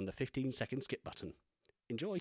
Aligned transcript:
on 0.00 0.06
the 0.06 0.12
15 0.12 0.50
second 0.50 0.80
skip 0.80 1.04
button. 1.04 1.34
Enjoy. 1.90 2.18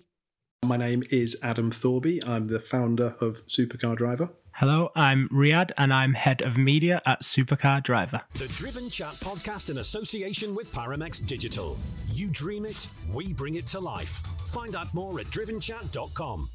My 0.65 0.75
name 0.75 1.01
is 1.09 1.37
Adam 1.41 1.71
Thorby. 1.71 2.19
I'm 2.27 2.47
the 2.47 2.59
founder 2.59 3.15
of 3.21 3.47
Supercar 3.47 3.95
Driver. 3.95 4.29
Hello, 4.51 4.89
I'm 4.93 5.29
Riad 5.29 5.71
and 5.77 5.93
I'm 5.93 6.13
head 6.13 6.41
of 6.41 6.57
media 6.57 7.01
at 7.05 7.21
Supercar 7.21 7.81
Driver. 7.81 8.21
The 8.33 8.49
Driven 8.49 8.89
Chat 8.89 9.13
podcast 9.13 9.69
in 9.69 9.77
association 9.77 10.53
with 10.53 10.73
Paramex 10.73 11.25
Digital. 11.25 11.77
You 12.09 12.29
dream 12.29 12.65
it, 12.65 12.89
we 13.13 13.33
bring 13.33 13.55
it 13.55 13.67
to 13.67 13.79
life. 13.79 14.09
Find 14.51 14.75
out 14.75 14.93
more 14.93 15.17
at 15.21 15.27
drivenchat.com. 15.27 16.49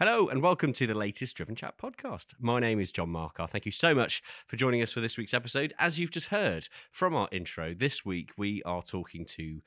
Hello 0.00 0.28
and 0.28 0.42
welcome 0.42 0.72
to 0.72 0.88
the 0.88 0.94
latest 0.94 1.36
Driven 1.36 1.54
Chat 1.54 1.78
podcast. 1.78 2.26
My 2.40 2.58
name 2.58 2.80
is 2.80 2.90
John 2.90 3.10
Marcar. 3.10 3.46
Thank 3.46 3.64
you 3.64 3.70
so 3.70 3.94
much 3.94 4.22
for 4.46 4.56
joining 4.56 4.82
us 4.82 4.90
for 4.90 5.00
this 5.00 5.16
week's 5.16 5.34
episode. 5.34 5.72
As 5.78 6.00
you've 6.00 6.10
just 6.10 6.26
heard 6.26 6.66
from 6.90 7.14
our 7.14 7.28
intro, 7.30 7.74
this 7.74 8.04
week 8.04 8.30
we 8.36 8.60
are 8.64 8.82
talking 8.82 9.24
to 9.26 9.60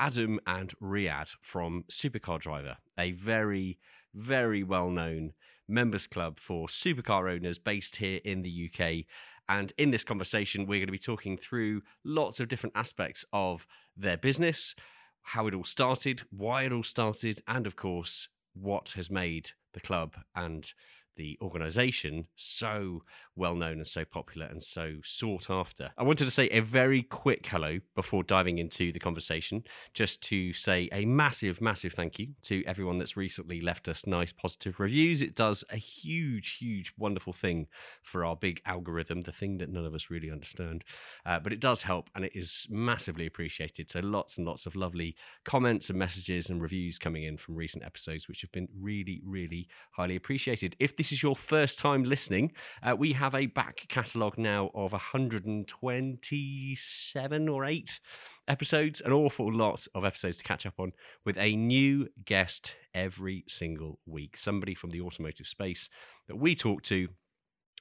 Adam 0.00 0.40
and 0.46 0.72
Riad 0.82 1.28
from 1.42 1.84
Supercar 1.90 2.40
Driver, 2.40 2.78
a 2.98 3.12
very, 3.12 3.78
very 4.14 4.62
well 4.62 4.88
known 4.88 5.34
members 5.68 6.06
club 6.06 6.40
for 6.40 6.66
supercar 6.68 7.30
owners 7.30 7.58
based 7.58 7.96
here 7.96 8.20
in 8.24 8.40
the 8.40 8.70
UK. 8.70 9.04
And 9.46 9.72
in 9.76 9.90
this 9.90 10.02
conversation, 10.02 10.62
we're 10.64 10.78
going 10.80 10.86
to 10.86 10.92
be 10.92 10.98
talking 10.98 11.36
through 11.36 11.82
lots 12.02 12.40
of 12.40 12.48
different 12.48 12.74
aspects 12.76 13.26
of 13.32 13.66
their 13.94 14.16
business, 14.16 14.74
how 15.20 15.46
it 15.46 15.54
all 15.54 15.64
started, 15.64 16.22
why 16.30 16.62
it 16.62 16.72
all 16.72 16.82
started, 16.82 17.42
and 17.46 17.66
of 17.66 17.76
course, 17.76 18.28
what 18.54 18.94
has 18.96 19.10
made 19.10 19.50
the 19.74 19.80
club 19.80 20.16
and 20.34 20.72
the 21.16 21.36
organization 21.42 22.26
so 22.36 23.02
well 23.40 23.54
known 23.54 23.78
and 23.78 23.86
so 23.86 24.04
popular 24.04 24.46
and 24.46 24.62
so 24.62 24.96
sought 25.02 25.48
after. 25.48 25.90
I 25.96 26.02
wanted 26.02 26.26
to 26.26 26.30
say 26.30 26.48
a 26.48 26.60
very 26.60 27.02
quick 27.02 27.46
hello 27.46 27.80
before 27.96 28.22
diving 28.22 28.58
into 28.58 28.92
the 28.92 28.98
conversation, 28.98 29.64
just 29.94 30.20
to 30.24 30.52
say 30.52 30.90
a 30.92 31.06
massive, 31.06 31.62
massive 31.62 31.94
thank 31.94 32.18
you 32.18 32.34
to 32.42 32.62
everyone 32.66 32.98
that's 32.98 33.16
recently 33.16 33.62
left 33.62 33.88
us 33.88 34.06
nice 34.06 34.30
positive 34.30 34.78
reviews. 34.78 35.22
It 35.22 35.34
does 35.34 35.64
a 35.70 35.78
huge, 35.78 36.58
huge, 36.58 36.92
wonderful 36.98 37.32
thing 37.32 37.66
for 38.02 38.26
our 38.26 38.36
big 38.36 38.60
algorithm, 38.66 39.22
the 39.22 39.32
thing 39.32 39.56
that 39.58 39.70
none 39.70 39.86
of 39.86 39.94
us 39.94 40.10
really 40.10 40.30
understand. 40.30 40.84
Uh, 41.24 41.40
but 41.40 41.54
it 41.54 41.60
does 41.60 41.82
help 41.82 42.10
and 42.14 42.26
it 42.26 42.32
is 42.34 42.66
massively 42.68 43.24
appreciated. 43.24 43.90
So 43.90 44.00
lots 44.00 44.36
and 44.36 44.46
lots 44.46 44.66
of 44.66 44.76
lovely 44.76 45.16
comments 45.44 45.88
and 45.88 45.98
messages 45.98 46.50
and 46.50 46.60
reviews 46.60 46.98
coming 46.98 47.24
in 47.24 47.38
from 47.38 47.54
recent 47.54 47.84
episodes, 47.84 48.28
which 48.28 48.42
have 48.42 48.52
been 48.52 48.68
really, 48.78 49.22
really 49.24 49.66
highly 49.92 50.16
appreciated. 50.16 50.76
If 50.78 50.98
this 50.98 51.10
is 51.10 51.22
your 51.22 51.34
first 51.34 51.78
time 51.78 52.04
listening, 52.04 52.52
uh, 52.82 52.94
we 52.94 53.14
have 53.14 53.29
a 53.34 53.46
back 53.46 53.86
catalogue 53.88 54.38
now 54.38 54.70
of 54.74 54.92
127 54.92 57.48
or 57.48 57.64
8 57.64 58.00
episodes, 58.48 59.00
an 59.00 59.12
awful 59.12 59.52
lot 59.52 59.86
of 59.94 60.04
episodes 60.04 60.36
to 60.38 60.44
catch 60.44 60.66
up 60.66 60.74
on, 60.78 60.92
with 61.24 61.38
a 61.38 61.56
new 61.56 62.08
guest 62.24 62.74
every 62.94 63.44
single 63.48 63.98
week. 64.06 64.36
Somebody 64.36 64.74
from 64.74 64.90
the 64.90 65.00
automotive 65.00 65.46
space 65.46 65.88
that 66.28 66.36
we 66.36 66.54
talk 66.54 66.82
to, 66.82 67.08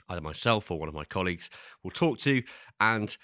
either 0.09 0.21
myself 0.21 0.71
or 0.71 0.79
one 0.79 0.89
of 0.89 0.95
my 0.95 1.05
colleagues 1.05 1.49
will 1.83 1.91
talk 1.91 2.17
to, 2.19 2.41
and 2.79 3.17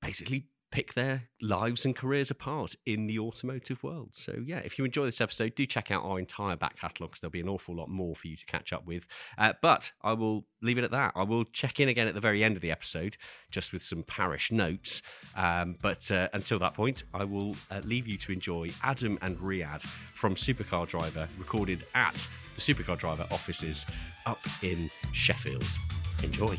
basically 0.00 0.46
pick 0.70 0.94
their 0.94 1.28
lives 1.40 1.84
and 1.84 1.96
careers 1.96 2.30
apart 2.30 2.74
in 2.84 3.06
the 3.06 3.18
automotive 3.18 3.82
world. 3.82 4.10
So, 4.14 4.42
yeah, 4.44 4.58
if 4.58 4.78
you 4.78 4.84
enjoy 4.84 5.06
this 5.06 5.20
episode, 5.20 5.54
do 5.54 5.66
check 5.66 5.90
out 5.90 6.04
our 6.04 6.18
entire 6.18 6.56
back 6.56 6.76
catalogue 6.78 7.10
because 7.10 7.20
there'll 7.20 7.30
be 7.30 7.40
an 7.40 7.48
awful 7.48 7.74
lot 7.74 7.88
more 7.88 8.14
for 8.14 8.28
you 8.28 8.36
to 8.36 8.46
catch 8.46 8.72
up 8.72 8.86
with. 8.86 9.06
Uh, 9.38 9.54
but 9.62 9.92
I 10.02 10.12
will 10.12 10.46
leave 10.62 10.78
it 10.78 10.84
at 10.84 10.90
that. 10.90 11.12
I 11.16 11.22
will 11.22 11.44
check 11.44 11.80
in 11.80 11.88
again 11.88 12.06
at 12.06 12.14
the 12.14 12.20
very 12.20 12.44
end 12.44 12.56
of 12.56 12.62
the 12.62 12.70
episode 12.70 13.16
just 13.50 13.72
with 13.72 13.82
some 13.82 14.02
parish 14.02 14.52
notes. 14.52 15.02
Um, 15.34 15.76
but 15.80 16.10
uh, 16.10 16.28
until 16.32 16.58
that 16.58 16.74
point, 16.74 17.04
I 17.14 17.24
will 17.24 17.56
uh, 17.70 17.80
leave 17.84 18.06
you 18.06 18.18
to 18.18 18.32
enjoy 18.32 18.70
Adam 18.82 19.18
and 19.22 19.38
Riad 19.38 19.80
from 19.80 20.34
Supercar 20.34 20.86
Driver, 20.86 21.28
recorded 21.38 21.84
at 21.94 22.26
the 22.56 22.60
Supercar 22.60 22.98
Driver 22.98 23.26
offices 23.30 23.86
up 24.26 24.40
in 24.62 24.90
Sheffield. 25.12 25.64
Enjoy. 26.22 26.58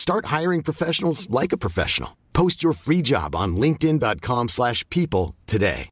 Start 0.00 0.24
hiring 0.24 0.62
professionals 0.62 1.28
like 1.28 1.52
a 1.52 1.58
professional. 1.58 2.16
Post 2.32 2.62
your 2.62 2.72
free 2.72 3.02
job 3.02 3.36
on 3.36 3.58
linkedin.com/people 3.58 4.48
slash 4.48 4.88
people 4.88 5.36
today. 5.44 5.90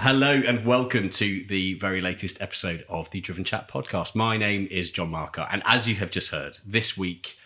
Hello 0.00 0.42
and 0.44 0.66
welcome 0.66 1.08
to 1.10 1.44
the 1.48 1.74
very 1.74 2.00
latest 2.00 2.42
episode 2.42 2.84
of 2.88 3.08
the 3.12 3.20
Driven 3.20 3.44
Chat 3.44 3.70
podcast. 3.70 4.16
My 4.16 4.36
name 4.38 4.66
is 4.72 4.90
John 4.90 5.12
Marcar, 5.12 5.46
and 5.52 5.62
as 5.66 5.88
you 5.88 5.94
have 5.94 6.10
just 6.10 6.32
heard, 6.32 6.58
this 6.66 6.98
week 6.98 7.36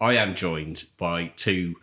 I 0.00 0.14
am 0.16 0.34
joined 0.34 0.86
by 0.98 1.28
two 1.36 1.76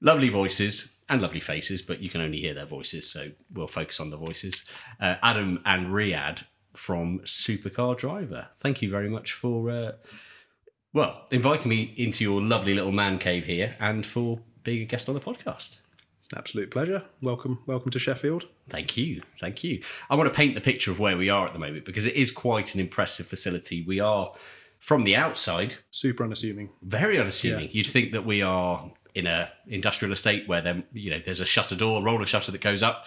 lovely 0.00 0.28
voices 0.28 0.94
and 1.08 1.20
lovely 1.20 1.40
faces, 1.40 1.82
but 1.82 2.02
you 2.02 2.08
can 2.08 2.20
only 2.20 2.38
hear 2.38 2.54
their 2.54 2.66
voices, 2.66 3.10
so 3.10 3.32
we'll 3.52 3.66
focus 3.66 3.98
on 3.98 4.10
the 4.10 4.16
voices. 4.16 4.64
Uh, 5.00 5.16
Adam 5.24 5.60
and 5.64 5.88
Riad 5.88 6.44
from 6.72 7.18
Supercar 7.24 7.98
Driver. 7.98 8.46
Thank 8.60 8.80
you 8.80 8.90
very 8.90 9.08
much 9.08 9.32
for, 9.32 9.70
uh, 9.70 9.92
well, 10.94 11.26
inviting 11.32 11.68
me 11.68 11.92
into 11.96 12.22
your 12.22 12.40
lovely 12.40 12.72
little 12.72 12.92
man 12.92 13.18
cave 13.18 13.44
here 13.44 13.74
and 13.80 14.06
for 14.06 14.38
being 14.62 14.80
a 14.80 14.84
guest 14.84 15.08
on 15.08 15.14
the 15.14 15.20
podcast. 15.20 15.76
It's 16.18 16.28
an 16.32 16.38
absolute 16.38 16.70
pleasure. 16.70 17.02
Welcome, 17.20 17.58
welcome 17.66 17.90
to 17.90 17.98
Sheffield. 17.98 18.46
Thank 18.70 18.96
you. 18.96 19.20
Thank 19.40 19.64
you. 19.64 19.82
I 20.08 20.14
want 20.14 20.28
to 20.30 20.34
paint 20.34 20.54
the 20.54 20.60
picture 20.60 20.92
of 20.92 21.00
where 21.00 21.16
we 21.18 21.28
are 21.28 21.46
at 21.46 21.52
the 21.52 21.58
moment 21.58 21.84
because 21.84 22.06
it 22.06 22.14
is 22.14 22.30
quite 22.30 22.74
an 22.74 22.80
impressive 22.80 23.26
facility. 23.26 23.82
We 23.82 23.98
are, 23.98 24.32
from 24.78 25.02
the 25.02 25.16
outside, 25.16 25.74
Super 25.90 26.24
unassuming. 26.24 26.70
very 26.80 27.18
unassuming. 27.18 27.64
Yeah. 27.66 27.72
You'd 27.72 27.88
think 27.88 28.12
that 28.12 28.24
we 28.24 28.40
are 28.40 28.90
in 29.16 29.26
a 29.26 29.50
industrial 29.66 30.12
estate 30.12 30.48
where 30.48 30.60
then 30.62 30.84
you 30.92 31.10
know 31.10 31.20
there's 31.24 31.40
a 31.40 31.44
shutter 31.44 31.74
door, 31.74 32.00
a 32.00 32.04
roller 32.04 32.26
shutter 32.26 32.52
that 32.52 32.60
goes 32.60 32.82
up, 32.82 33.06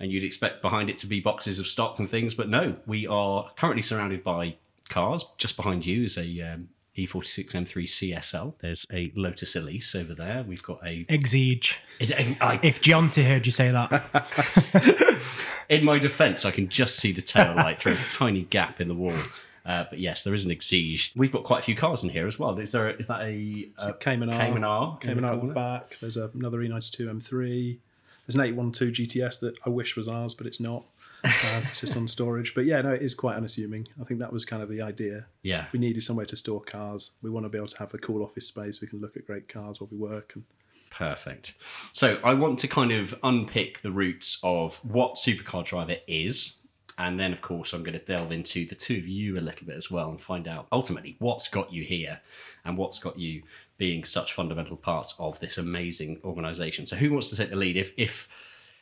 and 0.00 0.10
you'd 0.12 0.24
expect 0.24 0.60
behind 0.60 0.90
it 0.90 0.98
to 0.98 1.06
be 1.06 1.20
boxes 1.20 1.58
of 1.58 1.66
stock 1.68 1.98
and 1.98 2.10
things, 2.10 2.34
but 2.34 2.48
no, 2.48 2.76
we 2.86 3.06
are 3.06 3.50
currently 3.56 3.82
surrounded 3.82 4.22
by 4.22 4.56
cars. 4.88 5.24
Just 5.38 5.56
behind 5.56 5.86
you 5.86 6.04
is 6.04 6.18
a 6.18 6.40
um, 6.42 6.68
E46 6.98 7.52
M3 7.52 7.84
CSL. 7.84 8.54
There's 8.60 8.84
a 8.92 9.12
Lotus 9.14 9.54
Elise 9.54 9.94
over 9.94 10.14
there. 10.14 10.44
We've 10.46 10.62
got 10.62 10.80
a. 10.84 11.04
Exige. 11.04 11.74
Is 12.00 12.10
it? 12.10 12.18
A, 12.18 12.44
I, 12.44 12.60
If 12.62 12.80
Jonty 12.80 13.26
heard 13.26 13.46
you 13.46 13.52
say 13.52 13.70
that, 13.70 15.20
in 15.68 15.84
my 15.84 15.98
defence, 15.98 16.44
I 16.44 16.50
can 16.50 16.68
just 16.68 16.96
see 16.96 17.12
the 17.12 17.22
tail 17.22 17.54
light 17.54 17.78
through 17.78 17.92
a 17.92 17.96
tiny 18.10 18.42
gap 18.42 18.80
in 18.80 18.88
the 18.88 18.94
wall. 18.94 19.14
Uh, 19.64 19.84
but 19.90 19.98
yes, 19.98 20.22
there 20.22 20.32
is 20.32 20.46
an 20.46 20.50
Exige. 20.50 21.14
We've 21.14 21.30
got 21.30 21.44
quite 21.44 21.60
a 21.60 21.62
few 21.62 21.76
cars 21.76 22.02
in 22.02 22.08
here 22.08 22.26
as 22.26 22.38
well. 22.38 22.58
Is 22.58 22.72
there? 22.72 22.90
Is 22.90 23.06
that 23.08 23.20
a, 23.20 23.34
It's 23.34 23.84
a 23.84 23.90
a 23.90 23.94
Cayman 23.94 24.30
R. 24.30 24.40
Cayman 24.40 24.64
R? 24.64 24.98
Cayman 24.98 25.24
R 25.24 25.34
at 25.34 25.46
the 25.46 25.52
back. 25.52 25.98
There's 26.00 26.16
a, 26.16 26.30
another 26.34 26.62
E 26.62 26.68
E92 26.68 27.00
M3. 27.00 27.78
There's 28.26 28.34
an 28.34 28.40
812 28.42 28.92
GTS 28.92 29.40
that 29.40 29.58
I 29.64 29.68
wish 29.70 29.96
was 29.96 30.08
ours, 30.08 30.34
but 30.34 30.46
it's 30.46 30.60
not. 30.60 30.84
Uh, 31.24 31.62
just 31.72 31.96
on 31.96 32.06
storage. 32.06 32.54
But 32.54 32.64
yeah, 32.64 32.80
no, 32.80 32.90
it 32.90 33.02
is 33.02 33.14
quite 33.14 33.36
unassuming. 33.36 33.88
I 34.00 34.04
think 34.04 34.20
that 34.20 34.32
was 34.32 34.44
kind 34.44 34.62
of 34.62 34.68
the 34.68 34.82
idea. 34.82 35.26
Yeah. 35.42 35.66
We 35.72 35.78
needed 35.78 36.02
somewhere 36.02 36.26
to 36.26 36.36
store 36.36 36.60
cars. 36.60 37.12
We 37.22 37.30
want 37.30 37.44
to 37.44 37.50
be 37.50 37.58
able 37.58 37.68
to 37.68 37.78
have 37.78 37.92
a 37.94 37.98
cool 37.98 38.22
office 38.22 38.46
space. 38.46 38.80
We 38.80 38.88
can 38.88 39.00
look 39.00 39.16
at 39.16 39.26
great 39.26 39.48
cars 39.48 39.80
while 39.80 39.88
we 39.90 39.96
work. 39.96 40.32
And 40.34 40.44
Perfect. 40.90 41.54
So 41.92 42.18
I 42.24 42.34
want 42.34 42.58
to 42.60 42.68
kind 42.68 42.92
of 42.92 43.14
unpick 43.22 43.82
the 43.82 43.90
roots 43.90 44.38
of 44.42 44.76
what 44.84 45.16
Supercar 45.16 45.64
Driver 45.64 45.96
is. 46.06 46.56
And 46.98 47.20
then, 47.20 47.32
of 47.32 47.40
course, 47.40 47.72
I'm 47.72 47.84
going 47.84 47.98
to 47.98 48.04
delve 48.04 48.32
into 48.32 48.66
the 48.66 48.74
two 48.74 48.96
of 48.96 49.06
you 49.06 49.38
a 49.38 49.40
little 49.40 49.64
bit 49.64 49.76
as 49.76 49.88
well 49.90 50.10
and 50.10 50.20
find 50.20 50.48
out 50.48 50.66
ultimately 50.72 51.14
what's 51.20 51.48
got 51.48 51.72
you 51.72 51.84
here 51.84 52.20
and 52.64 52.76
what's 52.76 52.98
got 52.98 53.16
you 53.16 53.42
being 53.76 54.04
such 54.04 54.32
fundamental 54.32 54.76
parts 54.76 55.14
of 55.20 55.38
this 55.38 55.58
amazing 55.58 56.20
organisation. 56.24 56.86
So, 56.86 56.96
who 56.96 57.12
wants 57.12 57.28
to 57.28 57.36
take 57.36 57.50
the 57.50 57.56
lead? 57.56 57.76
If, 57.76 57.92
if 57.96 58.28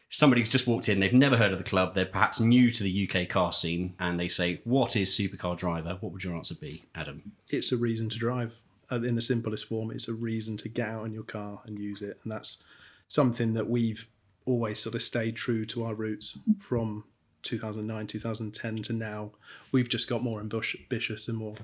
somebody's 0.08 0.48
just 0.48 0.66
walked 0.66 0.88
in, 0.88 1.00
they've 1.00 1.12
never 1.12 1.36
heard 1.36 1.52
of 1.52 1.58
the 1.58 1.64
club, 1.64 1.94
they're 1.94 2.06
perhaps 2.06 2.40
new 2.40 2.70
to 2.72 2.82
the 2.82 3.08
UK 3.10 3.28
car 3.28 3.52
scene, 3.52 3.94
and 3.98 4.18
they 4.18 4.28
say, 4.28 4.60
What 4.64 4.96
is 4.96 5.10
Supercar 5.10 5.56
Driver? 5.56 5.96
What 6.00 6.12
would 6.12 6.24
your 6.24 6.34
answer 6.36 6.54
be, 6.54 6.84
Adam? 6.94 7.32
it's 7.48 7.72
a 7.72 7.76
reason 7.76 8.08
to 8.10 8.18
drive. 8.18 8.56
Uh, 8.90 9.02
In 9.02 9.16
the 9.16 9.22
simplest 9.22 9.66
form, 9.66 9.90
it's 9.90 10.08
a 10.08 10.12
reason 10.14 10.56
to 10.58 10.68
get 10.68 10.88
out 10.88 11.04
in 11.06 11.12
your 11.12 11.24
car 11.24 11.60
and 11.66 11.78
use 11.78 12.02
it. 12.02 12.18
And 12.22 12.32
that's 12.32 12.62
something 13.08 13.54
that 13.54 13.68
we've 13.68 14.06
always 14.44 14.78
sort 14.78 14.94
of 14.94 15.02
stayed 15.02 15.34
true 15.36 15.66
to 15.66 15.84
our 15.84 15.94
roots 15.94 16.38
from 16.60 17.02
2009, 17.42 18.06
2010 18.06 18.82
to 18.84 18.92
now. 18.92 19.30
We've 19.72 19.88
just 19.88 20.08
got 20.08 20.22
more 20.22 20.40
ambitious 20.40 21.26
and 21.28 21.36
more 21.38 21.56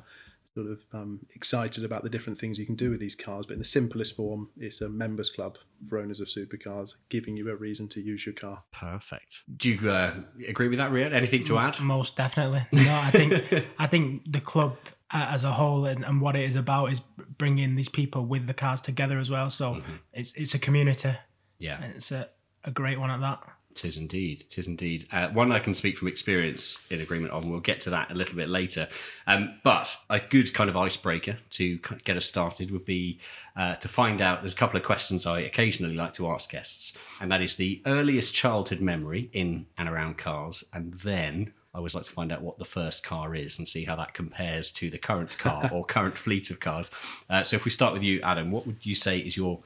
sort 0.54 0.66
of 0.66 0.80
um, 0.92 1.20
excited 1.34 1.84
about 1.84 2.02
the 2.02 2.10
different 2.10 2.38
things 2.38 2.58
you 2.58 2.66
can 2.66 2.74
do 2.74 2.90
with 2.90 3.00
these 3.00 3.14
cars. 3.14 3.46
But 3.46 3.54
in 3.54 3.58
the 3.58 3.64
simplest 3.64 4.14
form, 4.16 4.50
it's 4.56 4.80
a 4.80 4.88
members 4.88 5.30
club 5.30 5.56
for 5.88 5.98
owners 5.98 6.20
of 6.20 6.28
supercars, 6.28 6.94
giving 7.08 7.36
you 7.36 7.50
a 7.50 7.56
reason 7.56 7.88
to 7.88 8.00
use 8.02 8.26
your 8.26 8.34
car. 8.34 8.64
Perfect. 8.72 9.40
Do 9.56 9.70
you 9.70 9.90
uh, 9.90 10.14
agree 10.48 10.68
with 10.68 10.78
that, 10.78 10.90
Riad? 10.90 11.12
Anything 11.14 11.44
to 11.44 11.58
add? 11.58 11.80
most 11.80 12.16
definitely. 12.16 12.66
No, 12.72 12.94
I 13.02 13.10
think 13.10 13.32
I 13.78 13.86
think 13.86 14.30
the 14.30 14.40
club 14.40 14.76
uh, 15.10 15.26
as 15.30 15.44
a 15.44 15.52
whole 15.52 15.84
and, 15.86 16.04
and 16.04 16.20
what 16.20 16.36
it 16.36 16.44
is 16.44 16.56
about 16.56 16.92
is 16.92 17.00
bringing 17.38 17.74
these 17.74 17.88
people 17.88 18.24
with 18.26 18.46
the 18.46 18.54
cars 18.54 18.80
together 18.80 19.18
as 19.18 19.30
well. 19.30 19.48
So 19.50 19.82
it's 20.12 20.34
it's 20.34 20.54
a 20.54 20.58
community, 20.58 21.14
Yeah. 21.58 21.82
and 21.82 21.94
it's 21.94 22.12
a, 22.12 22.28
a 22.64 22.70
great 22.70 22.98
one 23.00 23.10
at 23.10 23.20
that. 23.20 23.40
Tis 23.74 23.96
indeed, 23.96 24.44
tis 24.48 24.66
indeed. 24.66 25.06
Uh, 25.10 25.28
one 25.28 25.52
I 25.52 25.58
can 25.58 25.74
speak 25.74 25.98
from 25.98 26.08
experience 26.08 26.78
in 26.90 27.00
agreement 27.00 27.32
on. 27.32 27.50
We'll 27.50 27.60
get 27.60 27.80
to 27.82 27.90
that 27.90 28.10
a 28.10 28.14
little 28.14 28.36
bit 28.36 28.48
later. 28.48 28.88
Um, 29.26 29.58
but 29.62 29.96
a 30.10 30.20
good 30.20 30.52
kind 30.52 30.68
of 30.68 30.76
icebreaker 30.76 31.38
to 31.50 31.78
get 32.04 32.16
us 32.16 32.26
started 32.26 32.70
would 32.70 32.84
be 32.84 33.18
uh, 33.56 33.76
to 33.76 33.88
find 33.88 34.20
out. 34.20 34.42
There's 34.42 34.52
a 34.52 34.56
couple 34.56 34.76
of 34.76 34.84
questions 34.84 35.26
I 35.26 35.40
occasionally 35.40 35.94
like 35.94 36.12
to 36.14 36.30
ask 36.30 36.50
guests, 36.50 36.92
and 37.20 37.30
that 37.32 37.42
is 37.42 37.56
the 37.56 37.82
earliest 37.86 38.34
childhood 38.34 38.80
memory 38.80 39.30
in 39.32 39.66
and 39.78 39.88
around 39.88 40.18
cars, 40.18 40.64
and 40.72 40.94
then. 40.94 41.52
I 41.74 41.78
always 41.78 41.94
like 41.94 42.04
to 42.04 42.10
find 42.10 42.30
out 42.30 42.42
what 42.42 42.58
the 42.58 42.66
first 42.66 43.02
car 43.02 43.34
is 43.34 43.56
and 43.56 43.66
see 43.66 43.86
how 43.86 43.96
that 43.96 44.12
compares 44.12 44.70
to 44.72 44.90
the 44.90 44.98
current 44.98 45.38
car 45.38 45.70
or 45.72 45.86
current 45.86 46.18
fleet 46.18 46.50
of 46.50 46.60
cars. 46.60 46.90
Uh, 47.30 47.42
so, 47.44 47.56
if 47.56 47.64
we 47.64 47.70
start 47.70 47.94
with 47.94 48.02
you, 48.02 48.20
Adam, 48.20 48.50
what 48.50 48.66
would 48.66 48.84
you 48.84 48.94
say 48.94 49.18
is 49.18 49.38
your 49.38 49.60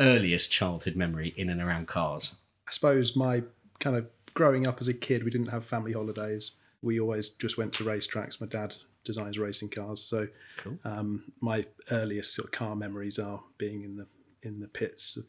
earliest 0.00 0.50
childhood 0.50 0.96
memory 0.96 1.32
in 1.36 1.48
and 1.50 1.62
around 1.62 1.86
cars? 1.86 2.34
I 2.68 2.72
suppose 2.72 3.16
my 3.16 3.42
kind 3.80 3.96
of 3.96 4.10
growing 4.34 4.66
up 4.66 4.80
as 4.80 4.88
a 4.88 4.94
kid, 4.94 5.24
we 5.24 5.30
didn't 5.30 5.48
have 5.48 5.64
family 5.64 5.92
holidays. 5.92 6.52
We 6.80 6.98
always 6.98 7.30
just 7.30 7.58
went 7.58 7.72
to 7.74 7.84
racetracks. 7.84 8.40
My 8.40 8.46
dad 8.46 8.74
designs 9.04 9.38
racing 9.38 9.68
cars, 9.70 10.02
so 10.02 10.28
um, 10.84 11.24
my 11.40 11.66
earliest 11.90 12.34
sort 12.34 12.46
of 12.46 12.52
car 12.52 12.74
memories 12.76 13.18
are 13.18 13.40
being 13.58 13.84
in 13.84 13.96
the 13.96 14.06
in 14.42 14.60
the 14.60 14.68
pits 14.68 15.16
of, 15.16 15.24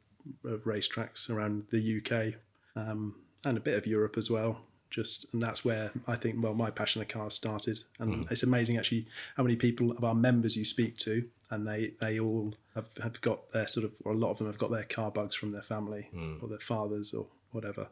of 0.52 0.64
racetracks 0.64 1.30
around 1.30 1.66
the 1.72 2.00
UK 2.00 2.36
um, 2.76 3.16
and 3.46 3.58
a 3.58 3.62
bit 3.62 3.78
of 3.78 3.86
Europe 3.86 4.18
as 4.18 4.30
well. 4.30 4.62
Just 4.90 5.26
and 5.34 5.42
that's 5.42 5.66
where 5.66 5.92
I 6.08 6.16
think 6.16 6.42
well 6.44 6.54
my 6.54 6.70
passion 6.70 7.02
of 7.02 7.08
cars 7.08 7.34
started, 7.34 7.80
and 8.00 8.28
it's 8.30 8.44
amazing 8.44 8.78
actually 8.78 9.08
how 9.36 9.44
many 9.44 9.56
people 9.56 9.92
of 9.92 10.04
our 10.04 10.16
members 10.16 10.56
you 10.56 10.66
speak 10.66 10.98
to, 11.00 11.28
and 11.50 11.68
they 11.68 11.94
they 12.00 12.20
all 12.20 12.54
have, 12.76 12.90
have 13.02 13.22
got 13.22 13.52
their 13.52 13.68
sort 13.68 13.86
of 13.86 13.94
or 14.04 14.14
a 14.14 14.16
lot 14.16 14.32
of 14.32 14.38
them 14.38 14.48
have 14.48 14.58
got 14.58 14.72
their 14.72 14.84
car 14.84 15.12
bugs 15.12 15.36
from 15.36 15.52
their 15.52 15.62
family 15.62 16.10
or 16.42 16.48
their 16.48 16.60
fathers 16.60 17.14
or 17.14 17.28
whatever. 17.52 17.88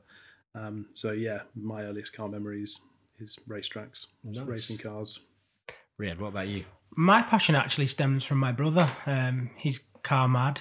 Um, 0.56 0.88
so 0.96 1.12
yeah, 1.12 1.42
my 1.56 1.84
earliest 1.84 2.14
car 2.14 2.28
memories 2.28 2.80
is 3.20 3.38
racetracks, 3.48 4.08
racing 4.24 4.78
cars. 4.78 5.20
Riad, 6.00 6.20
what 6.20 6.30
about 6.30 6.48
you? 6.48 6.66
My 6.96 7.22
passion 7.22 7.56
actually 7.56 7.86
stems 7.86 8.24
from 8.24 8.40
my 8.40 8.52
brother. 8.52 8.90
Um, 9.06 9.52
he's 9.56 9.82
car 10.04 10.28
mad, 10.28 10.60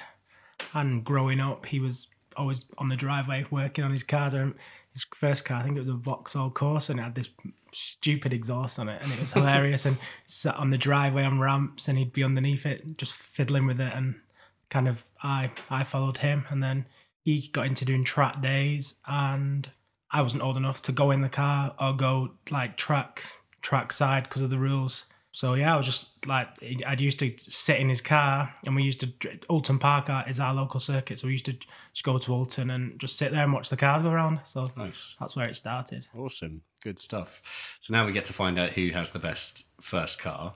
and 0.74 1.02
growing 1.02 1.40
up, 1.40 1.66
he 1.66 1.80
was 1.80 2.08
always 2.36 2.66
on 2.78 2.88
the 2.88 2.96
driveway 2.96 3.46
working 3.50 3.84
on 3.84 3.90
his 3.90 4.02
cars. 4.02 4.34
And 4.34 4.54
his 4.92 5.06
first 5.14 5.44
car, 5.44 5.58
I 5.60 5.62
think 5.62 5.76
it 5.76 5.80
was 5.80 5.88
a 5.88 5.94
Vauxhall 5.94 6.50
Corsa, 6.50 6.90
and 6.90 7.00
it 7.00 7.04
had 7.04 7.14
this 7.14 7.28
stupid 7.72 8.32
exhaust 8.32 8.78
on 8.78 8.88
it, 8.88 9.00
and 9.02 9.12
it 9.12 9.20
was 9.20 9.32
hilarious. 9.32 9.86
and 9.86 9.98
sat 10.26 10.56
on 10.56 10.70
the 10.70 10.78
driveway 10.78 11.24
on 11.24 11.38
ramps, 11.38 11.88
and 11.88 11.98
he'd 11.98 12.12
be 12.12 12.24
underneath 12.24 12.66
it, 12.66 12.98
just 12.98 13.12
fiddling 13.12 13.66
with 13.66 13.80
it, 13.80 13.92
and 13.94 14.16
kind 14.68 14.88
of 14.88 15.04
I 15.22 15.50
I 15.68 15.84
followed 15.84 16.18
him, 16.18 16.44
and 16.48 16.62
then 16.62 16.86
he 17.22 17.48
got 17.52 17.66
into 17.66 17.84
doing 17.84 18.04
track 18.04 18.40
days, 18.40 18.94
and 19.06 19.70
I 20.10 20.22
wasn't 20.22 20.42
old 20.42 20.56
enough 20.56 20.82
to 20.82 20.92
go 20.92 21.10
in 21.10 21.20
the 21.20 21.28
car 21.28 21.74
or 21.78 21.92
go 21.92 22.32
like 22.50 22.76
track 22.76 23.22
track 23.62 23.92
side 23.92 24.24
because 24.24 24.42
of 24.42 24.50
the 24.50 24.58
rules. 24.58 25.06
So 25.32 25.54
yeah, 25.54 25.74
I 25.74 25.76
was 25.76 25.86
just 25.86 26.26
like 26.26 26.48
I'd 26.86 27.00
used 27.00 27.20
to 27.20 27.32
sit 27.38 27.78
in 27.78 27.88
his 27.88 28.00
car, 28.00 28.52
and 28.66 28.74
we 28.74 28.82
used 28.82 29.00
to 29.00 29.06
Oulton 29.48 29.78
Park 29.78 30.08
is 30.28 30.40
our 30.40 30.52
local 30.52 30.80
circuit, 30.80 31.18
so 31.20 31.28
we 31.28 31.32
used 31.34 31.46
to 31.46 31.52
just 31.92 32.02
go 32.04 32.18
to 32.18 32.32
Oulton 32.32 32.70
and 32.74 32.98
just 32.98 33.16
sit 33.16 33.30
there 33.30 33.44
and 33.44 33.52
watch 33.52 33.68
the 33.68 33.76
cars 33.76 34.02
go 34.02 34.10
around. 34.10 34.40
So 34.44 34.70
Nice. 34.76 35.14
that's 35.20 35.36
where 35.36 35.46
it 35.48 35.54
started. 35.54 36.06
Awesome. 36.16 36.62
Good 36.82 36.98
stuff. 36.98 37.40
So 37.80 37.92
now 37.92 38.06
we 38.06 38.12
get 38.12 38.24
to 38.24 38.32
find 38.32 38.58
out 38.58 38.70
who 38.70 38.90
has 38.90 39.12
the 39.12 39.18
best 39.20 39.66
first 39.80 40.18
car. 40.18 40.54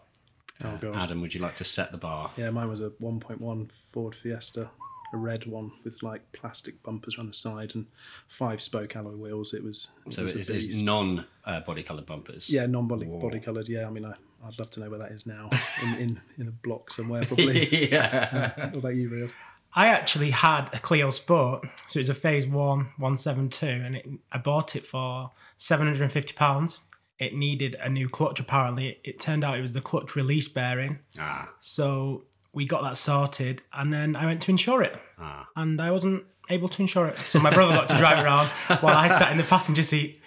Oh 0.64 0.68
Uh, 0.70 0.76
god, 0.78 0.96
Adam, 0.96 1.20
would 1.20 1.34
you 1.34 1.40
like 1.40 1.54
to 1.56 1.64
set 1.64 1.92
the 1.92 1.98
bar? 1.98 2.32
yeah, 2.36 2.50
mine 2.50 2.68
was 2.68 2.80
a 2.80 2.90
1.1 3.00 3.70
Ford 3.92 4.14
Fiesta, 4.14 4.70
a 5.12 5.16
red 5.16 5.46
one 5.46 5.70
with 5.84 6.02
like 6.02 6.22
plastic 6.32 6.82
bumpers 6.82 7.16
on 7.18 7.26
the 7.28 7.32
side 7.34 7.72
and 7.74 7.86
five 8.28 8.60
spoke 8.60 8.96
alloy 8.96 9.12
wheels. 9.16 9.52
It 9.54 9.62
was, 9.62 9.90
it 10.06 10.14
So 10.14 10.24
was 10.24 10.34
a 10.34 10.38
it's, 10.40 10.48
it's 10.48 10.66
beast. 10.66 10.84
non 10.84 11.26
uh, 11.44 11.60
body 11.60 11.82
coloured 11.84 12.06
bumpers. 12.06 12.50
Yeah, 12.50 12.66
non-body 12.66 13.06
body 13.06 13.38
coloured. 13.40 13.68
Yeah, 13.68 13.86
I 13.86 13.90
mean, 13.90 14.04
I, 14.04 14.14
I'd 14.46 14.58
love 14.58 14.70
to 14.72 14.80
know 14.80 14.90
where 14.90 14.98
that 14.98 15.12
is 15.12 15.26
now. 15.26 15.50
In 15.82 15.94
in, 15.94 16.20
in 16.38 16.48
a 16.48 16.52
block 16.52 16.90
somewhere, 16.90 17.24
probably. 17.26 17.90
yeah. 17.90 18.70
what 18.70 18.76
about 18.78 18.94
you, 18.94 19.08
Riad? 19.10 19.30
I 19.76 19.88
actually 19.88 20.30
had 20.30 20.68
a 20.72 20.78
Clio 20.78 21.10
Sport, 21.10 21.64
so 21.88 21.98
it 21.98 22.02
was 22.02 22.08
a 22.08 22.14
Phase 22.14 22.46
One 22.46 22.90
172, 22.98 23.66
and 23.66 23.96
it, 23.96 24.06
I 24.30 24.38
bought 24.38 24.76
it 24.76 24.86
for 24.86 25.32
750 25.56 26.32
pounds. 26.34 26.80
It 27.18 27.34
needed 27.34 27.76
a 27.80 27.88
new 27.88 28.08
clutch. 28.08 28.38
Apparently, 28.38 28.88
it, 28.90 29.00
it 29.04 29.20
turned 29.20 29.42
out 29.44 29.58
it 29.58 29.62
was 29.62 29.72
the 29.72 29.80
clutch 29.80 30.14
release 30.14 30.46
bearing. 30.48 31.00
ah, 31.18 31.48
So 31.60 32.22
we 32.52 32.66
got 32.66 32.82
that 32.84 32.96
sorted, 32.96 33.62
and 33.72 33.92
then 33.92 34.14
I 34.14 34.26
went 34.26 34.42
to 34.42 34.50
insure 34.52 34.82
it, 34.82 34.96
ah. 35.18 35.48
and 35.56 35.80
I 35.80 35.90
wasn't 35.90 36.22
able 36.50 36.68
to 36.68 36.82
insure 36.82 37.08
it. 37.08 37.18
So 37.30 37.40
my 37.40 37.50
brother 37.52 37.74
got 37.74 37.88
to 37.88 37.96
drive 37.98 38.18
it 38.18 38.22
around 38.22 38.48
while 38.80 38.96
I 38.96 39.08
sat 39.18 39.32
in 39.32 39.38
the 39.38 39.44
passenger 39.44 39.82
seat, 39.82 40.20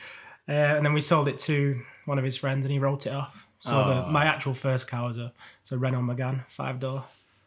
uh, 0.49 0.51
and 0.51 0.85
then 0.85 0.91
we 0.93 0.99
sold 1.01 1.29
it 1.29 1.39
to 1.39 1.81
one 2.05 2.17
of 2.17 2.25
his 2.25 2.35
friends, 2.35 2.65
and 2.65 2.71
he 2.73 2.79
wrote 2.79 3.05
it 3.07 3.13
off. 3.13 3.46
So 3.59 3.87
the, 3.87 4.11
my 4.11 4.25
actual 4.25 4.53
first 4.53 4.87
car 4.87 5.07
was 5.07 5.17
a, 5.17 5.31
was 5.63 5.71
a 5.71 5.77
Renault 5.77 6.01
Megane 6.01 6.45
five 6.47 6.79
door. 6.79 7.05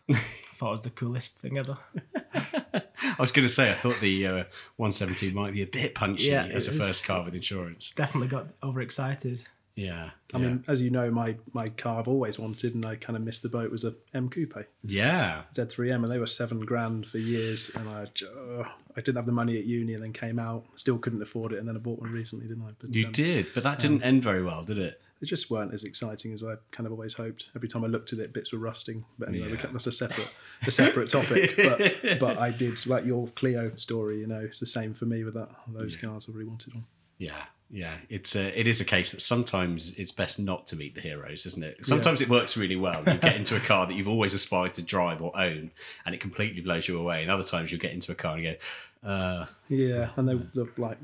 I 0.08 0.14
thought 0.54 0.72
it 0.72 0.76
was 0.76 0.84
the 0.84 0.90
coolest 0.90 1.36
thing 1.38 1.58
ever. 1.58 1.78
I 2.74 3.16
was 3.18 3.32
going 3.32 3.46
to 3.46 3.52
say, 3.52 3.70
I 3.70 3.74
thought 3.74 4.00
the 4.00 4.26
uh, 4.26 4.44
117 4.76 5.34
might 5.34 5.52
be 5.52 5.62
a 5.62 5.66
bit 5.66 5.94
punchy 5.94 6.30
Yeah, 6.30 6.46
as 6.46 6.66
a 6.68 6.72
first 6.72 7.04
car 7.04 7.24
with 7.24 7.34
insurance. 7.34 7.92
Definitely 7.94 8.28
got 8.28 8.48
overexcited. 8.62 9.42
Yeah. 9.76 10.10
I 10.34 10.38
mean, 10.38 10.64
as 10.68 10.82
you 10.82 10.90
know, 10.90 11.10
my 11.10 11.36
my 11.54 11.70
car 11.70 12.00
I've 12.00 12.08
always 12.08 12.38
wanted, 12.38 12.74
and 12.74 12.84
I 12.84 12.96
kind 12.96 13.16
of 13.16 13.22
missed 13.22 13.42
the 13.42 13.48
boat 13.48 13.70
was 13.70 13.84
a 13.84 13.94
M 14.12 14.28
Coupe 14.28 14.66
yeah. 14.84 15.42
Z3M, 15.54 15.94
and 15.94 16.08
they 16.08 16.18
were 16.18 16.26
seven 16.26 16.60
grand 16.60 17.06
for 17.06 17.18
years, 17.18 17.70
and 17.74 17.88
I 17.88 18.02
uh, 18.02 18.64
I 18.96 19.00
didn't 19.00 19.16
have 19.16 19.26
the 19.26 19.32
money 19.32 19.58
at 19.58 19.64
uni, 19.64 19.94
and 19.94 20.02
then 20.02 20.12
came 20.12 20.38
out, 20.38 20.66
still 20.76 20.98
couldn't 20.98 21.22
afford 21.22 21.52
it, 21.52 21.60
and 21.60 21.68
then 21.68 21.76
I 21.76 21.78
bought 21.78 22.00
one 22.00 22.12
recently, 22.12 22.46
didn't 22.46 22.64
I? 22.64 22.72
But 22.78 22.94
You 22.94 23.06
um, 23.06 23.12
did, 23.12 23.46
but 23.54 23.62
that 23.62 23.78
didn't 23.78 24.02
end 24.02 24.22
very 24.22 24.42
well, 24.42 24.64
did 24.64 24.78
it? 24.78 25.00
They 25.20 25.26
just 25.26 25.50
weren't 25.50 25.74
as 25.74 25.84
exciting 25.84 26.32
as 26.32 26.42
I 26.42 26.54
kind 26.72 26.86
of 26.86 26.92
always 26.92 27.12
hoped. 27.12 27.50
Every 27.54 27.68
time 27.68 27.84
I 27.84 27.88
looked 27.88 28.12
at 28.14 28.18
it, 28.20 28.32
bits 28.32 28.52
were 28.52 28.58
rusting. 28.58 29.04
But 29.18 29.28
anyway, 29.28 29.46
we 29.48 29.52
Yeah. 29.52 29.58
kept, 29.60 29.72
that's 29.74 29.86
a 29.86 29.92
separate 29.92 30.28
a 30.66 30.70
separate 30.70 31.10
topic. 31.10 31.56
But 31.56 32.18
but 32.20 32.38
I 32.38 32.50
did 32.50 32.84
like 32.86 33.04
your 33.04 33.28
Clio 33.28 33.72
story. 33.76 34.20
You 34.20 34.26
know, 34.26 34.40
it's 34.40 34.60
the 34.60 34.66
same 34.66 34.94
for 34.94 35.04
me 35.04 35.24
with 35.24 35.34
that 35.34 35.50
those 35.68 35.96
cars. 35.96 36.26
I 36.28 36.32
really 36.32 36.46
wanted 36.48 36.74
one. 36.74 36.86
Yeah, 37.18 37.42
yeah. 37.70 37.96
It's 38.08 38.34
a, 38.34 38.58
it 38.58 38.66
is 38.66 38.80
a 38.80 38.84
case 38.86 39.10
that 39.12 39.20
sometimes 39.20 39.92
it's 39.98 40.10
best 40.10 40.38
not 40.40 40.66
to 40.68 40.76
meet 40.76 40.94
the 40.94 41.02
heroes, 41.02 41.44
isn't 41.44 41.62
it? 41.62 41.84
Sometimes 41.84 42.22
it 42.22 42.30
works 42.30 42.56
really 42.56 42.76
well. 42.76 43.02
You 43.06 43.18
get 43.18 43.36
into 43.36 43.56
a 43.56 43.60
car 43.60 43.86
that 43.86 43.92
you've 43.92 44.08
always 44.08 44.32
aspired 44.32 44.72
to 44.74 44.82
drive 44.82 45.20
or 45.20 45.36
own, 45.38 45.70
and 46.06 46.14
it 46.14 46.20
completely 46.22 46.62
blows 46.62 46.88
you 46.88 46.98
away. 46.98 47.20
And 47.20 47.30
other 47.30 47.42
times 47.44 47.70
you 47.72 47.76
get 47.76 47.92
into 47.92 48.10
a 48.10 48.14
car 48.14 48.36
and 48.36 48.42
you 48.44 48.56
go, 49.02 49.08
uh, 49.10 49.46
Yeah, 49.68 50.10
and 50.16 50.26
they, 50.26 50.34
they're 50.54 50.72
like 50.78 50.96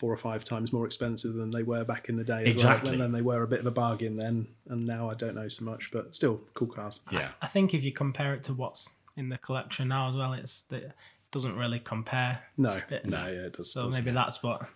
four 0.00 0.10
or 0.10 0.16
five 0.16 0.42
times 0.44 0.72
more 0.72 0.86
expensive 0.86 1.34
than 1.34 1.50
they 1.50 1.62
were 1.62 1.84
back 1.84 2.08
in 2.08 2.16
the 2.16 2.24
day. 2.24 2.44
Exactly. 2.46 2.88
Well. 2.88 2.94
And 2.94 3.02
then 3.02 3.12
they 3.12 3.20
were 3.20 3.42
a 3.42 3.46
bit 3.46 3.60
of 3.60 3.66
a 3.66 3.70
bargain 3.70 4.14
then, 4.14 4.46
and 4.70 4.86
now 4.86 5.10
I 5.10 5.14
don't 5.14 5.34
know 5.34 5.46
so 5.46 5.62
much, 5.62 5.90
but 5.92 6.16
still 6.16 6.40
cool 6.54 6.68
cars. 6.68 7.00
yeah, 7.12 7.32
I 7.42 7.48
think 7.48 7.74
if 7.74 7.84
you 7.84 7.92
compare 7.92 8.32
it 8.32 8.42
to 8.44 8.54
what's 8.54 8.88
in 9.18 9.28
the 9.28 9.36
collection 9.36 9.88
now 9.88 10.08
as 10.08 10.16
well, 10.16 10.32
it's 10.32 10.62
that 10.62 10.82
it 10.84 10.92
doesn't 11.32 11.54
really 11.54 11.80
compare. 11.80 12.40
No, 12.56 12.80
bit- 12.88 13.04
no, 13.04 13.26
yeah, 13.26 13.48
it 13.48 13.58
does. 13.58 13.70
So 13.70 13.84
does. 13.84 13.94
maybe 13.94 14.10
that's 14.10 14.42
what 14.42 14.66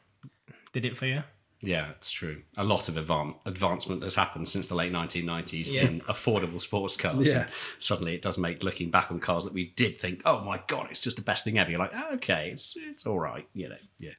did 0.75 0.85
it 0.85 0.95
for 0.95 1.07
you. 1.07 1.23
Yeah, 1.66 1.90
it's 1.90 2.11
true. 2.11 2.42
A 2.56 2.64
lot 2.64 2.88
of 2.88 2.94
advan- 2.97 3.35
advancement 3.47 4.02
has 4.02 4.14
happened 4.14 4.49
since 4.49 4.66
the 4.66 4.75
late 4.75 4.92
1990s 4.92 5.68
Yeah. 5.71 5.83
in 5.83 6.00
affordable 6.02 6.61
sports 6.61 6.97
cars. 6.97 7.28
Yeah. 7.28 7.38
And 7.40 7.49
suddenly 7.78 8.14
it 8.14 8.23
does 8.23 8.38
make 8.38 8.62
looking 8.62 8.90
back 8.90 9.11
on 9.11 9.21
cars 9.21 9.44
that 9.44 9.52
we 9.54 9.73
did 9.76 10.00
think, 10.00 10.23
oh 10.25 10.40
my 10.40 10.61
God, 10.66 10.88
it's 10.90 11.00
just 11.00 11.16
the 11.16 11.23
best 11.23 11.44
thing 11.44 11.59
ever. 11.59 11.71
You're 11.71 11.80
like, 11.80 11.92
oh, 11.94 12.14
okay, 12.14 12.50
it's 12.52 12.76
it's 12.76 13.06
all 13.06 13.18
right, 13.18 13.47
you 13.54 13.68
know, 13.68 13.76
yeah. 13.99 14.12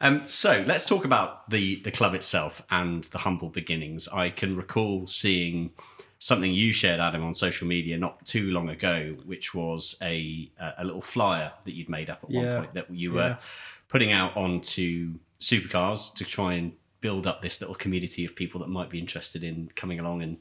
Um, 0.00 0.26
so 0.26 0.64
let's 0.66 0.84
talk 0.86 1.04
about 1.04 1.48
the, 1.50 1.80
the 1.82 1.90
club 1.90 2.14
itself 2.14 2.62
and 2.70 3.04
the 3.04 3.18
humble 3.18 3.48
beginnings. 3.48 4.08
I 4.08 4.30
can 4.30 4.56
recall 4.56 5.06
seeing 5.06 5.70
something 6.22 6.52
you 6.52 6.72
shared, 6.72 7.00
Adam, 7.00 7.24
on 7.24 7.34
social 7.34 7.66
media 7.66 7.96
not 7.96 8.26
too 8.26 8.50
long 8.50 8.68
ago, 8.68 9.16
which 9.24 9.54
was 9.54 9.96
a 10.02 10.50
a 10.78 10.84
little 10.84 11.00
flyer 11.00 11.52
that 11.64 11.72
you'd 11.72 11.88
made 11.88 12.10
up 12.10 12.20
at 12.22 12.28
one 12.30 12.56
point 12.58 12.74
that 12.74 12.90
you 12.90 13.10
Yeah. 13.14 13.16
were 13.16 13.38
putting 13.88 14.12
out 14.12 14.36
onto 14.36 15.14
supercars 15.40 16.14
to 16.14 16.24
try 16.24 16.52
and 16.54 16.72
build 17.00 17.26
up 17.26 17.42
this 17.42 17.60
little 17.60 17.74
community 17.74 18.24
of 18.24 18.34
people 18.34 18.60
that 18.60 18.68
might 18.68 18.90
be 18.90 18.98
interested 18.98 19.42
in 19.42 19.70
coming 19.76 19.98
along 19.98 20.22
and 20.22 20.38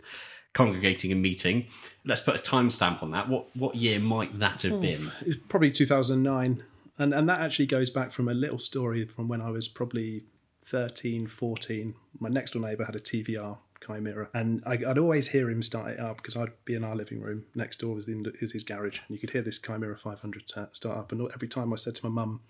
congregating 0.53 1.11
and 1.11 1.21
meeting. 1.21 1.67
Let's 2.05 2.21
put 2.21 2.35
a 2.35 2.39
timestamp 2.39 3.03
on 3.03 3.11
that. 3.11 3.29
What 3.29 3.55
what 3.55 3.75
year 3.75 3.99
might 3.99 4.39
that 4.39 4.61
have 4.63 4.73
hmm. 4.73 4.81
been? 4.81 5.11
It 5.25 5.47
probably 5.47 5.71
2009 5.71 6.63
and 6.99 7.13
and 7.13 7.27
that 7.27 7.39
actually 7.39 7.65
goes 7.65 7.89
back 7.89 8.11
from 8.11 8.27
a 8.27 8.33
little 8.33 8.59
story 8.59 9.05
from 9.05 9.27
when 9.27 9.41
i 9.41 9.49
was 9.49 9.67
probably 9.67 10.25
13 10.65 11.25
14 11.25 11.95
my 12.19 12.29
next 12.29 12.51
door 12.51 12.61
neighbor 12.61 12.83
had 12.83 12.95
a 12.95 12.99
tvr 12.99 13.57
chimera 13.85 14.29
and 14.33 14.61
I, 14.65 14.73
i'd 14.73 14.97
always 14.97 15.29
hear 15.29 15.49
him 15.49 15.63
start 15.63 15.91
it 15.91 15.99
up 15.99 16.17
because 16.17 16.35
i'd 16.35 16.51
be 16.65 16.75
in 16.75 16.83
our 16.83 16.95
living 16.95 17.21
room 17.21 17.45
next 17.55 17.79
door 17.79 17.95
was, 17.95 18.05
the, 18.05 18.33
was 18.41 18.51
his 18.51 18.63
garage 18.63 18.99
and 19.07 19.15
you 19.15 19.17
could 19.17 19.31
hear 19.31 19.41
this 19.41 19.57
chimera 19.57 19.97
500 19.97 20.49
sta- 20.49 20.67
start 20.73 20.97
up 20.97 21.11
and 21.11 21.27
every 21.33 21.47
time 21.47 21.73
i 21.73 21.77
said 21.77 21.95
to 21.95 22.05
my 22.05 22.11
mum 22.11 22.41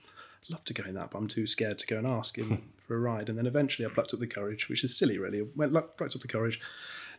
i'd 0.44 0.50
love 0.50 0.64
to 0.66 0.74
go 0.74 0.84
in 0.84 0.96
that 0.96 1.12
but 1.12 1.18
i'm 1.18 1.28
too 1.28 1.46
scared 1.46 1.80
to 1.80 1.88
go 1.88 1.98
and 1.98 2.08
ask 2.08 2.38
him 2.38 2.48
hmm. 2.48 2.56
for 2.78 2.96
a 2.96 3.00
ride. 3.00 3.30
And 3.30 3.38
then 3.38 3.46
eventually 3.46 3.86
i 3.86 3.90
plucked 3.90 4.14
up 4.14 4.20
the 4.20 4.28
courage 4.28 4.70
which 4.70 4.84
is 4.84 4.98
silly 4.98 5.18
really. 5.18 5.42
I 5.42 5.46
went 5.56 5.74
plucked 5.74 6.16
up 6.16 6.22
the 6.22 6.28
courage 6.28 6.60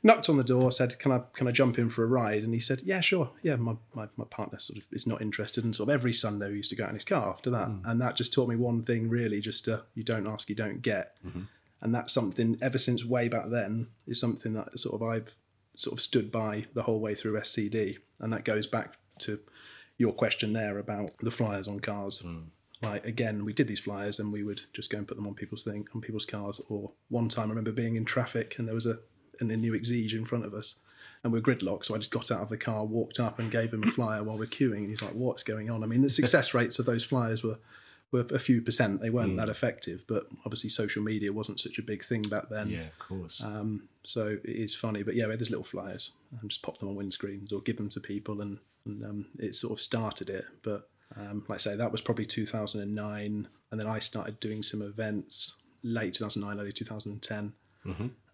knocked 0.02 0.28
on 0.28 0.36
the 0.36 0.44
door, 0.44 0.70
said, 0.72 0.98
"Can 0.98 1.12
I 1.12 1.22
can 1.34 1.46
I 1.46 1.52
jump 1.52 1.78
in 1.78 1.88
for 1.88 2.04
a 2.04 2.06
ride?" 2.06 2.42
And 2.42 2.54
he 2.54 2.60
said, 2.60 2.82
"Yeah, 2.84 3.00
sure. 3.00 3.30
Yeah, 3.42 3.56
my, 3.56 3.76
my, 3.94 4.08
my 4.16 4.24
partner 4.24 4.58
sort 4.58 4.78
of 4.78 4.84
is 4.92 5.06
not 5.06 5.22
interested." 5.22 5.64
And 5.64 5.74
sort 5.74 5.88
of 5.88 5.94
every 5.94 6.12
Sunday 6.12 6.50
we 6.50 6.56
used 6.56 6.70
to 6.70 6.76
go 6.76 6.84
out 6.84 6.90
in 6.90 6.96
his 6.96 7.04
car 7.04 7.28
after 7.28 7.50
that, 7.50 7.68
hmm. 7.68 7.88
and 7.88 8.00
that 8.00 8.16
just 8.16 8.32
taught 8.32 8.48
me 8.48 8.56
one 8.56 8.82
thing 8.82 9.08
really: 9.08 9.40
just 9.40 9.68
uh, 9.68 9.80
you 9.94 10.02
don't 10.02 10.26
ask, 10.26 10.48
you 10.48 10.54
don't 10.54 10.82
get, 10.82 11.16
mm-hmm. 11.24 11.42
and 11.80 11.94
that's 11.94 12.12
something 12.12 12.58
ever 12.62 12.78
since 12.78 13.04
way 13.04 13.28
back 13.28 13.50
then 13.50 13.88
is 14.06 14.20
something 14.20 14.54
that 14.54 14.78
sort 14.78 15.00
of 15.00 15.06
I've 15.06 15.34
sort 15.76 15.98
of 15.98 16.02
stood 16.02 16.30
by 16.30 16.66
the 16.74 16.82
whole 16.82 17.00
way 17.00 17.14
through 17.14 17.38
SCD, 17.40 17.98
and 18.18 18.32
that 18.32 18.44
goes 18.44 18.66
back 18.66 18.96
to 19.20 19.38
your 19.98 20.12
question 20.12 20.54
there 20.54 20.78
about 20.78 21.10
the 21.20 21.30
flyers 21.30 21.68
on 21.68 21.80
cars. 21.80 22.20
Hmm. 22.20 22.38
Like 22.82 23.04
again, 23.04 23.44
we 23.44 23.52
did 23.52 23.68
these 23.68 23.80
flyers 23.80 24.18
and 24.18 24.32
we 24.32 24.42
would 24.42 24.62
just 24.72 24.90
go 24.90 24.98
and 24.98 25.06
put 25.06 25.16
them 25.16 25.26
on 25.26 25.34
people's 25.34 25.64
thing 25.64 25.86
on 25.94 26.00
people's 26.00 26.24
cars. 26.24 26.60
Or 26.68 26.92
one 27.08 27.28
time, 27.28 27.46
I 27.46 27.50
remember 27.50 27.72
being 27.72 27.96
in 27.96 28.04
traffic 28.04 28.58
and 28.58 28.66
there 28.66 28.74
was 28.74 28.86
a 28.86 29.00
an, 29.40 29.50
a 29.50 29.56
new 29.56 29.72
Exige 29.72 30.12
in 30.12 30.24
front 30.24 30.44
of 30.44 30.54
us, 30.54 30.76
and 31.22 31.32
we're 31.32 31.40
gridlocked. 31.40 31.86
So 31.86 31.94
I 31.94 31.98
just 31.98 32.10
got 32.10 32.30
out 32.30 32.42
of 32.42 32.48
the 32.48 32.56
car, 32.56 32.84
walked 32.84 33.18
up, 33.18 33.38
and 33.38 33.50
gave 33.50 33.72
him 33.72 33.84
a 33.84 33.90
flyer 33.90 34.22
while 34.22 34.38
we're 34.38 34.46
queuing. 34.46 34.78
And 34.78 34.88
he's 34.88 35.02
like, 35.02 35.14
"What's 35.14 35.42
going 35.42 35.70
on?" 35.70 35.82
I 35.82 35.86
mean, 35.86 36.02
the 36.02 36.10
success 36.10 36.54
rates 36.54 36.78
of 36.78 36.86
those 36.86 37.04
flyers 37.04 37.42
were 37.42 37.58
were 38.12 38.26
a 38.32 38.38
few 38.38 38.60
percent. 38.60 39.00
They 39.00 39.10
weren't 39.10 39.36
that 39.36 39.48
effective, 39.48 40.04
but 40.08 40.26
obviously 40.44 40.70
social 40.70 41.02
media 41.02 41.32
wasn't 41.32 41.60
such 41.60 41.78
a 41.78 41.82
big 41.82 42.04
thing 42.04 42.22
back 42.22 42.48
then. 42.48 42.68
Yeah, 42.68 42.86
of 42.86 42.98
course. 42.98 43.40
Um, 43.40 43.88
so 44.02 44.38
it 44.42 44.56
is 44.56 44.74
funny, 44.74 45.02
but 45.02 45.14
yeah, 45.14 45.26
we 45.26 45.30
had 45.30 45.38
these 45.38 45.50
little 45.50 45.64
flyers 45.64 46.10
and 46.40 46.50
just 46.50 46.62
pop 46.62 46.78
them 46.78 46.88
on 46.88 46.96
windscreens 46.96 47.52
or 47.52 47.60
give 47.60 47.76
them 47.76 47.90
to 47.90 48.00
people, 48.00 48.40
and, 48.40 48.58
and 48.84 49.04
um, 49.04 49.26
it 49.38 49.54
sort 49.54 49.72
of 49.72 49.80
started 49.80 50.28
it. 50.28 50.44
But 50.62 50.88
um, 51.16 51.44
like 51.48 51.56
I 51.56 51.58
say, 51.58 51.76
that 51.76 51.90
was 51.92 52.00
probably 52.00 52.26
2009, 52.26 53.48
and 53.70 53.80
then 53.80 53.86
I 53.86 53.98
started 53.98 54.38
doing 54.40 54.62
some 54.62 54.82
events 54.82 55.54
late 55.82 56.14
2009, 56.14 56.60
early 56.60 56.72
2010, 56.72 57.52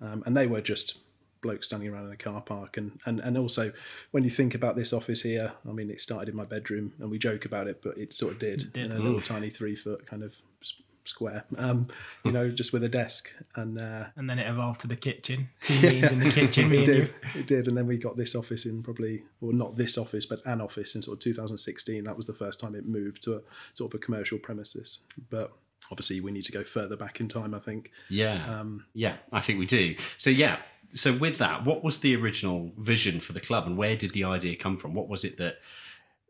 um, 0.01 0.23
and 0.27 0.37
they 0.37 0.47
were 0.47 0.61
just 0.61 0.99
blokes 1.43 1.67
standing 1.67 1.89
around 1.89 2.07
in 2.07 2.13
a 2.13 2.17
car 2.17 2.41
park, 2.41 2.77
and, 2.77 3.01
and 3.07 3.21
and 3.21 3.39
also 3.39 3.73
when 4.11 4.25
you 4.25 4.31
think 4.31 4.55
about 4.55 4.75
this 4.77 4.93
office 4.93 5.23
here, 5.23 5.53
I 5.69 5.73
mean, 5.73 5.91
it 5.91 6.01
started 6.01 6.29
in 6.31 6.37
my 6.37 6.45
bedroom, 6.45 6.93
and 6.99 7.11
we 7.11 7.19
joke 7.19 7.45
about 7.45 7.69
it, 7.69 7.81
but 7.83 7.97
it 7.97 8.13
sort 8.15 8.33
of 8.33 8.39
did, 8.41 8.73
did. 8.73 8.87
in 8.87 8.93
a 8.93 8.99
little 8.99 9.21
tiny 9.21 9.51
three 9.51 9.77
foot 9.77 10.07
kind 10.07 10.23
of 10.25 10.35
s- 10.61 10.75
square, 11.09 11.45
um, 11.57 11.89
you 12.25 12.33
know, 12.33 12.51
just 12.51 12.73
with 12.73 12.83
a 12.85 12.89
desk, 12.89 13.33
and. 13.55 13.81
Uh, 13.81 14.05
And 14.17 14.29
then 14.29 14.39
it 14.39 14.49
evolved 14.49 14.81
to 14.83 14.87
the 14.89 14.97
kitchen. 14.97 15.49
Two 15.61 15.75
meetings 15.81 16.13
in 16.13 16.21
the 16.21 16.31
kitchen. 16.31 16.73
it 16.73 16.79
and 16.79 16.87
you. 16.87 16.95
did. 16.95 17.15
It 17.35 17.47
did. 17.47 17.69
And 17.69 17.77
then 17.77 17.87
we 17.87 17.97
got 17.97 18.17
this 18.17 18.35
office 18.35 18.67
in 18.67 18.83
probably, 18.83 19.23
or 19.41 19.53
not 19.53 19.77
this 19.77 19.97
office, 19.99 20.27
but 20.27 20.41
an 20.45 20.61
office 20.61 20.95
in 20.95 21.03
sort 21.03 21.19
of 21.19 21.21
2016. 21.23 22.05
That 22.05 22.17
was 22.17 22.27
the 22.27 22.35
first 22.35 22.61
time 22.61 22.75
it 22.75 22.87
moved 22.87 23.23
to 23.25 23.37
a 23.37 23.41
sort 23.73 23.93
of 23.93 24.01
a 24.01 24.03
commercial 24.03 24.39
premises. 24.39 25.01
But 25.31 25.53
obviously, 25.91 26.21
we 26.21 26.33
need 26.33 26.45
to 26.45 26.53
go 26.53 26.65
further 26.65 26.97
back 26.97 27.21
in 27.21 27.29
time, 27.29 27.55
I 27.55 27.59
think. 27.61 27.91
Yeah. 28.09 28.65
yeah, 28.95 29.17
I 29.33 29.41
think 29.41 29.59
we 29.59 29.67
do. 29.67 29.97
So, 30.19 30.31
yeah. 30.31 30.59
So, 30.95 31.13
with 31.13 31.39
that, 31.39 31.65
what 31.65 31.83
was 31.85 31.99
the 32.01 32.17
original 32.17 32.73
vision 32.79 33.21
for 33.21 33.33
the 33.33 33.41
club 33.41 33.67
and 33.67 33.77
where 33.77 33.97
did 33.97 34.13
the 34.13 34.25
idea 34.25 34.57
come 34.57 34.79
from? 34.79 34.95
What 34.95 35.09
was 35.09 35.25
it 35.25 35.37
that 35.39 35.57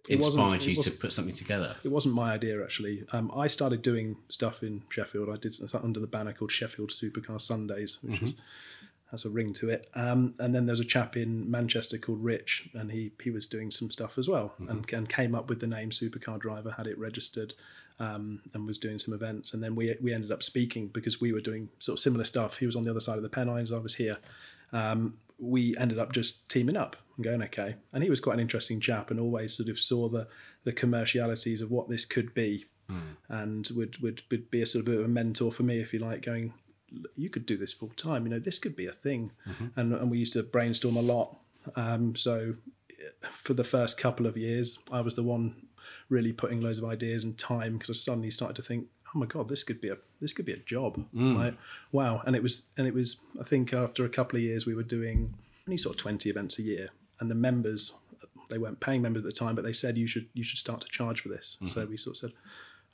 It 0.08 0.20
wasn't- 0.20 0.44
inspired 0.54 0.64
you 0.64 0.82
to 0.82 0.90
put 0.90 1.12
something 1.12 1.34
together? 1.34 1.76
It 1.82 1.88
wasn't 1.88 2.14
my 2.14 2.32
idea, 2.32 2.62
actually. 2.62 3.04
Um, 3.12 3.30
I 3.34 3.46
started 3.48 3.82
doing 3.82 4.16
stuff 4.28 4.62
in 4.62 4.82
Sheffield. 4.88 5.28
I 5.28 5.36
did 5.36 5.54
something 5.54 5.80
under 5.82 6.00
the 6.00 6.06
banner 6.06 6.32
called 6.32 6.52
Sheffield 6.52 6.90
Supercar 6.90 7.40
Sundays, 7.40 7.98
which 8.02 8.22
is, 8.22 8.34
has 9.10 9.24
a 9.24 9.30
ring 9.30 9.52
to 9.54 9.68
it. 9.70 9.88
Um, 9.94 10.34
and 10.38 10.54
then 10.54 10.66
there's 10.66 10.80
a 10.80 10.84
chap 10.84 11.16
in 11.16 11.50
Manchester 11.50 11.98
called 11.98 12.22
Rich, 12.22 12.68
and 12.74 12.90
he, 12.92 13.12
he 13.22 13.30
was 13.30 13.46
doing 13.46 13.70
some 13.70 13.90
stuff 13.90 14.18
as 14.18 14.28
well 14.28 14.54
and, 14.68 14.90
and 14.92 15.08
came 15.08 15.34
up 15.34 15.48
with 15.48 15.60
the 15.60 15.66
name 15.66 15.90
Supercar 15.90 16.38
Driver, 16.40 16.72
had 16.72 16.86
it 16.86 16.98
registered, 16.98 17.54
um, 17.98 18.42
and 18.52 18.66
was 18.66 18.78
doing 18.78 18.98
some 18.98 19.14
events. 19.14 19.54
And 19.54 19.62
then 19.62 19.74
we, 19.74 19.94
we 20.00 20.12
ended 20.12 20.30
up 20.32 20.42
speaking 20.42 20.88
because 20.88 21.20
we 21.20 21.32
were 21.32 21.40
doing 21.40 21.68
sort 21.78 21.98
of 21.98 22.02
similar 22.02 22.24
stuff. 22.24 22.58
He 22.58 22.66
was 22.66 22.76
on 22.76 22.82
the 22.82 22.90
other 22.90 23.00
side 23.00 23.16
of 23.16 23.22
the 23.22 23.28
Pennines, 23.28 23.72
I 23.72 23.78
was 23.78 23.94
here. 23.94 24.18
Um, 24.72 25.18
we 25.38 25.76
ended 25.76 25.98
up 25.98 26.12
just 26.12 26.48
teaming 26.48 26.76
up 26.76 26.96
and 27.16 27.24
going 27.24 27.42
okay. 27.42 27.76
And 27.92 28.02
he 28.02 28.10
was 28.10 28.20
quite 28.20 28.34
an 28.34 28.40
interesting 28.40 28.80
chap 28.80 29.10
and 29.10 29.18
always 29.18 29.56
sort 29.56 29.68
of 29.68 29.78
saw 29.78 30.08
the 30.08 30.28
the 30.64 30.72
commercialities 30.72 31.60
of 31.60 31.70
what 31.70 31.88
this 31.88 32.04
could 32.04 32.34
be, 32.34 32.66
hmm. 32.90 33.12
and 33.28 33.68
would, 33.76 34.02
would 34.02 34.22
would 34.30 34.50
be 34.50 34.62
a 34.62 34.66
sort 34.66 34.88
of 34.88 35.04
a 35.04 35.08
mentor 35.08 35.52
for 35.52 35.62
me, 35.62 35.80
if 35.80 35.92
you 35.92 36.00
like, 36.00 36.22
going. 36.22 36.52
You 37.16 37.30
could 37.30 37.46
do 37.46 37.56
this 37.56 37.72
full 37.72 37.90
time. 37.90 38.24
You 38.24 38.30
know, 38.30 38.38
this 38.38 38.58
could 38.58 38.76
be 38.76 38.86
a 38.86 38.92
thing, 38.92 39.32
mm-hmm. 39.48 39.78
and 39.78 39.92
and 39.92 40.10
we 40.10 40.18
used 40.18 40.32
to 40.34 40.42
brainstorm 40.42 40.96
a 40.96 41.00
lot. 41.00 41.36
Um, 41.74 42.14
so, 42.14 42.54
for 43.32 43.54
the 43.54 43.64
first 43.64 43.98
couple 43.98 44.26
of 44.26 44.36
years, 44.36 44.78
I 44.90 45.00
was 45.00 45.14
the 45.14 45.22
one 45.22 45.66
really 46.08 46.32
putting 46.32 46.60
loads 46.60 46.78
of 46.78 46.84
ideas 46.84 47.24
and 47.24 47.36
time 47.36 47.78
because 47.78 47.90
I 47.90 47.98
suddenly 47.98 48.30
started 48.30 48.56
to 48.56 48.62
think, 48.62 48.86
oh 49.14 49.18
my 49.18 49.26
god, 49.26 49.48
this 49.48 49.62
could 49.62 49.80
be 49.80 49.88
a 49.88 49.96
this 50.20 50.32
could 50.32 50.46
be 50.46 50.52
a 50.52 50.58
job. 50.58 51.04
Hmm. 51.10 51.36
Like, 51.36 51.54
wow, 51.92 52.22
and 52.26 52.36
it 52.36 52.42
was 52.42 52.68
and 52.76 52.86
it 52.86 52.94
was. 52.94 53.16
I 53.40 53.44
think 53.44 53.72
after 53.72 54.04
a 54.04 54.08
couple 54.08 54.36
of 54.36 54.42
years, 54.42 54.66
we 54.66 54.74
were 54.74 54.82
doing 54.82 55.34
only 55.66 55.76
sort 55.76 55.96
of 55.96 56.02
twenty 56.02 56.30
events 56.30 56.58
a 56.58 56.62
year, 56.62 56.90
and 57.20 57.30
the 57.30 57.34
members 57.34 57.92
they 58.48 58.58
weren't 58.58 58.80
paying 58.80 59.02
members 59.02 59.24
at 59.24 59.26
the 59.26 59.32
time, 59.32 59.54
but 59.54 59.64
they 59.64 59.72
said 59.72 59.98
you 59.98 60.06
should 60.06 60.28
you 60.34 60.44
should 60.44 60.58
start 60.58 60.80
to 60.80 60.88
charge 60.88 61.20
for 61.20 61.28
this. 61.28 61.58
So 61.66 61.80
mm-hmm. 61.80 61.90
we 61.90 61.96
sort 61.96 62.16
of 62.16 62.18
said, 62.18 62.32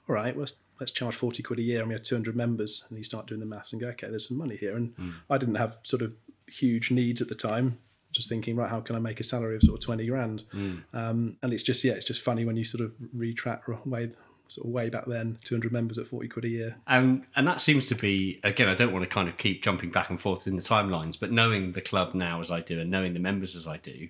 all 0.09 0.15
right, 0.15 0.37
let's 0.37 0.55
let's 0.81 0.93
charge 0.93 1.15
forty 1.15 1.43
quid 1.43 1.59
a 1.59 1.63
year, 1.63 1.81
and 1.81 1.89
we 1.89 1.95
had 1.95 2.05
two 2.05 2.15
hundred 2.15 2.37
members, 2.37 2.85
and 2.89 2.99
you 2.99 3.05
start 3.05 3.27
doing 3.27 3.41
the 3.41 3.47
maths 3.47 3.73
and 3.73 3.81
go, 3.81 3.89
okay, 3.89 4.09
there's 4.09 4.29
some 4.29 4.39
money 4.39 4.57
here. 4.57 4.77
And 4.77 4.97
mm. 4.97 5.15
I 5.29 5.39
didn't 5.39 5.57
have 5.57 5.79
sort 5.83 6.03
of 6.03 6.13
huge 6.49 6.91
needs 6.91 7.21
at 7.21 7.29
the 7.29 7.35
time. 7.35 7.79
Just 8.13 8.29
thinking, 8.29 8.57
right, 8.57 8.69
how 8.69 8.81
can 8.81 8.95
I 8.95 8.99
make 8.99 9.21
a 9.21 9.25
salary 9.25 9.57
of 9.57 9.63
sort 9.63 9.79
of 9.79 9.85
twenty 9.85 10.07
grand? 10.07 10.45
Mm. 10.53 10.83
Um, 10.93 11.37
and 11.43 11.53
it's 11.53 11.63
just 11.63 11.83
yeah, 11.85 11.93
it's 11.93 12.05
just 12.05 12.23
funny 12.23 12.45
when 12.45 12.57
you 12.57 12.65
sort 12.65 12.85
of 12.85 12.93
retract 13.13 13.69
way 13.87 14.11
sort 14.49 14.67
of 14.67 14.73
way 14.73 14.91
back 14.91 15.07
then, 15.07 15.39
two 15.45 15.55
hundred 15.55 15.73
members 15.73 15.99
at 15.99 16.07
forty 16.07 16.29
quid 16.29 16.45
a 16.45 16.49
year. 16.49 16.77
And 16.87 17.25
and 17.37 17.47
that 17.49 17.61
seems 17.61 17.87
to 17.89 17.95
be 17.95 18.41
again. 18.45 18.69
I 18.69 18.75
don't 18.75 18.93
want 18.93 19.05
to 19.05 19.09
kind 19.09 19.29
of 19.29 19.37
keep 19.37 19.63
jumping 19.63 19.91
back 19.91 20.11
and 20.11 20.21
forth 20.21 20.47
in 20.47 20.57
the 20.57 20.63
timelines, 20.63 21.19
but 21.19 21.31
knowing 21.31 21.73
the 21.73 21.81
club 21.81 22.15
now 22.15 22.41
as 22.41 22.51
I 22.51 22.61
do, 22.61 22.81
and 22.81 22.91
knowing 22.91 23.15
the 23.15 23.21
members 23.21 23.57
as 23.57 23.67
I 23.67 23.79
do, 23.79 24.09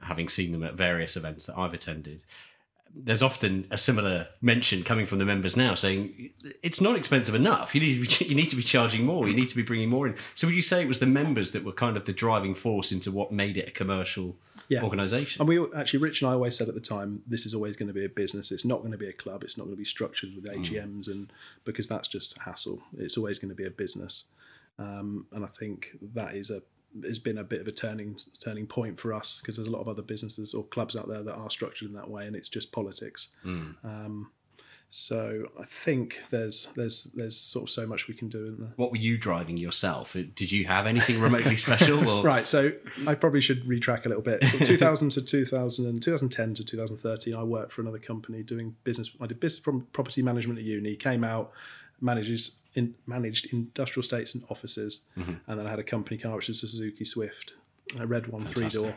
having 0.00 0.28
seen 0.28 0.52
them 0.52 0.64
at 0.64 0.74
various 0.74 1.16
events 1.16 1.46
that 1.46 1.58
I've 1.58 1.74
attended, 1.74 2.20
there's 2.94 3.22
often 3.22 3.66
a 3.70 3.76
similar 3.76 4.28
mention 4.40 4.82
coming 4.82 5.06
from 5.06 5.18
the 5.18 5.24
members 5.24 5.56
now 5.56 5.74
saying 5.74 6.30
it's 6.62 6.80
not 6.80 6.96
expensive 6.96 7.34
enough. 7.34 7.74
You 7.74 7.80
need 7.80 8.08
to 8.08 8.18
be, 8.18 8.24
you 8.30 8.34
need 8.34 8.48
to 8.50 8.56
be 8.56 8.62
charging 8.62 9.04
more. 9.04 9.28
You 9.28 9.36
need 9.36 9.48
to 9.48 9.56
be 9.56 9.62
bringing 9.62 9.90
more 9.90 10.06
in. 10.06 10.16
So 10.34 10.46
would 10.46 10.56
you 10.56 10.62
say 10.62 10.82
it 10.82 10.88
was 10.88 10.98
the 10.98 11.06
members 11.06 11.50
that 11.52 11.64
were 11.64 11.72
kind 11.72 11.96
of 11.96 12.06
the 12.06 12.12
driving 12.12 12.54
force 12.54 12.90
into 12.90 13.10
what 13.10 13.30
made 13.30 13.56
it 13.56 13.68
a 13.68 13.70
commercial 13.70 14.36
Yeah. 14.68 14.82
organisation? 14.82 15.40
And 15.40 15.48
we 15.48 15.64
actually, 15.74 16.00
Rich 16.00 16.22
and 16.22 16.30
I 16.30 16.34
always 16.34 16.56
said 16.56 16.68
at 16.68 16.74
the 16.74 16.80
time, 16.80 17.22
this 17.26 17.46
is 17.46 17.54
always 17.54 17.76
going 17.76 17.88
to 17.88 17.94
be 17.94 18.04
a 18.04 18.08
business. 18.08 18.52
It's 18.52 18.64
not 18.64 18.80
going 18.80 18.92
to 18.92 18.98
be 18.98 19.08
a 19.08 19.12
club. 19.12 19.42
It's 19.42 19.56
not 19.56 19.64
going 19.64 19.76
to 19.76 19.78
be 19.78 19.84
structured 19.84 20.34
with 20.34 20.44
AGMs, 20.44 21.06
and 21.08 21.32
because 21.64 21.88
that's 21.88 22.08
just 22.08 22.36
a 22.36 22.40
hassle. 22.40 22.82
It's 22.96 23.16
always 23.16 23.38
going 23.38 23.48
to 23.50 23.54
be 23.54 23.66
a 23.66 23.70
business. 23.70 24.24
Um, 24.78 25.26
and 25.32 25.44
I 25.44 25.48
think 25.48 25.96
that 26.14 26.34
is 26.34 26.50
a 26.50 26.62
has 27.04 27.18
been 27.18 27.38
a 27.38 27.44
bit 27.44 27.60
of 27.60 27.68
a 27.68 27.72
turning 27.72 28.16
turning 28.40 28.66
point 28.66 28.98
for 28.98 29.12
us 29.12 29.40
because 29.40 29.56
there's 29.56 29.68
a 29.68 29.70
lot 29.70 29.80
of 29.80 29.88
other 29.88 30.02
businesses 30.02 30.54
or 30.54 30.64
clubs 30.64 30.96
out 30.96 31.08
there 31.08 31.22
that 31.22 31.34
are 31.34 31.50
structured 31.50 31.88
in 31.88 31.94
that 31.94 32.08
way, 32.08 32.26
and 32.26 32.34
it's 32.34 32.48
just 32.48 32.72
politics. 32.72 33.28
Um, 33.84 34.30
so 34.90 35.48
I 35.60 35.64
think 35.64 36.20
there's 36.30 36.68
there's 36.74 37.04
there's 37.14 37.36
sort 37.36 37.64
of 37.64 37.70
so 37.70 37.86
much 37.86 38.08
we 38.08 38.14
can 38.14 38.28
do 38.28 38.46
in 38.46 38.56
there. 38.58 38.72
what 38.76 38.90
were 38.90 38.96
you 38.96 39.18
driving 39.18 39.58
yourself? 39.58 40.16
Uh, 40.16 40.22
did 40.34 40.50
you 40.50 40.64
have 40.64 40.86
anything 40.86 41.20
remotely 41.20 41.56
special? 41.56 42.08
Or? 42.08 42.24
Right, 42.28 42.48
so 42.48 42.72
I 43.06 43.14
probably 43.14 43.40
should 43.40 43.64
retrack 43.64 44.04
a 44.06 44.08
little 44.08 44.22
bit. 44.22 44.46
So 44.48 44.58
2000 44.58 45.10
to 45.10 45.22
2000 45.22 45.86
and 45.86 46.02
2010 46.02 46.54
to 46.54 46.64
2013, 46.64 47.34
I 47.34 47.42
worked 47.42 47.72
for 47.72 47.82
another 47.82 47.98
company 47.98 48.42
doing 48.42 48.76
business. 48.84 49.10
I 49.20 49.26
did 49.26 49.40
business 49.40 49.62
from 49.62 49.86
property 49.92 50.22
management 50.22 50.58
at 50.58 50.64
uni. 50.64 50.96
Came 50.96 51.22
out, 51.22 51.52
manages 52.00 52.58
in, 52.74 52.94
managed 53.06 53.46
industrial 53.52 54.02
estates 54.02 54.34
and 54.34 54.44
offices, 54.48 55.00
mm-hmm. 55.16 55.34
and 55.46 55.60
then 55.60 55.66
I 55.66 55.70
had 55.70 55.78
a 55.78 55.84
company 55.84 56.16
car 56.18 56.36
which 56.36 56.48
was 56.48 56.62
a 56.62 56.68
Suzuki 56.68 57.04
Swift, 57.04 57.54
a 57.98 58.06
red 58.06 58.26
one, 58.26 58.46
three 58.46 58.68
door. 58.68 58.94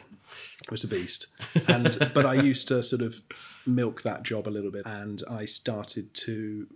It 0.62 0.72
was 0.72 0.84
a 0.84 0.88
beast. 0.88 1.28
And 1.68 2.12
but 2.14 2.26
I 2.26 2.36
used 2.36 2.68
to 2.70 2.82
sort 2.84 3.02
of 3.02 3.22
milk 3.66 4.02
that 4.04 4.24
job 4.24 4.48
a 4.48 4.50
little 4.50 4.72
bit, 4.72 4.86
and 4.86 5.22
I 5.30 5.46
started 5.46 6.14
to 6.16 6.68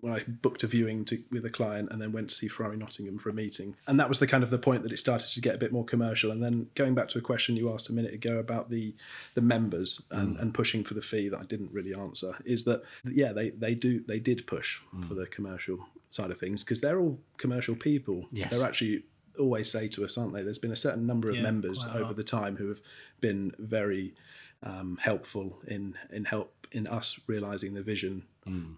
when 0.00 0.12
I 0.12 0.22
booked 0.26 0.62
a 0.62 0.66
viewing 0.66 1.04
to, 1.06 1.22
with 1.30 1.44
a 1.44 1.50
client 1.50 1.90
and 1.90 2.00
then 2.00 2.12
went 2.12 2.30
to 2.30 2.34
see 2.34 2.48
Ferrari 2.48 2.76
Nottingham 2.76 3.18
for 3.18 3.28
a 3.28 3.34
meeting. 3.34 3.76
And 3.86 4.00
that 4.00 4.08
was 4.08 4.18
the 4.18 4.26
kind 4.26 4.42
of 4.42 4.50
the 4.50 4.58
point 4.58 4.82
that 4.82 4.92
it 4.92 4.98
started 4.98 5.28
to 5.30 5.40
get 5.40 5.54
a 5.54 5.58
bit 5.58 5.72
more 5.72 5.84
commercial. 5.84 6.30
And 6.30 6.42
then 6.42 6.68
going 6.74 6.94
back 6.94 7.08
to 7.08 7.18
a 7.18 7.20
question 7.20 7.56
you 7.56 7.72
asked 7.72 7.88
a 7.88 7.92
minute 7.92 8.14
ago 8.14 8.38
about 8.38 8.70
the 8.70 8.94
the 9.34 9.40
members 9.40 10.00
and, 10.10 10.36
mm. 10.36 10.40
and 10.40 10.54
pushing 10.54 10.84
for 10.84 10.94
the 10.94 11.02
fee 11.02 11.28
that 11.28 11.38
I 11.38 11.44
didn't 11.44 11.72
really 11.72 11.94
answer 11.94 12.36
is 12.44 12.64
that 12.64 12.82
yeah 13.04 13.32
they 13.32 13.50
they 13.50 13.74
do 13.74 14.02
they 14.06 14.18
did 14.18 14.46
push 14.46 14.78
mm. 14.94 15.06
for 15.06 15.14
the 15.14 15.26
commercial 15.26 15.78
side 16.10 16.30
of 16.30 16.38
things 16.38 16.64
because 16.64 16.80
they're 16.80 17.00
all 17.00 17.18
commercial 17.38 17.74
people. 17.74 18.26
Yes. 18.32 18.50
They're 18.50 18.66
actually 18.66 19.04
always 19.40 19.70
say 19.70 19.88
to 19.88 20.04
us, 20.04 20.16
aren't 20.18 20.32
they? 20.34 20.42
There's 20.42 20.58
been 20.58 20.72
a 20.72 20.76
certain 20.76 21.06
number 21.06 21.28
of 21.30 21.36
Yeah, 21.36 21.42
members 21.42 21.84
over 21.86 22.12
the 22.14 22.22
time 22.24 22.56
who 22.56 22.68
have 22.68 22.80
been 23.20 23.52
very 23.58 24.14
um, 24.62 24.98
helpful 25.00 25.58
in 25.66 25.94
in 26.12 26.24
help 26.26 26.66
in 26.72 26.86
us 26.86 27.18
realizing 27.26 27.74
the 27.74 27.82
vision 27.82 28.24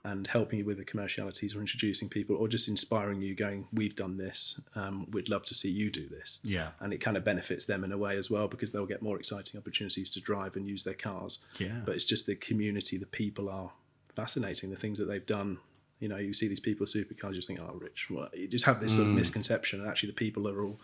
and 0.05 0.27
helping 0.27 0.59
you 0.59 0.67
with 0.67 0.77
the 0.77 0.85
commercialities 0.85 1.55
or 1.57 1.61
introducing 1.61 2.07
people 2.07 2.37
or 2.37 2.47
just 2.47 2.69
inspiring 2.69 3.23
you 3.23 3.35
going 3.35 3.67
we've 3.73 3.97
done 3.97 4.19
this 4.19 4.61
um, 4.75 5.07
we'd 5.13 5.31
love 5.31 5.45
to 5.47 5.55
see 5.55 5.71
you 5.71 5.89
do 5.91 6.07
this 6.11 6.41
Yeah. 6.43 6.69
and 6.81 6.93
it 6.93 6.99
kind 6.99 7.17
of 7.17 7.25
benefits 7.25 7.65
them 7.65 7.83
in 7.83 7.91
a 7.91 7.97
way 7.97 8.19
as 8.19 8.31
well 8.31 8.49
because 8.49 8.71
they'll 8.71 8.85
get 8.95 9.01
more 9.01 9.19
exciting 9.19 9.59
opportunities 9.59 10.11
to 10.11 10.21
drive 10.21 10.57
and 10.57 10.67
use 10.69 10.85
their 10.85 10.93
cars 11.09 11.39
Yeah. 11.59 11.81
but 11.87 11.95
it's 11.95 12.05
just 12.05 12.27
the 12.27 12.35
community 12.37 12.99
the 12.99 13.07
people 13.07 13.49
are 13.49 13.71
fascinating 14.15 14.69
the 14.69 14.77
things 14.77 14.99
that 14.99 15.07
they've 15.07 15.25
done 15.25 15.57
you 16.03 16.09
know 16.11 16.17
you 16.27 16.33
see 16.41 16.49
these 16.49 16.61
people 16.69 16.83
with 16.85 16.93
supercars 16.99 17.31
you 17.31 17.37
just 17.37 17.49
think 17.49 17.61
oh 17.61 17.75
rich 17.89 18.01
well, 18.11 18.29
you 18.35 18.47
just 18.57 18.65
have 18.67 18.79
this 18.81 18.95
sort 18.97 19.07
of 19.09 19.15
misconception 19.15 19.81
and 19.81 19.89
actually 19.89 20.11
the 20.15 20.21
people 20.27 20.43
are 20.49 20.61
all 20.65 20.77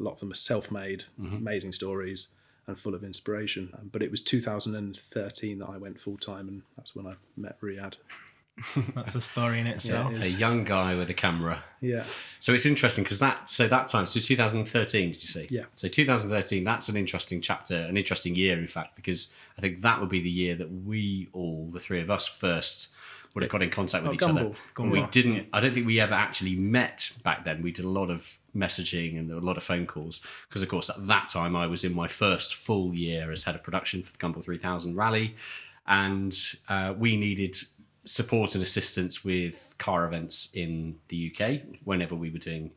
a 0.00 0.02
lot 0.02 0.12
of 0.14 0.20
them 0.20 0.30
are 0.32 0.40
self-made 0.52 1.04
amazing 1.40 1.72
stories 1.80 2.20
and 2.66 2.78
full 2.78 2.94
of 2.94 3.02
inspiration 3.04 3.64
Um, 3.78 3.90
but 3.92 4.02
it 4.02 4.10
was 4.10 4.20
2013 4.20 5.58
that 5.58 5.68
i 5.68 5.76
went 5.76 6.00
full-time 6.00 6.48
and 6.48 6.62
that's 6.76 6.94
when 6.96 7.06
i 7.06 7.14
met 7.36 7.60
riad 7.60 7.94
That's 8.94 9.14
a 9.14 9.20
story 9.22 9.60
in 9.60 9.66
itself. 9.74 10.12
it 10.12 10.24
A 10.24 10.30
young 10.30 10.64
guy 10.64 10.94
with 10.94 11.08
a 11.08 11.14
camera. 11.14 11.64
yeah 11.80 12.04
So 12.38 12.52
it's 12.52 12.66
interesting 12.66 13.02
because 13.02 13.18
that 13.18 13.48
so 13.48 13.66
that 13.66 13.88
time 13.88 14.06
so 14.06 14.20
2013 14.20 15.10
did 15.12 15.22
you 15.22 15.28
say? 15.28 15.46
Yeah. 15.50 15.64
So 15.74 15.88
2013 15.88 16.62
that's 16.62 16.88
an 16.90 16.96
interesting 16.98 17.40
chapter, 17.40 17.76
an 17.76 17.96
interesting 17.96 18.34
year 18.34 18.58
in 18.58 18.68
fact 18.68 18.94
because 18.94 19.32
I 19.56 19.62
think 19.62 19.80
that 19.82 20.00
would 20.00 20.10
be 20.10 20.20
the 20.20 20.30
year 20.42 20.54
that 20.56 20.70
we 20.70 21.28
all 21.32 21.70
the 21.72 21.80
three 21.80 22.02
of 22.02 22.10
us 22.10 22.26
first 22.26 22.88
would 23.34 23.42
have 23.42 23.50
got 23.50 23.62
in 23.62 23.70
contact 23.70 24.04
with 24.04 24.10
Oh, 24.10 24.14
each 24.14 24.22
other. 24.22 24.52
Gumball. 24.74 24.90
We 24.90 25.06
didn't. 25.10 25.46
I 25.52 25.60
don't 25.60 25.72
think 25.72 25.86
we 25.86 26.00
ever 26.00 26.14
actually 26.14 26.54
met 26.56 27.10
back 27.22 27.44
then. 27.44 27.62
We 27.62 27.72
did 27.72 27.84
a 27.84 27.88
lot 27.88 28.10
of 28.10 28.36
messaging 28.54 29.18
and 29.18 29.28
there 29.28 29.36
were 29.36 29.42
a 29.42 29.44
lot 29.44 29.56
of 29.56 29.64
phone 29.64 29.86
calls 29.86 30.20
because 30.46 30.60
of 30.62 30.68
course 30.68 30.90
at 30.90 31.06
that 31.06 31.30
time 31.30 31.56
I 31.56 31.66
was 31.66 31.84
in 31.84 31.94
my 31.94 32.06
first 32.06 32.54
full 32.54 32.94
year 32.94 33.32
as 33.32 33.44
head 33.44 33.54
of 33.54 33.62
production 33.62 34.02
for 34.02 34.12
the 34.12 34.18
Gumball 34.18 34.44
3000 34.44 34.94
Rally, 34.94 35.34
and 35.86 36.36
uh, 36.68 36.92
we 36.98 37.16
needed 37.16 37.56
support 38.04 38.54
and 38.54 38.62
assistance 38.62 39.24
with 39.24 39.54
car 39.78 40.04
events 40.06 40.50
in 40.54 40.96
the 41.08 41.32
UK 41.34 41.60
whenever 41.84 42.14
we 42.14 42.30
were 42.30 42.38
doing 42.38 42.70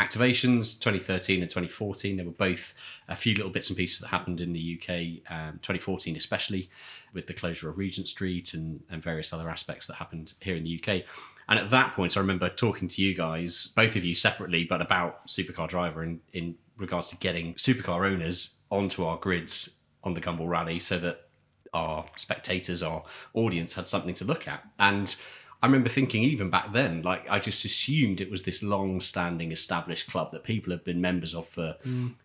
activations 0.00 0.80
2013 0.80 1.42
and 1.42 1.50
2014 1.50 2.16
there 2.16 2.24
were 2.24 2.32
both 2.32 2.72
a 3.08 3.16
few 3.16 3.34
little 3.34 3.50
bits 3.50 3.68
and 3.68 3.76
pieces 3.76 4.00
that 4.00 4.08
happened 4.08 4.40
in 4.40 4.52
the 4.52 4.80
UK 4.80 5.30
um, 5.30 5.58
2014 5.62 6.16
especially 6.16 6.70
with 7.12 7.26
the 7.26 7.34
closure 7.34 7.68
of 7.68 7.76
Regent 7.76 8.08
Street 8.08 8.54
and, 8.54 8.80
and 8.90 9.02
various 9.02 9.32
other 9.32 9.50
aspects 9.50 9.86
that 9.86 9.94
happened 9.94 10.32
here 10.40 10.56
in 10.56 10.64
the 10.64 10.82
UK 10.82 11.02
and 11.48 11.58
at 11.58 11.70
that 11.70 11.94
point 11.94 12.16
I 12.16 12.20
remember 12.20 12.48
talking 12.48 12.88
to 12.88 13.02
you 13.02 13.14
guys 13.14 13.72
both 13.76 13.94
of 13.96 14.04
you 14.04 14.14
separately 14.14 14.64
but 14.64 14.80
about 14.80 15.26
supercar 15.26 15.68
driver 15.68 16.02
in, 16.02 16.20
in 16.32 16.54
regards 16.76 17.08
to 17.08 17.16
getting 17.16 17.54
supercar 17.54 18.10
owners 18.10 18.60
onto 18.70 19.04
our 19.04 19.18
grids 19.18 19.76
on 20.02 20.14
the 20.14 20.20
Gumball 20.20 20.48
Rally 20.48 20.78
so 20.78 20.98
that 20.98 21.28
our 21.72 22.06
spectators, 22.16 22.82
our 22.82 23.04
audience 23.34 23.74
had 23.74 23.88
something 23.88 24.14
to 24.14 24.24
look 24.24 24.48
at. 24.48 24.64
And 24.78 25.14
I 25.62 25.66
remember 25.66 25.88
thinking, 25.90 26.22
even 26.24 26.48
back 26.48 26.72
then, 26.72 27.02
like 27.02 27.28
I 27.28 27.38
just 27.38 27.64
assumed 27.64 28.20
it 28.20 28.30
was 28.30 28.42
this 28.44 28.62
long 28.62 29.00
standing 29.00 29.52
established 29.52 30.10
club 30.10 30.32
that 30.32 30.42
people 30.44 30.72
have 30.72 30.84
been 30.84 31.00
members 31.00 31.34
of 31.34 31.48
for 31.48 31.76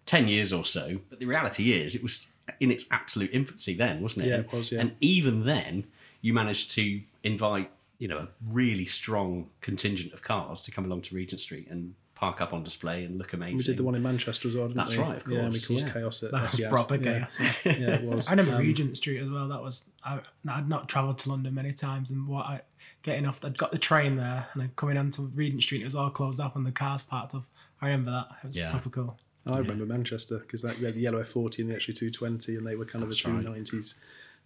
10 0.06 0.28
years 0.28 0.54
or 0.54 0.64
so. 0.66 1.00
But 1.10 1.20
the 1.20 1.26
reality 1.26 1.74
is, 1.74 1.96
it 1.96 2.04
was 2.04 2.32
in 2.60 2.72
its 2.72 2.86
absolute 2.92 3.32
infancy 3.34 3.74
then, 3.76 4.02
wasn't 4.02 4.26
it? 4.26 4.30
Yeah, 4.30 4.36
And- 4.36 4.46
it 4.46 4.54
was, 4.54 4.72
yeah. 4.72 4.80
And 4.82 4.96
even 5.02 5.46
then, 5.46 5.86
you 6.22 6.34
managed 6.34 6.72
to 6.72 7.02
invite, 7.24 7.70
you 7.98 8.08
know, 8.08 8.18
a 8.20 8.28
really 8.50 8.86
strong 8.86 9.50
contingent 9.62 10.14
of 10.14 10.22
cars 10.22 10.62
to 10.62 10.72
come 10.72 10.86
along 10.86 11.02
to 11.04 11.16
Regent 11.16 11.42
Street 11.42 11.68
and 11.70 11.94
park 12.16 12.40
up 12.40 12.54
on 12.54 12.64
display 12.64 13.04
and 13.04 13.18
look 13.18 13.34
amazing. 13.34 13.58
we 13.58 13.64
did 13.64 13.76
the 13.76 13.84
one 13.84 13.94
in 13.94 14.02
manchester 14.02 14.48
as 14.48 14.56
well 14.56 14.68
didn't 14.70 14.78
That's 14.78 14.96
we? 14.96 15.04
right, 15.04 15.18
of 15.18 15.24
course. 15.26 15.34
yeah 15.36 15.40
and 15.44 15.54
we 15.54 15.60
course, 15.60 15.68
caused 15.68 15.88
yeah. 15.88 15.94
chaos 15.94 16.24
at 16.24 16.32
That 16.32 16.42
was 16.44 16.52
Etihad. 16.62 16.70
proper 16.70 16.98
chaos. 16.98 17.38
Yeah. 17.42 17.54
yeah 17.66 17.72
it 17.96 18.04
was 18.04 18.28
I 18.30 18.32
remember 18.32 18.54
Um, 18.54 18.60
Regent 18.62 18.96
Street 18.96 19.20
as 19.22 19.30
well. 19.30 19.50
That 19.50 19.62
was 19.62 19.84
I, 20.06 20.22
I'd 20.48 20.70
not 20.70 20.88
travelled 20.88 21.18
to 21.20 21.30
London 21.30 21.54
many 21.54 21.74
times, 21.74 22.12
and 22.12 22.26
what 22.26 22.46
I 22.46 22.62
getting 23.06 23.26
off, 23.26 23.44
I'd 23.46 23.58
got 23.58 23.72
the 23.72 23.78
train 23.78 24.18
there, 24.18 24.48
and 24.54 24.62
then 24.64 24.72
coming 24.76 24.98
onto 24.98 25.22
Regent 25.34 25.62
Street, 25.64 25.82
it 25.82 25.86
was 25.86 25.96
all 25.96 26.10
closed 26.10 26.40
off, 26.40 26.56
and 26.56 26.66
the 26.66 26.72
cars 26.72 27.02
parked 27.04 27.34
off. 27.36 27.46
I 27.82 27.86
remember 27.88 28.12
that. 28.12 28.28
It 28.44 28.48
was 28.48 28.56
Yeah. 28.58 28.72
proper 28.72 28.90
cool. 28.90 29.18
I 29.48 29.60
remember 29.60 29.86
Manchester 29.86 30.40
because 30.40 30.64
we 30.64 30.70
had 30.86 30.96
the 30.96 31.00
yellow 31.02 31.22
F40 31.24 31.60
and 31.62 31.70
the 31.72 31.76
XJ220, 31.76 32.58
and 32.58 32.66
they 32.66 32.76
were 32.76 32.86
kind 32.86 33.04
of 33.04 33.10
the 33.12 33.16
two 33.16 33.30
90s 33.30 33.94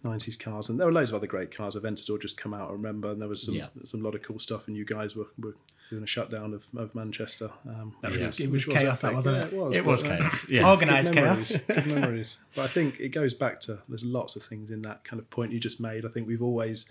90s 0.04 0.38
cars. 0.38 0.68
And 0.68 0.78
there 0.78 0.86
were 0.86 0.92
loads 0.92 1.10
of 1.10 1.16
other 1.16 1.26
great 1.26 1.54
cars. 1.54 1.74
Aventador 1.74 2.20
just 2.20 2.36
come 2.38 2.52
out, 2.54 2.68
I 2.68 2.72
remember, 2.72 3.10
and 3.10 3.20
there 3.20 3.28
was 3.28 3.42
some 3.42 3.54
Yeah. 3.54 3.68
some 3.84 4.02
lot 4.02 4.14
of 4.14 4.22
cool 4.22 4.38
stuff. 4.38 4.66
And 4.68 4.76
you 4.76 4.84
guys 4.84 5.14
were, 5.16 5.26
were 5.38 5.56
doing 5.90 6.02
a 6.02 6.06
shutdown 6.06 6.52
of, 6.54 6.66
of 6.76 6.94
Manchester. 6.94 7.50
Um, 7.66 7.94
was- 8.02 8.26
which 8.26 8.40
it 8.40 8.50
was 8.50 8.66
which 8.66 8.76
chaos, 8.78 9.00
that 9.00 9.12
wasn't 9.14 9.36
Yeah, 9.36 9.44
it? 9.46 9.52
it 9.52 9.56
was. 9.56 9.76
It 9.76 9.84
was 9.84 10.04
uh, 10.04 10.16
chaos. 10.18 10.48
Yeah. 10.48 10.68
Organised 10.70 11.12
good 11.12 11.22
memories, 11.24 11.48
chaos. 11.50 11.62
good 11.66 11.86
memories. 11.94 12.38
But 12.54 12.62
I 12.62 12.68
think 12.68 13.00
it 13.00 13.08
goes 13.10 13.32
back 13.34 13.60
to 13.62 13.78
there's 13.88 14.04
lots 14.04 14.36
of 14.36 14.42
things 14.42 14.70
in 14.70 14.82
that 14.82 15.04
kind 15.04 15.18
of 15.20 15.28
point 15.30 15.52
you 15.52 15.60
just 15.60 15.80
made. 15.80 16.04
I 16.04 16.08
think 16.08 16.26
we've 16.28 16.42
always 16.42 16.84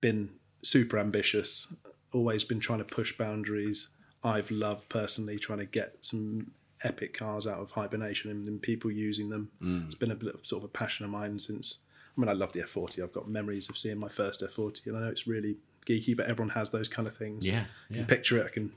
been 0.00 0.30
super 0.62 0.98
ambitious, 0.98 1.72
always 2.12 2.44
been 2.44 2.60
trying 2.60 2.78
to 2.78 2.84
push 2.84 3.16
boundaries. 3.16 3.88
I've 4.24 4.50
loved 4.50 4.88
personally 4.88 5.38
trying 5.38 5.60
to 5.60 5.64
get 5.64 5.96
some 6.00 6.52
epic 6.82 7.14
cars 7.14 7.46
out 7.46 7.58
of 7.58 7.72
hibernation 7.72 8.30
and, 8.30 8.62
people 8.62 8.90
using 8.90 9.28
them. 9.28 9.50
Mm. 9.62 9.86
It's 9.86 9.94
been 9.94 10.10
a 10.10 10.16
bit 10.16 10.34
of 10.34 10.46
sort 10.46 10.62
of 10.62 10.70
a 10.70 10.72
passion 10.72 11.04
of 11.04 11.10
mine 11.10 11.38
since. 11.38 11.78
I 12.16 12.20
mean, 12.20 12.28
I 12.28 12.32
love 12.32 12.52
the 12.52 12.60
F40. 12.60 13.02
I've 13.02 13.12
got 13.12 13.28
memories 13.28 13.68
of 13.68 13.78
seeing 13.78 13.98
my 13.98 14.08
first 14.08 14.42
F40, 14.42 14.86
and 14.86 14.96
I 14.96 15.00
know 15.00 15.08
it's 15.08 15.26
really 15.26 15.56
geeky, 15.86 16.16
but 16.16 16.26
everyone 16.26 16.50
has 16.50 16.70
those 16.70 16.88
kind 16.88 17.06
of 17.06 17.16
things. 17.16 17.46
Yeah, 17.46 17.64
I 17.90 17.94
can 17.94 18.06
picture 18.06 18.38
it. 18.38 18.46
I 18.46 18.48
can 18.48 18.72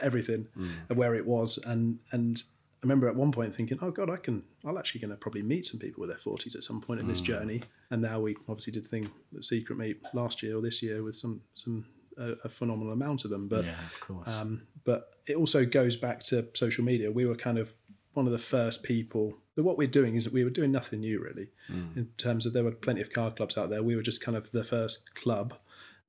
everything 0.00 0.46
mm. 0.56 0.70
and 0.88 0.98
where 0.98 1.14
it 1.14 1.26
was, 1.26 1.58
and 1.58 1.98
and 2.12 2.42
I 2.82 2.86
remember 2.86 3.08
at 3.08 3.14
one 3.14 3.30
point 3.30 3.54
thinking, 3.54 3.78
oh 3.80 3.92
god, 3.92 4.10
I 4.10 4.16
can. 4.16 4.42
I'm 4.64 4.76
actually 4.76 5.00
going 5.02 5.10
to 5.12 5.16
probably 5.16 5.42
meet 5.42 5.66
some 5.66 5.78
people 5.78 6.00
with 6.00 6.10
their 6.10 6.18
40s 6.18 6.56
at 6.56 6.64
some 6.64 6.80
point 6.80 7.00
in 7.00 7.06
this 7.06 7.20
journey. 7.20 7.62
And 7.90 8.02
now 8.02 8.18
we 8.20 8.36
obviously 8.48 8.72
did 8.72 8.84
the 8.84 8.88
thing 8.88 9.10
at 9.36 9.44
Secret 9.44 9.78
Meet 9.78 10.00
last 10.14 10.42
year 10.42 10.56
or 10.58 10.62
this 10.62 10.82
year 10.82 11.02
with 11.04 11.14
some 11.14 11.42
some 11.54 11.84
a, 12.18 12.32
a 12.44 12.48
phenomenal 12.48 12.92
amount 12.92 13.24
of 13.24 13.30
them. 13.30 13.46
But 13.46 13.64
Yeah, 13.64 13.76
of 13.94 14.00
course. 14.00 14.28
um, 14.28 14.62
but 14.84 15.14
it 15.26 15.36
also 15.36 15.64
goes 15.64 15.96
back 15.96 16.24
to 16.24 16.48
social 16.54 16.82
media. 16.84 17.10
We 17.12 17.24
were 17.24 17.36
kind 17.36 17.56
of 17.58 17.72
one 18.14 18.26
of 18.26 18.32
the 18.32 18.38
first 18.38 18.82
people. 18.82 19.34
But 19.54 19.64
what 19.64 19.78
we're 19.78 19.86
doing 19.86 20.16
is 20.16 20.24
that 20.24 20.32
we 20.32 20.42
were 20.44 20.50
doing 20.50 20.72
nothing 20.72 21.00
new 21.00 21.20
really, 21.22 21.48
in 21.68 22.08
terms 22.18 22.46
of 22.46 22.52
there 22.52 22.64
were 22.64 22.72
plenty 22.72 23.00
of 23.02 23.12
car 23.12 23.30
clubs 23.30 23.56
out 23.56 23.70
there. 23.70 23.82
We 23.82 23.94
were 23.96 24.02
just 24.02 24.20
kind 24.20 24.36
of 24.36 24.50
the 24.50 24.64
first 24.64 25.14
club 25.14 25.54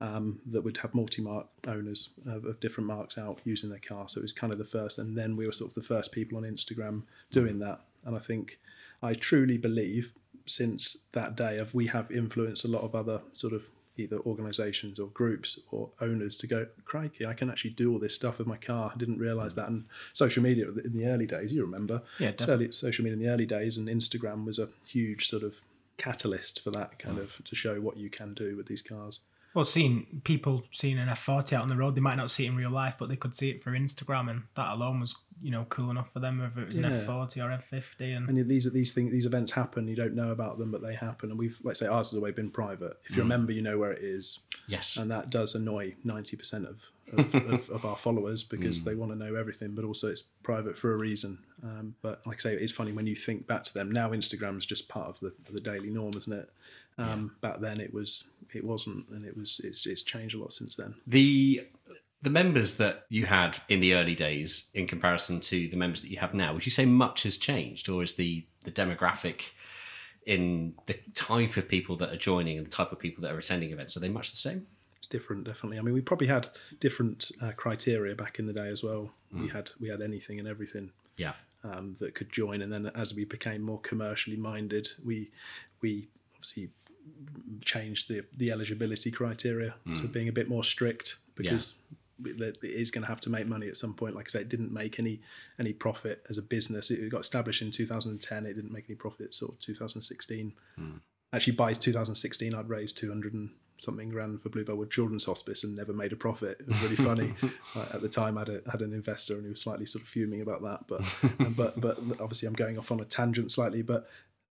um, 0.03 0.39
that 0.45 0.61
would 0.63 0.77
have 0.77 0.93
multi-marque 0.93 1.47
owners 1.65 2.09
of, 2.27 2.43
of 2.43 2.59
different 2.59 2.87
marques 2.87 3.17
out 3.17 3.39
using 3.45 3.69
their 3.69 3.79
car. 3.79 4.09
So 4.09 4.19
it 4.19 4.23
was 4.23 4.33
kind 4.33 4.51
of 4.51 4.59
the 4.59 4.65
first, 4.65 4.99
and 4.99 5.17
then 5.17 5.37
we 5.37 5.45
were 5.45 5.53
sort 5.53 5.71
of 5.71 5.75
the 5.75 5.81
first 5.81 6.11
people 6.11 6.37
on 6.37 6.43
Instagram 6.43 7.03
doing 7.31 7.59
that. 7.59 7.79
And 8.05 8.13
I 8.13 8.19
think 8.19 8.59
I 9.01 9.13
truly 9.13 9.57
believe 9.57 10.13
since 10.45 11.05
that 11.13 11.37
day, 11.37 11.57
of 11.57 11.73
we 11.73 11.87
have 11.87 12.11
influenced 12.11 12.65
a 12.65 12.67
lot 12.67 12.81
of 12.81 12.93
other 12.93 13.21
sort 13.31 13.53
of 13.53 13.69
either 13.95 14.17
organisations 14.21 14.99
or 14.99 15.07
groups 15.07 15.57
or 15.71 15.91
owners 16.01 16.35
to 16.35 16.47
go, 16.47 16.65
crikey, 16.83 17.25
I 17.25 17.33
can 17.33 17.49
actually 17.49 17.71
do 17.71 17.93
all 17.93 17.99
this 17.99 18.15
stuff 18.15 18.39
with 18.39 18.47
my 18.47 18.57
car. 18.57 18.91
I 18.93 18.97
didn't 18.97 19.19
realise 19.19 19.53
that. 19.53 19.69
And 19.69 19.85
social 20.11 20.43
media 20.43 20.65
in 20.83 20.93
the 20.93 21.05
early 21.05 21.27
days, 21.27 21.53
you 21.53 21.61
remember, 21.61 22.01
Yeah, 22.19 22.31
certainly 22.39 22.73
social 22.73 23.05
media 23.05 23.17
in 23.17 23.23
the 23.23 23.29
early 23.29 23.45
days, 23.45 23.77
and 23.77 23.87
Instagram 23.87 24.43
was 24.43 24.59
a 24.59 24.67
huge 24.85 25.29
sort 25.29 25.43
of 25.43 25.61
catalyst 25.97 26.61
for 26.61 26.71
that 26.71 26.99
kind 26.99 27.19
of 27.19 27.41
to 27.45 27.55
show 27.55 27.79
what 27.79 27.95
you 27.95 28.09
can 28.09 28.33
do 28.33 28.57
with 28.57 28.65
these 28.65 28.81
cars. 28.81 29.19
Well, 29.53 29.65
seeing 29.65 30.21
people 30.23 30.63
seeing 30.71 30.97
an 30.97 31.07
F40 31.09 31.53
out 31.53 31.61
on 31.61 31.69
the 31.69 31.75
road, 31.75 31.95
they 31.95 32.01
might 32.01 32.15
not 32.17 32.31
see 32.31 32.45
it 32.45 32.49
in 32.49 32.55
real 32.55 32.71
life, 32.71 32.95
but 32.97 33.07
they 33.09 33.15
could 33.15 33.35
see 33.35 33.49
it 33.51 33.63
through 33.63 33.77
Instagram, 33.77 34.29
and 34.29 34.43
that 34.55 34.71
alone 34.71 34.99
was, 34.99 35.15
you 35.43 35.51
know, 35.51 35.65
cool 35.69 35.91
enough 35.91 36.11
for 36.11 36.19
them, 36.19 36.39
whether 36.39 36.61
it 36.61 36.67
was 36.69 36.77
Yeah. 36.77 36.87
an 36.87 37.05
F40 37.05 37.39
or 37.41 37.51
F50. 37.51 38.17
And 38.17 38.27
And 38.29 38.49
these 38.49 38.71
these 38.71 38.91
things 38.93 39.11
these 39.11 39.25
events 39.25 39.51
happen. 39.51 39.87
You 39.87 39.95
don't 39.95 40.15
know 40.15 40.31
about 40.31 40.57
them, 40.57 40.71
but 40.71 40.81
they 40.81 40.95
happen. 40.95 41.29
And 41.29 41.37
we've 41.37 41.59
let's 41.63 41.79
say 41.79 41.85
ours 41.87 42.09
has 42.11 42.17
always 42.17 42.33
been 42.33 42.49
private. 42.49 42.97
If 43.05 43.15
you're 43.15 43.25
a 43.25 43.27
member, 43.27 43.51
you 43.51 43.61
know 43.61 43.77
where 43.77 43.91
it 43.91 44.03
is. 44.03 44.39
Yes. 44.65 44.95
and 44.95 45.11
that 45.11 45.29
does 45.29 45.55
annoy 45.55 45.95
90% 46.05 46.65
of, 46.69 46.89
of, 47.11 47.35
of, 47.53 47.69
of 47.69 47.85
our 47.85 47.97
followers 47.97 48.43
because 48.43 48.79
Mm. 48.81 48.85
they 48.85 48.95
want 48.95 49.11
to 49.11 49.17
know 49.17 49.35
everything 49.35 49.75
but 49.75 49.83
also 49.83 50.07
it's 50.07 50.21
private 50.41 50.77
for 50.77 50.93
a 50.93 50.95
reason 50.97 51.39
um, 51.61 51.95
but 52.01 52.25
like 52.25 52.37
i 52.37 52.39
say 52.39 52.53
it's 52.55 52.71
funny 52.71 52.93
when 52.93 53.05
you 53.05 53.13
think 53.13 53.45
back 53.45 53.65
to 53.65 53.73
them 53.73 53.91
now 53.91 54.11
Instagram 54.11 54.57
is 54.57 54.65
just 54.65 54.87
part 54.87 55.09
of 55.09 55.19
the, 55.19 55.33
the 55.51 55.59
daily 55.59 55.89
norm 55.89 56.13
isn't 56.15 56.31
it 56.31 56.49
um, 56.97 57.35
back 57.41 57.59
then 57.59 57.79
it 57.79 57.93
was 57.93 58.25
it 58.53 58.63
wasn't 58.63 59.07
and 59.09 59.25
it 59.25 59.35
was 59.35 59.61
it's, 59.63 59.85
it's 59.85 60.01
changed 60.01 60.35
a 60.35 60.39
lot 60.39 60.53
since 60.53 60.75
then. 60.75 60.95
The 61.07 61.67
the 62.21 62.29
members 62.29 62.75
that 62.77 63.05
you 63.09 63.25
had 63.25 63.57
in 63.67 63.81
the 63.81 63.93
early 63.93 64.15
days 64.15 64.65
in 64.73 64.87
comparison 64.87 65.41
to 65.41 65.67
the 65.67 65.75
members 65.75 66.01
that 66.01 66.09
you 66.09 66.17
have 66.17 66.33
now 66.33 66.53
would 66.53 66.65
you 66.65 66.71
say 66.71 66.85
much 66.85 67.23
has 67.23 67.37
changed 67.37 67.89
or 67.89 68.03
is 68.03 68.15
the 68.15 68.45
the 68.63 68.71
demographic 68.71 69.41
in 70.25 70.73
the 70.85 70.97
type 71.13 71.57
of 71.57 71.67
people 71.67 71.97
that 71.97 72.09
are 72.09 72.17
joining 72.17 72.57
and 72.57 72.65
the 72.65 72.71
type 72.71 72.93
of 72.93 72.99
people 72.99 73.21
that 73.21 73.31
are 73.33 73.39
attending 73.39 73.71
events 73.71 73.97
are 73.97 73.99
they 73.99 74.09
much 74.09 74.31
the 74.31 74.37
same? 74.37 74.67
It's 74.97 75.07
different 75.07 75.43
definitely. 75.43 75.79
I 75.79 75.81
mean 75.81 75.93
we 75.93 76.01
probably 76.01 76.27
had 76.27 76.49
different 76.79 77.31
uh, 77.41 77.51
criteria 77.51 78.15
back 78.15 78.39
in 78.39 78.45
the 78.45 78.53
day 78.53 78.69
as 78.69 78.83
well. 78.83 79.11
Mm. 79.33 79.41
we 79.41 79.49
had 79.49 79.69
we 79.79 79.89
had 79.89 80.01
anything 80.01 80.39
and 80.39 80.47
everything 80.47 80.91
yeah. 81.17 81.33
um, 81.63 81.95
that 81.99 82.15
could 82.15 82.31
join. 82.31 82.61
And 82.61 82.71
then 82.71 82.91
as 82.95 83.13
we 83.13 83.25
became 83.25 83.61
more 83.61 83.79
commercially 83.79 84.37
minded, 84.37 84.89
we 85.03 85.31
we 85.81 86.07
obviously 86.35 86.69
changed 87.61 88.09
the 88.09 88.23
the 88.35 88.51
eligibility 88.51 89.11
criteria 89.11 89.75
to 89.97 90.07
being 90.07 90.27
a 90.27 90.31
bit 90.31 90.49
more 90.49 90.63
strict 90.63 91.17
because. 91.35 91.75
It 91.75 92.39
it 92.39 92.63
is 92.63 92.89
going 92.89 93.01
to 93.01 93.07
have 93.09 93.19
to 93.21 93.29
make 93.29 93.47
money 93.47 93.67
at 93.67 93.75
some 93.75 93.95
point. 93.95 94.15
Like 94.15 94.29
I 94.29 94.29
say, 94.29 94.41
it 94.41 94.47
didn't 94.47 94.71
make 94.71 94.97
any 94.97 95.19
any 95.59 95.73
profit 95.73 96.23
as 96.29 96.37
a 96.37 96.41
business. 96.41 96.89
It 96.89 97.09
got 97.09 97.21
established 97.21 97.61
in 97.61 97.71
2010. 97.71 98.45
It 98.45 98.53
didn't 98.53 98.71
make 98.71 98.85
any 98.87 98.95
profit 98.95 99.33
sort 99.33 99.53
of 99.53 99.59
2016. 99.59 100.53
Actually, 101.33 101.53
by 101.53 101.73
2016, 101.73 102.53
I'd 102.53 102.69
raised 102.69 102.97
200 102.97 103.33
and 103.33 103.49
something 103.79 104.09
grand 104.09 104.41
for 104.41 104.49
Bluebell 104.49 104.75
Wood 104.75 104.91
Children's 104.91 105.25
Hospice 105.25 105.63
and 105.63 105.75
never 105.75 105.93
made 105.93 106.13
a 106.13 106.15
profit. 106.15 106.57
It 106.59 106.67
was 106.67 106.81
really 106.81 106.95
funny. 106.95 107.33
uh, 107.75 107.85
at 107.93 108.01
the 108.01 108.09
time, 108.09 108.37
I 108.37 108.41
had, 108.41 108.49
a, 108.49 108.61
had 108.71 108.81
an 108.81 108.93
investor 108.93 109.33
and 109.33 109.43
he 109.43 109.49
was 109.49 109.61
slightly 109.61 109.85
sort 109.85 110.03
of 110.03 110.07
fuming 110.07 110.41
about 110.41 110.61
that. 110.61 110.87
But 110.87 111.55
but 111.55 111.81
but 111.81 111.97
obviously, 112.19 112.47
I'm 112.47 112.53
going 112.53 112.77
off 112.77 112.91
on 112.91 112.99
a 112.99 113.05
tangent 113.05 113.51
slightly. 113.51 113.81
But 113.81 114.07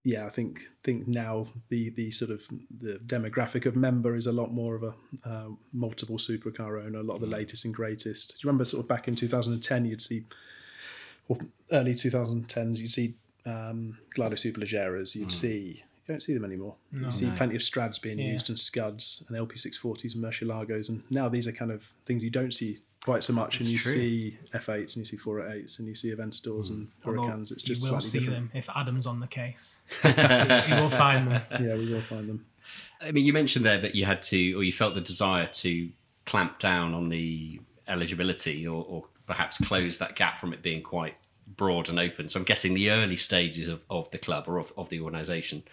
yeah, 0.07 0.25
I 0.25 0.29
think 0.29 0.69
think 0.85 1.05
now 1.05 1.47
the 1.67 1.89
the 1.89 2.11
sort 2.11 2.31
of 2.31 2.47
the 2.79 2.93
demographic 3.05 3.65
of 3.65 3.75
member 3.75 4.15
is 4.15 4.25
a 4.25 4.31
lot 4.31 4.53
more 4.53 4.73
of 4.75 4.83
a 4.83 4.93
uh, 5.29 5.49
multiple 5.73 6.17
supercar 6.17 6.81
owner, 6.81 6.99
a 6.99 7.03
lot 7.03 7.15
of 7.15 7.19
the 7.21 7.27
latest 7.27 7.65
and 7.65 7.73
greatest. 7.73 8.29
Do 8.29 8.35
you 8.37 8.47
remember 8.47 8.63
sort 8.63 8.83
of 8.83 8.87
back 8.87 9.09
in 9.09 9.15
2010, 9.15 9.83
you'd 9.83 10.01
see 10.01 10.23
or 11.27 11.37
early 11.73 11.93
2010s, 11.93 12.77
you'd 12.79 12.93
see 12.93 13.15
um, 13.45 13.97
Gallardo 14.15 14.37
Superleggeras, 14.37 15.13
you'd 15.13 15.33
see. 15.33 15.83
You 16.07 16.13
don't 16.13 16.23
see 16.23 16.33
them 16.33 16.45
anymore. 16.45 16.75
You 16.93 17.11
see 17.11 17.29
plenty 17.31 17.57
of 17.57 17.61
Strads 17.61 18.01
being 18.01 18.17
Yeah. 18.19 18.31
used 18.31 18.47
and 18.47 18.57
Scuds 18.57 19.25
and 19.27 19.35
LP640s 19.37 20.15
and 20.15 20.23
Murcielagos, 20.23 20.87
and 20.87 21.03
now 21.09 21.27
these 21.27 21.47
are 21.47 21.51
kind 21.51 21.69
of 21.69 21.83
things 22.05 22.23
you 22.23 22.29
don't 22.29 22.53
see 22.53 22.79
quite 23.03 23.23
so 23.23 23.33
much. 23.33 23.59
and 23.59 23.69
you 23.69 23.77
true. 23.77 23.93
see 23.93 24.37
F8s 24.53 24.95
and 24.95 24.97
you 24.97 25.05
see 25.05 25.17
488s 25.17 25.79
and 25.79 25.87
you 25.87 25.95
see 25.95 26.13
Aventadors 26.13 26.69
and 26.69 26.87
mm. 26.87 26.89
although 27.05 27.21
Huracans. 27.21 27.51
It's 27.51 27.63
just 27.63 27.83
you 27.83 27.91
will 27.91 28.01
see 28.01 28.19
different. 28.19 28.51
them 28.51 28.57
if 28.57 28.69
Adam's 28.75 29.07
on 29.07 29.19
the 29.19 29.27
case. 29.27 29.79
you, 30.03 30.09
you 30.11 30.81
will 30.81 30.89
find 30.89 31.31
them. 31.31 31.41
Yeah, 31.51 31.75
we 31.75 31.91
will 31.91 32.01
find 32.01 32.27
them. 32.27 32.45
I 33.01 33.11
mean, 33.11 33.25
you 33.25 33.33
mentioned 33.33 33.65
there 33.65 33.79
that 33.79 33.95
you 33.95 34.05
had 34.05 34.21
to, 34.23 34.53
or 34.53 34.63
you 34.63 34.73
felt 34.73 34.95
the 34.95 35.01
desire 35.01 35.47
to 35.47 35.89
clamp 36.25 36.59
down 36.59 36.93
on 36.93 37.09
the 37.09 37.61
eligibility 37.87 38.67
or, 38.67 38.85
or 38.87 39.05
perhaps 39.25 39.57
close 39.65 39.97
that 39.99 40.15
gap 40.15 40.39
from 40.39 40.53
it 40.53 40.61
being 40.61 40.81
quite 40.81 41.15
broad 41.55 41.89
and 41.89 41.99
open. 41.99 42.29
So 42.29 42.39
I'm 42.39 42.45
guessing 42.45 42.73
the 42.73 42.89
early 42.91 43.17
stages 43.17 43.67
of, 43.67 43.83
of 43.89 44.09
the 44.11 44.17
club 44.17 44.45
or 44.47 44.57
of, 44.57 44.73
of 44.77 44.89
the 44.89 44.99
organisation, 44.99 45.63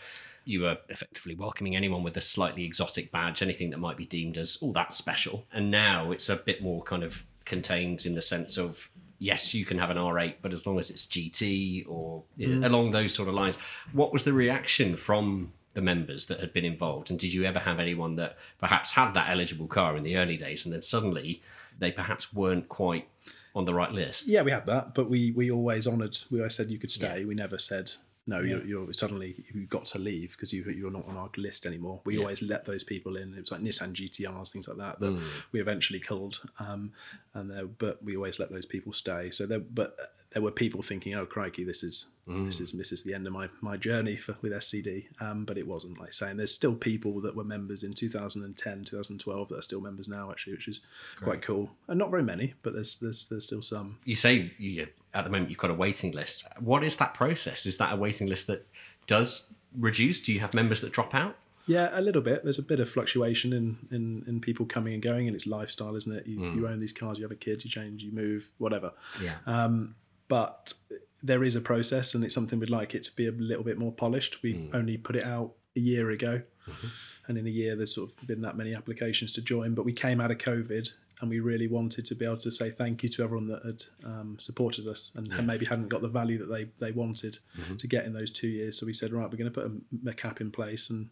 you 0.45 0.63
were 0.63 0.79
effectively 0.89 1.35
welcoming 1.35 1.75
anyone 1.75 2.03
with 2.03 2.17
a 2.17 2.21
slightly 2.21 2.65
exotic 2.65 3.11
badge, 3.11 3.43
anything 3.43 3.71
that 3.71 3.79
might 3.79 3.97
be 3.97 4.05
deemed 4.05 4.37
as, 4.37 4.59
oh, 4.63 4.73
that's 4.73 4.97
special. 4.97 5.45
And 5.53 5.71
now 5.71 6.11
it's 6.11 6.29
a 6.29 6.37
bit 6.37 6.63
more 6.63 6.83
kind 6.83 7.03
of 7.03 7.25
contained 7.45 8.07
in 8.07 8.15
the 8.15 8.23
sense 8.23 8.57
of, 8.57 8.91
yes, 9.19 9.55
you 9.55 9.65
can 9.65 9.79
have 9.79 9.91
an 9.91 9.97
R8, 9.97 10.37
but 10.43 10.53
as 10.53 10.67
long 10.67 10.79
as 10.79 10.91
it's 10.91 11.07
GT 11.07 11.87
or 11.89 12.23
mm. 12.39 12.65
along 12.65 12.93
those 12.93 13.15
sort 13.15 13.29
of 13.29 13.35
lines. 13.35 13.57
What 13.93 14.13
was 14.13 14.25
the 14.25 14.33
reaction 14.33 14.97
from 14.97 15.53
the 15.75 15.81
members 15.81 16.27
that 16.27 16.41
had 16.41 16.53
been 16.53 16.65
involved? 16.65 17.11
And 17.11 17.19
did 17.19 17.33
you 17.33 17.45
ever 17.45 17.59
have 17.59 17.81
anyone 17.81 18.17
that 18.17 18.37
perhaps 18.59 18.93
had 18.93 19.13
that 19.15 19.31
eligible 19.31 19.67
car 19.67 19.97
in 19.97 20.03
the 20.03 20.17
early 20.17 20.37
days 20.37 20.65
and 20.65 20.75
then 20.75 20.83
suddenly 20.83 21.43
they 21.79 21.91
perhaps 21.91 22.33
weren't 22.33 22.69
quite 22.69 23.09
on 23.55 23.65
the 23.65 23.75
right 23.75 23.93
list? 23.93 24.27
Yeah, 24.27 24.43
we 24.43 24.51
had 24.51 24.67
that, 24.67 24.95
but 24.95 25.09
we 25.09 25.33
we 25.33 25.51
always 25.51 25.87
honoured. 25.87 26.19
We 26.31 26.39
always 26.41 26.55
said 26.55 26.71
you 26.71 26.79
could 26.79 26.91
stay. 26.91 27.25
We 27.25 27.35
never 27.35 27.59
said 27.59 27.93
no. 28.27 28.41
You're, 28.41 28.65
you're 28.65 28.93
suddenly 28.93 29.45
you've 29.53 29.69
got 29.69 29.87
to 29.87 29.99
leave 29.99 30.33
because 30.33 30.53
you 30.53 30.65
you're 30.65 30.91
not 30.91 31.07
on 31.09 31.17
our 31.17 31.31
list 31.37 31.67
anymore. 31.67 32.01
We 32.05 32.19
always 32.19 32.43
let 32.43 32.65
those 32.65 32.85
people 32.85 33.17
in. 33.17 33.35
It 33.35 33.41
was 33.41 33.53
like 33.53 33.61
Nissan 33.61 33.93
GTRs, 33.93 34.53
things 34.53 34.69
like 34.69 34.79
that 34.79 35.01
that 35.01 35.23
we 35.53 35.61
eventually 35.61 36.01
killed. 36.01 36.41
Um, 36.59 36.93
and 37.35 37.51
there, 37.51 37.67
but 37.67 38.03
we 38.03 38.17
always 38.17 38.39
let 38.39 38.51
those 38.51 38.67
people 38.67 38.93
stay. 38.93 39.31
So 39.31 39.47
there, 39.47 39.59
but 39.59 40.15
there 40.33 40.43
were 40.43 40.51
people 40.51 40.83
thinking, 40.83 41.15
oh 41.15 41.27
crikey, 41.27 41.65
this 41.65 41.83
is 41.83 42.07
this 42.27 42.61
is 42.61 42.73
this 42.73 42.91
is 42.91 43.03
the 43.03 43.15
end 43.15 43.27
of 43.27 43.33
my 43.33 43.49
my 43.61 43.77
journey 43.77 44.17
for, 44.17 44.37
with 44.43 44.53
SCD. 44.53 45.07
Um, 45.21 45.45
but 45.45 45.59
it 45.59 45.67
wasn't 45.67 46.01
like 46.01 46.13
saying 46.13 46.37
there's 46.37 46.55
still 46.55 46.75
people 46.75 47.21
that 47.21 47.37
were 47.37 47.45
members 47.45 47.83
in 47.83 47.93
2010, 47.93 48.85
2012 48.85 49.49
that 49.49 49.59
are 49.59 49.63
still 49.63 49.81
members 49.81 50.09
now 50.09 50.31
actually, 50.31 50.55
which 50.55 50.69
is 50.69 50.81
quite 51.23 51.43
cool. 51.43 51.71
And 51.89 51.99
not 51.99 52.11
very 52.11 52.23
many, 52.23 52.55
but 52.63 52.73
there's 52.75 52.97
there's 52.97 53.27
there's 53.27 53.45
still 53.45 53.63
some. 53.63 53.99
You 54.05 54.17
say 54.17 54.53
you, 54.59 54.87
at 55.15 55.25
the 55.25 55.31
moment 55.31 55.51
you've 55.51 55.59
got 55.59 55.71
a 55.71 55.75
waiting 55.75 56.13
list. 56.13 56.45
What 56.59 56.85
is 56.85 56.97
that 56.97 57.15
process? 57.15 57.67
Is 57.67 57.77
that 57.79 57.93
a 57.93 57.97
waiting 57.97 58.27
list 58.27 58.47
that 58.49 58.67
does 59.07 59.47
reduce? 59.79 60.21
Do 60.21 60.33
you 60.33 60.41
have 60.41 60.55
members 60.55 60.81
that 60.81 60.93
drop 60.93 61.15
out? 61.15 61.37
Yeah, 61.67 61.89
a 61.93 62.03
little 62.03 62.21
bit. 62.21 62.43
There's 62.45 62.59
a 62.59 62.63
bit 62.63 62.79
of 62.79 62.91
fluctuation 62.91 63.53
in, 63.53 63.79
in, 63.91 64.25
in 64.27 64.41
people 64.41 64.67
coming 64.67 64.93
and 64.93 65.03
going, 65.03 65.27
and 65.27 65.35
it's 65.35 65.47
lifestyle, 65.47 65.97
isn't 65.97 66.15
it? 66.15 66.27
You, 66.27 66.39
mm. 66.39 66.57
you 66.57 66.69
own 66.69 66.79
these 66.79 66.93
cars, 66.93 67.17
you 67.17 67.25
have 67.25 67.31
a 67.31 67.37
kid, 67.37 67.65
you 67.65 67.71
change, 67.71 68.03
you 68.03 68.13
move, 68.13 68.51
whatever. 68.59 68.93
Yeah. 69.23 69.37
Um, 69.47 69.95
but 70.29 70.75
there 71.23 71.43
is 71.43 71.57
a 71.57 71.63
process, 71.63 72.15
and 72.15 72.23
it's 72.23 72.35
something 72.35 72.59
we'd 72.59 72.69
like 72.69 72.95
it 72.95 73.03
to 73.05 73.17
be 73.17 73.27
a 73.27 73.33
little 73.33 73.65
bit 73.65 73.79
more 73.79 73.93
polished. 73.93 74.43
We 74.43 74.55
mm. 74.55 74.75
only 74.75 74.99
put 74.99 75.17
it 75.17 75.25
out 75.25 75.53
a 75.75 75.81
year 75.81 76.11
ago, 76.11 76.43
mm-hmm. 76.69 76.87
and 77.29 77.39
in 77.39 77.47
a 77.47 77.51
year 77.51 77.77
there's 77.77 77.95
sort 77.95 78.11
of 78.11 78.27
been 78.27 78.41
that 78.41 78.59
many 78.59 78.75
applications 78.75 79.33
to 79.33 79.41
join. 79.41 79.75
But 79.75 79.87
we 79.87 79.95
came 79.95 80.21
out 80.21 80.31
of 80.31 80.39
COVID, 80.39 80.93
and 81.21 81.31
we 81.31 81.41
really 81.41 81.67
wanted 81.69 82.05
to 82.07 82.15
be 82.15 82.25
able 82.25 82.37
to 82.39 82.51
say 82.51 82.71
thank 82.71 83.03
you 83.03 83.09
to 83.09 83.23
everyone 83.23 83.47
that 83.47 83.63
had 83.65 83.85
um, 84.05 84.37
supported 84.39 84.87
us 84.89 85.13
and 85.15 85.33
had 85.33 85.47
maybe 85.47 85.65
hadn't 85.65 85.89
got 85.89 86.03
the 86.03 86.09
value 86.09 86.39
that 86.39 86.47
they 86.53 86.65
they 86.85 86.93
wanted 86.93 87.39
to 87.79 87.87
get 87.87 88.05
in 88.05 88.13
those 88.13 88.31
two 88.31 88.49
years. 88.49 88.79
So 88.79 88.87
we 88.87 88.93
said, 88.93 89.13
right, 89.13 89.31
we're 89.31 89.39
going 89.39 89.53
to 89.53 89.61
put 89.61 89.67
a, 89.67 90.11
a 90.11 90.15
cap 90.15 90.41
in 90.41 90.51
place 90.51 90.91
and 90.91 91.09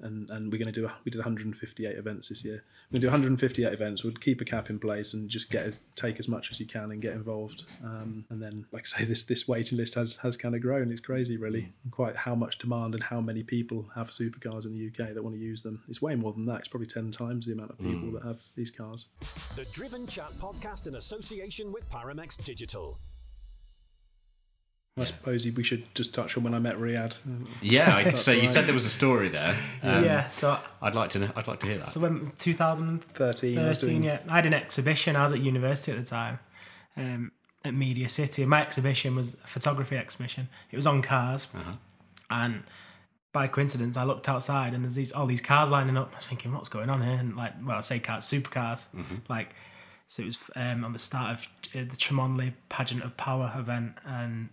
and 0.00 0.30
and 0.30 0.52
we're 0.52 0.58
going 0.58 0.72
to 0.72 0.80
do 0.80 0.90
we 1.04 1.10
did 1.10 1.18
158 1.18 1.96
events 1.96 2.28
this 2.28 2.44
year. 2.44 2.64
We're 2.90 3.00
going 3.00 3.00
to 3.00 3.06
do 3.06 3.10
158 3.10 3.72
events. 3.72 4.04
We'll 4.04 4.14
keep 4.14 4.40
a 4.40 4.44
cap 4.44 4.70
in 4.70 4.78
place 4.78 5.14
and 5.14 5.28
just 5.28 5.50
get 5.50 5.76
take 5.94 6.18
as 6.18 6.28
much 6.28 6.50
as 6.50 6.60
you 6.60 6.66
can 6.66 6.90
and 6.90 7.00
get 7.02 7.12
involved. 7.12 7.64
Um, 7.84 8.24
and 8.30 8.42
then, 8.42 8.66
like 8.72 8.86
I 8.94 8.98
say, 8.98 9.04
this 9.04 9.24
this 9.24 9.46
waiting 9.48 9.78
list 9.78 9.94
has 9.94 10.16
has 10.18 10.36
kind 10.36 10.54
of 10.54 10.62
grown. 10.62 10.90
It's 10.90 11.00
crazy, 11.00 11.36
really, 11.36 11.72
quite 11.90 12.16
how 12.16 12.34
much 12.34 12.58
demand 12.58 12.94
and 12.94 13.02
how 13.02 13.20
many 13.20 13.42
people 13.42 13.86
have 13.94 14.10
supercars 14.10 14.64
in 14.64 14.72
the 14.72 14.86
UK 14.86 15.14
that 15.14 15.22
want 15.22 15.36
to 15.36 15.40
use 15.40 15.62
them. 15.62 15.82
It's 15.88 16.02
way 16.02 16.14
more 16.14 16.32
than 16.32 16.46
that. 16.46 16.60
It's 16.60 16.68
probably 16.68 16.86
10 16.86 17.10
times 17.10 17.46
the 17.46 17.52
amount 17.52 17.70
of 17.70 17.78
people 17.78 18.12
that 18.12 18.22
have 18.24 18.38
these 18.56 18.70
cars. 18.70 19.06
The 19.54 19.68
Driven 19.72 20.06
Chat 20.06 20.32
podcast 20.32 20.86
in 20.86 20.96
association 20.96 21.72
with 21.72 21.88
Paramex 21.90 22.42
Digital. 22.44 22.98
I 25.00 25.04
suppose 25.04 25.46
we 25.46 25.62
should 25.64 25.94
just 25.94 26.12
touch 26.14 26.36
on 26.36 26.42
when 26.42 26.54
I 26.54 26.58
met 26.58 26.76
Riad. 26.76 27.16
Yeah, 27.62 27.94
I, 28.06 28.12
so 28.12 28.32
you 28.32 28.48
said 28.48 28.66
there 28.66 28.74
was 28.74 28.84
a 28.84 28.90
story 28.90 29.28
there. 29.28 29.56
Um, 29.82 30.04
yeah, 30.04 30.28
so 30.28 30.58
I'd 30.82 30.94
like 30.94 31.10
to. 31.10 31.18
Know, 31.20 31.30
I'd 31.36 31.46
like 31.46 31.60
to 31.60 31.66
hear 31.66 31.78
that. 31.78 31.88
so 31.88 32.00
when 32.00 32.16
it 32.16 32.20
was 32.20 32.32
2013, 32.32 33.56
13. 33.56 34.02
I 34.02 34.06
yeah, 34.06 34.18
I 34.28 34.36
had 34.36 34.46
an 34.46 34.54
exhibition. 34.54 35.16
I 35.16 35.22
was 35.22 35.32
at 35.32 35.40
university 35.40 35.92
at 35.92 35.98
the 35.98 36.04
time, 36.04 36.38
um, 36.96 37.32
at 37.64 37.74
Media 37.74 38.08
City. 38.08 38.44
My 38.44 38.62
exhibition 38.62 39.16
was 39.16 39.34
a 39.34 39.46
photography 39.46 39.96
exhibition. 39.96 40.48
It 40.70 40.76
was 40.76 40.86
on 40.86 41.02
cars, 41.02 41.46
and 42.30 42.62
by 43.32 43.46
coincidence, 43.46 43.96
I 43.96 44.04
looked 44.04 44.28
outside 44.28 44.74
and 44.74 44.82
there's 44.84 44.94
these 44.94 45.12
all 45.12 45.26
these 45.26 45.40
cars 45.40 45.70
lining 45.70 45.96
up. 45.96 46.10
I 46.12 46.16
was 46.16 46.24
thinking, 46.24 46.52
what's 46.52 46.68
going 46.68 46.90
on 46.90 47.02
here? 47.02 47.18
And 47.18 47.36
like, 47.36 47.52
well, 47.64 47.78
I 47.78 47.80
say 47.82 47.98
cars, 47.98 48.24
supercars, 48.24 48.86
like. 49.28 49.54
So 50.10 50.22
it 50.22 50.24
was 50.24 50.38
um, 50.56 50.86
on 50.86 50.94
the 50.94 50.98
start 50.98 51.32
of 51.38 51.48
uh, 51.74 51.80
the 51.80 51.96
Cholmondeley 51.96 52.54
Pageant 52.70 53.02
of 53.02 53.14
Power 53.18 53.52
event, 53.54 53.92
and 54.06 54.48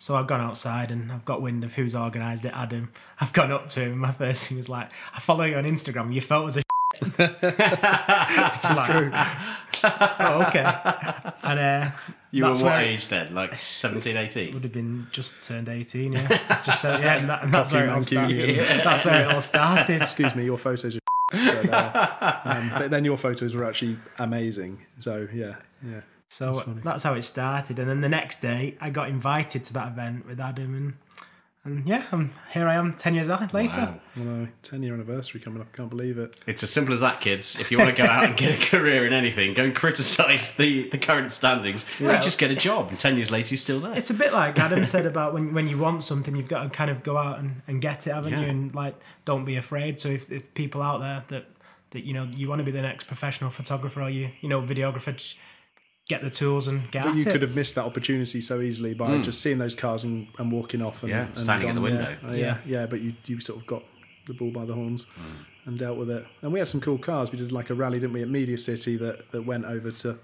So 0.00 0.16
I've 0.16 0.26
gone 0.26 0.40
outside 0.40 0.90
and 0.90 1.12
I've 1.12 1.26
got 1.26 1.42
wind 1.42 1.62
of 1.62 1.74
who's 1.74 1.94
organised 1.94 2.46
it, 2.46 2.54
Adam. 2.54 2.88
I've 3.20 3.34
gone 3.34 3.52
up 3.52 3.66
to 3.68 3.80
him. 3.80 3.98
My 3.98 4.12
first 4.12 4.48
thing 4.48 4.56
was 4.56 4.70
like, 4.70 4.88
I 5.14 5.20
follow 5.20 5.44
you 5.44 5.56
on 5.56 5.64
Instagram. 5.64 6.10
Your 6.14 6.22
photos 6.22 6.56
are 6.56 6.62
it's 7.02 8.70
true. 8.86 9.12
oh, 9.84 10.46
okay. 10.48 10.64
And 11.42 11.60
uh, 11.60 11.90
You 12.30 12.44
were 12.44 12.48
that's 12.48 12.62
what 12.62 12.80
age 12.80 13.08
then? 13.08 13.34
Like 13.34 13.58
17, 13.58 14.16
18? 14.16 14.54
Would 14.54 14.64
have 14.64 14.72
been 14.72 15.06
just 15.12 15.34
turned 15.42 15.68
18, 15.68 16.12
yeah. 16.12 16.38
It's 16.48 16.64
just 16.64 16.80
so, 16.80 16.96
yeah, 16.96 17.16
and, 17.18 17.28
that, 17.28 17.42
and 17.44 17.52
that's, 17.52 17.70
where 17.70 17.84
it 17.84 17.90
all 17.90 17.98
Mancunian. 17.98 18.64
started. 18.64 18.86
that's 18.86 19.04
where 19.04 19.20
it 19.20 19.34
all 19.34 19.40
started. 19.42 20.00
Excuse 20.00 20.34
me, 20.34 20.46
your 20.46 20.56
photos 20.56 20.96
are 20.96 21.00
but, 21.32 21.68
uh, 21.70 22.40
um, 22.44 22.70
but 22.70 22.90
then 22.90 23.04
your 23.04 23.18
photos 23.18 23.54
were 23.54 23.66
actually 23.66 23.98
amazing. 24.18 24.86
So 24.98 25.28
yeah, 25.32 25.56
yeah. 25.86 26.00
So 26.32 26.52
that's, 26.84 27.02
how 27.02 27.14
it 27.14 27.22
started. 27.22 27.80
And 27.80 27.88
then 27.90 28.02
the 28.02 28.08
next 28.08 28.40
day, 28.40 28.76
I 28.80 28.88
got 28.90 29.08
invited 29.08 29.64
to 29.64 29.72
that 29.74 29.88
event 29.88 30.26
with 30.26 30.38
Adam, 30.38 30.74
and 30.76 30.94
and 31.64 31.86
yeah, 31.86 32.04
I'm, 32.12 32.32
here 32.52 32.66
I 32.68 32.76
am, 32.76 32.94
ten 32.94 33.14
years 33.14 33.28
on- 33.28 33.50
later. 33.52 33.98
Wow. 34.16 34.44
I 34.44 34.48
10 34.62 34.82
year 34.84 34.94
anniversary 34.94 35.40
coming 35.40 35.60
up. 35.60 35.72
Can't 35.72 35.90
believe 35.90 36.18
it. 36.18 36.36
It's 36.46 36.62
as 36.62 36.70
simple 36.70 36.94
as 36.94 37.00
that, 37.00 37.20
kids. 37.20 37.58
If 37.58 37.70
you 37.72 37.78
want 37.78 37.90
to 37.90 37.96
go 37.96 38.04
out 38.08 38.24
and 38.24 38.36
get 38.36 38.62
a 38.62 38.66
career 38.66 39.04
in 39.06 39.12
anything, 39.12 39.54
go 39.54 39.64
and 39.64 39.74
criticise 39.74 40.54
the, 40.54 40.88
the 40.90 40.98
current 40.98 41.32
standings. 41.32 41.84
You 41.98 42.06
just 42.22 42.38
get 42.38 42.50
a 42.52 42.54
job, 42.54 42.88
and 42.90 42.98
10 42.98 43.16
years 43.16 43.30
later, 43.32 43.50
you're 43.50 43.58
still 43.58 43.80
there. 43.80 43.94
It's 43.94 44.08
a 44.10 44.14
bit 44.14 44.32
like 44.32 44.56
Adam 44.58 44.86
said 44.86 45.04
about 45.06 45.34
when, 45.34 45.52
when 45.52 45.66
you 45.68 45.78
want 45.78 46.04
something, 46.04 46.34
you've 46.36 46.48
got 46.48 46.62
to 46.62 46.70
kind 46.70 46.90
of 46.90 47.02
go 47.02 47.18
out 47.18 47.40
and, 47.40 47.60
and 47.66 47.82
get 47.82 48.06
it, 48.06 48.14
haven't 48.14 48.32
Yeah. 48.32 48.42
you? 48.42 48.46
And 48.46 48.74
like, 48.74 48.94
don't 49.24 49.44
be 49.44 49.56
afraid. 49.56 49.98
So 49.98 50.08
if, 50.08 50.30
if 50.30 50.54
people 50.54 50.80
out 50.80 51.00
there 51.00 51.24
that 51.28 51.46
that 51.90 52.04
you 52.04 52.14
know 52.14 52.22
you 52.22 52.48
want 52.48 52.60
to 52.60 52.64
be 52.64 52.70
the 52.70 52.80
next 52.80 53.08
professional 53.08 53.50
photographer 53.50 54.00
or 54.00 54.08
you 54.08 54.30
you 54.40 54.48
know 54.48 54.62
videographer, 54.62 55.14
just 55.16 55.34
get 56.10 56.22
the 56.22 56.30
tools 56.30 56.66
and 56.68 56.90
get 56.90 57.04
But 57.04 57.10
at 57.10 57.16
you 57.16 57.22
it. 57.22 57.32
could 57.32 57.42
have 57.42 57.54
missed 57.54 57.74
that 57.76 57.84
opportunity 57.84 58.40
so 58.40 58.60
easily 58.60 58.92
by 58.94 59.18
just 59.22 59.40
seeing 59.40 59.58
those 59.58 59.74
cars 59.74 60.04
and, 60.04 60.26
and 60.38 60.50
walking 60.52 60.82
off 60.82 61.02
and, 61.02 61.10
Hmm. 61.12 61.18
Yeah, 61.18 61.26
and 61.26 61.38
standing 61.38 61.68
at 61.70 61.74
the 61.76 61.80
window. 61.80 62.16
Yeah, 62.22 62.28
uh, 62.28 62.32
Yeah. 62.32 62.38
yeah, 62.66 62.80
yeah. 62.80 62.86
But 62.86 63.00
you 63.00 63.14
you 63.26 63.40
sort 63.40 63.60
of 63.60 63.66
got 63.66 63.82
the 64.26 64.34
ball 64.34 64.50
by 64.50 64.64
the 64.64 64.74
horns 64.74 65.04
Hmm. 65.04 65.68
and 65.68 65.78
dealt 65.78 65.96
with 65.98 66.10
it. 66.10 66.24
And 66.42 66.52
we 66.52 66.58
had 66.58 66.68
some 66.68 66.80
cool 66.80 66.98
cars. 66.98 67.30
We 67.32 67.38
did 67.38 67.52
like 67.52 67.70
a 67.70 67.74
rally, 67.74 67.98
didn't 68.00 68.12
we, 68.14 68.22
at 68.22 68.28
Media 68.28 68.58
City 68.58 68.96
that, 68.98 69.30
that 69.32 69.42
went 69.46 69.64
over 69.64 69.90
to 70.02 70.18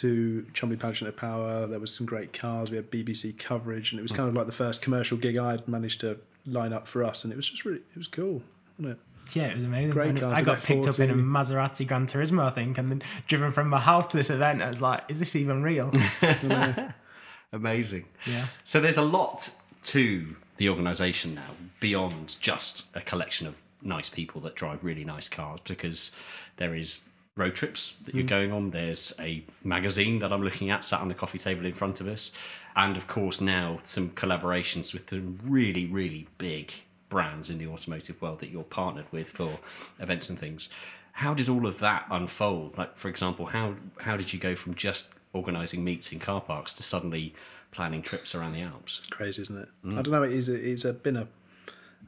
to 0.00 0.46
Cholmondeley 0.54 0.78
Pageant 0.80 1.08
of 1.08 1.16
Power. 1.16 1.66
There 1.66 1.78
was 1.78 1.94
some 1.94 2.06
great 2.06 2.32
cars. 2.32 2.70
We 2.70 2.76
had 2.76 2.90
BBC 2.90 3.32
coverage, 3.38 3.92
and 3.92 3.98
it 3.98 4.02
was 4.02 4.12
kind 4.12 4.28
of 4.28 4.34
like 4.34 4.46
the 4.46 4.52
first 4.64 4.80
commercial 4.82 5.18
gig 5.18 5.36
I'd 5.36 5.68
managed 5.68 6.00
to 6.00 6.18
line 6.46 6.72
up 6.72 6.86
for 6.86 7.04
us. 7.04 7.24
And 7.24 7.32
it 7.32 7.36
was 7.36 7.48
just 7.48 7.64
really 7.66 7.80
it 7.94 7.98
was 7.98 8.08
cool, 8.08 8.42
wasn't 8.78 8.98
it? 8.98 9.04
Yeah, 9.34 9.44
it 9.44 9.56
was 9.56 9.64
amazing. 9.64 9.90
Great 9.90 10.16
cars, 10.16 10.38
I 10.38 10.42
got 10.42 10.58
got 10.58 10.64
picked 10.64 10.88
up 10.88 10.98
in 10.98 11.10
a 11.10 11.14
Maserati 11.14 11.86
Gran 11.86 12.06
Turismo, 12.06 12.42
I 12.42 12.50
think, 12.50 12.78
and 12.78 12.90
then 12.90 13.02
driven 13.28 13.52
from 13.52 13.68
my 13.68 13.80
house 13.80 14.06
to 14.08 14.16
this 14.16 14.30
event. 14.30 14.62
I 14.62 14.68
was 14.68 14.82
like, 14.82 15.04
is 15.08 15.20
this 15.20 15.36
even 15.36 15.62
real? 15.62 15.92
Amazing. 17.52 18.06
Yeah. 18.26 18.46
So 18.64 18.80
there's 18.80 18.96
a 18.96 19.02
lot 19.02 19.50
to 19.84 20.36
the 20.56 20.68
organisation 20.68 21.34
now 21.34 21.50
beyond 21.80 22.36
just 22.40 22.86
a 22.94 23.00
collection 23.00 23.46
of 23.46 23.54
nice 23.82 24.08
people 24.08 24.40
that 24.42 24.54
drive 24.54 24.82
really 24.84 25.04
nice 25.04 25.28
cars 25.28 25.60
because 25.64 26.14
there 26.56 26.74
is 26.74 27.02
road 27.36 27.54
trips 27.54 27.96
that 28.04 28.14
you're 28.14 28.24
going 28.24 28.52
on. 28.52 28.70
There's 28.70 29.12
a 29.18 29.42
magazine 29.64 30.18
that 30.20 30.32
I'm 30.32 30.42
looking 30.42 30.70
at 30.70 30.84
sat 30.84 31.00
on 31.00 31.08
the 31.08 31.14
coffee 31.14 31.38
table 31.38 31.66
in 31.66 31.72
front 31.72 32.00
of 32.00 32.06
us. 32.06 32.32
And 32.76 32.96
of 32.96 33.06
course, 33.06 33.40
now 33.40 33.80
some 33.84 34.10
collaborations 34.10 34.92
with 34.92 35.08
the 35.08 35.20
really, 35.20 35.86
really 35.86 36.28
big 36.38 36.72
brands 37.12 37.50
in 37.50 37.58
the 37.58 37.66
automotive 37.66 38.22
world 38.22 38.40
that 38.40 38.48
you're 38.48 38.64
partnered 38.64 39.04
with 39.12 39.28
for 39.28 39.58
events 40.00 40.30
and 40.30 40.38
things. 40.38 40.70
How 41.12 41.34
did 41.34 41.46
all 41.46 41.66
of 41.66 41.78
that 41.80 42.06
unfold? 42.10 42.78
Like, 42.78 42.96
for 42.96 43.10
example, 43.10 43.44
how 43.46 43.74
how 44.00 44.16
did 44.16 44.32
you 44.32 44.38
go 44.38 44.56
from 44.56 44.74
just 44.74 45.10
organising 45.34 45.84
meets 45.84 46.10
in 46.10 46.18
car 46.18 46.40
parks 46.40 46.72
to 46.72 46.82
suddenly 46.82 47.34
planning 47.70 48.00
trips 48.00 48.34
around 48.34 48.54
the 48.54 48.62
Alps? 48.62 49.00
It's 49.00 49.08
crazy, 49.10 49.42
isn't 49.42 49.58
it? 49.58 49.68
Mm. 49.84 49.98
I 49.98 50.02
don't 50.02 50.12
know. 50.12 50.22
It 50.22 50.32
is. 50.32 50.48
It's 50.48 50.86
a, 50.86 50.94
been 50.94 51.16
a, 51.16 51.28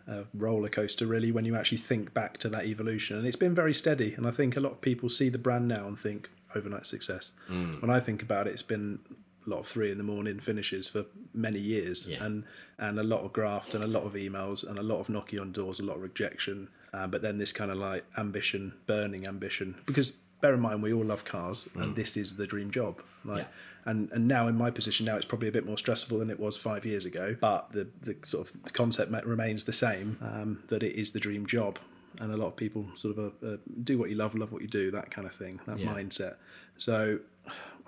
a 0.08 0.24
roller 0.32 0.70
coaster, 0.70 1.06
really, 1.06 1.30
when 1.30 1.44
you 1.44 1.54
actually 1.54 1.82
think 1.90 2.14
back 2.14 2.38
to 2.38 2.48
that 2.48 2.64
evolution, 2.64 3.18
and 3.18 3.26
it's 3.26 3.36
been 3.36 3.54
very 3.54 3.74
steady. 3.74 4.14
And 4.14 4.26
I 4.26 4.30
think 4.30 4.56
a 4.56 4.60
lot 4.60 4.72
of 4.72 4.80
people 4.80 5.10
see 5.10 5.28
the 5.28 5.36
brand 5.46 5.68
now 5.68 5.86
and 5.86 5.98
think 5.98 6.30
overnight 6.54 6.86
success. 6.86 7.32
Mm. 7.50 7.82
When 7.82 7.90
I 7.90 8.00
think 8.00 8.22
about 8.22 8.46
it, 8.46 8.52
it's 8.52 8.62
been 8.62 9.00
a 9.46 9.50
lot 9.50 9.60
of 9.60 9.66
three 9.66 9.90
in 9.90 9.98
the 9.98 10.04
morning 10.04 10.38
finishes 10.40 10.88
for 10.88 11.04
many 11.32 11.58
years, 11.60 12.06
Yeah. 12.06 12.24
and 12.24 12.44
and 12.78 12.98
a 12.98 13.04
lot 13.04 13.20
of 13.24 13.32
graft 13.32 13.74
and 13.74 13.84
a 13.84 13.86
lot 13.86 14.02
of 14.04 14.14
emails 14.14 14.66
and 14.68 14.78
a 14.78 14.82
lot 14.82 14.98
of 15.00 15.08
knocking 15.08 15.38
on 15.38 15.52
doors, 15.52 15.78
a 15.78 15.82
lot 15.84 15.96
of 15.96 16.02
rejection. 16.02 16.68
Uh, 16.92 17.06
but 17.06 17.22
then 17.22 17.38
this 17.38 17.52
kind 17.52 17.70
of 17.70 17.76
like 17.78 18.04
ambition, 18.16 18.72
burning 18.86 19.26
ambition, 19.26 19.74
because 19.86 20.12
bear 20.40 20.54
in 20.54 20.60
mind 20.60 20.82
we 20.82 20.92
all 20.92 21.04
love 21.04 21.24
cars, 21.24 21.68
and 21.74 21.96
this 21.96 22.16
is 22.16 22.36
the 22.36 22.46
dream 22.46 22.70
job. 22.70 23.00
Like, 23.24 23.36
Mm. 23.46 23.48
Yeah. 23.48 23.90
and 23.90 24.12
and 24.12 24.28
now 24.28 24.48
in 24.48 24.56
my 24.56 24.70
position 24.70 25.06
now 25.06 25.16
it's 25.16 25.24
probably 25.26 25.48
a 25.48 25.52
bit 25.52 25.66
more 25.66 25.78
stressful 25.78 26.18
than 26.18 26.30
it 26.30 26.38
was 26.40 26.56
five 26.56 26.84
years 26.86 27.04
ago 27.04 27.36
but 27.40 27.70
the 27.70 27.86
the 28.02 28.14
sort 28.22 28.42
of 28.50 28.72
concept 28.72 29.10
remains 29.26 29.64
the 29.64 29.72
same 29.72 30.16
um, 30.22 30.62
that 30.68 30.82
it 30.82 30.94
is 31.02 31.10
the 31.12 31.20
dream 31.20 31.44
job 31.46 31.78
and 32.20 32.32
a 32.32 32.36
lot 32.36 32.46
of 32.48 32.56
people 32.56 32.86
sort 32.96 33.18
of 33.18 33.32
uh, 33.42 33.46
uh, 33.46 33.56
do 33.82 33.98
what 33.98 34.08
you 34.10 34.16
love 34.16 34.34
love 34.34 34.52
what 34.52 34.62
you 34.62 34.68
do 34.68 34.90
that 34.90 35.10
kind 35.10 35.26
of 35.26 35.34
thing 35.34 35.60
that 35.66 35.78
Yeah. 35.78 35.92
mindset 35.94 36.34
so 36.78 37.18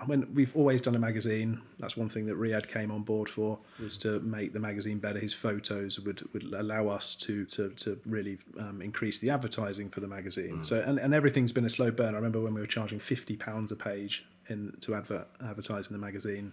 when 0.05 0.33
we've 0.33 0.55
always 0.55 0.81
done 0.81 0.95
a 0.95 0.99
magazine. 0.99 1.61
That's 1.79 1.97
one 1.97 2.09
thing 2.09 2.27
that 2.27 2.37
Riad 2.37 2.67
came 2.67 2.91
on 2.91 3.01
board 3.01 3.29
for 3.29 3.59
was 3.81 3.97
to 3.97 4.19
make 4.19 4.53
the 4.53 4.59
magazine 4.59 4.99
better. 4.99 5.19
His 5.19 5.33
photos 5.33 5.99
would 5.99 6.31
would 6.33 6.53
allow 6.53 6.87
us 6.89 7.15
to 7.15 7.45
to, 7.45 7.69
to 7.69 7.99
really 8.05 8.37
um, 8.59 8.81
increase 8.81 9.19
the 9.19 9.29
advertising 9.29 9.89
for 9.89 9.99
the 9.99 10.07
magazine. 10.07 10.63
So 10.65 10.81
and, 10.81 10.99
and 10.99 11.13
everything's 11.13 11.51
been 11.51 11.65
a 11.65 11.69
slow 11.69 11.91
burn 11.91 12.13
I 12.13 12.17
remember 12.17 12.39
when 12.41 12.53
we 12.53 12.61
were 12.61 12.67
charging 12.67 12.99
50 12.99 13.35
pounds 13.37 13.71
a 13.71 13.75
page 13.75 14.25
in 14.49 14.77
to 14.81 14.95
advert 14.95 15.27
advertise 15.43 15.87
in 15.87 15.93
the 15.93 15.99
magazine. 15.99 16.51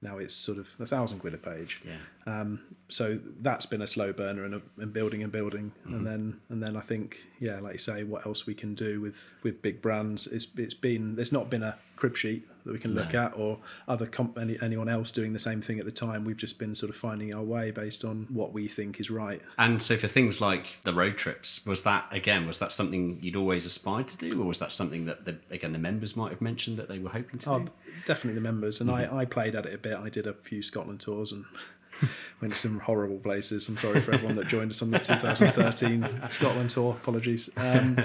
Now 0.00 0.18
it's 0.18 0.34
sort 0.34 0.58
of 0.58 0.68
a 0.78 0.86
thousand 0.86 1.18
quid 1.18 1.34
a 1.34 1.38
page. 1.38 1.82
Yeah. 1.84 1.96
um, 2.40 2.60
so 2.88 3.18
that's 3.40 3.66
been 3.66 3.82
a 3.82 3.86
slow 3.86 4.12
burner 4.12 4.44
and, 4.44 4.62
and 4.78 4.92
building 4.92 5.22
and 5.22 5.32
building. 5.32 5.72
And 5.84 6.06
then 6.06 6.40
and 6.48 6.62
then 6.62 6.76
I 6.76 6.80
think 6.80 7.18
yeah 7.40 7.58
like 7.60 7.72
you 7.74 7.78
say 7.78 8.04
what 8.04 8.24
else 8.26 8.46
we 8.46 8.54
can 8.54 8.74
do 8.74 9.00
with 9.00 9.24
with 9.42 9.62
big 9.62 9.82
brands? 9.82 10.26
It's 10.28 10.46
it's 10.56 10.74
been 10.74 11.16
there's 11.16 11.32
not 11.32 11.50
been 11.50 11.62
a 11.62 11.76
crib 11.96 12.16
sheet 12.16 12.46
that 12.64 12.72
we 12.72 12.78
can 12.78 12.94
look 12.94 13.12
No. 13.12 13.24
at 13.24 13.32
or 13.36 13.58
other 13.86 14.06
comp- 14.06 14.38
any, 14.38 14.58
anyone 14.62 14.88
else 14.88 15.10
doing 15.10 15.32
the 15.34 15.38
same 15.38 15.60
thing 15.60 15.78
at 15.78 15.84
the 15.84 15.90
time 15.92 16.24
we've 16.24 16.36
just 16.36 16.58
been 16.58 16.74
sort 16.74 16.90
of 16.90 16.96
finding 16.96 17.34
our 17.34 17.42
way 17.42 17.70
based 17.70 18.04
on 18.04 18.26
what 18.30 18.52
we 18.52 18.68
think 18.68 18.98
is 18.98 19.10
right 19.10 19.42
And 19.58 19.82
so 19.82 19.96
for 19.98 20.08
things 20.08 20.40
like 20.40 20.78
the 20.82 20.94
road 20.94 21.16
trips, 21.16 21.64
was 21.66 21.82
that 21.82 22.06
again 22.10 22.46
was 22.46 22.58
that 22.60 22.72
something 22.72 23.18
you'd 23.22 23.36
always 23.36 23.66
aspired 23.66 24.08
to 24.08 24.16
do, 24.16 24.40
or 24.40 24.46
was 24.46 24.58
that 24.60 24.72
something 24.72 25.04
that 25.06 25.24
the, 25.24 25.36
again 25.50 25.72
the 25.72 25.78
members 25.78 26.16
might 26.16 26.30
have 26.30 26.40
mentioned 26.40 26.78
that 26.78 26.88
they 26.88 26.98
were 26.98 27.10
hoping 27.10 27.38
to 27.40 27.50
Oh, 27.50 27.58
do? 27.60 27.68
definitely 28.06 28.34
the 28.34 28.40
members, 28.52 28.80
and 28.80 28.90
I, 28.90 29.20
I 29.20 29.24
played 29.24 29.54
at 29.54 29.66
it 29.66 29.74
a 29.74 29.78
bit. 29.78 29.98
I 29.98 30.08
did 30.08 30.26
a 30.26 30.32
few 30.34 30.62
Scotland 30.62 31.00
tours 31.00 31.32
and 31.32 31.44
went 32.40 32.52
to 32.54 32.58
some 32.58 32.80
horrible 32.80 33.18
places. 33.18 33.68
I'm 33.68 33.78
sorry 33.78 34.00
for 34.00 34.12
everyone 34.12 34.36
that 34.36 34.48
joined 34.48 34.70
us 34.70 34.82
on 34.82 34.90
the 34.90 34.98
2013 35.48 36.22
Scotland 36.30 36.70
tour. 36.70 36.92
Apologies. 37.00 37.50
Um, 37.56 37.98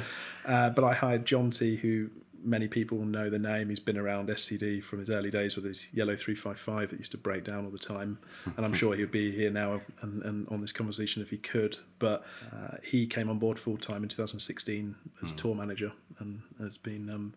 uh, 0.45 0.69
but 0.69 0.83
I 0.83 0.93
hired 0.93 1.25
Jonty, 1.25 1.79
who 1.79 2.09
many 2.43 2.67
people 2.67 2.99
know 3.05 3.29
the 3.29 3.39
name. 3.39 3.69
He's 3.69 3.79
been 3.79 3.97
around 3.97 4.29
SCD 4.29 4.81
from 4.83 4.99
his 4.99 5.09
early 5.09 5.29
days 5.31 5.55
with 5.55 5.65
his 5.65 5.87
yellow 5.93 6.15
355 6.15 6.89
that 6.89 6.97
used 6.97 7.11
to 7.11 7.17
break 7.17 7.43
down 7.43 7.65
all 7.65 7.71
the 7.71 7.77
time. 7.79 8.19
And 8.57 8.65
I'm 8.65 8.73
sure 8.73 8.95
he'd 8.95 9.11
be 9.11 9.31
here 9.31 9.49
now 9.51 9.81
and, 10.01 10.21
and 10.23 10.47
on 10.49 10.61
this 10.61 10.71
conversation 10.71 11.21
if 11.21 11.29
he 11.29 11.37
could. 11.37 11.77
But 11.99 12.23
uh, 12.53 12.77
he 12.83 13.07
came 13.07 13.29
on 13.29 13.39
board 13.39 13.59
full 13.59 13.77
time 13.77 14.03
in 14.03 14.09
2016 14.09 14.95
as 15.23 15.31
tour 15.33 15.55
manager 15.55 15.91
and 16.19 16.41
has 16.59 16.77
been 16.77 17.09
um, 17.09 17.33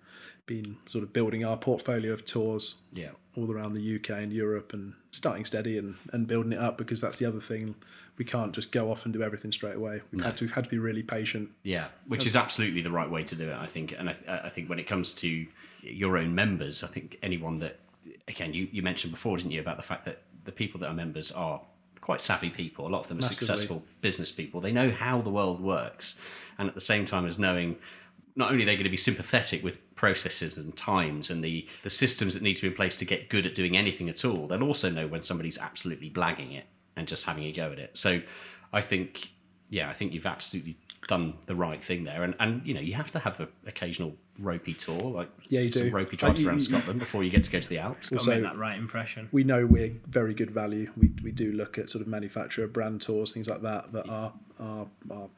been 0.47 0.77
sort 0.87 1.05
of 1.05 1.13
building 1.13 1.45
our 1.45 1.57
portfolio 1.57 2.13
of 2.13 2.25
tours 2.25 2.83
Yeah. 2.93 3.11
all 3.37 3.51
around 3.53 3.75
the 3.75 3.97
UK 3.97 4.11
and 4.11 4.33
Europe 4.33 4.73
and 4.73 4.95
starting 5.13 5.45
steady 5.45 5.79
and, 5.79 5.95
and 6.13 6.27
building 6.27 6.53
it 6.53 6.59
up 6.59 6.77
because 6.77 7.01
that's 7.01 7.19
the 7.19 7.27
other 7.27 7.41
thing. 7.41 7.77
We 8.23 8.27
can't 8.27 8.53
just 8.53 8.71
go 8.71 8.89
off 8.89 9.05
and 9.05 9.13
do 9.13 9.21
everything 9.21 9.51
straight 9.51 9.75
away. 9.75 10.01
We've 10.13 10.23
had 10.23 10.37
to 10.37 10.45
we've 10.45 10.55
had 10.55 10.63
to 10.63 10.71
be 10.71 10.79
really 10.79 11.03
patient. 11.03 11.51
Yeah, 11.65 11.89
which 12.07 12.25
is 12.25 12.37
absolutely 12.37 12.81
the 12.81 12.93
right 12.93 13.11
way 13.11 13.25
to 13.25 13.35
do 13.35 13.49
it, 13.49 13.57
I 13.57 13.67
think. 13.67 13.93
And 13.99 14.11
I, 14.11 14.43
I 14.45 14.49
think 14.49 14.71
when 14.71 14.79
it 14.79 14.87
comes 14.87 15.13
to 15.15 15.45
your 15.83 16.17
own 16.17 16.33
members, 16.33 16.85
I 16.85 16.87
think 16.87 17.19
anyone 17.21 17.59
that, 17.59 17.81
again, 18.29 18.55
you, 18.55 18.69
you 18.71 18.81
mentioned 18.81 19.13
before, 19.13 19.39
didn't 19.39 19.51
you, 19.51 19.61
about 19.61 19.77
the 19.77 19.83
fact 19.83 20.05
that 20.05 20.23
the 20.45 20.53
people 20.53 20.79
that 20.79 20.87
are 20.87 20.95
members 20.95 21.33
are 21.33 21.63
quite 22.01 22.21
savvy 22.21 22.51
people. 22.51 22.87
A 22.87 22.91
lot 22.91 23.01
of 23.01 23.09
them 23.09 23.19
are 23.19 23.23
Massively. 23.23 23.47
successful 23.49 23.83
business 24.01 24.31
people. 24.31 24.61
They 24.61 24.71
know 24.71 24.93
how 24.93 25.21
the 25.21 25.31
world 25.31 25.61
works. 25.61 26.15
And 26.59 26.69
at 26.69 26.77
the 26.77 26.81
same 26.81 27.05
time 27.05 27.27
as 27.27 27.41
knowing 27.41 27.75
not 28.37 28.53
only 28.53 28.65
they're 28.65 28.75
they 28.75 28.77
going 28.77 28.85
to 28.85 28.91
be 28.91 28.97
sympathetic 28.97 29.65
with 29.65 29.79
processes 29.97 30.57
and 30.59 30.77
times 30.77 31.29
and 31.29 31.43
the, 31.43 31.67
the 31.83 31.91
systems 31.91 32.35
that 32.35 32.43
need 32.45 32.55
to 32.55 32.63
be 32.63 32.69
in 32.69 32.75
place 32.75 32.97
to 32.99 33.05
get 33.05 33.29
good 33.29 33.47
at 33.47 33.57
doing 33.57 33.77
anything 33.77 34.09
at 34.09 34.25
all, 34.25 34.47
they'll 34.47 34.63
also 34.63 34.91
know 34.91 35.09
when 35.09 35.23
somebody's 35.23 35.59
absolutely 35.59 36.09
blagging 36.09 36.57
it 36.57 36.67
and 36.97 37.09
just 37.09 37.25
having 37.27 37.45
a 37.45 37.53
go 37.53 37.73
at 37.73 37.79
it. 37.79 37.97
So 37.97 38.21
I 38.73 38.81
think, 38.83 39.31
yeah, 39.71 39.89
I 39.91 39.95
think 39.95 40.13
you've 40.13 40.27
absolutely 40.27 40.77
done 41.09 41.35
the 41.47 41.55
right 41.55 41.83
thing 41.83 42.05
there. 42.05 42.23
And, 42.23 42.35
and 42.39 42.65
you 42.67 42.75
know, 42.75 42.81
you 42.81 42.95
have 42.95 43.11
to 43.13 43.19
have 43.19 43.41
an 43.41 43.49
occasional 43.67 44.15
ropey 44.39 44.73
tour, 44.75 45.11
like 45.11 45.29
Yeah, 45.49 45.61
you 45.61 45.73
some 45.73 45.85
do. 45.85 45.91
ropey 45.91 46.17
Uh, 46.17 46.21
drives 46.21 46.41
you- 46.41 46.49
around 46.49 46.61
you- 46.61 46.67
Scotland 46.67 46.99
before 47.01 47.25
you 47.25 47.31
get 47.31 47.45
to 47.45 47.51
go 47.51 47.61
to 47.61 47.69
the 47.69 47.79
Alps. 47.79 48.09
Got 48.11 48.21
to 48.21 48.21
Also- 48.21 48.35
make 48.35 48.43
that 48.45 48.57
right 48.57 48.79
impression. 48.79 49.29
We 49.33 49.43
know 49.45 49.67
we're 49.67 49.95
very 50.07 50.33
good 50.35 50.51
value. 50.51 50.93
We, 50.97 51.11
we 51.23 51.33
do 51.33 51.51
look 51.53 51.77
at 51.79 51.91
sort 51.91 52.03
of 52.03 52.09
manufacturer 52.09 52.67
brand 52.69 53.01
tours, 53.01 53.33
things 53.33 53.49
like 53.49 53.63
that, 53.63 53.93
that 53.93 54.09
are, 54.09 54.33
are, 54.61 54.87
are 55.11 55.29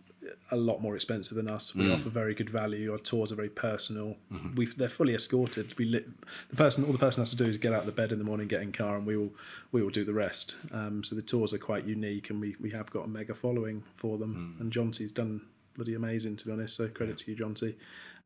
a 0.50 0.56
lot 0.56 0.80
more 0.80 0.94
expensive 0.94 1.37
than 1.37 1.48
us. 1.48 1.74
We 1.74 1.90
offer 1.92 2.08
very 2.08 2.34
good 2.34 2.50
value. 2.50 2.92
Our 2.92 2.98
tours 2.98 3.30
are 3.32 3.34
very 3.37 3.48
personal. 3.50 4.16
We 4.54 4.66
they're 4.66 4.88
fully 4.88 5.14
escorted. 5.14 5.76
We 5.78 5.84
li- 5.87 6.04
the 6.50 6.56
person 6.56 6.84
all 6.84 6.92
the 6.92 6.98
person 6.98 7.20
has 7.22 7.30
to 7.30 7.37
do 7.37 7.46
is 7.46 7.58
get 7.58 7.72
out 7.72 7.80
of 7.80 7.87
the 7.87 7.92
bed 7.92 8.12
in 8.12 8.18
the 8.18 8.24
morning, 8.24 8.48
get 8.48 8.62
in 8.62 8.72
car, 8.72 8.96
and 8.96 9.06
we 9.06 9.16
will 9.16 9.32
we 9.72 9.82
will 9.82 9.90
do 9.90 10.04
the 10.04 10.12
rest. 10.14 10.56
Um, 10.72 11.02
so 11.04 11.14
the 11.14 11.22
tours 11.22 11.52
are 11.54 11.58
quite 11.58 11.84
unique, 11.87 12.30
and 12.30 12.40
we 12.40 12.56
we 12.60 12.70
have 12.70 12.90
got 12.90 13.04
a 13.04 13.08
mega 13.08 13.34
following 13.34 13.84
for 13.94 14.18
them. 14.18 14.56
And 14.60 14.72
Jonty's 14.72 15.12
done 15.12 15.42
bloody 15.76 15.94
amazing 15.94 16.37
to 16.37 16.46
be 16.46 16.52
honest. 16.52 16.76
So 16.76 16.88
credit 16.88 17.18
to 17.18 17.30
you, 17.30 17.37
Jonty, 17.37 17.74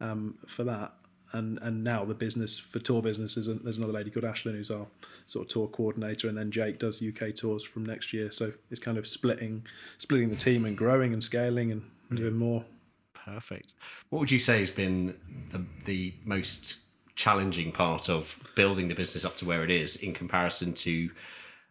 um, 0.00 0.38
for 0.46 0.64
that. 0.64 0.92
And 1.32 1.58
and 1.60 1.84
now 1.84 2.04
the 2.04 2.14
business 2.14 2.58
for 2.58 2.78
tour 2.78 3.02
businesses, 3.02 3.48
and 3.48 3.60
there's 3.62 3.78
another 3.78 3.92
lady 3.92 4.10
called 4.10 4.24
Ashlyn 4.24 4.52
who's 4.52 4.70
our 4.70 4.86
sort 5.26 5.46
of 5.46 5.52
tour 5.52 5.68
coordinator, 5.68 6.28
and 6.28 6.38
then 6.38 6.50
Jake 6.50 6.78
does 6.78 7.02
UK 7.02 7.34
tours 7.34 7.64
from 7.64 7.84
next 7.84 8.12
year. 8.12 8.30
So 8.32 8.52
it's 8.70 8.80
kind 8.80 8.96
of 8.96 9.06
splitting 9.06 9.64
splitting 9.98 10.30
the 10.30 10.36
team 10.36 10.64
and 10.64 10.76
growing 10.76 11.12
and 11.12 11.22
scaling 11.22 11.70
and 11.70 11.82
doing 12.14 12.34
mm. 12.34 12.38
more. 12.38 12.64
Perfect. 13.12 13.74
What 14.08 14.20
would 14.20 14.30
you 14.30 14.38
say 14.38 14.60
has 14.60 14.70
been 14.70 15.14
the, 15.52 15.64
the 15.84 16.14
most 16.24 16.78
challenging 17.14 17.72
part 17.72 18.08
of 18.08 18.36
building 18.54 18.88
the 18.88 18.94
business 18.94 19.24
up 19.24 19.36
to 19.36 19.44
where 19.44 19.64
it 19.64 19.70
is 19.70 19.96
in 19.96 20.14
comparison 20.14 20.72
to 20.72 21.10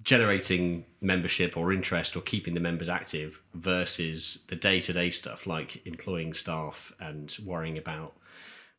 generating 0.03 0.85
membership 1.01 1.57
or 1.57 1.73
interest 1.73 2.15
or 2.15 2.21
keeping 2.21 2.53
the 2.53 2.59
members 2.59 2.89
active 2.89 3.41
versus 3.53 4.45
the 4.49 4.55
day 4.55 4.79
to 4.79 4.93
day 4.93 5.09
stuff 5.09 5.47
like 5.47 5.85
employing 5.87 6.33
staff 6.33 6.93
and 6.99 7.37
worrying 7.43 7.77
about 7.77 8.13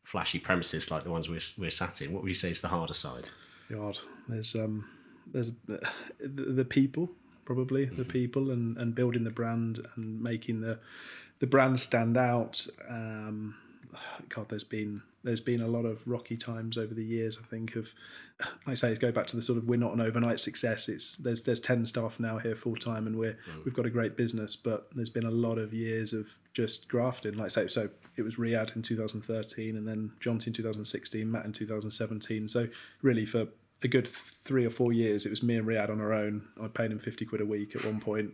flashy 0.09 0.39
premises 0.39 0.89
like 0.89 1.03
the 1.03 1.11
ones 1.11 1.29
we're, 1.29 1.39
we're 1.57 1.69
sat 1.69 2.01
in? 2.01 2.11
What 2.11 2.23
would 2.23 2.29
you 2.29 2.35
say 2.35 2.49
is 2.49 2.61
the 2.61 2.67
harder 2.69 2.95
side? 2.95 3.25
God, 3.71 3.99
there's 4.27 4.55
um, 4.55 4.89
there's 5.31 5.51
the, 5.67 5.79
the 6.19 6.65
people 6.65 7.11
probably 7.45 7.85
the 7.85 8.05
people 8.05 8.51
and, 8.51 8.77
and 8.77 8.93
building 8.93 9.23
the 9.23 9.31
brand 9.31 9.83
and 9.95 10.21
making 10.21 10.61
the 10.61 10.77
the 11.39 11.47
brand 11.47 11.79
stand 11.79 12.17
out. 12.17 12.67
Um, 12.87 13.55
God, 14.29 14.49
there's 14.49 14.63
been 14.63 15.01
there's 15.23 15.41
been 15.41 15.61
a 15.61 15.67
lot 15.67 15.85
of 15.85 16.07
rocky 16.07 16.37
times 16.37 16.77
over 16.77 16.93
the 16.93 17.03
years. 17.03 17.37
I 17.41 17.45
think 17.45 17.75
of, 17.75 17.93
like 18.39 18.49
I 18.67 18.73
say, 18.75 18.95
go 18.95 19.11
back 19.11 19.27
to 19.27 19.35
the 19.35 19.41
sort 19.41 19.57
of 19.57 19.67
we're 19.67 19.77
not 19.77 19.93
an 19.93 20.01
overnight 20.01 20.39
success. 20.39 20.87
It's 20.87 21.17
there's 21.17 21.43
there's 21.43 21.59
ten 21.59 21.85
staff 21.85 22.19
now 22.19 22.37
here 22.37 22.55
full 22.55 22.75
time, 22.75 23.07
and 23.07 23.17
we're 23.17 23.33
mm. 23.33 23.65
we've 23.65 23.73
got 23.73 23.85
a 23.85 23.89
great 23.89 24.15
business. 24.15 24.55
But 24.55 24.89
there's 24.95 25.09
been 25.09 25.25
a 25.25 25.31
lot 25.31 25.57
of 25.57 25.73
years 25.73 26.13
of 26.13 26.27
just 26.53 26.87
grafting. 26.87 27.35
Like 27.35 27.45
I 27.45 27.49
say, 27.49 27.67
so 27.67 27.89
it 28.15 28.21
was 28.21 28.35
Riad 28.35 28.75
in 28.75 28.81
2013, 28.81 29.75
and 29.75 29.87
then 29.87 30.11
Johnson 30.19 30.51
in 30.51 30.53
2016, 30.53 31.29
Matt 31.29 31.45
in 31.45 31.53
2017. 31.53 32.47
So 32.47 32.67
really 33.01 33.25
for 33.25 33.47
a 33.81 33.87
good 33.87 34.07
three 34.07 34.65
or 34.65 34.69
four 34.69 34.91
years, 34.91 35.25
it 35.25 35.29
was 35.29 35.41
me 35.41 35.55
and 35.55 35.65
Riad 35.65 35.89
on 35.89 36.01
our 36.01 36.13
own. 36.13 36.47
I 36.61 36.67
paid 36.67 36.91
him 36.91 36.99
50 36.99 37.25
quid 37.25 37.39
a 37.39 37.45
week 37.45 37.75
at 37.75 37.85
one 37.85 37.99
point, 38.01 38.33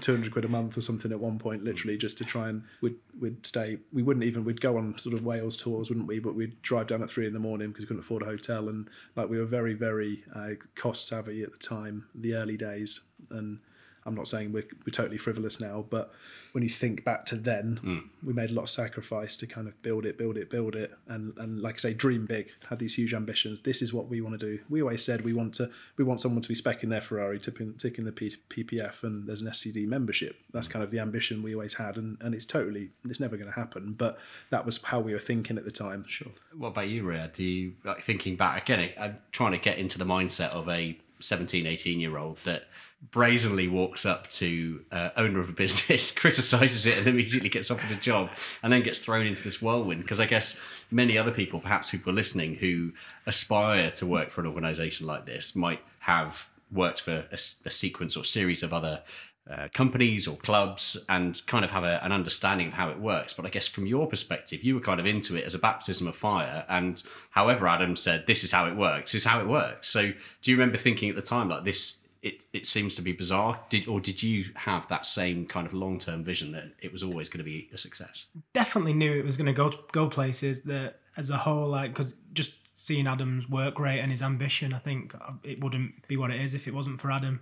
200 0.00 0.32
quid 0.32 0.44
a 0.44 0.48
month 0.48 0.78
or 0.78 0.80
something 0.80 1.12
at 1.12 1.20
one 1.20 1.38
point, 1.38 1.62
literally 1.62 1.98
just 1.98 2.16
to 2.18 2.24
try 2.24 2.48
and 2.48 2.62
we'd, 2.80 2.96
we'd 3.20 3.46
stay. 3.46 3.78
We 3.92 4.02
wouldn't 4.02 4.24
even, 4.24 4.44
we'd 4.44 4.60
go 4.60 4.78
on 4.78 4.96
sort 4.98 5.14
of 5.14 5.24
Wales 5.24 5.56
tours, 5.56 5.90
wouldn't 5.90 6.06
we? 6.06 6.20
But 6.20 6.34
we'd 6.34 6.60
drive 6.62 6.86
down 6.86 7.02
at 7.02 7.10
three 7.10 7.26
in 7.26 7.34
the 7.34 7.38
morning 7.38 7.68
because 7.68 7.82
we 7.82 7.86
couldn't 7.88 8.02
afford 8.02 8.22
a 8.22 8.26
hotel. 8.26 8.68
And 8.68 8.88
like 9.14 9.28
we 9.28 9.38
were 9.38 9.46
very, 9.46 9.74
very 9.74 10.24
uh, 10.34 10.50
cost 10.74 11.06
savvy 11.06 11.42
at 11.42 11.52
the 11.52 11.58
time, 11.58 12.06
the 12.14 12.34
early 12.34 12.56
days. 12.56 13.00
And 13.30 13.58
I'm 14.08 14.14
not 14.14 14.26
saying 14.26 14.52
we're, 14.52 14.66
we're 14.86 14.90
totally 14.90 15.18
frivolous 15.18 15.60
now, 15.60 15.84
but 15.88 16.12
when 16.52 16.62
you 16.62 16.70
think 16.70 17.04
back 17.04 17.26
to 17.26 17.36
then, 17.36 17.78
hmm. 17.82 17.98
we 18.26 18.32
made 18.32 18.50
a 18.50 18.54
lot 18.54 18.62
of 18.62 18.70
sacrifice 18.70 19.36
to 19.36 19.46
kind 19.46 19.68
of 19.68 19.80
build 19.82 20.06
it, 20.06 20.16
build 20.16 20.36
it, 20.38 20.50
build 20.50 20.74
it, 20.74 20.92
and 21.06 21.36
and 21.36 21.60
like 21.60 21.74
I 21.76 21.78
say, 21.78 21.94
dream 21.94 22.26
big, 22.26 22.50
had 22.70 22.78
these 22.78 22.94
huge 22.94 23.12
ambitions. 23.12 23.60
This 23.60 23.82
is 23.82 23.92
what 23.92 24.08
we 24.08 24.20
want 24.20 24.40
to 24.40 24.46
do. 24.46 24.62
We 24.68 24.80
always 24.80 25.04
said 25.04 25.24
we 25.24 25.34
want 25.34 25.54
to 25.54 25.70
we 25.96 26.04
want 26.04 26.20
someone 26.20 26.40
to 26.42 26.48
be 26.48 26.54
specking 26.54 26.88
their 26.88 27.02
Ferrari, 27.02 27.38
tipping, 27.38 27.74
ticking 27.74 28.06
the 28.06 28.12
P, 28.12 28.36
PPF, 28.48 29.02
and 29.02 29.28
there's 29.28 29.42
an 29.42 29.48
SCD 29.48 29.86
membership. 29.86 30.36
That's 30.52 30.68
kind 30.68 30.82
of 30.82 30.90
the 30.90 31.00
ambition 31.00 31.42
we 31.42 31.54
always 31.54 31.74
had, 31.74 31.96
and 31.96 32.16
and 32.20 32.34
it's 32.34 32.46
totally 32.46 32.90
it's 33.08 33.20
never 33.20 33.36
going 33.36 33.50
to 33.50 33.58
happen. 33.58 33.92
But 33.92 34.18
that 34.50 34.64
was 34.64 34.82
how 34.82 35.00
we 35.00 35.12
were 35.12 35.18
thinking 35.18 35.58
at 35.58 35.64
the 35.64 35.70
time. 35.70 36.04
Sure. 36.08 36.32
What 36.56 36.68
about 36.68 36.88
you, 36.88 37.04
Ria? 37.04 37.30
Do 37.32 37.44
you, 37.44 37.74
like, 37.84 38.02
thinking 38.02 38.36
back, 38.36 38.62
again, 38.62 38.90
I'm 38.98 39.18
trying 39.32 39.52
to 39.52 39.58
get 39.58 39.78
into 39.78 39.98
the 39.98 40.04
mindset 40.04 40.50
of 40.50 40.68
a 40.68 40.98
17, 41.20 41.66
18 41.66 42.00
year 42.00 42.16
old 42.16 42.38
that 42.44 42.67
brazenly 43.10 43.68
walks 43.68 44.04
up 44.04 44.28
to 44.28 44.84
uh, 44.90 45.10
owner 45.16 45.40
of 45.40 45.48
a 45.48 45.52
business, 45.52 46.10
criticizes 46.14 46.86
it, 46.86 46.98
and 46.98 47.06
immediately 47.06 47.48
gets 47.48 47.70
offered 47.70 47.90
a 47.90 48.00
job, 48.00 48.30
and 48.62 48.72
then 48.72 48.82
gets 48.82 48.98
thrown 48.98 49.26
into 49.26 49.42
this 49.42 49.62
whirlwind. 49.62 50.02
Because 50.02 50.20
I 50.20 50.26
guess 50.26 50.58
many 50.90 51.16
other 51.16 51.30
people, 51.30 51.60
perhaps 51.60 51.90
people 51.90 52.12
listening 52.12 52.56
who 52.56 52.92
aspire 53.26 53.90
to 53.92 54.06
work 54.06 54.30
for 54.30 54.40
an 54.40 54.46
organization 54.46 55.06
like 55.06 55.26
this, 55.26 55.54
might 55.54 55.80
have 56.00 56.48
worked 56.70 57.00
for 57.00 57.24
a 57.32 57.70
sequence 57.70 58.16
or 58.16 58.24
series 58.24 58.62
of 58.62 58.74
other 58.74 59.02
uh, 59.50 59.68
companies 59.72 60.26
or 60.26 60.36
clubs 60.36 61.02
and 61.08 61.40
kind 61.46 61.64
of 61.64 61.70
have 61.70 61.82
a, 61.82 62.04
an 62.04 62.12
understanding 62.12 62.66
of 62.66 62.74
how 62.74 62.90
it 62.90 62.98
works. 62.98 63.32
But 63.32 63.46
I 63.46 63.48
guess 63.48 63.66
from 63.66 63.86
your 63.86 64.06
perspective, 64.06 64.62
you 64.62 64.74
were 64.74 64.80
kind 64.80 65.00
of 65.00 65.06
into 65.06 65.36
it 65.36 65.44
as 65.44 65.54
a 65.54 65.58
baptism 65.58 66.06
of 66.06 66.14
fire. 66.14 66.66
And 66.68 67.02
however 67.30 67.66
Adam 67.66 67.96
said, 67.96 68.26
this 68.26 68.44
is 68.44 68.52
how 68.52 68.66
it 68.66 68.76
works, 68.76 69.14
is 69.14 69.24
how 69.24 69.40
it 69.40 69.46
works. 69.46 69.88
So 69.88 70.12
do 70.42 70.50
you 70.50 70.56
remember 70.56 70.76
thinking 70.76 71.08
at 71.08 71.16
the 71.16 71.22
time 71.22 71.48
like 71.48 71.64
this? 71.64 72.06
It, 72.28 72.44
it 72.52 72.66
seems 72.66 72.94
to 72.96 73.02
be 73.02 73.12
bizarre. 73.12 73.60
Did 73.68 73.88
or 73.88 74.00
did 74.00 74.22
you 74.22 74.46
have 74.54 74.86
that 74.88 75.06
same 75.06 75.46
kind 75.46 75.66
of 75.66 75.72
long 75.72 75.98
term 75.98 76.24
vision 76.24 76.52
that 76.52 76.72
it 76.80 76.92
was 76.92 77.02
always 77.02 77.28
going 77.28 77.38
to 77.38 77.44
be 77.44 77.70
a 77.72 77.78
success? 77.78 78.26
definitely 78.52 78.92
knew 78.92 79.12
it 79.12 79.24
was 79.24 79.36
going 79.36 79.46
to 79.46 79.52
go 79.52 79.72
go 79.92 80.08
places 80.08 80.62
that 80.62 81.00
as 81.16 81.30
a 81.30 81.36
whole 81.36 81.68
like 81.68 81.92
because 81.92 82.14
just 82.32 82.52
seeing 82.74 83.06
adam's 83.08 83.48
work 83.48 83.80
rate 83.80 83.98
and 83.98 84.10
his 84.10 84.22
ambition 84.22 84.72
i 84.72 84.78
think 84.78 85.14
uh, 85.14 85.32
it 85.42 85.62
wouldn't 85.62 86.06
be 86.06 86.16
what 86.16 86.30
it 86.30 86.40
is 86.40 86.54
if 86.54 86.68
it 86.68 86.74
wasn't 86.74 87.00
for 87.00 87.10
adam 87.10 87.40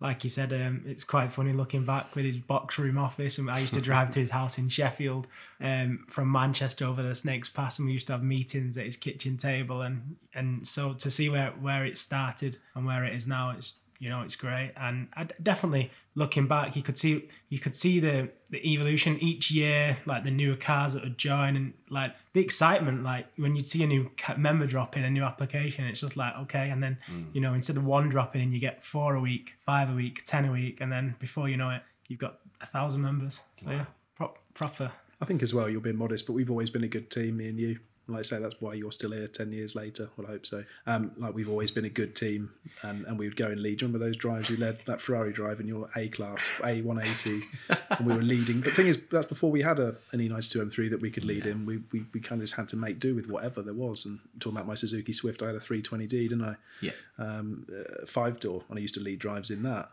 like 0.00 0.24
you 0.24 0.30
said 0.30 0.52
um, 0.52 0.82
it's 0.86 1.04
quite 1.04 1.30
funny 1.30 1.52
looking 1.52 1.84
back 1.84 2.14
with 2.16 2.24
his 2.24 2.38
box 2.38 2.78
room 2.78 2.96
office 2.96 3.36
and 3.38 3.50
i 3.50 3.58
used 3.58 3.74
to 3.74 3.80
drive 3.80 4.10
to 4.10 4.20
his 4.20 4.30
house 4.30 4.56
in 4.58 4.68
sheffield 4.68 5.26
um, 5.60 6.04
from 6.08 6.30
manchester 6.30 6.86
over 6.86 7.02
the 7.02 7.14
snakes 7.14 7.48
pass 7.48 7.78
and 7.78 7.86
we 7.86 7.92
used 7.92 8.06
to 8.06 8.12
have 8.14 8.22
meetings 8.22 8.78
at 8.78 8.86
his 8.86 8.96
kitchen 8.96 9.36
table 9.36 9.82
and 9.82 10.16
and 10.34 10.66
so 10.66 10.94
to 10.94 11.10
see 11.10 11.28
where 11.28 11.50
where 11.60 11.84
it 11.84 11.98
started 11.98 12.56
and 12.74 12.86
where 12.86 13.04
it 13.04 13.14
is 13.14 13.28
now 13.28 13.50
it's 13.50 13.74
you 13.98 14.08
know 14.08 14.22
it's 14.22 14.36
great. 14.36 14.72
And 14.76 15.08
I 15.14 15.24
d- 15.24 15.34
definitely 15.42 15.90
looking 16.14 16.46
back 16.46 16.76
you 16.76 16.82
could 16.82 16.98
see 16.98 17.28
you 17.48 17.58
could 17.58 17.74
see 17.74 18.00
the 18.00 18.28
the 18.50 18.72
evolution 18.72 19.18
each 19.20 19.50
year 19.50 19.98
like 20.06 20.24
the 20.24 20.30
newer 20.30 20.56
cars 20.56 20.94
that 20.94 21.02
would 21.02 21.18
join 21.18 21.54
and 21.56 21.72
like 21.90 22.12
the 22.32 22.40
excitement 22.40 23.04
like 23.04 23.26
when 23.36 23.54
you'd 23.54 23.66
see 23.66 23.82
a 23.82 23.86
new 23.86 24.10
member 24.36 24.66
drop 24.66 24.96
in 24.96 25.04
a 25.04 25.10
new 25.10 25.22
application 25.22 25.84
it's 25.84 26.00
just 26.00 26.16
like 26.16 26.34
okay 26.36 26.70
and 26.70 26.82
then 26.82 26.98
mm. 27.08 27.24
you 27.32 27.40
know 27.40 27.54
instead 27.54 27.76
of 27.76 27.84
one 27.84 28.08
dropping 28.08 28.42
in 28.42 28.52
you 28.52 28.58
get 28.58 28.82
four 28.82 29.14
a 29.14 29.20
week 29.20 29.52
five 29.60 29.88
a 29.88 29.94
week 29.94 30.22
ten 30.24 30.44
a 30.44 30.50
week 30.50 30.80
and 30.80 30.90
then 30.90 31.14
before 31.20 31.48
you 31.48 31.56
know 31.56 31.70
it 31.70 31.82
you've 32.08 32.18
got 32.18 32.40
a 32.60 32.66
thousand 32.66 33.02
members. 33.02 33.40
So 33.62 33.70
yeah 33.70 33.84
pro- 34.18 34.34
proper. 34.52 34.92
I 35.20 35.24
think 35.24 35.42
as 35.42 35.54
well 35.54 35.68
you're 35.68 35.80
being 35.80 35.96
modest, 35.96 36.26
but 36.26 36.34
we've 36.34 36.50
always 36.50 36.70
been 36.70 36.84
a 36.84 36.88
good 36.88 37.10
team, 37.10 37.38
me 37.38 37.48
and 37.48 37.58
you. 37.58 37.78
And 38.08 38.16
Like 38.16 38.20
I 38.20 38.22
say, 38.22 38.38
that's 38.40 38.56
why 38.58 38.74
you're 38.74 38.90
still 38.90 39.12
here 39.12 39.28
ten 39.28 39.52
years 39.52 39.76
later. 39.76 40.08
Well, 40.16 40.26
I 40.26 40.30
hope 40.30 40.46
so. 40.46 40.64
Um, 40.86 41.12
like 41.18 41.34
we've 41.34 41.48
always 41.48 41.70
been 41.70 41.84
a 41.84 41.90
good 41.90 42.16
team, 42.16 42.50
and, 42.82 43.04
and 43.06 43.18
we 43.18 43.28
would 43.28 43.36
go 43.36 43.46
and 43.46 43.60
lead. 43.60 43.78
Do 43.78 43.84
you 43.84 43.88
remember 43.92 44.04
those 44.04 44.16
drives? 44.16 44.48
You 44.50 44.56
led 44.56 44.78
that 44.86 45.00
Ferrari 45.00 45.32
drive 45.32 45.60
in 45.60 45.68
your 45.68 45.90
A 45.94 46.08
class, 46.08 46.48
A 46.64 46.80
one 46.82 47.00
eighty, 47.00 47.42
and 47.68 48.06
we 48.06 48.14
were 48.14 48.22
leading. 48.22 48.60
But 48.60 48.70
the 48.70 48.74
thing 48.76 48.86
is, 48.88 48.98
that's 49.12 49.26
before 49.26 49.50
we 49.50 49.62
had 49.62 49.78
a 49.78 49.96
an 50.12 50.20
E 50.22 50.28
ninety 50.28 50.48
two 50.48 50.60
M 50.62 50.70
three 50.70 50.88
that 50.88 51.00
we 51.02 51.10
could 51.10 51.24
lead 51.24 51.46
in. 51.46 51.66
We, 51.66 51.82
we 51.92 52.06
we 52.14 52.20
kind 52.20 52.40
of 52.40 52.46
just 52.46 52.54
had 52.56 52.68
to 52.70 52.76
make 52.76 52.98
do 52.98 53.14
with 53.14 53.28
whatever 53.28 53.60
there 53.62 53.74
was. 53.74 54.06
And 54.06 54.20
talking 54.40 54.56
about 54.56 54.66
my 54.66 54.74
Suzuki 54.74 55.12
Swift, 55.12 55.42
I 55.42 55.46
had 55.48 55.54
a 55.54 55.60
three 55.60 55.82
twenty 55.82 56.06
D, 56.06 56.28
didn't 56.28 56.44
I? 56.44 56.56
Yeah. 56.80 56.92
um, 57.18 57.66
uh, 57.70 58.06
five 58.06 58.40
door, 58.40 58.62
and 58.70 58.78
I 58.78 58.80
used 58.80 58.94
to 58.94 59.00
lead 59.00 59.18
drives 59.18 59.50
in 59.50 59.62
that. 59.64 59.90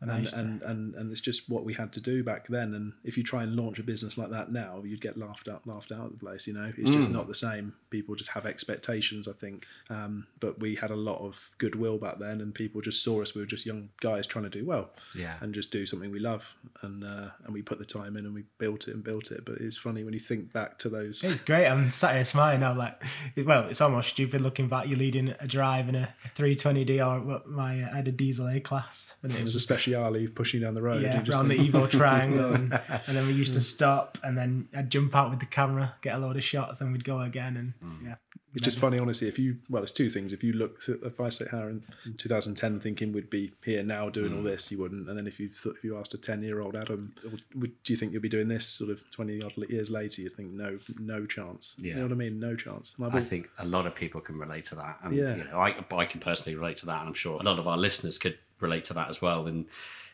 And, 0.00 0.10
and, 0.34 0.62
and 0.62 0.94
and 0.94 1.10
it's 1.10 1.20
just 1.20 1.48
what 1.48 1.64
we 1.64 1.74
had 1.74 1.92
to 1.94 2.00
do 2.00 2.22
back 2.22 2.46
then. 2.48 2.74
And 2.74 2.92
if 3.02 3.16
you 3.18 3.24
try 3.24 3.42
and 3.42 3.56
launch 3.56 3.78
a 3.80 3.82
business 3.82 4.16
like 4.16 4.30
that 4.30 4.52
now, 4.52 4.82
you'd 4.84 5.00
get 5.00 5.16
laughed 5.16 5.48
out, 5.48 5.66
laughed 5.66 5.90
out 5.90 6.06
of 6.06 6.12
the 6.12 6.18
place. 6.18 6.46
You 6.46 6.52
know, 6.54 6.72
it's 6.78 6.90
just 6.90 7.10
not 7.10 7.26
the 7.26 7.34
same. 7.34 7.55
People 7.90 8.14
just 8.16 8.30
have 8.30 8.44
expectations, 8.46 9.28
I 9.28 9.32
think. 9.32 9.64
Um, 9.88 10.26
but 10.40 10.58
we 10.60 10.74
had 10.74 10.90
a 10.90 10.96
lot 10.96 11.20
of 11.20 11.50
goodwill 11.58 11.98
back 11.98 12.18
then, 12.18 12.40
and 12.40 12.54
people 12.54 12.80
just 12.80 13.02
saw 13.02 13.22
us. 13.22 13.34
We 13.34 13.40
were 13.40 13.46
just 13.46 13.64
young 13.64 13.90
guys 14.00 14.26
trying 14.26 14.44
to 14.44 14.50
do 14.50 14.64
well, 14.66 14.90
Yeah. 15.14 15.36
and 15.40 15.54
just 15.54 15.70
do 15.70 15.86
something 15.86 16.10
we 16.10 16.18
love. 16.18 16.56
And 16.82 17.04
uh, 17.04 17.28
and 17.44 17.54
we 17.54 17.62
put 17.62 17.78
the 17.78 17.84
time 17.84 18.16
in, 18.16 18.26
and 18.26 18.34
we 18.34 18.44
built 18.58 18.88
it 18.88 18.94
and 18.94 19.04
built 19.04 19.30
it. 19.30 19.44
But 19.44 19.58
it's 19.60 19.76
funny 19.76 20.04
when 20.04 20.12
you 20.14 20.20
think 20.20 20.52
back 20.52 20.78
to 20.80 20.88
those. 20.88 21.22
It's 21.24 21.40
great. 21.40 21.66
I'm 21.66 21.90
sat 21.90 22.14
here 22.14 22.24
smiling 22.24 22.60
now. 22.60 22.74
Like, 22.76 23.00
well, 23.44 23.66
it's 23.68 23.80
almost 23.80 24.08
stupid 24.10 24.40
looking 24.40 24.68
back. 24.68 24.88
You're 24.88 24.98
leading 24.98 25.34
a 25.40 25.46
drive 25.46 25.88
in 25.88 25.94
a 25.94 26.08
320D 26.36 27.00
or 27.06 27.42
my 27.48 27.82
uh, 27.82 27.90
I 27.92 27.96
had 27.96 28.08
a 28.08 28.12
diesel 28.12 28.48
A 28.48 28.60
class, 28.60 29.14
and 29.22 29.32
it 29.32 29.44
was 29.44 29.54
a 29.56 29.58
speciale 29.58 30.34
pushing 30.34 30.60
down 30.60 30.74
the 30.74 30.82
road. 30.82 31.02
yeah 31.02 31.22
around 31.28 31.48
the 31.48 31.56
Evo 31.68 31.88
triangle, 31.90 32.52
and, 32.54 32.78
and 33.06 33.16
then 33.16 33.26
we 33.26 33.32
used 33.32 33.52
to 33.54 33.60
stop, 33.60 34.18
and 34.22 34.36
then 34.36 34.68
I'd 34.76 34.90
jump 34.90 35.14
out 35.14 35.30
with 35.30 35.40
the 35.40 35.46
camera, 35.46 35.94
get 36.02 36.14
a 36.14 36.18
load 36.18 36.36
of 36.36 36.44
shots, 36.44 36.80
and 36.80 36.92
we'd 36.92 37.04
go 37.04 37.20
again, 37.20 37.45
and 37.54 37.74
mm. 37.82 38.04
yeah. 38.04 38.14
It's 38.54 38.64
just 38.64 38.78
funny, 38.78 38.98
honestly. 38.98 39.28
If 39.28 39.38
you, 39.38 39.58
well, 39.68 39.82
it's 39.82 39.92
two 39.92 40.08
things. 40.08 40.32
If 40.32 40.42
you 40.42 40.54
look, 40.54 40.82
th- 40.82 41.00
if 41.02 41.20
I 41.20 41.28
sit 41.28 41.50
here 41.50 41.68
in, 41.68 41.82
in 42.06 42.14
2010 42.14 42.80
thinking 42.80 43.12
we'd 43.12 43.28
be 43.28 43.52
here 43.62 43.82
now 43.82 44.08
doing 44.08 44.32
all 44.32 44.40
mm. 44.40 44.44
this, 44.44 44.72
you 44.72 44.78
wouldn't. 44.78 45.06
And 45.10 45.18
then 45.18 45.26
if 45.26 45.38
you 45.38 45.50
thought, 45.50 45.76
if 45.76 45.84
you 45.84 45.98
asked 45.98 46.14
a 46.14 46.18
10 46.18 46.42
year 46.42 46.62
old 46.62 46.74
Adam, 46.74 47.14
would, 47.54 47.72
do 47.84 47.92
you 47.92 47.98
think 47.98 48.12
you'll 48.12 48.22
be 48.22 48.30
doing 48.30 48.48
this 48.48 48.66
sort 48.66 48.90
of 48.90 49.10
20 49.10 49.42
odd 49.42 49.52
years 49.68 49.90
later? 49.90 50.22
You'd 50.22 50.34
think 50.34 50.52
no, 50.52 50.78
no 50.98 51.26
chance. 51.26 51.74
You 51.76 51.96
know 51.96 52.04
what 52.04 52.12
I 52.12 52.14
mean? 52.14 52.40
No 52.40 52.56
chance. 52.56 52.94
I've 53.00 53.14
I 53.14 53.20
think 53.22 53.50
a 53.58 53.66
lot 53.66 53.86
of 53.86 53.94
people 53.94 54.22
can 54.22 54.38
relate 54.38 54.64
to 54.64 54.74
that, 54.76 55.00
and 55.02 55.14
Yeah. 55.14 55.36
you 55.36 55.44
know, 55.44 55.58
I, 55.58 55.76
I 55.94 56.06
can 56.06 56.20
personally 56.20 56.56
relate 56.56 56.78
to 56.78 56.86
that, 56.86 57.00
and 57.00 57.08
I'm 57.08 57.14
sure 57.14 57.38
a 57.38 57.42
lot 57.42 57.58
of 57.58 57.68
our 57.68 57.76
listeners 57.76 58.16
could 58.16 58.38
relate 58.60 58.84
to 58.84 58.94
that 58.94 59.10
as 59.10 59.20
well. 59.20 59.46
And 59.46 59.66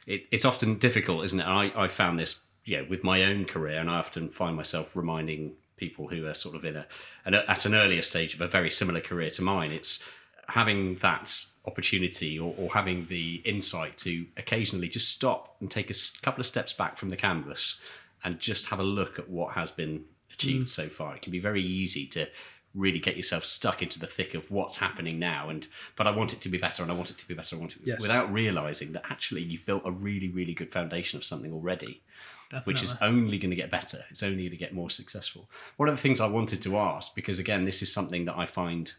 it, 0.07 0.25
it's 0.33 0.45
often 0.45 0.79
difficult, 0.79 1.25
isn't 1.27 1.39
it? 1.39 1.47
And 1.47 1.53
I, 1.53 1.85
I 1.85 1.89
found 1.89 2.19
this 2.19 2.41
yeah, 2.65 2.83
with 2.89 3.03
my 3.03 3.25
own 3.25 3.45
career, 3.45 3.79
and 3.79 3.91
I 3.91 3.99
often 3.99 4.29
find 4.31 4.57
myself 4.57 4.95
reminding 4.95 5.55
people 5.83 6.07
who 6.07 6.27
are 6.27 6.35
sort 6.35 6.55
of 6.55 6.65
in 6.65 6.77
a, 6.77 6.87
an, 7.25 7.35
at 7.35 7.67
an 7.67 7.75
earlier 7.75 8.03
stage 8.03 8.35
of 8.35 8.41
a 8.41 8.47
very 8.47 8.71
similar 8.71 9.01
career 9.01 9.31
to 9.31 9.43
mine. 9.43 9.73
It's 9.73 9.99
having 10.47 10.97
that 10.99 11.29
opportunity 11.67 12.39
or, 12.39 12.55
or 12.57 12.71
having 12.73 13.07
the 13.09 13.43
insight 13.45 13.97
to 13.97 14.27
occasionally 14.37 14.89
just 14.89 15.09
stop 15.09 15.57
and 15.61 15.69
take 15.69 15.91
a 15.91 15.95
couple 16.23 16.41
of 16.41 16.47
steps 16.47 16.73
back 16.73 16.99
from 16.99 17.09
the 17.09 17.17
canvas 17.17 17.81
and 18.23 18.39
just 18.39 18.67
have 18.67 18.79
a 18.79 18.89
look 18.99 19.19
at 19.19 19.29
what 19.29 19.55
has 19.55 19.73
been 19.73 20.05
achieved 20.33 20.67
mm. 20.67 20.77
so 20.81 20.89
far. 20.89 21.17
It 21.17 21.23
can 21.23 21.33
be 21.33 21.41
very 21.41 21.63
easy 21.63 22.07
to 22.09 22.29
really 22.75 23.01
get 23.01 23.17
yourself 23.17 23.45
stuck 23.45 23.83
into 23.83 23.99
the 23.99 24.07
thick 24.07 24.35
of 24.35 24.51
what's 24.51 24.77
happening 24.77 25.19
now 25.19 25.51
and 25.51 25.67
but 25.95 26.07
I 26.07 26.11
want 26.11 26.33
it 26.33 26.41
to 26.41 26.49
be 26.49 26.57
better 26.57 26.83
and 26.83 26.91
I 26.91 26.95
want 26.95 27.11
it 27.11 27.19
to 27.19 27.29
be 27.29 27.35
better 27.35 27.55
I 27.55 27.59
want 27.59 27.77
it 27.77 27.83
Yes. 27.85 28.01
without 28.01 28.33
realizing 28.33 28.93
that 28.93 29.05
actually 29.11 29.43
you've 29.43 29.67
built 29.67 29.83
a 29.85 29.91
really 29.91 30.31
really 30.31 30.55
good 30.55 30.73
foundation 30.73 31.19
of 31.19 31.25
something 31.25 31.53
already 31.53 32.01
Definitely. 32.53 32.73
which 32.75 32.83
is 32.83 32.99
only 33.01 33.39
going 33.39 33.51
to 33.51 33.57
get 33.57 33.71
better. 33.71 34.05
It's 34.11 34.23
only 34.23 34.43
going 34.43 34.51
to 34.51 34.57
get 34.59 34.75
more 34.75 34.91
successful. 34.91 35.49
One 35.79 35.89
of 35.89 35.97
the 35.97 36.03
things 36.03 36.21
I 36.21 36.27
wanted 36.27 36.61
to 36.63 36.77
ask, 36.77 37.15
because 37.15 37.39
again, 37.39 37.65
this 37.65 37.81
is 37.81 37.91
something 37.91 38.27
that 38.27 38.37
I 38.37 38.45
find 38.45 38.93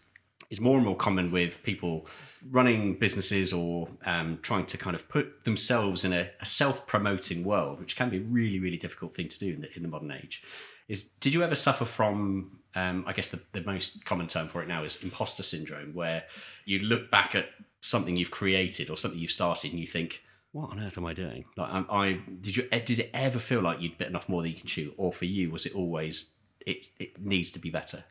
is 0.49 0.60
more 0.60 0.76
and 0.76 0.86
more 0.86 0.95
common 0.97 1.32
with 1.32 1.62
people 1.62 2.08
running 2.49 2.97
businesses 2.97 3.54
or 3.54 3.89
um, 4.06 4.39
trying 4.41 4.66
to 4.66 4.78
kind 4.78 4.95
of 4.95 5.08
put 5.08 5.43
themselves 5.45 6.04
in 6.04 6.14
a, 6.14 6.32
a 6.41 6.45
self-promoting 6.45 7.43
world, 7.43 7.80
which 7.80 7.95
can 7.95 8.10
be 8.10 8.18
a 8.18 8.22
really, 8.22 8.60
really 8.60 8.78
difficult 8.78 9.16
thing 9.16 9.28
to 9.28 9.38
do 9.38 9.54
in 9.54 9.62
the, 9.62 9.76
in 9.76 9.84
the 9.84 9.88
modern 9.88 10.12
age. 10.12 10.43
Is 10.88 11.04
did 11.20 11.34
you 11.34 11.43
ever 11.43 11.56
suffer 11.56 11.86
from? 11.86 12.60
Um, 12.76 13.04
I 13.06 13.14
guess 13.14 13.30
the, 13.30 13.39
the 13.51 13.62
most 13.62 14.04
common 14.04 14.26
term 14.26 14.47
for 14.47 14.64
it 14.64 14.68
now 14.68 14.84
is 14.84 15.04
imposter 15.04 15.43
syndrome, 15.43 15.93
where 15.93 16.24
you 16.66 16.80
look 16.80 17.12
back 17.12 17.36
at 17.36 17.45
something 17.82 18.16
you've 18.16 18.32
created 18.32 18.89
or 18.89 18.97
something 18.97 19.20
you've 19.20 19.32
started 19.32 19.72
and 19.72 19.80
you 19.80 19.88
think, 19.88 20.22
what 20.54 20.70
on 20.70 20.80
earth 20.80 20.97
am 20.97 21.06
I 21.06 21.14
doing? 21.14 21.45
Like, 21.58 21.70
I, 21.70 21.84
I 21.89 22.20
did 22.41 22.56
you 22.56 22.64
did 22.70 22.99
it 22.99 23.10
ever 23.14 23.39
feel 23.39 23.62
like 23.62 23.82
you'd 23.82 23.97
bitten 23.97 24.16
off 24.16 24.30
more 24.30 24.41
than 24.41 24.51
you 24.51 24.58
can 24.58 24.68
chew, 24.68 24.93
or 24.97 25.12
for 25.12 25.26
you 25.26 25.51
was 25.51 25.66
it 25.66 25.76
always 25.76 26.30
it 26.66 26.88
it 26.97 27.20
needs 27.20 27.51
to 27.51 27.60
be 27.60 27.70
better? 27.70 28.06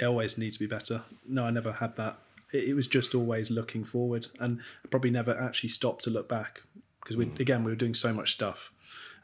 yeah, 0.00 0.08
always 0.08 0.38
needs 0.38 0.56
to 0.56 0.60
be 0.60 0.66
better. 0.66 1.02
No, 1.26 1.44
I 1.44 1.50
never 1.50 1.72
had 1.72 1.96
that. 1.96 2.18
It, 2.52 2.64
it 2.64 2.74
was 2.74 2.86
just 2.86 3.14
always 3.14 3.50
looking 3.50 3.84
forward, 3.84 4.28
and 4.40 4.60
I 4.84 4.88
probably 4.88 5.10
never 5.10 5.38
actually 5.38 5.70
stopped 5.70 6.04
to 6.04 6.10
look 6.10 6.28
back 6.28 6.62
because 7.00 7.16
we 7.16 7.26
mm. 7.26 7.40
again 7.40 7.64
we 7.64 7.72
were 7.72 7.76
doing 7.76 7.94
so 7.94 8.12
much 8.12 8.32
stuff, 8.32 8.72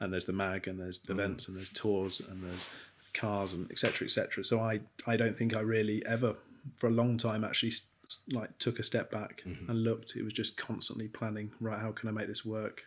and 0.01 0.13
there's 0.13 0.25
the 0.25 0.33
mag, 0.33 0.69
and 0.69 0.81
there's 0.81 0.99
mm. 0.99 1.11
events, 1.11 1.49
and 1.49 1.57
there's 1.57 1.71
tours, 1.71 2.21
and 2.21 2.43
there's 2.43 2.69
cars, 3.13 3.53
and 3.53 3.71
etc. 3.71 4.07
etc. 4.07 4.45
So 4.45 4.61
I 4.61 4.81
I 5.07 5.17
don't 5.17 5.37
think 5.37 5.57
I 5.57 5.61
really 5.61 6.05
ever 6.07 6.37
for 6.77 6.89
a 6.89 6.93
long 6.93 7.19
time 7.19 7.45
actually 7.45 7.73
like 8.33 8.59
took 8.59 8.79
a 8.79 8.83
step 8.83 9.11
back 9.11 9.43
and 9.69 9.85
looked. 9.85 10.17
It 10.17 10.23
was 10.25 10.33
just 10.33 10.57
constantly 10.57 11.09
planning. 11.09 11.53
Right, 11.61 11.81
how 11.81 11.93
can 11.93 12.09
I 12.09 12.13
make 12.13 12.29
this 12.29 12.45
work? 12.45 12.85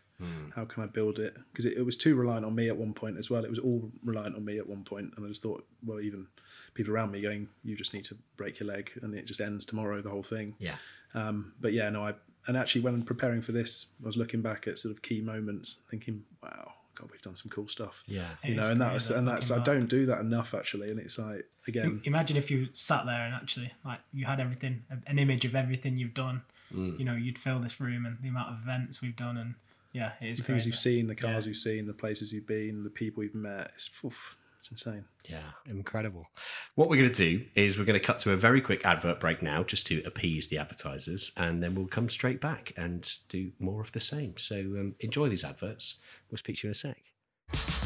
How 0.55 0.65
can 0.65 0.83
I 0.83 0.87
build 0.87 1.19
it? 1.19 1.35
Because 1.51 1.65
it, 1.65 1.77
it 1.77 1.83
was 1.83 1.95
too 1.95 2.15
reliant 2.15 2.45
on 2.45 2.55
me 2.55 2.69
at 2.69 2.77
one 2.77 2.93
point 2.93 3.17
as 3.19 3.29
well. 3.29 3.43
It 3.45 3.49
was 3.51 3.59
all 3.59 3.91
reliant 4.03 4.35
on 4.35 4.43
me 4.43 4.57
at 4.57 4.67
one 4.67 4.83
point, 4.83 5.13
and 5.15 5.23
I 5.23 5.29
just 5.29 5.43
thought, 5.43 5.63
well, 5.85 5.99
even 5.99 6.27
people 6.73 6.91
around 6.93 7.11
me 7.11 7.21
going, 7.21 7.49
"You 7.63 7.75
just 7.75 7.93
need 7.93 8.05
to 8.05 8.17
break 8.35 8.59
your 8.59 8.67
leg," 8.67 8.91
and 9.01 9.13
it 9.13 9.25
just 9.25 9.41
ends 9.41 9.63
tomorrow. 9.63 10.01
The 10.01 10.09
whole 10.09 10.23
thing. 10.23 10.55
Yeah. 10.59 10.77
Um, 11.13 11.53
but 11.61 11.73
yeah, 11.73 11.89
no, 11.89 12.03
I 12.03 12.13
and 12.47 12.57
actually 12.57 12.81
when 12.81 13.03
preparing 13.03 13.41
for 13.41 13.51
this, 13.51 13.87
I 14.01 14.07
was 14.07 14.17
looking 14.17 14.41
back 14.41 14.67
at 14.67 14.77
sort 14.79 14.93
of 14.93 15.01
key 15.01 15.21
moments, 15.21 15.77
thinking, 15.89 16.23
"Wow, 16.41 16.73
God, 16.97 17.09
we've 17.11 17.21
done 17.21 17.35
some 17.35 17.49
cool 17.49 17.67
stuff." 17.67 18.03
Yeah. 18.07 18.31
You 18.43 18.55
know, 18.55 18.69
and 18.69 18.81
that 18.81 18.87
great, 18.87 18.93
was 18.95 19.09
and 19.09 19.27
that's 19.27 19.51
I 19.51 19.59
don't 19.63 19.87
do 19.87 20.05
that 20.07 20.19
enough 20.19 20.53
actually, 20.53 20.89
and 20.91 20.99
it's 20.99 21.17
like 21.17 21.45
again, 21.67 22.01
Imagine 22.05 22.37
if 22.37 22.49
you 22.49 22.69
sat 22.73 23.05
there 23.05 23.21
and 23.25 23.33
actually 23.33 23.71
like 23.85 23.99
you 24.13 24.25
had 24.25 24.39
everything, 24.39 24.83
an 25.05 25.19
image 25.19 25.45
of 25.45 25.55
everything 25.55 25.97
you've 25.97 26.13
done. 26.13 26.43
Mm. 26.73 26.99
You 26.99 27.05
know, 27.05 27.15
you'd 27.15 27.37
fill 27.37 27.59
this 27.59 27.79
room 27.79 28.05
and 28.05 28.17
the 28.21 28.27
amount 28.27 28.49
of 28.53 28.61
events 28.61 29.01
we've 29.01 29.15
done, 29.15 29.37
and 29.37 29.55
yeah, 29.93 30.11
it 30.21 30.29
is 30.29 30.37
the 30.39 30.43
things 30.43 30.65
you've 30.65 30.75
seen, 30.75 31.07
the 31.07 31.15
cars 31.15 31.45
Yeah. 31.45 31.49
you've 31.49 31.57
seen, 31.57 31.87
the 31.87 31.93
places 31.93 32.33
you've 32.33 32.47
been, 32.47 32.83
the 32.83 32.89
people 32.89 33.23
you've 33.23 33.35
met. 33.35 33.71
It's 33.75 33.89
oof, 34.03 34.35
it's 34.71 34.85
insane. 34.85 35.05
Yeah, 35.29 35.51
incredible. 35.65 36.27
What 36.75 36.89
we're 36.89 36.97
going 36.97 37.11
to 37.11 37.15
do 37.15 37.45
is 37.55 37.77
we're 37.77 37.85
going 37.85 37.99
to 37.99 38.05
cut 38.05 38.19
to 38.19 38.31
a 38.31 38.37
very 38.37 38.61
quick 38.61 38.85
advert 38.85 39.19
break 39.19 39.41
now, 39.41 39.63
just 39.63 39.87
to 39.87 40.01
appease 40.05 40.47
the 40.47 40.57
advertisers, 40.57 41.31
and 41.37 41.61
then 41.63 41.75
we'll 41.75 41.87
come 41.87 42.09
straight 42.09 42.41
back 42.41 42.73
and 42.75 43.09
do 43.29 43.51
more 43.59 43.81
of 43.81 43.91
the 43.91 43.99
same. 43.99 44.37
So 44.37 44.55
um, 44.55 44.95
enjoy 44.99 45.29
these 45.29 45.43
adverts. 45.43 45.97
We'll 46.29 46.37
speak 46.37 46.57
to 46.57 46.67
you 46.67 46.69
in 46.69 46.71
a 46.71 46.75
sec. 46.75 46.97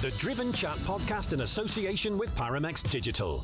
The 0.02 0.16
Driven 0.20 0.52
Chat 0.54 0.78
podcast 0.78 1.34
in 1.34 1.42
association 1.42 2.18
with 2.18 2.36
Paramex 2.36 2.90
Digital. 2.90 3.44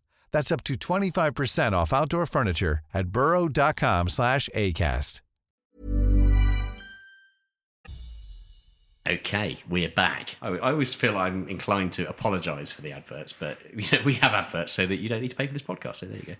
That's 0.31 0.51
up 0.51 0.63
to 0.65 0.75
25% 0.75 1.73
off 1.73 1.93
outdoor 1.93 2.25
furniture 2.25 2.79
at 2.93 3.07
burrow.com/acast. 3.07 5.21
Okay, 9.09 9.57
we're 9.67 9.89
back. 9.89 10.35
I, 10.43 10.49
I 10.49 10.71
always 10.71 10.93
feel 10.93 11.17
I'm 11.17 11.49
inclined 11.49 11.91
to 11.93 12.07
apologise 12.07 12.71
for 12.71 12.83
the 12.83 12.91
adverts, 12.91 13.33
but 13.33 13.57
you 13.75 13.87
know, 13.91 14.03
we 14.05 14.13
have 14.15 14.33
adverts 14.33 14.73
so 14.73 14.85
that 14.85 14.97
you 14.97 15.09
don't 15.09 15.21
need 15.21 15.31
to 15.31 15.35
pay 15.35 15.47
for 15.47 15.53
this 15.53 15.63
podcast. 15.63 15.97
So 15.97 16.05
there 16.05 16.17
you 16.17 16.23
go. 16.23 16.35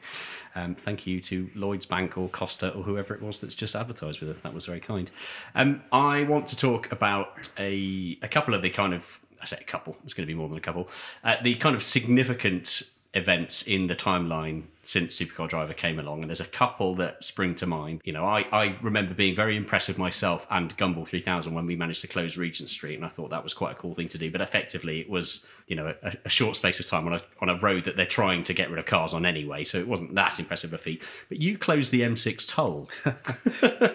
Um, 0.54 0.76
thank 0.76 1.08
you 1.08 1.20
to 1.22 1.50
Lloyd's 1.56 1.88
Bank 1.88 2.20
or 2.20 2.30
Costa 2.30 2.70
or 2.70 2.84
whoever 2.84 3.16
it 3.16 3.22
was 3.22 3.40
that's 3.40 3.56
just 3.56 3.76
advertised 3.76 4.22
with 4.22 4.30
us. 4.30 4.38
That 4.44 4.54
was 4.54 4.68
very 4.68 4.80
kind. 4.80 5.10
Um, 5.56 5.82
I 5.92 6.24
want 6.24 6.46
to 6.48 6.56
talk 6.56 6.92
about 6.92 7.50
a 7.58 8.20
a 8.22 8.28
couple 8.28 8.54
of 8.54 8.62
the 8.62 8.70
kind 8.70 8.94
of 8.94 9.20
I 9.42 9.46
say 9.46 9.58
a 9.60 9.64
couple. 9.64 9.98
It's 10.04 10.14
going 10.14 10.28
to 10.28 10.32
be 10.32 10.38
more 10.38 10.48
than 10.48 10.60
a 10.60 10.62
couple. 10.62 10.88
Uh, 11.24 11.38
the 11.42 11.56
kind 11.56 11.76
of 11.76 11.82
significant 11.82 12.84
events 13.14 13.62
in 13.64 13.88
the 13.88 13.96
timeline 13.96 14.64
since 14.82 15.20
Supercar 15.20 15.50
Driver 15.50 15.74
came 15.74 16.00
along, 16.00 16.22
and 16.22 16.30
there's 16.30 16.40
a 16.40 16.46
couple 16.46 16.96
that 16.96 17.24
spring 17.24 17.56
to 17.56 17.66
mind. 17.66 18.02
You 18.04 18.14
know, 18.14 18.26
I, 18.26 18.46
I 18.52 18.78
remember 18.82 19.14
being 19.14 19.36
very 19.36 19.58
impressed 19.58 19.90
with 19.90 19.98
myself 19.98 20.48
and 20.50 20.76
Gumball 20.78 21.08
3000 21.08 21.54
when 21.54 21.66
we 21.66 21.76
managed 21.76 22.02
to 22.02 22.08
close 22.08 22.38
Regent 22.38 22.70
Street, 22.70 22.96
and 22.96 23.06
I 23.06 23.10
thought 23.10 23.30
that 23.32 23.44
was 23.44 23.54
quite 23.54 23.74
a 23.74 23.76
cool 23.76 23.96
thing 23.96 24.08
to 24.10 24.18
do. 24.18 24.32
But 24.32 24.42
effectively, 24.42 25.02
it 25.02 25.10
was 25.10 25.46
you 25.72 25.76
know 25.78 25.88
a, 26.04 26.12
a 26.26 26.30
short 26.30 26.56
space 26.58 26.80
of 26.82 26.86
time 26.86 27.08
on 27.08 27.14
a 27.14 27.22
on 27.42 27.48
a 27.50 27.58
road 27.68 27.86
that 27.86 27.96
they're 27.96 28.06
trying 28.22 28.44
to 28.44 28.54
get 28.54 28.70
rid 28.70 28.78
of 28.78 28.86
cars 28.86 29.14
on 29.14 29.26
anyway, 29.26 29.64
so 29.64 29.78
it 29.80 29.88
wasn't 29.88 30.14
that 30.16 30.38
impressive 30.40 30.74
a 30.74 30.78
feat. 30.78 31.02
But 31.30 31.40
you 31.40 31.58
closed 31.58 31.92
the 31.92 32.02
M6 32.02 32.48
toll. 32.48 32.90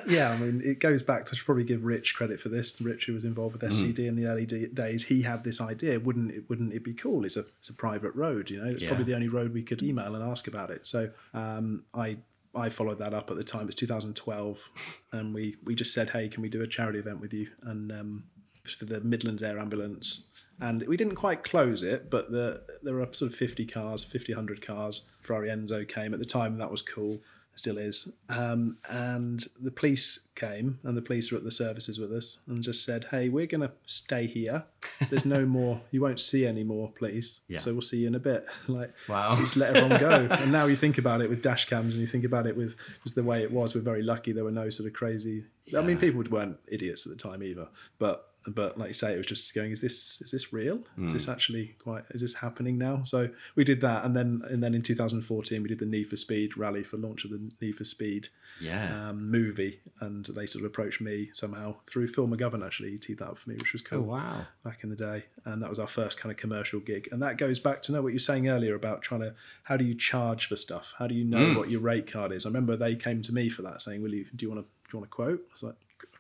Yeah, 0.09 0.31
I 0.31 0.37
mean, 0.37 0.63
it 0.65 0.79
goes 0.79 1.03
back 1.03 1.27
to 1.27 1.33
I 1.33 1.35
should 1.37 1.45
probably 1.47 1.65
give 1.65 1.85
Rich 1.85 2.15
credit 2.15 2.41
for 2.41 2.49
this. 2.49 2.81
Rich, 2.81 3.07
who 3.07 3.13
was 3.15 3.25
involved 3.25 3.57
Mm. 3.59 3.63
with 3.63 3.73
SCD 3.73 4.07
in 4.09 4.17
the 4.17 4.27
early 4.27 4.47
d- 4.47 4.67
days, 4.73 5.05
he 5.05 5.23
had 5.23 5.45
this 5.45 5.61
idea. 5.61 5.99
Wouldn't 6.01 6.31
it? 6.31 6.49
Wouldn't 6.49 6.73
it 6.73 6.83
be 6.85 6.95
cool? 6.95 7.25
It's 7.25 7.37
a 7.37 7.45
it's 7.59 7.69
a 7.69 7.75
private 7.75 8.15
road, 8.15 8.49
you 8.51 8.59
know. 8.63 8.71
It's 8.71 8.83
Yeah. 8.83 8.89
probably 8.91 9.05
the 9.05 9.15
only 9.15 9.29
road 9.29 9.53
we 9.53 9.63
could 9.63 9.83
email 9.83 10.15
and 10.15 10.25
ask 10.25 10.47
about 10.49 10.71
it. 10.71 10.87
So 10.87 11.11
um, 11.35 11.85
I 11.93 12.19
I 12.55 12.69
followed 12.71 12.99
that 12.99 13.13
up 13.13 13.31
at 13.31 13.37
the 13.37 13.45
time. 13.45 13.63
It 13.63 13.67
was 13.67 13.75
2012, 13.75 14.71
and 15.13 15.35
we 15.35 15.57
we 15.65 15.75
just 15.75 15.93
said, 15.93 16.11
hey, 16.11 16.29
can 16.29 16.41
we 16.43 16.49
do 16.49 16.63
a 16.63 16.67
charity 16.67 16.99
event 16.99 17.21
with 17.21 17.35
you? 17.35 17.49
And 17.63 17.91
um, 17.93 18.25
for 18.65 18.85
the 18.85 19.01
Midlands 19.01 19.43
Air 19.43 19.59
Ambulance. 19.59 20.27
And 20.61 20.83
we 20.87 20.97
didn't 20.97 21.17
quite 21.17 21.45
close 21.45 21.83
it, 21.83 22.11
but 22.11 22.31
the, 22.31 22.63
there 22.83 22.95
were 22.95 23.07
sort 23.13 23.33
of 23.33 23.37
50 23.37 23.67
cars, 23.67 24.03
50, 24.03 24.33
100 24.33 24.65
cars. 24.67 25.03
Ferrari 25.21 25.49
Enzo 25.49 25.87
came 25.87 26.15
at 26.15 26.19
the 26.21 26.25
time, 26.27 26.53
and 26.53 26.61
that 26.61 26.71
was 26.71 26.83
cool 26.83 27.21
still 27.57 27.79
is. 27.79 28.13
Um, 28.29 28.77
and 28.89 29.45
the 29.61 29.71
police 29.71 30.29
came, 30.35 30.79
and 30.85 30.97
the 30.97 31.03
police 31.03 31.33
were 31.33 31.39
at 31.39 31.45
the 31.45 31.51
services 31.51 31.99
with 31.99 32.13
us, 32.13 32.39
and 32.47 32.63
just 32.63 32.85
said, 32.85 33.07
"Hey, 33.11 33.29
we're 33.29 33.47
going 33.47 33.63
to 33.63 33.73
stay 33.87 34.27
here. 34.27 34.65
There's 35.11 35.25
no 35.25 35.45
more. 35.59 35.81
You 35.91 36.03
won't 36.03 36.21
see 36.21 36.47
any 36.47 36.63
more, 36.63 36.93
please. 36.93 37.41
Yeah. 37.49 37.59
So 37.59 37.73
we'll 37.73 37.83
see 37.83 37.99
you 37.99 38.07
in 38.07 38.15
a 38.15 38.21
bit." 38.21 38.47
like, 38.69 38.93
Wow. 39.09 39.37
just 39.37 39.57
let 39.57 39.75
everyone 39.77 39.99
go. 40.01 40.29
and 40.31 40.53
now 40.53 40.67
you 40.67 40.77
think 40.77 40.99
about 40.99 41.21
it 41.21 41.29
with 41.29 41.43
dash 41.43 41.67
cams, 41.69 41.95
and 41.95 42.01
you 42.01 42.07
think 42.07 42.25
about 42.25 42.47
it 42.47 42.57
with 42.57 42.77
just 43.03 43.15
the 43.15 43.25
way 43.25 43.43
it 43.43 43.51
was. 43.51 43.75
We're 43.75 43.81
very 43.81 44.03
lucky 44.03 44.33
there 44.33 44.45
were 44.45 44.51
no 44.51 44.71
sort 44.71 44.87
of 44.87 44.93
crazy. 44.93 45.45
I 45.77 45.81
mean, 45.81 45.99
people 45.99 46.23
weren't 46.31 46.59
idiots 46.69 47.07
at 47.07 47.11
the 47.11 47.19
time 47.19 47.43
either, 47.43 47.67
but 47.99 48.29
but 48.49 48.79
like 48.79 48.89
you 48.89 48.95
say, 48.95 49.13
it 49.13 49.17
was 49.19 49.27
just 49.27 49.55
going, 49.55 49.73
is 49.73 49.81
this 49.81 50.21
is 50.23 50.31
this 50.31 50.53
real? 50.53 50.77
Is 50.77 50.83
Hmm. 50.97 51.09
this 51.09 51.29
actually 51.29 51.75
quite? 51.79 52.05
Is 52.11 52.21
this 52.23 52.35
happening 52.35 52.79
now? 52.79 53.03
So 53.05 53.31
we 53.55 53.65
did 53.65 53.81
that, 53.81 54.05
and 54.05 54.17
then 54.17 54.43
and 54.49 54.63
then 54.63 54.75
in 54.75 54.83
2014 54.83 55.63
we 55.63 55.69
did 55.69 55.79
the 55.81 55.87
Need 55.87 56.09
for 56.09 56.17
Speed 56.17 56.57
rally 56.57 56.85
for 56.85 56.97
launch 56.97 57.25
of 57.25 57.31
the 57.31 57.51
Need 57.61 57.77
for 57.77 57.85
Speed 57.85 58.29
Yeah. 58.61 59.09
um, 59.11 59.31
movie, 59.31 59.81
and 60.01 60.25
they 60.27 60.47
sort 60.47 60.65
of 60.65 60.67
approached 60.71 61.01
me 61.01 61.31
somehow 61.35 61.77
through 61.87 62.09
Phil 62.09 62.29
McGovern. 62.29 62.65
Actually, 62.65 62.93
he 62.93 62.99
teed 62.99 63.19
that 63.19 63.29
up 63.29 63.39
for 63.39 63.51
me, 63.51 63.57
which 63.57 63.73
was 63.73 63.83
cool 63.83 63.99
oh 64.01 64.03
wow. 64.03 64.47
back 64.65 64.83
in 64.85 64.91
the 64.91 64.97
day, 64.97 65.25
and 65.45 65.63
that 65.63 65.71
was 65.71 65.79
our 65.79 65.89
first 65.89 66.19
kind 66.19 66.31
of 66.31 66.37
commercial 66.39 66.81
gig. 66.81 67.09
And 67.13 67.21
that 67.23 67.39
goes 67.39 67.59
back 67.59 67.83
to 67.83 67.93
know 67.93 68.03
what 68.03 68.13
you're 68.13 68.19
saying 68.19 68.49
earlier 68.49 68.75
about 68.75 69.03
trying 69.03 69.21
to 69.23 69.35
how 69.65 69.77
do 69.77 69.85
you 69.85 69.95
charge 69.95 70.47
for 70.47 70.57
stuff? 70.57 70.95
How 70.99 71.07
do 71.07 71.15
you 71.15 71.25
know 71.25 71.47
Mm. 71.47 71.57
what 71.57 71.71
your 71.71 71.81
rate 71.81 72.07
card 72.11 72.33
is? 72.33 72.47
I 72.47 72.49
remember 72.49 72.77
they 72.77 72.95
came 72.97 73.23
to 73.23 73.35
me 73.35 73.49
for 73.49 73.63
that, 73.63 73.81
saying, 73.81 74.03
"Will 74.03 74.15
you? 74.15 74.27
Do 74.35 74.45
you 74.47 74.51
want 74.53 74.65
to? 74.65 74.69
Do 74.89 74.91
you 74.93 74.99
want 75.01 75.07
a 75.09 75.11
quote?" 75.11 75.41
I 75.51 75.53
was 75.53 75.63
like, 75.65 75.75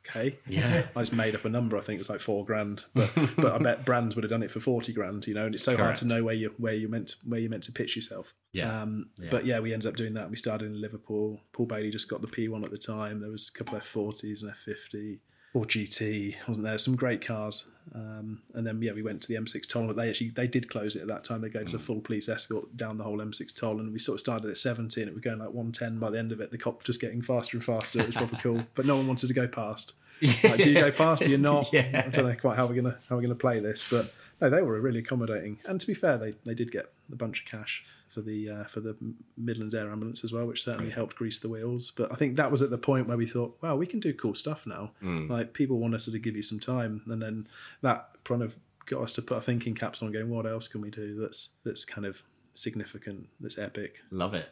"Okay." 0.08 0.38
Yeah. 0.48 0.86
I 0.96 1.00
just 1.02 1.12
made 1.12 1.34
up 1.34 1.44
a 1.44 1.48
number. 1.48 1.76
I 1.76 1.80
think 1.80 1.96
it 1.96 2.00
was 2.00 2.10
like 2.10 2.20
four 2.20 2.44
grand, 2.44 2.84
but 2.94 3.10
but 3.36 3.52
I 3.52 3.58
bet 3.58 3.84
brands 3.84 4.14
would 4.14 4.24
have 4.24 4.30
done 4.30 4.42
it 4.42 4.50
for 4.50 4.60
forty 4.60 4.92
grand. 4.92 5.26
You 5.26 5.34
know, 5.34 5.46
and 5.46 5.54
it's 5.54 5.64
so 5.64 5.76
hard 5.76 5.96
to 5.96 6.06
know 6.06 6.24
where 6.24 6.34
you 6.34 6.54
where 6.58 6.74
you 6.74 6.88
meant 6.88 7.08
to, 7.08 7.16
where 7.24 7.40
you 7.40 7.48
meant 7.48 7.64
to 7.64 7.72
pitch 7.72 7.96
yourself. 7.96 8.34
Yeah. 8.52 8.82
Um, 8.82 9.10
Yeah. 9.18 9.28
But 9.30 9.46
yeah, 9.46 9.60
we 9.60 9.72
ended 9.72 9.88
up 9.88 9.96
doing 9.96 10.14
that. 10.14 10.30
We 10.30 10.36
started 10.36 10.66
in 10.66 10.80
Liverpool. 10.80 11.40
Paul 11.52 11.66
Bailey 11.66 11.90
just 11.90 12.08
got 12.08 12.20
the 12.20 12.28
P1 12.28 12.64
at 12.64 12.70
the 12.70 12.78
time. 12.78 13.20
There 13.20 13.30
was 13.30 13.50
a 13.54 13.58
couple 13.58 13.76
of 13.76 13.82
F40s 13.84 14.42
and 14.42 14.52
F50 14.52 15.18
or 15.54 15.64
GT, 15.64 16.36
wasn't 16.46 16.64
there? 16.64 16.78
Some 16.78 16.96
great 16.96 17.24
cars. 17.24 17.66
Um, 17.94 18.42
and 18.54 18.66
then 18.66 18.82
yeah, 18.82 18.92
we 18.92 19.02
went 19.02 19.22
to 19.22 19.28
the 19.28 19.34
M6 19.34 19.66
toll. 19.68 19.92
They 19.92 20.08
actually 20.08 20.30
they 20.30 20.46
did 20.46 20.68
close 20.68 20.96
it 20.96 21.02
at 21.02 21.08
that 21.08 21.24
time. 21.24 21.40
They 21.40 21.48
gave 21.48 21.66
us 21.66 21.74
a 21.74 21.78
full 21.78 22.00
police 22.00 22.28
escort 22.28 22.76
down 22.76 22.96
the 22.96 23.04
whole 23.04 23.18
M6 23.18 23.54
toll, 23.54 23.78
and 23.78 23.92
we 23.92 23.98
sort 23.98 24.16
of 24.16 24.20
started 24.20 24.50
at 24.50 24.56
70, 24.56 25.00
and 25.00 25.08
it 25.08 25.14
was 25.14 25.22
going 25.22 25.38
like 25.38 25.48
110 25.48 25.98
by 25.98 26.10
the 26.10 26.18
end 26.18 26.32
of 26.32 26.40
it. 26.40 26.50
The 26.50 26.58
cop 26.58 26.82
just 26.82 27.00
getting 27.00 27.22
faster 27.22 27.56
and 27.56 27.64
faster. 27.64 28.00
It 28.00 28.06
was 28.06 28.16
proper 28.16 28.36
cool, 28.42 28.62
but 28.74 28.86
no 28.86 28.96
one 28.96 29.06
wanted 29.06 29.28
to 29.28 29.34
go 29.34 29.46
past. 29.46 29.94
Like, 30.20 30.62
do 30.62 30.70
you 30.70 30.80
go 30.80 30.90
past? 30.90 31.22
Do 31.22 31.30
you 31.30 31.38
not? 31.38 31.72
Yeah. 31.72 32.04
I 32.06 32.08
don't 32.08 32.26
know 32.26 32.34
quite 32.34 32.56
how 32.56 32.66
we're 32.66 32.74
gonna 32.74 32.98
how 33.08 33.16
we're 33.16 33.22
gonna 33.22 33.34
play 33.34 33.60
this, 33.60 33.86
but 33.88 34.12
no, 34.40 34.50
they 34.50 34.62
were 34.62 34.80
really 34.80 35.00
accommodating. 35.00 35.58
And 35.64 35.80
to 35.80 35.86
be 35.86 35.94
fair, 35.94 36.18
they, 36.18 36.34
they 36.44 36.54
did 36.54 36.70
get 36.70 36.92
a 37.10 37.16
bunch 37.16 37.40
of 37.40 37.46
cash 37.46 37.84
for 38.16 38.22
the 38.22 38.48
uh, 38.48 38.64
for 38.64 38.80
the 38.80 38.96
Midlands 39.36 39.74
Air 39.74 39.90
Ambulance 39.92 40.24
as 40.24 40.32
well, 40.32 40.46
which 40.46 40.64
certainly 40.64 40.90
helped 40.90 41.16
grease 41.16 41.38
the 41.38 41.50
wheels. 41.50 41.92
But 41.94 42.10
I 42.10 42.14
think 42.14 42.36
that 42.36 42.50
was 42.50 42.62
at 42.62 42.70
the 42.70 42.78
point 42.78 43.08
where 43.08 43.18
we 43.18 43.26
thought, 43.26 43.58
wow, 43.62 43.76
we 43.76 43.86
can 43.86 44.00
do 44.00 44.14
cool 44.14 44.34
stuff 44.34 44.66
now. 44.66 44.92
Like 45.28 45.52
people 45.52 45.78
want 45.78 45.94
us 45.94 46.06
to 46.06 46.18
give 46.18 46.34
you 46.34 46.40
some 46.40 46.58
time, 46.58 47.02
and 47.08 47.20
then 47.20 47.46
that 47.82 48.08
kind 48.24 48.42
of 48.42 48.56
got 48.86 49.02
us 49.02 49.12
to 49.14 49.22
put 49.22 49.34
our 49.34 49.42
thinking 49.42 49.74
caps 49.74 50.02
on, 50.02 50.12
going, 50.12 50.30
what 50.30 50.46
else 50.46 50.66
can 50.66 50.80
we 50.80 50.90
do 50.90 51.20
that's 51.20 51.50
that's 51.62 51.84
kind 51.84 52.06
of 52.06 52.22
significant, 52.54 53.28
that's 53.38 53.58
epic. 53.58 54.00
Love 54.10 54.32
it. 54.32 54.48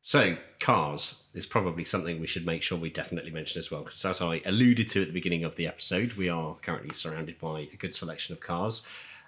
So, 0.00 0.36
cars 0.60 1.24
is 1.34 1.46
probably 1.46 1.84
something 1.84 2.20
we 2.20 2.28
should 2.28 2.46
make 2.46 2.62
sure 2.62 2.78
we 2.78 2.90
definitely 2.90 3.32
mention 3.32 3.58
as 3.58 3.72
well, 3.72 3.82
because 3.82 4.04
as 4.04 4.20
I 4.20 4.40
alluded 4.46 4.86
to 4.90 5.02
at 5.02 5.08
the 5.08 5.14
beginning 5.14 5.42
of 5.42 5.56
the 5.56 5.66
episode, 5.66 6.12
we 6.12 6.28
are 6.28 6.54
currently 6.62 6.94
surrounded 6.94 7.40
by 7.40 7.68
a 7.72 7.76
good 7.76 7.94
selection 7.94 8.34
of 8.34 8.40
cars. 8.40 8.82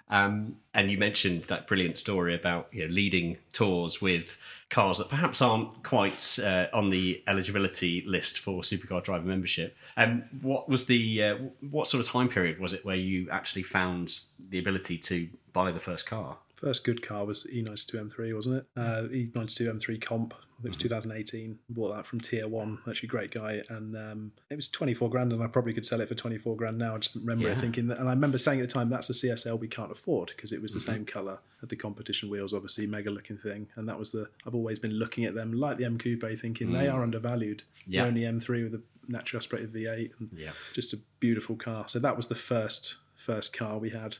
Um, 0.09 0.57
and 0.73 0.89
you 0.89 0.97
mentioned 0.97 1.43
that 1.45 1.67
brilliant 1.67 1.97
story 1.97 2.33
about 2.33 2.69
you 2.71 2.87
know, 2.87 2.93
leading 2.93 3.37
tours 3.51 4.01
with 4.01 4.37
cars 4.69 4.97
that 4.97 5.09
perhaps 5.09 5.41
aren't 5.41 5.83
quite 5.83 6.39
uh, 6.39 6.67
on 6.73 6.89
the 6.89 7.23
eligibility 7.27 8.03
list 8.05 8.39
for 8.39 8.61
supercar 8.61 9.03
driver 9.03 9.25
membership. 9.25 9.75
Um, 9.95 10.23
what 10.41 10.69
was 10.69 10.85
the 10.85 11.23
uh, 11.23 11.35
what 11.69 11.87
sort 11.87 12.03
of 12.03 12.09
time 12.09 12.29
period 12.29 12.59
was 12.59 12.73
it 12.73 12.85
where 12.85 12.95
you 12.95 13.29
actually 13.29 13.63
found 13.63 14.19
the 14.49 14.59
ability 14.59 14.97
to 14.99 15.29
buy 15.53 15.71
the 15.71 15.79
first 15.79 16.05
car? 16.05 16.37
First 16.55 16.83
good 16.83 17.01
car 17.01 17.25
was 17.25 17.45
E 17.49 17.63
E92 17.63 18.11
M3, 18.11 18.35
wasn't 18.35 18.55
it? 18.57 18.65
Uh, 18.75 19.03
E92 19.03 19.79
M3 19.79 20.01
Comp. 20.01 20.33
I 20.59 20.63
think 20.63 20.75
it 20.75 20.77
was 20.77 20.77
mm-hmm. 20.77 21.09
2018. 21.09 21.59
Bought 21.69 21.95
that 21.95 22.05
from 22.07 22.19
Tier 22.19 22.47
One. 22.47 22.79
Actually, 22.89 23.09
great 23.09 23.31
guy, 23.31 23.61
and 23.69 23.95
um, 23.95 24.31
it 24.49 24.55
was 24.55 24.67
24 24.67 25.09
grand, 25.09 25.31
and 25.31 25.43
I 25.43 25.47
probably 25.47 25.73
could 25.73 25.85
sell 25.85 26.01
it 26.01 26.07
for 26.07 26.15
24 26.15 26.55
grand 26.55 26.77
now. 26.79 26.95
I 26.95 26.97
just 26.97 27.15
remember 27.15 27.47
it 27.47 27.59
thinking 27.59 27.87
that, 27.87 27.99
and 27.99 28.07
I 28.07 28.13
remember 28.13 28.39
saying 28.39 28.59
at 28.59 28.67
the 28.67 28.73
time 28.73 28.89
that's 28.89 29.09
a 29.09 29.13
CSL 29.13 29.59
we 29.59 29.67
can't 29.67 29.91
afford 29.91 30.29
because 30.35 30.51
it 30.51 30.61
was 30.61 30.71
the 30.71 30.79
mm-hmm. 30.79 30.91
same 30.91 31.05
color, 31.05 31.39
had 31.61 31.69
the 31.69 31.75
competition 31.75 32.29
wheels, 32.29 32.53
obviously 32.53 32.87
mega 32.87 33.11
looking 33.11 33.37
thing, 33.37 33.67
and 33.75 33.87
that 33.87 33.99
was 33.99 34.11
the. 34.11 34.29
I've 34.45 34.55
always 34.55 34.79
been 34.79 34.93
looking 34.93 35.25
at 35.25 35.35
them 35.35 35.53
like 35.53 35.77
the 35.77 35.85
M 35.85 35.97
Coupe, 35.97 36.39
thinking 36.39 36.73
they 36.73 36.85
mm. 36.85 36.93
are 36.93 37.03
undervalued. 37.03 37.63
Yeah. 37.85 38.01
They're 38.01 38.07
only 38.09 38.21
M3 38.21 38.63
with 38.63 38.73
a 38.75 38.81
naturally 39.07 39.39
aspirated 39.39 39.73
V8, 39.73 40.11
and 40.19 40.29
Yeah. 40.35 40.51
just 40.73 40.93
a 40.93 40.99
beautiful 41.19 41.55
car. 41.55 41.87
So 41.87 41.99
that 41.99 42.17
was 42.17 42.27
the 42.27 42.35
first 42.35 42.95
first 43.17 43.51
car 43.51 43.77
we 43.77 43.89
had, 43.89 44.17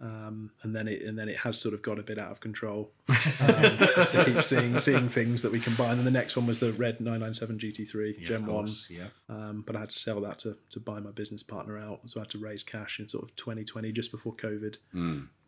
um, 0.00 0.50
and 0.62 0.74
then 0.74 0.88
it 0.88 1.02
and 1.02 1.18
then 1.18 1.28
it 1.28 1.38
has 1.38 1.58
sort 1.58 1.72
of 1.72 1.80
got 1.80 1.98
a 1.98 2.02
bit 2.02 2.18
out 2.18 2.30
of 2.30 2.40
control. 2.40 2.90
Um, 3.40 4.06
so 4.06 4.24
keep 4.24 4.42
seeing 4.42 4.78
seeing 4.78 5.08
things 5.08 5.42
that 5.42 5.52
we 5.52 5.60
can 5.60 5.74
buy. 5.74 5.90
And 5.90 5.98
then 5.98 6.04
the 6.04 6.10
next 6.10 6.36
one 6.36 6.46
was 6.46 6.58
the 6.58 6.72
red 6.72 7.00
997 7.00 7.58
GT3 7.58 8.26
Gen 8.26 8.46
One. 8.46 8.68
Yeah. 8.88 9.08
Um, 9.28 9.62
but 9.66 9.76
I 9.76 9.80
had 9.80 9.90
to 9.90 9.98
sell 9.98 10.20
that 10.22 10.38
to, 10.40 10.56
to 10.70 10.80
buy 10.80 11.00
my 11.00 11.10
business 11.10 11.42
partner 11.42 11.78
out. 11.78 12.00
So 12.06 12.20
I 12.20 12.22
had 12.22 12.30
to 12.30 12.38
raise 12.38 12.62
cash 12.62 13.00
in 13.00 13.08
sort 13.08 13.24
of 13.24 13.34
2020, 13.36 13.92
just 13.92 14.10
before 14.10 14.34
COVID. 14.34 14.76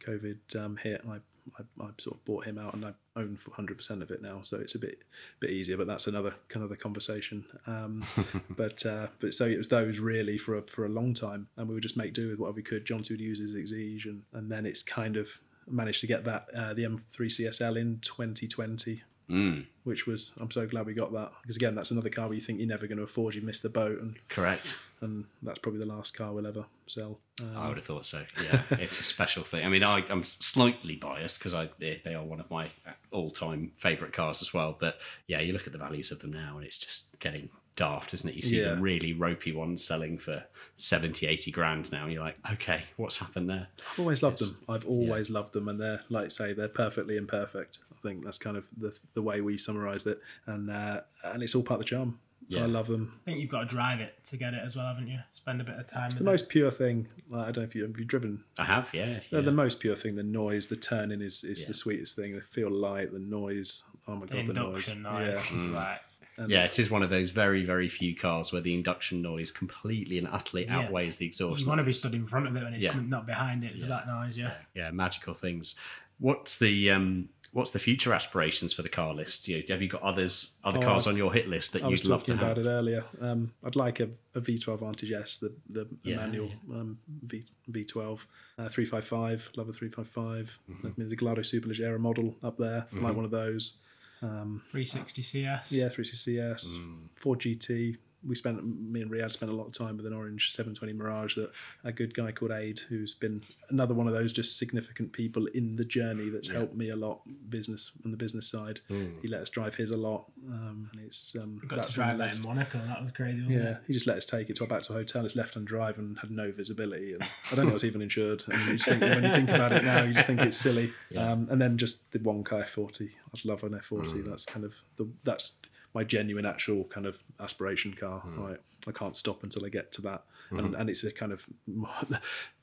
COVID 0.04 0.56
um, 0.56 0.76
hit. 0.76 1.02
I, 1.08 1.18
I, 1.58 1.84
I 1.84 1.88
sort 1.98 2.16
of 2.16 2.24
bought 2.24 2.44
him 2.44 2.58
out 2.58 2.74
and 2.74 2.84
I 2.84 2.92
own 3.16 3.36
100% 3.36 4.02
of 4.02 4.10
it 4.10 4.22
now. 4.22 4.40
So 4.42 4.58
it's 4.58 4.74
a 4.74 4.78
bit 4.78 4.98
bit 5.40 5.50
easier, 5.50 5.76
but 5.76 5.86
that's 5.86 6.06
another 6.06 6.34
kind 6.48 6.62
of 6.62 6.70
the 6.70 6.76
conversation. 6.76 7.44
Um, 7.66 8.04
but 8.50 8.84
uh, 8.86 9.08
but 9.20 9.34
so 9.34 9.46
it 9.46 9.58
was 9.58 9.68
those 9.68 9.98
really 9.98 10.38
for 10.38 10.56
a, 10.56 10.62
for 10.62 10.84
a 10.84 10.88
long 10.88 11.14
time. 11.14 11.48
And 11.56 11.68
we 11.68 11.74
would 11.74 11.82
just 11.82 11.96
make 11.96 12.14
do 12.14 12.30
with 12.30 12.38
whatever 12.38 12.56
we 12.56 12.62
could. 12.62 12.84
John 12.84 13.02
would 13.08 13.20
use 13.20 13.38
his 13.38 13.54
Exige. 13.54 14.06
And, 14.06 14.22
and 14.32 14.50
then 14.50 14.66
it's 14.66 14.82
kind 14.82 15.16
of 15.16 15.40
managed 15.68 16.00
to 16.00 16.06
get 16.06 16.24
that 16.24 16.48
uh, 16.56 16.74
the 16.74 16.84
M3 16.84 17.16
CSL 17.16 17.80
in 17.80 17.98
2020 18.00 19.02
Mm, 19.30 19.66
which 19.84 20.06
was 20.06 20.32
I'm 20.38 20.50
so 20.50 20.66
glad 20.66 20.84
we 20.86 20.94
got 20.94 21.12
that 21.12 21.32
because 21.42 21.56
again 21.56 21.74
that's 21.74 21.90
another 21.90 22.10
car 22.10 22.26
where 22.26 22.34
you 22.34 22.40
think 22.40 22.58
you're 22.58 22.68
never 22.68 22.86
going 22.86 22.98
to 22.98 23.04
afford 23.04 23.34
you 23.34 23.40
miss 23.42 23.60
the 23.60 23.68
boat 23.68 24.00
and 24.00 24.16
correct. 24.28 24.74
and 25.00 25.24
that's 25.42 25.58
probably 25.60 25.78
the 25.80 25.86
last 25.86 26.12
car 26.14 26.32
we'll 26.32 26.46
ever 26.46 26.66
sell. 26.86 27.18
Um, 27.40 27.56
I 27.56 27.68
would 27.68 27.76
have 27.78 27.86
thought 27.86 28.04
so. 28.04 28.24
Yeah, 28.42 28.62
it's 28.72 29.00
a 29.00 29.02
special 29.04 29.42
thing. 29.44 29.64
I 29.64 29.68
mean, 29.68 29.82
I, 29.82 30.04
I'm 30.10 30.24
slightly 30.24 30.96
biased 30.96 31.38
because 31.38 31.54
I 31.54 31.70
they, 31.78 32.00
they 32.04 32.14
are 32.14 32.24
one 32.24 32.40
of 32.40 32.50
my 32.50 32.70
all-time 33.10 33.72
favourite 33.76 34.12
cars 34.12 34.42
as 34.42 34.52
well. 34.52 34.76
But 34.78 34.98
yeah, 35.26 35.40
you 35.40 35.52
look 35.52 35.66
at 35.66 35.72
the 35.72 35.78
values 35.78 36.10
of 36.10 36.18
them 36.20 36.32
now, 36.32 36.56
and 36.56 36.64
it's 36.66 36.78
just 36.78 37.18
getting 37.20 37.48
daft, 37.76 38.12
isn't 38.14 38.28
it? 38.28 38.36
You 38.36 38.42
see 38.42 38.60
Yeah. 38.60 38.74
the 38.74 38.80
really 38.80 39.12
ropey 39.12 39.52
ones 39.52 39.82
selling 39.84 40.18
for 40.18 40.44
70, 40.76 41.26
80 41.26 41.50
grand 41.52 41.90
now. 41.90 42.04
And 42.04 42.12
you're 42.12 42.22
like, 42.22 42.36
okay, 42.52 42.84
what's 42.96 43.16
happened 43.18 43.48
there? 43.48 43.68
I've 43.92 44.00
always 44.00 44.22
loved 44.22 44.40
them. 44.40 44.58
I've 44.68 44.86
always 44.86 45.30
loved 45.30 45.52
them, 45.54 45.68
and 45.68 45.80
they're 45.80 46.02
like 46.10 46.30
say 46.30 46.52
they're 46.52 46.68
perfectly 46.68 47.16
imperfect. 47.16 47.78
I 48.02 48.08
think 48.08 48.24
that's 48.24 48.38
kind 48.38 48.56
of 48.56 48.66
the 48.76 48.96
the 49.14 49.22
way 49.22 49.40
we 49.40 49.56
summarised 49.58 50.06
it, 50.06 50.20
and 50.46 50.70
uh, 50.70 51.00
and 51.24 51.42
it's 51.42 51.54
all 51.54 51.62
part 51.62 51.80
of 51.80 51.86
the 51.86 51.90
charm. 51.90 52.18
Yeah. 52.48 52.64
I 52.64 52.66
love 52.66 52.86
them. 52.88 53.18
I 53.22 53.24
think 53.24 53.40
you've 53.40 53.50
got 53.50 53.60
to 53.60 53.66
drive 53.66 54.00
it 54.00 54.14
to 54.26 54.36
get 54.36 54.52
it 54.52 54.60
as 54.64 54.76
well, 54.76 54.86
haven't 54.86 55.06
you? 55.08 55.20
Spend 55.32 55.60
a 55.60 55.64
bit 55.64 55.78
of 55.78 55.86
time. 55.86 56.06
It's 56.06 56.16
the 56.16 56.22
it. 56.22 56.24
most 56.26 56.48
pure 56.48 56.70
thing. 56.70 57.06
Like, 57.30 57.42
I 57.42 57.44
don't 57.46 57.58
know 57.58 57.62
if 57.62 57.74
you 57.74 57.82
have 57.84 57.96
you 57.96 58.04
driven. 58.04 58.44
I 58.58 58.64
have, 58.64 58.90
yeah. 58.92 59.20
They're 59.30 59.40
yeah. 59.40 59.40
the 59.40 59.52
most 59.52 59.80
pure 59.80 59.96
thing. 59.96 60.16
The 60.16 60.22
noise, 60.22 60.66
the 60.66 60.76
turning 60.76 61.22
is 61.22 61.44
is 61.44 61.60
Yeah. 61.60 61.66
the 61.68 61.74
sweetest 61.74 62.16
thing. 62.16 62.34
They 62.34 62.40
feel 62.40 62.70
light. 62.70 63.12
The 63.12 63.20
noise. 63.20 63.84
Oh 64.08 64.16
my 64.16 64.26
the 64.26 64.34
god, 64.34 64.46
the 64.48 64.52
noise. 64.54 64.88
induction 64.88 65.02
noise. 65.02 65.52
Yeah. 65.52 65.58
is 65.58 65.66
like 65.66 66.00
yeah, 66.48 66.64
it 66.64 66.78
is 66.78 66.90
one 66.90 67.02
of 67.02 67.10
those 67.10 67.30
very, 67.30 67.64
very 67.64 67.88
few 67.88 68.16
cars 68.16 68.52
where 68.52 68.62
the 68.62 68.74
induction 68.74 69.22
noise 69.22 69.50
completely 69.50 70.18
and 70.18 70.26
utterly 70.28 70.64
Yeah. 70.64 70.80
outweighs 70.80 71.16
the 71.18 71.26
exhaust. 71.26 71.60
you 71.62 71.68
want 71.68 71.78
to 71.78 71.84
be 71.84 71.92
stood 71.92 72.14
in 72.14 72.26
front 72.26 72.46
of 72.48 72.56
it 72.56 72.62
when 72.64 72.74
it's 72.74 72.82
Yeah. 72.82 72.92
coming, 72.92 73.08
not 73.10 73.26
behind 73.26 73.64
it 73.64 73.72
for 73.72 73.78
Yeah. 73.78 73.86
that 73.88 74.06
noise. 74.08 74.36
Yeah. 74.36 74.54
yeah, 74.74 74.90
magical 74.90 75.34
things. 75.34 75.74
What's 76.18 76.58
the 76.58 76.90
um, 76.90 77.28
what's 77.52 77.70
the 77.70 77.78
future 77.78 78.12
aspirations 78.14 78.72
for 78.72 78.82
the 78.82 78.88
car 78.88 79.12
list? 79.14 79.46
You 79.46 79.58
know, 79.58 79.62
have 79.68 79.82
you 79.82 79.88
got 79.88 80.02
others 80.02 80.52
other 80.64 80.78
Oh, 80.78 80.82
cars 80.82 81.06
on 81.06 81.16
your 81.16 81.32
hit 81.32 81.48
list 81.48 81.72
that 81.74 81.84
I 81.84 81.88
you'd 81.88 82.04
love 82.06 82.24
to 82.24 82.32
talking 82.32 82.42
about 82.44 82.56
have? 82.56 82.66
it 82.66 82.68
earlier. 82.68 83.04
Um, 83.20 83.52
I'd 83.64 83.76
like 83.76 84.00
a, 84.00 84.08
a 84.34 84.40
V12 84.40 84.80
Vantage 84.80 85.12
S, 85.12 85.36
the 85.36 85.52
the, 85.68 85.84
the 85.84 86.10
Yeah, 86.10 86.16
manual 86.16 86.50
um, 86.70 86.98
V 87.22 87.44
V12 87.70 88.20
uh, 88.58 88.68
355. 88.68 89.50
Love 89.56 89.68
a 89.68 89.72
355. 89.72 90.58
Mm-hmm. 90.70 90.86
I 90.86 90.90
mean, 90.96 91.08
the 91.08 91.16
Gallardo 91.16 91.42
Superleggera 91.42 91.98
model 91.98 92.34
up 92.42 92.56
there. 92.58 92.86
I 92.94 92.98
Like 93.00 93.14
one 93.16 93.24
of 93.24 93.30
those. 93.30 93.74
360 94.20 95.22
CS. 95.22 95.72
Yeah, 95.72 95.88
360CS, 95.88 96.78
Mm. 96.78 96.96
Ford 97.16 97.40
GT. 97.40 97.96
We 98.26 98.34
spent 98.34 98.62
me 98.64 99.02
and 99.02 99.10
Riad 99.10 99.32
spent 99.32 99.50
a 99.50 99.54
lot 99.54 99.66
of 99.66 99.72
time 99.72 99.96
with 99.96 100.06
an 100.06 100.12
orange 100.12 100.52
720 100.52 100.92
Mirage 100.92 101.34
that 101.36 101.50
a 101.84 101.90
good 101.92 102.14
guy 102.14 102.30
called 102.32 102.52
Aid, 102.52 102.78
who's 102.88 103.14
been 103.14 103.42
another 103.70 103.94
one 103.94 104.06
of 104.06 104.14
those 104.14 104.32
just 104.32 104.56
significant 104.56 105.12
people 105.12 105.46
in 105.46 105.76
the 105.76 105.84
journey 105.84 106.28
that's 106.30 106.48
helped 106.48 106.74
me 106.74 106.90
a 106.90 106.96
lot 106.96 107.20
business 107.48 107.90
on 108.04 108.10
the 108.10 108.16
business 108.16 108.46
side. 108.48 108.80
He 108.88 109.26
let 109.28 109.40
us 109.40 109.48
drive 109.48 109.74
his 109.74 109.90
a 109.90 109.96
lot, 109.96 110.26
um, 110.48 110.88
and 110.92 111.00
it's 111.04 111.34
um, 111.34 111.58
We 111.62 111.68
got 111.68 111.76
that's 111.82 111.94
to 111.94 112.02
on 112.02 112.08
drive 112.10 112.18
that 112.18 112.36
in 112.38 112.42
Monaco. 112.44 112.78
That 112.86 113.02
was 113.02 113.12
crazy, 113.12 113.42
wasn't 113.42 113.64
Yeah, 113.64 113.70
it? 113.70 113.78
he 113.86 113.92
just 113.92 114.06
let 114.06 114.16
us 114.16 114.24
take 114.24 114.50
it 114.50 114.56
to 114.56 114.64
our 114.64 114.68
back 114.68 114.82
to 114.82 114.92
a 114.92 114.96
hotel. 114.96 115.24
It's 115.24 115.34
left 115.36 115.56
on 115.56 115.64
drive 115.64 115.98
and 115.98 116.18
had 116.18 116.30
no 116.30 116.52
visibility. 116.52 117.14
And 117.14 117.22
I 117.22 117.54
don't 117.54 117.64
think 117.64 117.70
it 117.70 117.72
was 117.72 117.84
even 117.84 118.02
insured. 118.02 118.44
And 118.48 118.60
you 118.66 118.72
just 118.76 118.84
think, 118.88 119.00
when 119.00 119.24
you 119.24 119.30
think 119.30 119.48
about 119.50 119.72
it 119.72 119.84
now, 119.84 120.02
you 120.04 120.14
just 120.14 120.26
think 120.26 120.40
it's 120.40 120.56
silly. 120.56 120.92
Um, 121.16 121.48
and 121.50 121.60
then 121.60 121.76
just 121.78 122.12
the 122.12 122.18
Wonka 122.20 122.64
F40. 122.64 123.10
I'd 123.34 123.44
love 123.44 123.64
an 123.64 123.72
F40. 123.72 124.24
That's 124.24 124.44
kind 124.44 124.64
of 124.64 124.74
the 124.96 125.08
that's 125.24 125.54
my 125.94 126.04
genuine, 126.04 126.46
actual 126.46 126.84
kind 126.84 127.06
of 127.06 127.22
aspiration 127.40 127.92
car. 127.94 128.22
Right, 128.36 128.58
I 128.86 128.92
can't 128.92 129.16
stop 129.16 129.42
until 129.42 129.64
I 129.64 129.68
get 129.68 129.92
to 129.92 130.02
that. 130.02 130.24
And, 130.50 130.74
and 130.74 130.90
it's 130.90 131.02
a 131.02 131.10
kind 131.10 131.32
of 131.32 131.46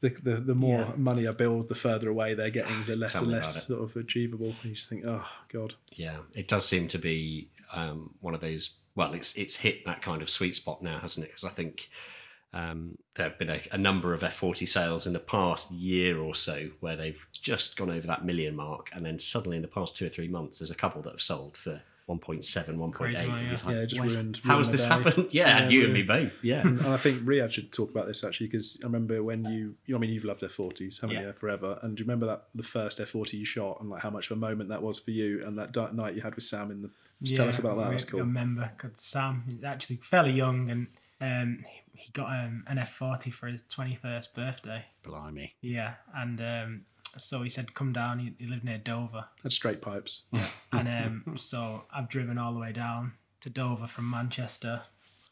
the 0.02 0.10
the, 0.22 0.36
the 0.36 0.54
more 0.56 0.82
Yeah. 0.82 0.92
money 0.96 1.28
I 1.28 1.32
build, 1.32 1.70
the 1.70 1.76
further 1.76 2.10
away 2.10 2.34
they're 2.36 2.50
getting, 2.52 2.86
the 2.86 2.96
less 3.04 3.14
Tell 3.14 3.24
and 3.24 3.32
less 3.32 3.66
sort 3.66 3.82
of 3.82 3.96
achievable. 3.96 4.48
And 4.62 4.66
you 4.66 4.76
just 4.76 4.90
think, 4.90 5.06
oh 5.06 5.26
god, 5.52 5.74
Yeah, 5.96 6.18
it 6.36 6.48
does 6.48 6.68
seem 6.68 6.88
to 6.90 7.00
be 7.00 7.50
um, 7.74 8.14
one 8.22 8.36
of 8.36 8.42
those. 8.42 8.76
Well, 8.96 9.14
it's 9.14 9.36
it's 9.36 9.56
hit 9.56 9.86
that 9.86 10.02
kind 10.02 10.22
of 10.22 10.30
sweet 10.30 10.56
spot 10.56 10.84
now, 10.84 11.00
hasn't 11.00 11.26
it? 11.26 11.30
Because 11.30 11.46
I 11.46 11.50
think 11.50 11.90
Um, 12.54 12.98
there 13.16 13.30
have 13.30 13.38
been 13.40 13.50
a, 13.50 13.62
a 13.72 13.78
number 13.78 14.14
of 14.14 14.22
F40 14.22 14.68
sales 14.68 15.06
in 15.06 15.14
the 15.14 15.20
past 15.20 15.72
year 15.72 16.20
or 16.20 16.34
so 16.34 16.70
where 16.80 16.96
they've 16.96 17.24
just 17.32 17.76
gone 17.78 17.92
over 17.92 18.08
that 18.08 18.26
million 18.26 18.56
mark, 18.56 18.90
and 18.94 19.06
then 19.06 19.20
suddenly 19.20 19.56
in 19.58 19.62
the 19.62 19.68
past 19.68 19.96
two 19.96 20.06
or 20.08 20.10
three 20.10 20.28
months, 20.28 20.58
there's 20.60 20.72
a 20.72 20.76
couple 20.76 21.02
that 21.04 21.12
have 21.12 21.22
sold 21.22 21.56
for 21.58 21.82
1.7, 22.10 22.76
1.8. 22.78 23.14
Yeah. 23.14 23.52
Like, 23.66 23.76
Yeah, 23.76 23.86
just 23.86 24.02
ruined- 24.02 24.42
How 24.44 24.54
ruined 24.56 24.66
has 24.68 24.72
this 24.72 24.82
day." 24.84 24.88
happened? 24.90 25.28
Yeah, 25.32 25.58
and 25.60 25.72
you 25.72 25.84
and 25.86 25.94
me 25.94 26.02
both. 26.02 26.34
Yeah. 26.42 26.62
and 26.68 26.82
I 26.82 26.98
think 26.98 27.22
Riad 27.24 27.52
should 27.52 27.72
talk 27.72 27.90
about 27.92 28.08
this 28.08 28.24
actually 28.24 28.48
because 28.48 28.80
I 28.82 28.86
remember 28.88 29.22
when 29.24 29.46
you, 29.46 29.76
you, 29.86 29.96
I 29.96 30.00
mean, 30.00 30.10
you've 30.10 30.24
loved 30.26 30.42
F40s, 30.42 31.02
haven't 31.02 31.16
Yeah. 31.16 31.28
you, 31.28 31.34
forever? 31.34 31.80
And 31.82 31.96
do 31.96 32.02
you 32.02 32.06
remember 32.06 32.26
that 32.26 32.46
the 32.56 32.64
first 32.64 32.98
F40 33.00 33.34
you 33.34 33.46
shot 33.46 33.80
and 33.80 33.90
like 33.90 34.02
how 34.02 34.10
much 34.10 34.32
of 34.32 34.38
a 34.38 34.40
moment 34.40 34.70
that 34.70 34.82
was 34.82 35.00
for 35.00 35.12
you 35.12 35.46
and 35.46 35.58
that 35.60 35.72
dark 35.72 35.94
night 35.94 36.16
you 36.16 36.22
had 36.22 36.36
with 36.36 36.44
Sam 36.44 36.72
in 36.72 36.82
the? 36.82 36.90
Just 37.22 37.36
tell 37.36 37.48
us 37.50 37.60
about 37.60 37.78
that. 37.78 37.86
we- 37.88 37.92
That's 37.92 38.06
cool. 38.06 38.20
I 38.22 38.24
remember 38.24 38.72
because 38.78 39.02
Sam 39.02 39.44
is 39.50 39.64
actually 39.64 39.98
fairly 39.98 40.32
young 40.32 40.70
and 40.72 40.88
um, 41.22 41.64
he- 41.68 41.82
he 42.02 42.12
got 42.14 42.28
um, 42.30 42.64
an 42.68 42.78
F40 42.78 43.34
for 43.34 43.48
his 43.48 43.62
21st 43.64 44.34
birthday. 44.34 44.86
Blimey. 45.04 45.52
Yeah, 45.60 45.96
and 46.16 46.40
um, 46.40 46.82
so 47.20 47.42
he 47.44 47.50
said, 47.50 47.74
"Come 47.74 47.94
down." 47.94 48.20
He, 48.20 48.34
he 48.38 48.48
lived 48.48 48.64
near 48.64 48.78
Dover, 48.78 49.26
That's 49.44 49.56
straight 49.56 49.82
pipes. 49.82 50.24
and 50.72 50.88
um, 50.88 51.36
so 51.38 51.84
I've 51.94 52.10
driven 52.10 52.38
all 52.38 52.54
the 52.54 52.60
way 52.60 52.72
down 52.72 53.14
to 53.42 53.50
Dover 53.50 53.88
from 53.88 54.10
Manchester. 54.10 54.82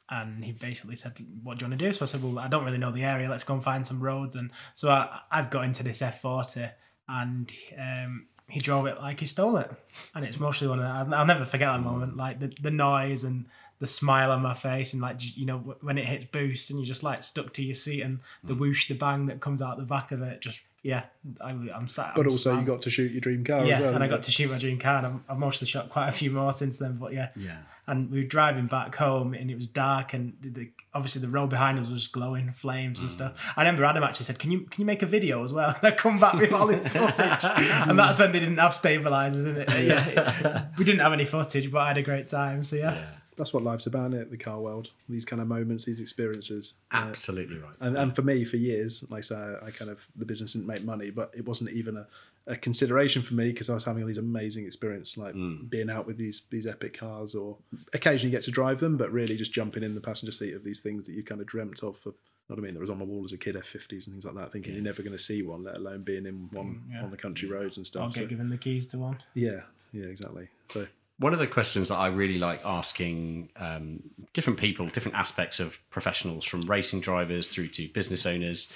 And 0.09 0.43
he 0.45 0.53
basically 0.53 0.95
said, 0.95 1.13
"What 1.43 1.57
do 1.57 1.65
you 1.65 1.69
want 1.69 1.79
to 1.79 1.85
do?" 1.87 1.93
So 1.93 2.05
I 2.05 2.07
said, 2.07 2.23
"Well, 2.23 2.39
I 2.39 2.47
don't 2.47 2.63
really 2.63 2.77
know 2.77 2.91
the 2.91 3.03
area. 3.03 3.29
Let's 3.29 3.43
go 3.43 3.55
and 3.55 3.63
find 3.63 3.85
some 3.85 3.99
roads." 3.99 4.35
And 4.37 4.51
so 4.73 4.89
I, 4.89 5.19
I've 5.29 5.49
got 5.49 5.65
into 5.65 5.83
this 5.83 5.99
F40, 5.99 6.71
and 7.09 7.51
um, 7.77 8.27
he 8.47 8.61
drove 8.61 8.85
it 8.85 8.99
like 9.01 9.19
he 9.19 9.25
stole 9.25 9.57
it. 9.57 9.69
And 10.15 10.23
it's 10.23 10.39
mostly 10.39 10.69
one 10.69 10.79
of 10.79 10.85
the, 10.85 10.89
I'll, 10.89 11.21
I'll 11.21 11.25
never 11.25 11.43
forget 11.43 11.67
that 11.67 11.81
moment, 11.81 12.15
like 12.15 12.39
the, 12.39 12.47
the 12.61 12.71
noise 12.71 13.25
and 13.25 13.47
the 13.79 13.87
smile 13.87 14.31
on 14.31 14.41
my 14.41 14.53
face, 14.53 14.93
and 14.93 15.01
like 15.01 15.17
you 15.19 15.45
know 15.45 15.75
when 15.81 15.97
it 15.97 16.05
hits 16.05 16.23
boost, 16.31 16.69
and 16.69 16.79
you're 16.79 16.87
just 16.87 17.03
like 17.03 17.21
stuck 17.21 17.51
to 17.55 17.63
your 17.63 17.75
seat, 17.75 18.01
and 18.01 18.21
the 18.45 18.55
whoosh, 18.55 18.87
the 18.87 18.95
bang 18.95 19.25
that 19.25 19.41
comes 19.41 19.61
out 19.61 19.77
the 19.77 19.83
back 19.83 20.13
of 20.13 20.21
it, 20.21 20.39
just 20.39 20.61
yeah, 20.83 21.03
I, 21.41 21.49
I'm 21.49 21.87
sat. 21.87 22.13
But 22.15 22.21
I'm- 22.27 22.31
also, 22.31 22.51
you 22.51 22.57
I'm- 22.57 22.65
got 22.65 22.81
to 22.83 22.89
shoot 22.89 23.11
your 23.11 23.21
dream 23.21 23.43
car 23.43 23.65
yeah, 23.65 23.75
as 23.75 23.81
well. 23.81 23.93
and 23.95 24.03
I 24.03 24.07
didn't 24.07 24.17
got 24.19 24.23
to 24.23 24.31
shoot 24.31 24.49
my 24.51 24.57
dream 24.57 24.79
car. 24.79 24.97
And 24.97 25.07
I've, 25.07 25.19
I've 25.29 25.37
mostly 25.39 25.67
shot 25.67 25.89
quite 25.89 26.07
a 26.09 26.11
few 26.11 26.31
more 26.31 26.53
since 26.53 26.77
then. 26.77 26.97
But 26.97 27.13
yeah, 27.13 27.29
Yeah. 27.35 27.57
And 27.89 28.11
we 28.11 28.19
were 28.21 28.27
driving 28.27 28.67
back 28.67 28.93
home, 28.95 29.33
and 29.33 29.49
it 29.49 29.55
was 29.55 29.67
dark, 29.67 30.13
and 30.13 30.33
the, 30.41 30.69
obviously 30.93 31.21
the 31.21 31.29
road 31.29 31.49
behind 31.49 31.79
us 31.79 31.87
was 31.87 32.05
glowing, 32.07 32.51
flames 32.51 32.99
and 32.99 33.09
stuff. 33.09 33.31
Mm. 33.37 33.53
I 33.55 33.61
remember 33.61 33.85
Adam 33.85 34.03
actually 34.03 34.25
said, 34.25 34.39
"Can 34.39 34.51
you 34.51 34.59
can 34.69 34.81
you 34.81 34.85
make 34.85 35.03
a 35.03 35.05
video 35.05 35.45
as 35.45 35.53
well?" 35.53 35.73
And 35.81 35.93
I 35.93 35.95
come 35.95 36.19
back 36.19 36.33
with 36.33 36.51
all 36.51 36.67
this 36.67 36.85
footage, 36.91 37.45
and 37.45 37.97
that's 37.97 38.19
when 38.19 38.33
they 38.33 38.39
didn't 38.41 38.57
have 38.57 38.73
stabilizers 38.75 39.45
in 39.45 39.55
it. 39.55 39.69
Yeah, 39.87 40.65
we 40.77 40.83
didn't 40.83 40.99
have 40.99 41.13
any 41.13 41.23
footage, 41.23 41.71
but 41.71 41.79
I 41.79 41.87
had 41.87 41.97
a 41.97 42.01
great 42.01 42.27
time. 42.27 42.65
So 42.65 42.75
yeah. 42.75 43.05
That's 43.37 43.53
what 43.53 43.63
life's 43.63 43.85
about, 43.85 44.13
is 44.13 44.21
it? 44.21 44.31
The 44.31 44.37
car 44.37 44.59
world. 44.59 44.91
These 45.07 45.23
kind 45.25 45.41
of 45.41 45.47
moments, 45.47 45.85
these 45.85 45.99
experiences. 45.99 46.73
Uh, 46.91 46.97
Absolutely 46.97 47.57
right. 47.59 47.75
and, 47.79 47.97
and 47.97 48.15
for 48.15 48.23
me, 48.23 48.43
for 48.43 48.57
years, 48.57 49.03
like 49.09 49.19
I 49.19 49.21
say, 49.21 49.53
I 49.63 49.71
kind 49.71 49.89
of 49.91 50.05
the 50.15 50.25
business 50.25 50.53
didn't 50.53 50.67
make 50.67 50.83
money, 50.83 51.11
but 51.11 51.31
it 51.35 51.45
wasn't 51.45 51.69
even 51.71 51.97
a, 51.97 52.07
a 52.47 52.55
consideration 52.55 53.21
for 53.21 53.35
me 53.35 53.51
because 53.51 53.69
I 53.69 53.75
was 53.75 53.85
having 53.85 54.03
all 54.03 54.07
these 54.07 54.17
amazing 54.17 54.65
experiences, 54.65 55.17
like 55.17 55.35
being 55.69 55.89
out 55.89 56.07
with 56.07 56.17
these 56.17 56.41
these 56.49 56.65
epic 56.65 56.97
cars, 56.97 57.35
or 57.35 57.57
occasionally 57.93 58.31
get 58.31 58.43
to 58.43 58.51
drive 58.51 58.79
them, 58.79 58.97
but 58.97 59.11
really 59.11 59.37
just 59.37 59.51
jumping 59.53 59.83
in 59.83 59.95
the 59.95 60.01
passenger 60.01 60.31
seat 60.31 60.53
of 60.55 60.63
these 60.63 60.79
things 60.79 61.05
that 61.07 61.13
you 61.13 61.23
kind 61.23 61.39
of 61.39 61.47
dreamt 61.47 61.83
of. 61.83 61.97
For, 61.97 62.09
know 62.09 62.55
what 62.55 62.59
I 62.59 62.61
mean? 62.61 62.73
That 62.75 62.79
was 62.79 62.89
on 62.89 62.97
my 62.99 63.05
wall 63.05 63.25
as 63.25 63.33
a 63.33 63.37
kid, 63.37 63.55
F50s 63.55 64.07
and 64.07 64.15
things 64.15 64.25
like 64.25 64.35
that, 64.35 64.51
thinking 64.53 64.73
you're 64.73 64.81
never 64.81 65.03
going 65.03 65.11
to 65.17 65.21
see 65.21 65.41
one, 65.43 65.63
let 65.65 65.75
alone 65.75 66.03
being 66.03 66.25
in 66.25 66.47
one 66.51 66.83
yeah. 66.89 67.03
on 67.03 67.11
the 67.11 67.17
country 67.17 67.49
roads 67.49 67.75
and 67.77 67.83
I'll 67.83 68.09
stuff. 68.09 68.13
get 68.13 68.21
So, 68.21 68.27
given 68.27 68.49
the 68.49 68.57
keys 68.57 68.87
to 68.87 68.97
one. 68.99 69.17
yeah, 69.33 69.59
yeah, 69.91 70.05
exactly. 70.05 70.47
So 70.69 70.87
One 71.19 71.33
of 71.33 71.39
the 71.39 71.47
questions 71.47 71.87
that 71.89 71.95
I 71.95 72.07
really 72.07 72.37
like 72.37 72.61
asking 72.63 73.49
um, 73.55 74.01
different 74.33 74.59
people, 74.59 74.87
different 74.87 75.17
aspects 75.17 75.59
of 75.59 75.79
professionals, 75.89 76.45
from 76.45 76.61
racing 76.69 77.01
drivers 77.01 77.47
through 77.47 77.69
to 77.69 77.87
business 77.89 78.25
owners, 78.25 78.71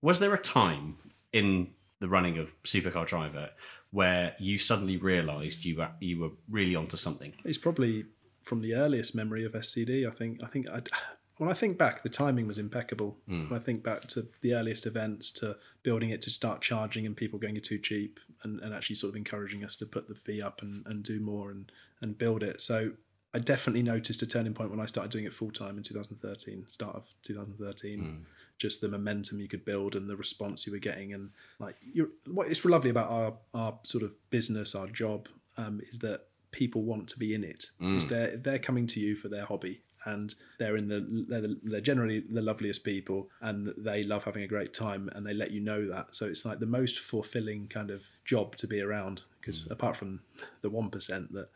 was 0.00 0.18
there 0.18 0.32
a 0.32 0.38
time 0.38 0.96
in 1.32 1.68
the 2.00 2.08
running 2.08 2.38
of 2.38 2.50
Supercar 2.64 3.06
Driver 3.06 3.50
where 3.90 4.34
you 4.38 4.58
suddenly 4.58 4.96
realised 4.96 5.64
you 5.64 5.76
were 5.76 5.90
you 6.00 6.18
were 6.18 6.30
really 6.50 6.74
onto 6.74 6.96
something? 6.96 7.34
It's 7.44 7.58
probably 7.58 8.06
from 8.42 8.60
the 8.60 8.74
earliest 8.74 9.14
memory 9.14 9.44
of 9.44 9.52
SCD. 9.52 10.06
I 10.06 10.14
think. 10.14 10.40
I 10.42 10.46
think. 10.48 10.68
I'd, 10.68 10.90
when 11.38 11.50
I 11.50 11.54
think 11.54 11.78
back, 11.78 12.02
the 12.02 12.08
timing 12.08 12.46
was 12.46 12.58
impeccable. 12.58 13.16
When 13.48 13.58
I 13.58 13.58
think 13.58 13.82
back 13.82 14.06
to 14.08 14.28
the 14.42 14.54
earliest 14.54 14.86
events, 14.86 15.30
to 15.32 15.56
building 15.82 16.10
it 16.10 16.22
to 16.22 16.30
start 16.30 16.60
charging 16.60 17.04
and 17.06 17.16
people 17.16 17.38
going 17.38 17.60
too 17.60 17.78
cheap, 17.78 18.20
and, 18.44 18.60
and 18.60 18.74
actually 18.74 18.96
sort 18.96 19.10
of 19.10 19.16
encouraging 19.16 19.64
us 19.64 19.76
to 19.76 19.86
put 19.86 20.08
the 20.08 20.14
fee 20.14 20.42
up 20.42 20.62
and, 20.62 20.84
and 20.86 21.02
do 21.02 21.20
more 21.20 21.50
and 21.50 21.70
and 22.00 22.18
build 22.18 22.42
it. 22.42 22.60
So 22.60 22.92
I 23.34 23.38
definitely 23.38 23.82
noticed 23.82 24.22
a 24.22 24.26
turning 24.26 24.52
point 24.52 24.70
when 24.70 24.80
I 24.80 24.86
started 24.86 25.10
doing 25.10 25.24
it 25.24 25.32
full 25.32 25.50
time 25.50 25.78
in 25.78 25.82
2013, 25.82 26.64
start 26.68 26.96
of 26.96 27.06
2013. 27.22 27.98
Just 28.58 28.80
the 28.80 28.88
momentum 28.88 29.40
you 29.40 29.48
could 29.48 29.64
build 29.64 29.96
and 29.96 30.08
the 30.08 30.16
response 30.16 30.66
you 30.66 30.72
were 30.72 30.78
getting, 30.78 31.14
and 31.14 31.30
like 31.58 31.76
you're, 31.82 32.08
what 32.26 32.48
is 32.48 32.64
lovely 32.64 32.90
about 32.90 33.10
our 33.10 33.34
our 33.54 33.78
sort 33.82 34.04
of 34.04 34.14
business, 34.30 34.74
our 34.74 34.86
job, 34.86 35.28
um, 35.56 35.80
is 35.90 35.98
that 35.98 36.26
people 36.52 36.82
want 36.82 37.08
to 37.08 37.18
be 37.18 37.34
in 37.34 37.42
it. 37.42 37.66
Is 37.96 38.06
they're 38.06 38.36
they're 38.36 38.58
coming 38.58 38.86
to 38.88 39.00
you 39.00 39.16
for 39.16 39.28
their 39.28 39.46
hobby, 39.46 39.80
and 40.04 40.34
they're 40.58 40.76
in 40.76 40.88
the 40.88 41.26
they're, 41.28 41.40
the, 41.40 41.58
they're 41.62 41.80
generally 41.80 42.20
the 42.20 42.42
loveliest 42.42 42.84
people, 42.84 43.28
and 43.40 43.72
they 43.76 44.02
love 44.02 44.24
having 44.24 44.42
a 44.42 44.48
great 44.48 44.72
time, 44.72 45.10
and 45.14 45.26
they 45.26 45.34
let 45.34 45.50
you 45.50 45.60
know 45.60 45.88
that. 45.88 46.08
So 46.16 46.26
it's 46.26 46.44
like 46.44 46.58
the 46.58 46.66
most 46.66 46.98
fulfilling 46.98 47.68
kind 47.68 47.90
of 47.90 48.04
job 48.24 48.56
to 48.56 48.66
be 48.66 48.80
around, 48.80 49.22
because 49.40 49.64
mm. 49.64 49.70
apart 49.70 49.96
from 49.96 50.20
the 50.62 50.70
one 50.70 50.90
percent 50.90 51.32
that 51.32 51.48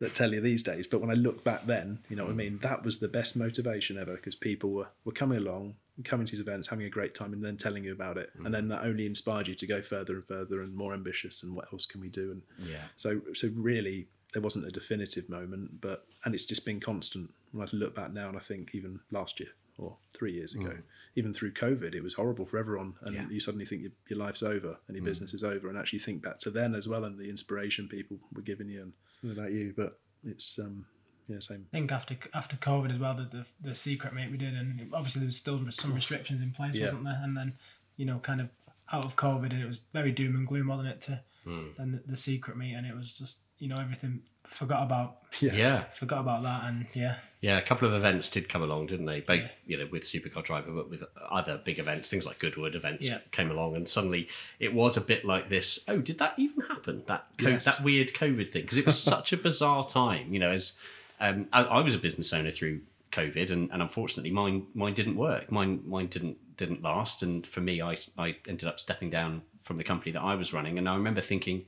that 0.00 0.14
tell 0.14 0.34
you 0.34 0.40
these 0.40 0.62
days. 0.62 0.86
But 0.86 1.00
when 1.00 1.10
I 1.10 1.14
look 1.14 1.44
back 1.44 1.66
then, 1.66 2.00
you 2.08 2.16
know 2.16 2.24
what 2.24 2.30
I 2.30 2.34
mm. 2.34 2.38
mean? 2.38 2.58
That 2.62 2.84
was 2.84 2.98
the 2.98 3.08
best 3.08 3.36
motivation 3.36 3.98
ever 3.98 4.16
because 4.16 4.34
people 4.34 4.70
were, 4.70 4.88
were 5.04 5.12
coming 5.12 5.38
along, 5.38 5.76
coming 6.04 6.26
to 6.26 6.32
these 6.32 6.40
events, 6.40 6.68
having 6.68 6.86
a 6.86 6.90
great 6.90 7.14
time, 7.14 7.32
and 7.32 7.44
then 7.44 7.56
telling 7.56 7.84
you 7.84 7.92
about 7.92 8.18
it. 8.18 8.30
And 8.36 8.48
mm. 8.48 8.52
then 8.52 8.68
that 8.68 8.84
only 8.84 9.06
inspired 9.06 9.48
you 9.48 9.54
to 9.54 9.66
go 9.66 9.82
further 9.82 10.14
and 10.14 10.26
further 10.26 10.62
and 10.62 10.74
more 10.74 10.94
ambitious 10.94 11.42
and 11.42 11.54
what 11.54 11.66
else 11.72 11.86
can 11.86 12.00
we 12.00 12.08
do? 12.08 12.32
And 12.32 12.42
Yeah. 12.68 12.82
so, 12.96 13.20
so 13.34 13.50
really, 13.54 14.08
there 14.34 14.42
wasn't 14.42 14.66
a 14.66 14.70
definitive 14.70 15.30
moment, 15.30 15.80
but 15.80 16.04
and 16.24 16.34
it's 16.34 16.44
just 16.44 16.66
been 16.66 16.80
constant. 16.80 17.32
When 17.52 17.66
I 17.66 17.70
look 17.76 17.94
back 17.94 18.12
now, 18.12 18.28
and 18.28 18.36
I 18.36 18.40
think 18.40 18.74
even 18.74 19.00
last 19.10 19.40
year 19.40 19.50
or 19.78 19.96
three 20.12 20.32
years 20.32 20.54
ago, 20.54 20.76
even 21.16 21.32
through 21.32 21.52
COVID, 21.52 21.94
it 21.94 22.02
was 22.02 22.14
horrible 22.14 22.44
for 22.46 22.58
everyone, 22.58 22.94
and 23.02 23.14
Yeah. 23.14 23.28
you 23.28 23.40
suddenly 23.40 23.64
think 23.66 23.82
your, 23.82 23.90
your 24.08 24.18
life's 24.18 24.42
over 24.42 24.76
and 24.86 24.96
your 24.96 25.04
business 25.04 25.32
is 25.34 25.42
over, 25.42 25.68
and 25.68 25.78
actually 25.78 25.98
think 26.00 26.22
back 26.22 26.38
to 26.40 26.50
then 26.50 26.74
as 26.74 26.86
well 26.86 27.04
and 27.04 27.18
the 27.18 27.28
inspiration 27.30 27.88
people 27.88 28.18
were 28.34 28.42
giving 28.42 28.68
you, 28.68 28.82
and 28.82 28.92
I 29.24 29.32
about 29.32 29.52
you, 29.52 29.72
but 29.76 29.98
it's 30.24 30.58
um 30.58 30.86
yeah 31.28 31.38
same. 31.40 31.66
I 31.72 31.76
think 31.78 31.92
after 31.92 32.16
after 32.34 32.56
COVID 32.56 32.92
as 32.92 32.98
well, 33.00 33.14
the, 33.14 33.24
the 33.36 33.68
the 33.70 33.74
secret 33.74 34.12
mate 34.14 34.30
we 34.30 34.36
did, 34.36 34.54
and 34.54 34.92
obviously 34.92 35.20
there 35.20 35.26
was 35.26 35.36
still 35.36 35.58
some 35.70 35.94
restrictions 35.94 36.42
in 36.42 36.50
place, 36.52 36.74
Yeah. 36.74 36.86
wasn't 36.86 37.04
there? 37.04 37.20
And 37.22 37.36
then 37.36 37.54
you 37.96 38.04
know, 38.06 38.18
kind 38.18 38.40
of 38.40 38.48
out 38.92 39.04
of 39.04 39.14
COVID, 39.16 39.50
and 39.52 39.62
it 39.62 39.66
was 39.66 39.80
very 39.92 40.12
doom 40.12 40.34
and 40.36 40.46
gloom, 40.46 40.66
wasn't 40.68 40.88
it? 40.88 41.00
To 41.02 41.20
then 41.44 41.92
the, 41.92 42.02
the 42.12 42.16
secret 42.16 42.56
meet, 42.56 42.74
and 42.74 42.86
it 42.86 42.94
was 42.96 43.12
just 43.12 43.40
you 43.58 43.68
know 43.68 43.76
everything 43.80 44.22
forgot 44.44 44.82
about 44.82 45.18
Yeah. 45.40 45.84
forgot 45.98 46.20
about 46.20 46.42
that, 46.42 46.64
and 46.64 46.86
yeah, 46.94 47.16
Yeah, 47.40 47.58
a 47.58 47.62
couple 47.62 47.88
of 47.88 47.94
events 47.94 48.28
did 48.30 48.48
come 48.48 48.62
along, 48.62 48.86
didn't 48.86 49.06
they? 49.06 49.20
Both, 49.20 49.50
you 49.66 49.78
know, 49.78 49.86
with 49.90 50.02
Supercar 50.04 50.44
Driver, 50.44 50.70
but 50.72 50.90
with 50.90 51.02
other 51.30 51.58
big 51.64 51.78
events, 51.78 52.08
things 52.10 52.26
like 52.26 52.38
Goodwood 52.38 52.74
events 52.74 53.06
Yeah. 53.08 53.18
came 53.32 53.50
along, 53.50 53.76
and 53.76 53.88
suddenly 53.88 54.28
it 54.58 54.74
was 54.74 54.96
a 54.96 55.00
bit 55.00 55.24
like 55.24 55.48
this. 55.48 55.78
Oh, 55.88 55.98
did 56.00 56.18
that 56.18 56.34
even 56.38 56.60
happen? 56.68 57.04
That 57.06 57.26
co- 57.38 57.50
Yes. 57.50 57.64
that 57.64 57.82
weird 57.82 58.12
COVID 58.14 58.52
thing, 58.52 58.62
because 58.62 58.78
it 58.78 58.86
was 58.86 59.02
such 59.02 59.32
a 59.32 59.36
bizarre 59.36 59.86
time. 59.86 60.32
You 60.32 60.40
know, 60.40 60.50
as 60.50 60.78
um, 61.20 61.46
I, 61.52 61.62
I 61.64 61.80
was 61.80 61.94
a 61.94 61.98
business 61.98 62.32
owner 62.32 62.50
through 62.50 62.80
COVID, 63.12 63.50
and, 63.50 63.70
and 63.72 63.80
unfortunately, 63.80 64.30
mine 64.30 64.66
mine 64.74 64.94
didn't 64.94 65.16
work. 65.16 65.50
Mine 65.50 65.82
mine 65.86 66.08
didn't 66.08 66.36
didn't 66.56 66.82
last, 66.82 67.22
and 67.22 67.46
for 67.46 67.60
me, 67.60 67.80
I 67.80 67.96
I 68.18 68.36
ended 68.46 68.68
up 68.68 68.78
stepping 68.78 69.08
down 69.10 69.42
from 69.64 69.76
the 69.78 69.84
company 69.84 70.12
that 70.12 70.22
I 70.22 70.34
was 70.34 70.52
running, 70.52 70.78
and 70.78 70.88
I 70.88 70.94
remember 70.94 71.20
thinking, 71.20 71.64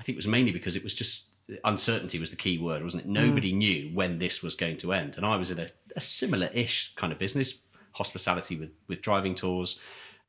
I 0.00 0.02
think 0.02 0.16
it 0.16 0.18
was 0.18 0.26
mainly 0.26 0.52
because 0.52 0.76
it 0.76 0.82
was 0.82 0.94
just 0.94 1.30
uncertainty 1.64 2.18
was 2.18 2.30
the 2.30 2.36
key 2.36 2.58
word, 2.58 2.82
wasn't 2.82 3.04
it? 3.04 3.08
Mm. 3.08 3.12
Nobody 3.12 3.52
knew 3.52 3.90
when 3.92 4.18
this 4.18 4.42
was 4.42 4.54
going 4.54 4.78
to 4.78 4.92
end, 4.92 5.16
and 5.16 5.26
I 5.26 5.36
was 5.36 5.50
in 5.50 5.58
a, 5.58 5.68
a 5.96 6.00
similar-ish 6.00 6.94
kind 6.96 7.12
of 7.12 7.18
business, 7.18 7.58
hospitality 7.92 8.56
with 8.56 8.70
with 8.88 9.02
driving 9.02 9.34
tours, 9.34 9.80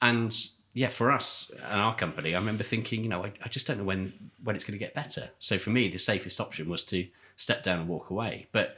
and 0.01 0.36
yeah, 0.74 0.89
for 0.89 1.11
us 1.11 1.51
and 1.70 1.80
our 1.80 1.95
company, 1.95 2.34
I 2.34 2.39
remember 2.39 2.64
thinking, 2.64 3.03
you 3.03 3.09
know, 3.09 3.24
I, 3.24 3.32
I 3.43 3.47
just 3.47 3.68
don't 3.68 3.78
know 3.78 3.84
when 3.84 4.32
when 4.43 4.55
it's 4.55 4.66
going 4.66 4.78
to 4.78 4.84
get 4.84 4.95
better. 4.95 5.30
So 5.39 5.57
for 5.59 5.70
me, 5.70 5.88
the 5.88 5.99
safest 5.99 6.41
option 6.41 6.68
was 6.68 6.84
to 6.86 7.07
step 7.38 7.64
down 7.64 7.80
and 7.80 7.88
walk 7.88 8.09
away. 8.09 8.47
But 8.51 8.78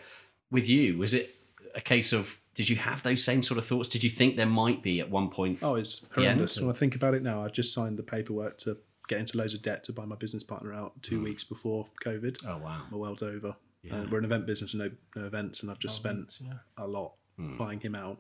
with 0.52 0.68
you, 0.68 0.98
was 0.98 1.14
it 1.14 1.36
a 1.74 1.82
case 1.82 2.12
of 2.14 2.38
did 2.56 2.68
you 2.70 2.76
have 2.78 3.04
those 3.04 3.24
same 3.24 3.44
sort 3.44 3.58
of 3.58 3.66
thoughts? 3.66 3.88
Did 3.90 4.04
you 4.04 4.10
think 4.10 4.36
there 4.38 4.46
might 4.46 4.82
be 4.82 5.00
at 5.00 5.10
one 5.10 5.30
point? 5.30 5.60
Oh, 5.62 5.76
it's 5.76 6.02
Yeah. 6.04 6.24
horrendous. 6.24 6.60
When 6.60 6.70
I 6.70 6.74
think 6.74 6.96
about 6.96 7.14
it 7.14 7.22
now, 7.22 7.44
I've 7.44 7.54
just 7.54 7.74
signed 7.74 7.98
the 7.98 8.04
paperwork 8.04 8.58
to 8.60 8.78
get 9.08 9.20
into 9.20 9.38
loads 9.38 9.54
of 9.54 9.62
debt 9.62 9.84
to 9.84 9.94
buy 9.94 10.06
my 10.06 10.16
business 10.16 10.42
partner 10.44 10.74
out 10.74 10.94
two 11.04 11.22
weeks 11.22 11.44
before 11.44 11.88
COVID. 12.04 12.44
Oh 12.48 12.58
wow! 12.58 12.88
My 12.90 12.98
world's 12.98 13.22
over. 13.24 13.56
Uh, 13.92 14.06
we're 14.10 14.18
an 14.18 14.26
event 14.26 14.48
business, 14.48 14.74
no 14.74 14.90
no 15.16 15.26
events, 15.26 15.62
and 15.62 15.70
I've 15.70 15.78
just 15.80 15.96
spent 15.96 16.40
a 16.78 16.88
lot 16.88 17.14
buying 17.38 17.80
him 17.82 17.94
out 17.96 18.20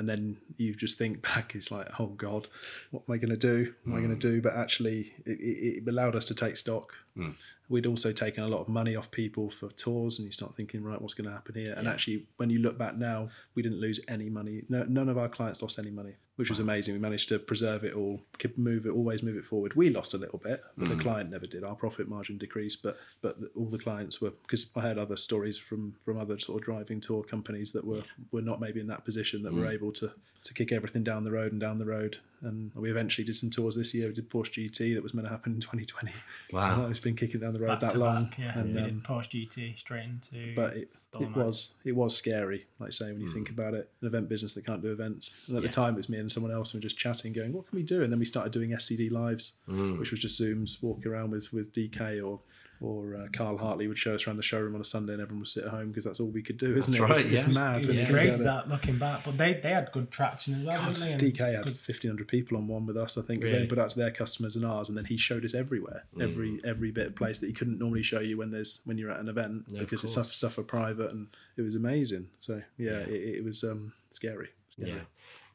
and 0.00 0.08
then 0.08 0.38
you 0.56 0.74
just 0.74 0.96
think 0.96 1.20
back, 1.34 1.54
it's 1.54 1.70
like, 1.70 2.00
oh 2.00 2.06
God, 2.06 2.48
what 2.90 3.02
am 3.06 3.14
I 3.14 3.18
going 3.18 3.28
to 3.28 3.36
do? 3.36 3.74
What 3.84 3.92
am 3.92 3.98
I 3.98 4.06
going 4.06 4.18
to 4.18 4.26
mm. 4.26 4.32
do? 4.32 4.40
But 4.40 4.56
actually, 4.56 5.12
it, 5.26 5.82
it, 5.84 5.88
allowed 5.88 6.16
us 6.16 6.24
to 6.24 6.34
take 6.34 6.56
stock. 6.56 6.94
Mm. 7.18 7.34
We'd 7.68 7.84
also 7.84 8.10
taken 8.10 8.42
a 8.42 8.48
lot 8.48 8.62
of 8.62 8.68
money 8.68 8.96
off 8.96 9.10
people 9.10 9.50
for 9.50 9.68
tours, 9.68 10.18
and 10.18 10.24
you 10.24 10.32
start 10.32 10.56
thinking, 10.56 10.82
right, 10.82 11.00
what's 11.00 11.12
going 11.12 11.28
to 11.28 11.34
happen 11.34 11.54
here? 11.54 11.74
And 11.74 11.86
actually, 11.86 12.26
when 12.38 12.48
you 12.48 12.60
look 12.60 12.78
back 12.78 12.96
now, 12.96 13.28
we 13.54 13.62
didn't 13.62 13.78
lose 13.78 14.00
any 14.08 14.30
money. 14.30 14.62
No, 14.70 14.84
none 14.84 15.10
of 15.10 15.18
our 15.18 15.28
clients 15.28 15.60
lost 15.60 15.78
any 15.78 15.90
money, 15.90 16.14
which 16.40 16.48
was 16.48 16.58
amazing. 16.58 16.94
We 16.94 17.00
managed 17.00 17.28
to 17.28 17.38
preserve 17.38 17.84
it 17.84 17.92
all, 17.92 18.22
keep 18.38 18.56
move 18.56 18.86
it, 18.86 18.90
always 18.90 19.22
move 19.22 19.36
it 19.36 19.44
forward. 19.44 19.74
We 19.74 19.90
lost 19.90 20.14
a 20.14 20.16
little 20.16 20.38
bit, 20.38 20.64
but 20.78 20.88
the 20.88 20.96
client 20.96 21.30
never 21.30 21.46
did. 21.46 21.62
Our 21.62 21.74
profit 21.74 22.08
margin 22.08 22.38
decreased, 22.38 22.82
but 22.82 22.98
but 23.20 23.36
all 23.54 23.66
the 23.66 23.78
clients 23.78 24.22
were 24.22 24.30
because 24.30 24.70
I 24.74 24.80
heard 24.80 24.96
other 24.96 25.18
stories 25.18 25.58
from 25.58 25.94
from 26.02 26.18
other 26.18 26.38
sort 26.38 26.58
of 26.60 26.64
driving 26.64 26.98
tour 26.98 27.22
companies 27.22 27.72
that 27.72 27.84
were 27.86 28.04
were 28.32 28.40
not 28.40 28.58
maybe 28.58 28.80
in 28.80 28.86
that 28.86 29.04
position 29.04 29.42
that 29.42 29.52
were 29.52 29.70
able 29.70 29.92
to 29.92 30.12
to 30.42 30.54
kick 30.54 30.72
everything 30.72 31.04
down 31.04 31.24
the 31.24 31.30
road 31.30 31.52
and 31.52 31.60
down 31.60 31.78
the 31.78 31.84
road. 31.84 32.16
And 32.40 32.72
we 32.74 32.90
eventually 32.90 33.26
did 33.26 33.36
some 33.36 33.50
tours 33.50 33.76
this 33.76 33.92
year. 33.92 34.08
We 34.08 34.14
did 34.14 34.30
Porsche 34.30 34.70
GT 34.70 34.94
that 34.94 35.02
was 35.02 35.12
meant 35.12 35.26
to 35.26 35.30
happen 35.30 35.52
in 35.52 35.60
2020. 35.60 36.10
Wow. 36.54 36.86
It's 36.90 36.98
been 36.98 37.14
kicking 37.14 37.40
down 37.40 37.52
the 37.52 37.58
road 37.60 37.78
Back 37.78 37.92
that 37.92 37.98
long. 37.98 38.24
back, 38.24 38.38
yeah. 38.38 38.58
And, 38.58 38.74
we 38.74 38.80
um, 38.80 39.02
Porsche 39.06 39.46
GT 39.46 39.78
straight 39.78 40.04
into. 40.04 40.54
but 40.56 40.76
it, 40.78 40.88
it 41.18 41.36
was 41.36 41.74
it 41.84 41.96
was 41.96 42.16
scary, 42.16 42.66
like 42.78 42.88
I 42.88 42.90
say, 42.90 43.12
when 43.12 43.20
you 43.20 43.26
hmm. 43.26 43.34
think 43.34 43.50
about 43.50 43.74
it. 43.74 43.90
An 44.00 44.06
event 44.06 44.28
business 44.28 44.54
that 44.54 44.64
can't 44.64 44.80
do 44.80 44.92
events. 44.92 45.32
And 45.48 45.56
at 45.56 45.62
the 45.62 45.68
time, 45.68 45.94
it 45.94 45.96
was 45.96 46.08
me 46.08 46.18
and 46.18 46.30
someone 46.30 46.52
else, 46.52 46.70
and 46.70 46.74
we 46.74 46.78
were 46.78 46.88
just 46.88 46.98
chatting, 46.98 47.32
going, 47.32 47.52
"What 47.52 47.68
can 47.68 47.76
we 47.76 47.82
do?" 47.82 48.02
And 48.02 48.12
then 48.12 48.18
we 48.20 48.24
started 48.24 48.52
doing 48.52 48.70
SCD 48.70 49.10
lives, 49.10 49.54
hmm. 49.66 49.98
which 49.98 50.12
was 50.12 50.20
just 50.20 50.40
Zooms, 50.40 50.80
walking 50.82 51.10
around 51.10 51.30
with 51.30 51.52
with 51.52 51.72
DK 51.72 52.24
or. 52.24 52.40
Or 52.82 53.14
uh, 53.14 53.26
Carl 53.34 53.58
Hartley 53.58 53.88
would 53.88 53.98
show 53.98 54.14
us 54.14 54.26
around 54.26 54.36
the 54.36 54.42
showroom 54.42 54.74
on 54.74 54.80
a 54.80 54.84
Sunday, 54.84 55.12
and 55.12 55.20
everyone 55.20 55.40
would 55.40 55.48
sit 55.48 55.64
at 55.64 55.70
home 55.70 55.88
because 55.88 56.04
that's 56.04 56.18
all 56.18 56.28
we 56.28 56.40
could 56.40 56.56
do, 56.56 56.76
isn't 56.78 56.92
That's 56.92 56.94
it? 56.94 57.02
right, 57.14 57.26
It's, 57.26 57.44
it's 57.44 57.54
mad. 57.54 57.80
it 57.80 57.80
when 57.82 57.88
was 57.88 58.00
you 58.00 58.06
think 58.06 58.10
crazy 58.18 58.28
about 58.28 58.64
it. 58.64 58.68
that 58.68 58.74
looking 58.74 58.98
back, 58.98 59.22
but 59.24 59.36
they, 59.36 59.60
they 59.62 59.68
had 59.70 59.92
good 59.92 60.10
traction 60.10 60.54
as 60.60 60.66
well, 60.66 60.76
God, 60.78 60.94
didn't 60.94 61.18
they? 61.18 61.26
And 61.26 61.34
DK 61.34 61.54
had 61.56 61.64
good- 61.64 61.74
1,500 61.86 62.26
people 62.26 62.56
on 62.56 62.66
one 62.68 62.86
with 62.86 62.96
us, 62.96 63.18
I 63.18 63.22
think, 63.22 63.40
because 63.40 63.52
Really? 63.52 63.64
they 63.64 63.68
put 63.68 63.78
out 63.78 63.90
to 63.90 63.98
their 63.98 64.10
customers 64.10 64.56
and 64.56 64.64
ours, 64.64 64.88
and 64.88 64.96
then 64.96 65.04
he 65.04 65.18
showed 65.18 65.44
us 65.44 65.54
everywhere, 65.54 66.04
every 66.18 66.58
every 66.64 66.90
bit 66.90 67.08
of 67.08 67.16
place 67.16 67.36
that 67.40 67.48
he 67.48 67.52
couldn't 67.52 67.78
normally 67.78 68.02
show 68.02 68.20
you 68.20 68.38
when 68.38 68.50
there's 68.50 68.80
when 68.86 68.96
you're 68.96 69.10
at 69.10 69.20
an 69.20 69.28
event 69.28 69.66
of 69.68 69.78
because 69.78 70.02
it's 70.02 70.14
stuff 70.14 70.28
stuff 70.28 70.54
for 70.54 70.62
private, 70.62 71.10
and 71.12 71.26
it 71.58 71.62
was 71.62 71.74
amazing. 71.74 72.28
So 72.38 72.62
yeah, 72.78 73.00
It, 73.00 73.36
it 73.40 73.44
was 73.44 73.62
um, 73.62 73.92
scary. 74.08 74.48
scary. 74.70 74.92
Yeah. 74.92 75.00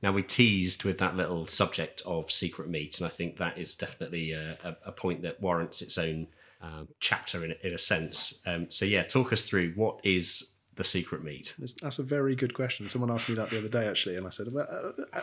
Now 0.04 0.12
we 0.12 0.22
teased 0.22 0.84
with 0.84 1.00
that 1.00 1.16
little 1.18 1.48
subject 1.48 2.04
of 2.06 2.32
secret 2.32 2.70
meet, 2.70 3.00
and 3.00 3.08
I 3.08 3.10
think 3.10 3.38
that 3.38 3.58
is 3.58 3.74
definitely 3.74 4.32
a, 4.34 4.60
a, 4.64 4.90
a 4.90 4.92
point 4.92 5.24
that 5.24 5.42
warrants 5.42 5.82
its 5.82 5.98
own 5.98 6.28
um, 6.62 6.88
chapter 7.00 7.44
in, 7.44 7.56
in 7.64 7.74
a 7.74 7.78
sense. 7.78 8.42
Um, 8.46 8.70
so 8.70 8.86
yeah, 8.86 9.04
talk 9.04 9.34
us 9.34 9.46
through 9.46 9.74
what 9.76 10.00
is 10.04 10.52
the 10.76 10.84
secret 10.84 11.24
meet. 11.24 11.56
That's, 11.82 12.00
a 12.00 12.04
very 12.04 12.36
good 12.36 12.54
question. 12.54 12.90
Someone 12.90 13.12
asked 13.12 13.30
me 13.30 13.36
that 13.36 13.50
the 13.50 13.60
other 13.60 13.70
day, 13.70 13.88
actually, 13.88 14.18
and 14.18 14.28
I 14.28 14.30
said, 14.30 14.48
well, 14.52 14.68
uh, 14.70 15.04
uh, 15.14 15.22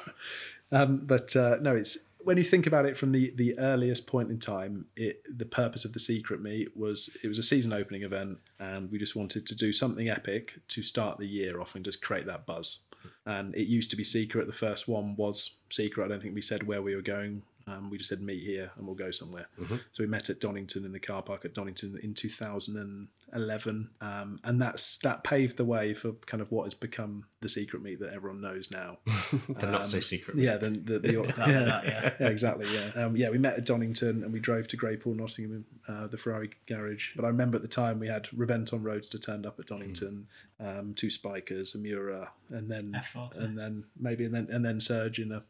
um, 0.72 1.02
but 1.04 1.36
uh, 1.36 1.58
no, 1.60 1.76
it's 1.76 2.08
when 2.18 2.36
you 2.36 2.44
think 2.44 2.66
about 2.66 2.86
it 2.86 2.96
from 2.96 3.12
the 3.12 3.32
the 3.36 3.58
earliest 3.58 4.06
point 4.06 4.30
in 4.30 4.38
time. 4.38 4.86
It 4.96 5.22
the 5.28 5.44
purpose 5.44 5.84
of 5.84 5.92
the 5.92 5.98
secret 5.98 6.40
meet 6.40 6.76
was 6.76 7.16
it 7.22 7.28
was 7.28 7.38
a 7.38 7.42
season 7.42 7.72
opening 7.72 8.02
event, 8.02 8.38
and 8.58 8.90
we 8.90 8.98
just 8.98 9.14
wanted 9.14 9.46
to 9.46 9.54
do 9.54 9.72
something 9.72 10.08
epic 10.08 10.60
to 10.68 10.82
start 10.82 11.18
the 11.18 11.26
year 11.26 11.60
off 11.60 11.74
and 11.74 11.84
just 11.84 12.02
create 12.02 12.26
that 12.26 12.46
buzz. 12.46 12.78
And 13.26 13.54
it 13.54 13.66
used 13.66 13.90
to 13.90 13.96
be 13.96 14.04
secret. 14.04 14.46
The 14.46 14.52
first 14.52 14.88
one 14.88 15.16
was 15.16 15.56
secret. 15.70 16.04
I 16.04 16.08
don't 16.08 16.22
think 16.22 16.34
we 16.34 16.42
said 16.42 16.66
where 16.66 16.80
we 16.80 16.94
were 16.94 17.02
going. 17.02 17.42
Um, 17.66 17.90
we 17.90 17.98
just 17.98 18.10
said 18.10 18.20
meet 18.20 18.42
here 18.42 18.70
and 18.76 18.86
we'll 18.86 18.96
go 18.96 19.10
somewhere. 19.10 19.46
So 19.92 20.02
we 20.02 20.06
met 20.06 20.30
at 20.30 20.40
Donington 20.40 20.84
in 20.84 20.92
the 20.92 21.00
car 21.00 21.22
park 21.22 21.44
at 21.44 21.54
Donington 21.54 21.98
in 22.02 22.14
2011, 22.14 23.90
um, 24.00 24.40
and 24.44 24.60
that's 24.60 24.96
that 24.98 25.24
paved 25.24 25.56
the 25.56 25.64
way 25.64 25.94
for 25.94 26.12
kind 26.26 26.40
of 26.40 26.50
what 26.50 26.64
has 26.64 26.74
become 26.74 27.26
the 27.40 27.48
secret 27.48 27.82
meet 27.82 28.00
that 28.00 28.12
everyone 28.12 28.40
knows 28.40 28.70
now. 28.70 28.98
The 29.48 29.66
not 29.66 29.86
so 29.86 30.00
secret. 30.00 30.36
Yeah, 30.36 30.56
the, 30.56 30.70
the, 30.70 30.98
the 30.98 31.22
Exactly 31.32 31.52
yeah, 31.52 31.64
that, 31.64 31.84
yeah. 31.84 32.12
yeah, 32.20 32.26
exactly. 32.28 32.66
Yeah, 32.74 33.04
um, 33.04 33.16
yeah. 33.16 33.30
We 33.30 33.38
met 33.38 33.54
at 33.54 33.64
Donington 33.64 34.22
and 34.22 34.32
we 34.32 34.40
drove 34.40 34.68
to 34.68 34.76
Graypaul, 34.76 35.16
Nottingham, 35.16 35.64
uh, 35.88 36.06
the 36.06 36.16
Ferrari 36.16 36.50
garage. 36.66 37.10
But 37.16 37.24
I 37.24 37.28
remember 37.28 37.56
at 37.56 37.62
the 37.62 37.68
time 37.68 37.98
we 37.98 38.08
had 38.08 38.24
Reventon 38.24 38.82
Roadster 38.82 39.18
turned 39.18 39.46
up 39.46 39.58
at 39.58 39.66
Donington, 39.66 40.26
um, 40.60 40.94
two 40.94 41.10
Spikers, 41.10 41.74
a 41.74 41.78
Miura, 41.78 42.30
and 42.50 42.70
then 42.70 42.92
F40. 43.14 43.38
and 43.38 43.58
then 43.58 43.84
maybe 43.98 44.24
and 44.24 44.34
then 44.34 44.48
and 44.50 44.64
then 44.64 44.80
Surge 44.80 45.18
in 45.18 45.32
a 45.32 45.42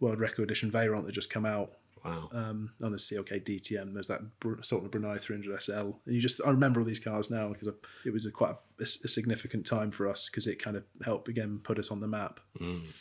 World 0.00 0.18
Record 0.20 0.42
Edition 0.44 0.70
Veyron 0.70 1.04
that 1.06 1.12
just 1.12 1.30
come 1.30 1.46
out 1.46 1.72
Wow. 2.02 2.30
um, 2.32 2.70
on 2.82 2.92
the 2.92 2.96
CLK 2.96 3.44
DTM. 3.44 3.92
There's 3.92 4.06
that 4.06 4.22
sort 4.62 4.86
of 4.86 4.90
Brunei 4.90 5.18
300 5.18 5.62
SL, 5.62 5.72
and 5.72 5.92
you 6.06 6.18
just 6.18 6.40
I 6.46 6.48
remember 6.48 6.80
all 6.80 6.86
these 6.86 6.98
cars 6.98 7.30
now 7.30 7.48
because 7.48 7.68
it 8.06 8.10
was 8.10 8.24
a 8.24 8.30
quite 8.30 8.54
a, 8.78 8.82
a 8.84 8.86
significant 8.86 9.66
time 9.66 9.90
for 9.90 10.08
us 10.08 10.26
because 10.30 10.46
it 10.46 10.62
kind 10.62 10.78
of 10.78 10.84
helped 11.04 11.28
again 11.28 11.60
put 11.62 11.78
us 11.78 11.90
on 11.90 12.00
the 12.00 12.08
map. 12.08 12.40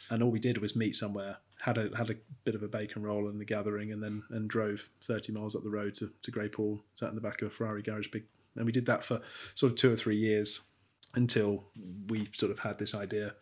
And 0.09 0.21
all 0.21 0.29
we 0.29 0.39
did 0.41 0.57
was 0.57 0.75
meet 0.75 0.97
somewhere, 0.97 1.37
had 1.61 1.77
a 1.77 1.95
had 1.95 2.09
a 2.09 2.15
bit 2.43 2.55
of 2.55 2.61
a 2.63 2.67
bacon 2.67 3.01
roll 3.03 3.29
and 3.29 3.39
the 3.39 3.45
gathering, 3.45 3.89
and 3.93 4.03
then 4.03 4.23
and 4.31 4.49
drove 4.49 4.89
30 5.03 5.31
miles 5.31 5.55
up 5.55 5.63
the 5.63 5.69
road 5.69 5.95
to 5.95 6.11
to 6.23 6.29
Graypaul, 6.31 6.81
sat 6.95 7.07
in 7.07 7.15
the 7.15 7.21
back 7.21 7.41
of 7.41 7.47
a 7.47 7.51
Ferrari 7.51 7.81
garage, 7.81 8.09
big, 8.09 8.25
and 8.57 8.65
we 8.65 8.73
did 8.73 8.85
that 8.87 9.05
for 9.05 9.21
sort 9.55 9.71
of 9.71 9.77
two 9.77 9.93
or 9.93 9.95
three 9.95 10.17
years 10.17 10.59
until 11.15 11.63
we 12.09 12.27
sort 12.33 12.51
of 12.51 12.59
had 12.59 12.79
this 12.79 12.93
idea 12.93 13.33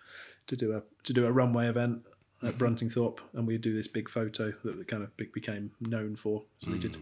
to 0.45 0.55
do 0.55 0.74
a 0.74 0.84
to 1.03 1.14
do 1.14 1.26
a 1.26 1.32
runway 1.32 1.66
event 1.68 2.03
at 2.43 2.57
Bruntingthorpe, 2.57 3.19
and 3.33 3.47
we'd 3.47 3.61
do 3.61 3.73
this 3.73 3.88
big 3.88 4.09
photo 4.09 4.53
that 4.63 4.77
the 4.77 4.85
kind 4.85 5.03
of 5.03 5.15
became 5.17 5.71
known 5.79 6.15
for. 6.15 6.43
So 6.59 6.71
we 6.71 6.79
did, 6.79 6.97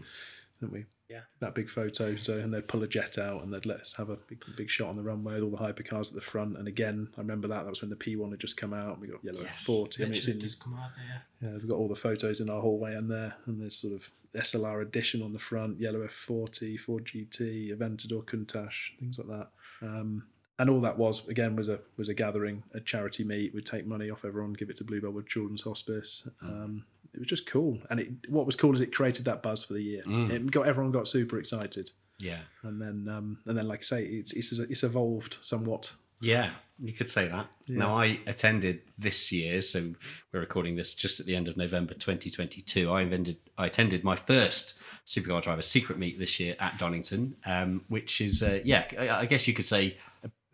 didn't 0.60 0.72
we? 0.72 0.86
Yeah. 1.08 1.20
That 1.38 1.54
big 1.54 1.70
photo. 1.70 2.16
So 2.16 2.38
and 2.38 2.52
they'd 2.52 2.66
pull 2.66 2.82
a 2.82 2.88
jet 2.88 3.16
out 3.16 3.42
and 3.44 3.52
they'd 3.52 3.64
let 3.66 3.80
us 3.80 3.94
have 3.94 4.10
a 4.10 4.16
big 4.16 4.42
big 4.56 4.68
shot 4.68 4.88
on 4.88 4.96
the 4.96 5.02
runway 5.02 5.34
with 5.34 5.44
all 5.44 5.50
the 5.50 5.56
hypercars 5.56 6.08
at 6.08 6.14
the 6.14 6.20
front. 6.20 6.56
And 6.56 6.66
again, 6.66 7.08
I 7.16 7.20
remember 7.20 7.46
that 7.48 7.62
that 7.64 7.70
was 7.70 7.80
when 7.80 7.90
the 7.90 7.96
P1 7.96 8.30
had 8.30 8.40
just 8.40 8.56
come 8.56 8.74
out. 8.74 8.98
We 9.00 9.08
got 9.08 9.24
yellow 9.24 9.44
F40. 9.44 10.00
I 10.00 10.04
mean, 10.04 10.14
it's 10.14 10.26
Literally 10.26 10.32
in 10.32 10.40
just 10.40 10.60
come 10.60 10.74
out 10.74 10.90
there. 10.96 11.22
yeah, 11.50 11.56
we've 11.58 11.68
got 11.68 11.76
all 11.76 11.88
the 11.88 11.94
photos 11.94 12.40
in 12.40 12.50
our 12.50 12.60
hallway 12.60 12.94
and 12.94 13.08
there, 13.10 13.34
and 13.46 13.60
there's 13.60 13.76
sort 13.76 13.94
of 13.94 14.10
SLR 14.34 14.82
edition 14.82 15.22
on 15.22 15.32
the 15.32 15.38
front, 15.38 15.80
yellow 15.80 16.00
F40, 16.06 16.78
Ford 16.80 17.04
GT, 17.04 17.76
Aventador 17.76 18.24
Countach, 18.24 18.98
things 18.98 19.18
like 19.18 19.28
that. 19.28 19.48
Um, 19.82 20.24
and 20.58 20.70
all 20.70 20.80
that 20.80 20.96
was 20.98 21.26
again 21.28 21.56
was 21.56 21.68
a 21.68 21.80
was 21.96 22.08
a 22.08 22.14
gathering, 22.14 22.62
a 22.74 22.80
charity 22.80 23.24
meet. 23.24 23.54
We'd 23.54 23.66
take 23.66 23.86
money 23.86 24.10
off 24.10 24.24
everyone, 24.24 24.52
give 24.54 24.70
it 24.70 24.76
to 24.78 24.84
Bluebell 24.84 25.10
Wood 25.12 25.26
Children's 25.26 25.62
Hospice. 25.62 26.28
Um, 26.42 26.84
it 27.12 27.18
was 27.20 27.28
just 27.28 27.46
cool, 27.46 27.78
and 27.90 28.00
it 28.00 28.10
what 28.28 28.46
was 28.46 28.56
cool 28.56 28.74
is 28.74 28.80
it 28.80 28.94
created 28.94 29.24
that 29.26 29.42
buzz 29.42 29.64
for 29.64 29.72
the 29.74 29.82
year. 29.82 30.02
It 30.06 30.50
got 30.50 30.66
everyone 30.66 30.92
got 30.92 31.08
super 31.08 31.38
excited, 31.38 31.90
Yeah. 32.18 32.40
and 32.62 32.80
then 32.80 33.06
um, 33.10 33.38
and 33.46 33.56
then 33.56 33.68
like 33.68 33.80
I 33.80 33.82
say, 33.82 34.04
it's 34.04 34.32
it's, 34.34 34.58
it's 34.58 34.82
evolved 34.82 35.38
somewhat. 35.40 35.92
Yeah, 36.20 36.52
you 36.78 36.94
could 36.94 37.10
say 37.10 37.28
that. 37.28 37.46
Now, 37.68 37.98
I 37.98 38.20
attended 38.26 38.80
this 38.96 39.30
year, 39.30 39.60
so 39.60 39.92
we're 40.32 40.40
recording 40.40 40.74
this 40.74 40.94
just 40.94 41.20
at 41.20 41.26
the 41.26 41.36
end 41.36 41.46
of 41.46 41.58
November 41.58 41.92
2022. 41.92 42.90
I 42.90 43.02
invented, 43.02 43.36
I 43.58 43.66
attended 43.66 44.02
my 44.02 44.16
first 44.16 44.72
Supercar 45.06 45.42
Driver 45.42 45.60
Secret 45.60 45.98
Meet 45.98 46.18
this 46.18 46.40
year 46.40 46.56
at 46.58 46.78
Donington, 46.78 47.36
um, 47.44 47.84
which 47.88 48.22
is, 48.22 48.42
uh, 48.42 48.60
yeah, 48.64 48.84
I, 48.98 49.10
I 49.10 49.26
guess 49.26 49.46
you 49.46 49.52
could 49.52 49.66
say 49.66 49.98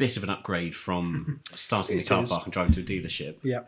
bit 0.03 0.17
of 0.17 0.25
an 0.25 0.31
upgrade 0.31 0.75
from 0.75 1.41
starting 1.55 1.97
the 1.97 2.03
car 2.03 2.23
is. 2.23 2.31
park 2.31 2.43
and 2.45 2.53
driving 2.53 2.75
to 2.75 2.81
a 2.81 2.85
dealership 2.85 3.37
Yeah, 3.45 3.61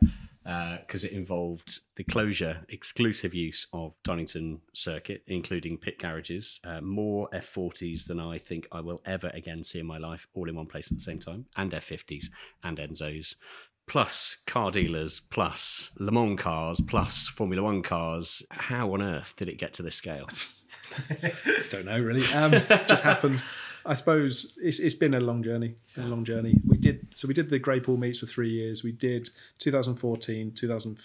because 0.80 1.04
it 1.04 1.12
involved 1.12 1.78
the 1.94 2.02
closure, 2.02 2.66
exclusive 2.68 3.34
use 3.34 3.68
of 3.72 3.94
Donington 4.02 4.60
Circuit, 4.72 5.22
including 5.28 5.78
pit 5.78 5.96
garages, 5.96 6.58
uh, 6.64 6.80
more 6.80 7.28
F40s 7.32 8.06
than 8.06 8.18
I 8.18 8.38
think 8.38 8.66
I 8.72 8.80
will 8.80 9.00
ever 9.06 9.28
again 9.28 9.62
see 9.62 9.78
in 9.78 9.86
my 9.86 9.98
life, 9.98 10.26
all 10.34 10.48
in 10.48 10.56
one 10.56 10.66
place 10.66 10.90
at 10.90 10.98
the 10.98 11.04
same 11.04 11.20
time, 11.20 11.46
and 11.56 11.70
F50s 11.70 12.30
and 12.64 12.78
Enzos, 12.78 13.36
plus 13.86 14.38
car 14.44 14.72
dealers, 14.72 15.20
plus 15.20 15.90
Le 16.00 16.10
Mans 16.10 16.38
cars, 16.38 16.80
plus 16.80 17.28
Formula 17.28 17.62
One 17.62 17.82
cars. 17.82 18.42
How 18.50 18.92
on 18.92 19.02
earth 19.02 19.34
did 19.36 19.48
it 19.48 19.56
get 19.56 19.72
to 19.74 19.82
this 19.82 19.94
scale? 19.94 20.28
don't 21.70 21.84
know 21.84 21.98
really. 22.00 22.26
Um, 22.32 22.52
just 22.88 23.04
happened. 23.04 23.44
I 23.86 23.94
suppose 23.94 24.54
it's, 24.60 24.78
it's 24.78 24.94
been 24.94 25.14
a 25.14 25.20
long 25.20 25.42
journey. 25.42 25.76
A 25.96 26.02
long 26.02 26.24
journey. 26.24 26.60
We 26.66 26.78
did 26.78 27.08
so 27.14 27.28
we 27.28 27.34
did 27.34 27.50
the 27.50 27.60
Graypaul 27.60 27.98
meets 27.98 28.18
for 28.18 28.26
three 28.26 28.50
years. 28.50 28.82
We 28.82 28.92
did 28.92 29.30
2014, 29.58 30.52
2000. 30.52 30.98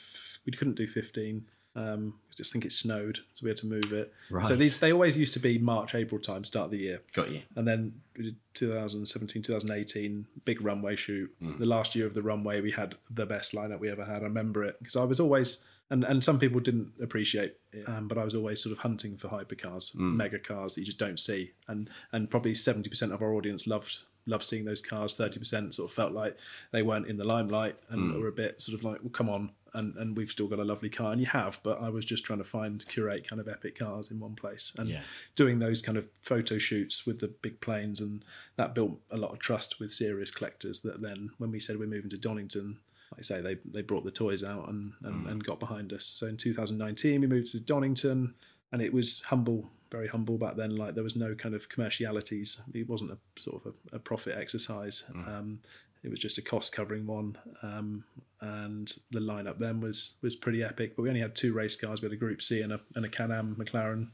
We 0.46 0.52
couldn't 0.54 0.76
do 0.76 0.88
15. 0.88 1.46
Um, 1.76 2.16
I 2.32 2.36
just 2.36 2.52
think 2.52 2.66
it 2.66 2.72
snowed, 2.72 3.20
so 3.36 3.44
we 3.44 3.50
had 3.50 3.58
to 3.58 3.68
move 3.68 3.94
it. 3.94 4.12
Right. 4.32 4.48
So 4.48 4.56
these 4.56 4.80
they 4.80 4.92
always 4.92 5.16
used 5.16 5.34
to 5.34 5.40
be 5.40 5.60
March, 5.60 5.94
April 5.94 6.20
time, 6.20 6.44
start 6.44 6.66
of 6.66 6.72
the 6.72 6.80
year. 6.80 7.02
Got 7.14 7.32
you. 7.32 7.42
And 7.56 7.68
then 7.68 8.02
we 8.18 8.36
2017, 8.56 9.44
2018, 9.44 10.26
big 10.46 10.62
runway 10.62 10.96
shoot. 10.96 11.32
Hmm. 11.40 11.60
The 11.60 11.68
last 11.68 11.96
year 11.96 12.08
of 12.08 12.16
the 12.16 12.24
runway, 12.24 12.62
we 12.62 12.72
had 12.72 12.96
the 13.10 13.26
best 13.26 13.54
lineup 13.54 13.80
we 13.80 13.90
ever 13.90 14.06
had. 14.06 14.22
I 14.22 14.26
remember 14.26 14.64
it 14.64 14.78
because 14.80 14.96
I 14.96 15.04
was 15.04 15.20
always, 15.20 15.60
and, 15.90 16.04
and 16.04 16.24
some 16.24 16.38
people 16.40 16.60
didn't 16.60 16.92
appreciate 17.02 17.56
it, 17.74 17.88
um, 17.88 18.08
but 18.08 18.18
I 18.18 18.24
was 18.24 18.36
always 18.36 18.62
sort 18.62 18.74
of 18.74 18.80
hunting 18.80 19.18
for 19.18 19.28
hypercars, 19.30 19.92
Hmm. 19.94 20.18
mega 20.18 20.40
cars 20.40 20.76
that 20.76 20.82
you 20.82 20.86
just 20.86 20.98
don't 20.98 21.20
see. 21.20 21.52
And 21.68 21.90
and 22.12 22.30
probably 22.30 22.54
70% 22.54 23.12
of 23.14 23.22
our 23.22 23.34
audience 23.34 23.66
loved 23.68 24.04
loved 24.28 24.44
seeing 24.44 24.66
those 24.66 24.82
cars. 24.82 25.16
30% 25.16 25.74
sort 25.74 25.90
of 25.90 25.96
felt 25.96 26.12
like 26.12 26.38
they 26.72 26.84
weren't 26.84 27.08
in 27.08 27.16
the 27.16 27.24
limelight 27.24 27.78
and 27.90 28.12
Hmm. 28.12 28.20
were 28.22 28.28
a 28.28 28.32
bit 28.32 28.62
sort 28.62 28.78
of 28.78 28.84
like, 28.84 29.02
well, 29.02 29.10
come 29.12 29.30
on. 29.30 29.52
And, 29.74 29.96
and 29.98 30.18
we've 30.18 30.32
still 30.32 30.48
got 30.48 30.58
a 30.58 30.64
lovely 30.64 30.90
car, 30.90 31.12
and 31.12 31.22
you 31.22 31.28
have, 31.28 31.60
but 31.62 31.80
I 31.80 31.90
was 31.90 32.04
just 32.04 32.24
trying 32.26 32.40
to 32.40 32.44
find 32.44 32.84
curate 32.88 33.28
kind 33.28 33.40
of 33.40 33.48
epic 33.48 33.78
cars 33.78 34.10
in 34.10 34.20
one 34.20 34.34
place, 34.36 34.72
and 34.80 34.90
Yeah. 34.90 35.04
doing 35.36 35.60
those 35.60 35.80
kind 35.84 35.96
of 35.96 36.10
photo 36.22 36.58
shoots 36.58 37.06
with 37.06 37.20
the 37.20 37.28
big 37.28 37.62
planes 37.62 38.02
and 38.02 38.26
that 38.56 38.74
built 38.74 39.00
a 39.12 39.18
lot 39.18 39.32
of 39.32 39.38
trust 39.40 39.80
with 39.80 39.94
serious 39.94 40.32
collectors 40.32 40.80
that 40.80 41.02
then 41.02 41.30
when 41.38 41.52
we 41.52 41.60
said 41.60 41.78
we're 41.78 41.88
moving 41.88 42.10
to 42.10 42.18
donington 42.18 42.80
like 43.20 43.38
I 43.38 43.40
say, 43.40 43.42
they 43.42 43.58
they 43.66 43.82
brought 43.82 44.06
the 44.06 44.12
toys 44.12 44.44
out 44.44 44.70
and 44.70 44.94
and, 45.04 45.28
and 45.28 45.44
got 45.44 45.60
behind 45.60 45.92
us. 45.94 46.06
So 46.06 46.28
in 46.28 46.38
2019, 46.38 47.22
we 47.22 47.28
moved 47.28 47.52
to 47.52 47.60
Donington, 47.60 48.34
and 48.72 48.82
it 48.82 48.94
was 48.94 49.22
humble, 49.22 49.70
very 49.92 50.08
humble 50.08 50.38
back 50.38 50.56
then. 50.56 50.76
Like 50.76 50.96
there 50.96 51.04
was 51.04 51.16
no 51.16 51.36
kind 51.36 51.54
of 51.56 51.70
commercialities. 51.70 52.58
It 52.74 52.88
wasn't 52.88 53.12
a 53.12 53.18
sort 53.40 53.66
of 53.66 53.74
a, 53.92 53.96
a 53.98 54.00
profit 54.00 54.38
exercise. 54.38 55.04
Um, 55.28 55.60
it 56.02 56.10
was 56.10 56.20
just 56.20 56.38
a 56.38 56.42
cost 56.42 56.72
covering 56.72 57.06
one, 57.06 57.38
um, 57.62 58.06
and 58.40 58.90
the 59.12 59.20
lineup 59.20 59.58
then 59.60 59.82
was 59.82 60.14
was 60.22 60.36
pretty 60.36 60.64
epic. 60.64 60.96
But 60.96 61.04
we 61.04 61.10
only 61.10 61.22
had 61.22 61.36
two 61.36 61.54
race 61.54 61.76
cars. 61.76 62.02
We 62.02 62.06
had 62.06 62.14
a 62.14 62.18
Group 62.18 62.42
C 62.42 62.62
and 62.62 62.72
a 62.72 62.80
and 62.96 63.06
a 63.06 63.10
Can-Am 63.10 63.56
McLaren. 63.56 64.08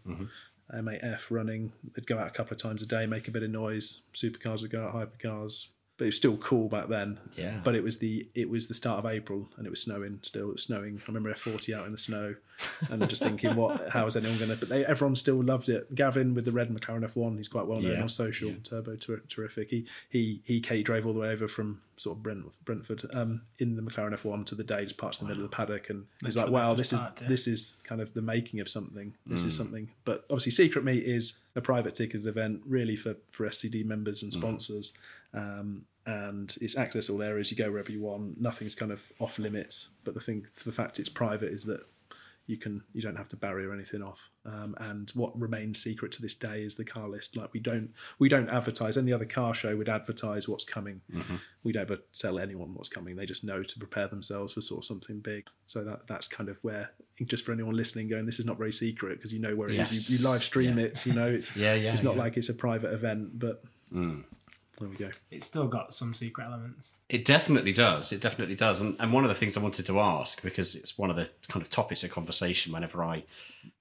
M8F 0.74 1.30
running. 1.30 1.74
They'd 1.96 2.08
go 2.08 2.18
out 2.18 2.28
a 2.28 2.32
couple 2.32 2.56
of 2.56 2.62
times 2.62 2.82
a 2.82 2.88
day, 2.88 3.06
make 3.06 3.28
a 3.28 3.32
bit 3.32 3.44
of 3.44 3.52
noise. 3.52 4.02
Supercars 4.16 4.64
would 4.64 4.72
go 4.72 4.84
out, 4.84 4.96
hypercars. 4.96 5.68
But 5.98 6.06
it 6.06 6.08
was 6.08 6.18
still 6.18 6.36
cool 6.38 6.68
back 6.68 6.90
then. 6.90 7.20
Yeah. 7.38 7.60
But 7.64 7.76
it 7.76 7.84
was 7.84 8.00
the 8.00 8.28
it 8.36 8.50
was 8.50 8.68
the 8.68 8.74
start 8.74 9.00
of 9.00 9.06
April 9.06 9.48
and 9.58 9.66
it 9.66 9.70
was 9.70 9.82
snowing 9.82 10.20
still. 10.24 10.50
It 10.50 10.54
was 10.54 10.64
snowing. 10.64 11.02
I 11.04 11.08
remember 11.08 11.34
F40 11.34 11.74
out 11.78 11.86
in 11.86 11.94
the 11.94 11.98
snow, 11.98 12.36
and 12.90 13.02
I'm 13.02 13.10
just 13.10 13.24
thinking, 13.24 13.56
what? 13.56 13.90
How 13.92 14.06
is 14.06 14.16
anyone 14.16 14.38
going 14.38 14.50
to? 14.50 14.58
But 14.58 14.70
they, 14.70 14.86
everyone 14.86 15.16
still 15.16 15.42
loved 15.42 15.70
it. 15.70 15.96
Gavin 15.96 16.34
with 16.34 16.44
the 16.46 16.52
red 16.52 16.70
McLaren 16.70 17.10
F1, 17.10 17.38
he's 17.38 17.48
quite 17.48 17.66
well 17.66 17.80
known 17.80 17.94
Yeah, 17.94 18.02
on 18.02 18.10
social. 18.10 18.54
Turbo 18.64 18.96
ter- 18.98 19.22
terrific. 19.30 19.70
He 19.70 19.86
he 20.10 20.42
he 20.44 20.62
he 20.68 20.84
drove 20.84 21.06
all 21.06 21.14
the 21.14 21.20
way 21.20 21.30
over 21.30 21.48
from 21.48 21.82
sort 21.98 22.18
of 22.18 22.24
Brent, 22.24 22.46
Brentford 22.66 23.06
um, 23.14 23.44
in 23.60 23.78
the 23.78 23.82
McLaren 23.82 24.14
F1 24.20 24.46
to 24.48 24.56
the 24.56 24.64
day, 24.66 24.84
just 24.84 24.98
parked 24.98 25.22
in 25.22 25.28
the 25.28 25.30
middle 25.30 25.46
of 25.46 25.50
the 25.50 25.56
paddock, 25.56 25.90
and 25.90 26.06
he's 26.24 26.36
like, 26.36 26.50
wow, 26.50 26.74
this 26.74 26.92
is 26.92 27.00
parked, 27.00 27.22
yeah. 27.22 27.28
this 27.30 27.48
is 27.48 27.78
kind 27.86 28.02
of 28.02 28.14
the 28.14 28.22
making 28.22 28.60
of 28.60 28.68
something. 28.68 29.14
This 29.26 29.44
is 29.44 29.56
something. 29.56 29.90
But 30.04 30.26
obviously, 30.30 30.52
Secret 30.52 30.84
Meet 30.84 31.04
is 31.06 31.36
a 31.56 31.62
private 31.62 31.96
ticketed 31.96 32.28
event, 32.28 32.62
really 32.68 32.96
for 32.96 33.16
for 33.32 33.48
SCD 33.48 33.86
members 33.86 34.24
and 34.24 34.34
sponsors. 34.34 34.94
Um, 35.36 35.86
and 36.08 36.56
it's 36.62 36.78
access 36.78 37.10
all 37.10 37.22
areas. 37.24 37.50
You 37.52 37.58
go 37.58 37.72
wherever 37.72 37.92
you 37.92 38.02
want. 38.02 38.40
Nothing's 38.40 38.76
kind 38.76 38.92
of 38.92 39.12
off 39.20 39.40
limits. 39.40 39.90
But 40.04 40.14
the 40.14 40.20
thing, 40.20 40.46
the 40.64 40.72
fact 40.72 41.00
it's 41.00 41.10
private 41.10 41.52
is 41.52 41.64
that 41.66 41.82
you 42.48 42.58
can 42.58 42.84
you 42.94 43.02
don't 43.02 43.16
have 43.16 43.28
to 43.30 43.36
barrier 43.36 43.74
anything 43.74 44.04
off. 44.04 44.30
Um, 44.46 44.76
and 44.80 45.10
what 45.16 45.40
remains 45.40 45.82
secret 45.82 46.12
to 46.12 46.22
this 46.22 46.36
day 46.36 46.62
is 46.62 46.76
the 46.76 46.86
car 46.86 47.10
list. 47.10 47.36
Like 47.36 47.52
we 47.54 47.60
don't 47.60 47.90
we 48.20 48.30
don't 48.30 48.50
advertise. 48.50 48.98
Any 48.98 49.12
other 49.12 49.26
car 49.26 49.56
show 49.56 49.76
would 49.76 49.90
advertise 49.90 50.48
what's 50.48 50.64
coming. 50.64 51.02
We 51.64 51.74
don't 51.74 51.82
ever 51.82 51.98
tell 52.14 52.38
anyone 52.38 52.76
what's 52.76 52.90
coming. 52.90 53.16
They 53.16 53.26
just 53.26 53.44
know 53.44 53.64
to 53.64 53.80
prepare 53.80 54.08
themselves 54.08 54.54
for 54.54 54.62
sort 54.62 54.82
of 54.82 54.86
something 54.86 55.22
big. 55.22 55.48
So 55.66 55.84
that 55.86 56.06
that's 56.08 56.28
kind 56.28 56.50
of 56.50 56.64
where 56.64 56.92
just 57.24 57.46
for 57.46 57.52
anyone 57.52 57.76
listening, 57.76 58.10
going 58.10 58.28
this 58.28 58.38
is 58.38 58.46
not 58.46 58.60
very 58.60 58.72
secret 58.72 59.18
because 59.18 59.34
you 59.34 59.40
know 59.40 59.56
where 59.56 59.70
it 59.70 59.80
is. 59.80 59.92
Yes. 59.92 60.08
You, 60.10 60.18
you 60.18 60.24
live 60.24 60.44
stream 60.44 60.78
it. 60.78 61.04
You 61.04 61.14
know 61.14 61.28
it's 61.28 61.56
Yeah, 61.56 61.74
yeah, 61.74 61.94
It's 61.94 62.04
not 62.04 62.16
yeah. 62.16 62.22
like 62.22 62.38
it's 62.38 62.50
a 62.50 62.54
private 62.54 62.94
event, 62.94 63.40
but 63.40 63.64
there 64.80 64.90
we 64.90 64.96
go. 64.96 65.10
It's 65.32 65.46
still 65.46 65.68
got 65.68 65.94
some 65.94 66.14
secret 66.14 66.46
elements. 66.46 66.94
It 67.10 67.26
definitely 67.26 67.74
does. 67.74 68.12
It 68.12 68.22
definitely 68.22 68.56
does. 68.56 68.82
And, 68.82 68.96
and 69.00 69.14
one 69.14 69.24
of 69.24 69.30
the 69.30 69.36
things 69.36 69.56
I 69.56 69.62
wanted 69.62 69.86
to 69.88 70.00
ask, 70.00 70.42
because 70.42 70.76
it's 70.76 70.98
one 70.98 71.10
of 71.10 71.16
the 71.16 71.30
kind 71.48 71.64
of 71.64 71.70
topics 71.70 72.04
of 72.04 72.12
conversation 72.12 72.74
whenever 72.74 73.04
I 73.04 73.24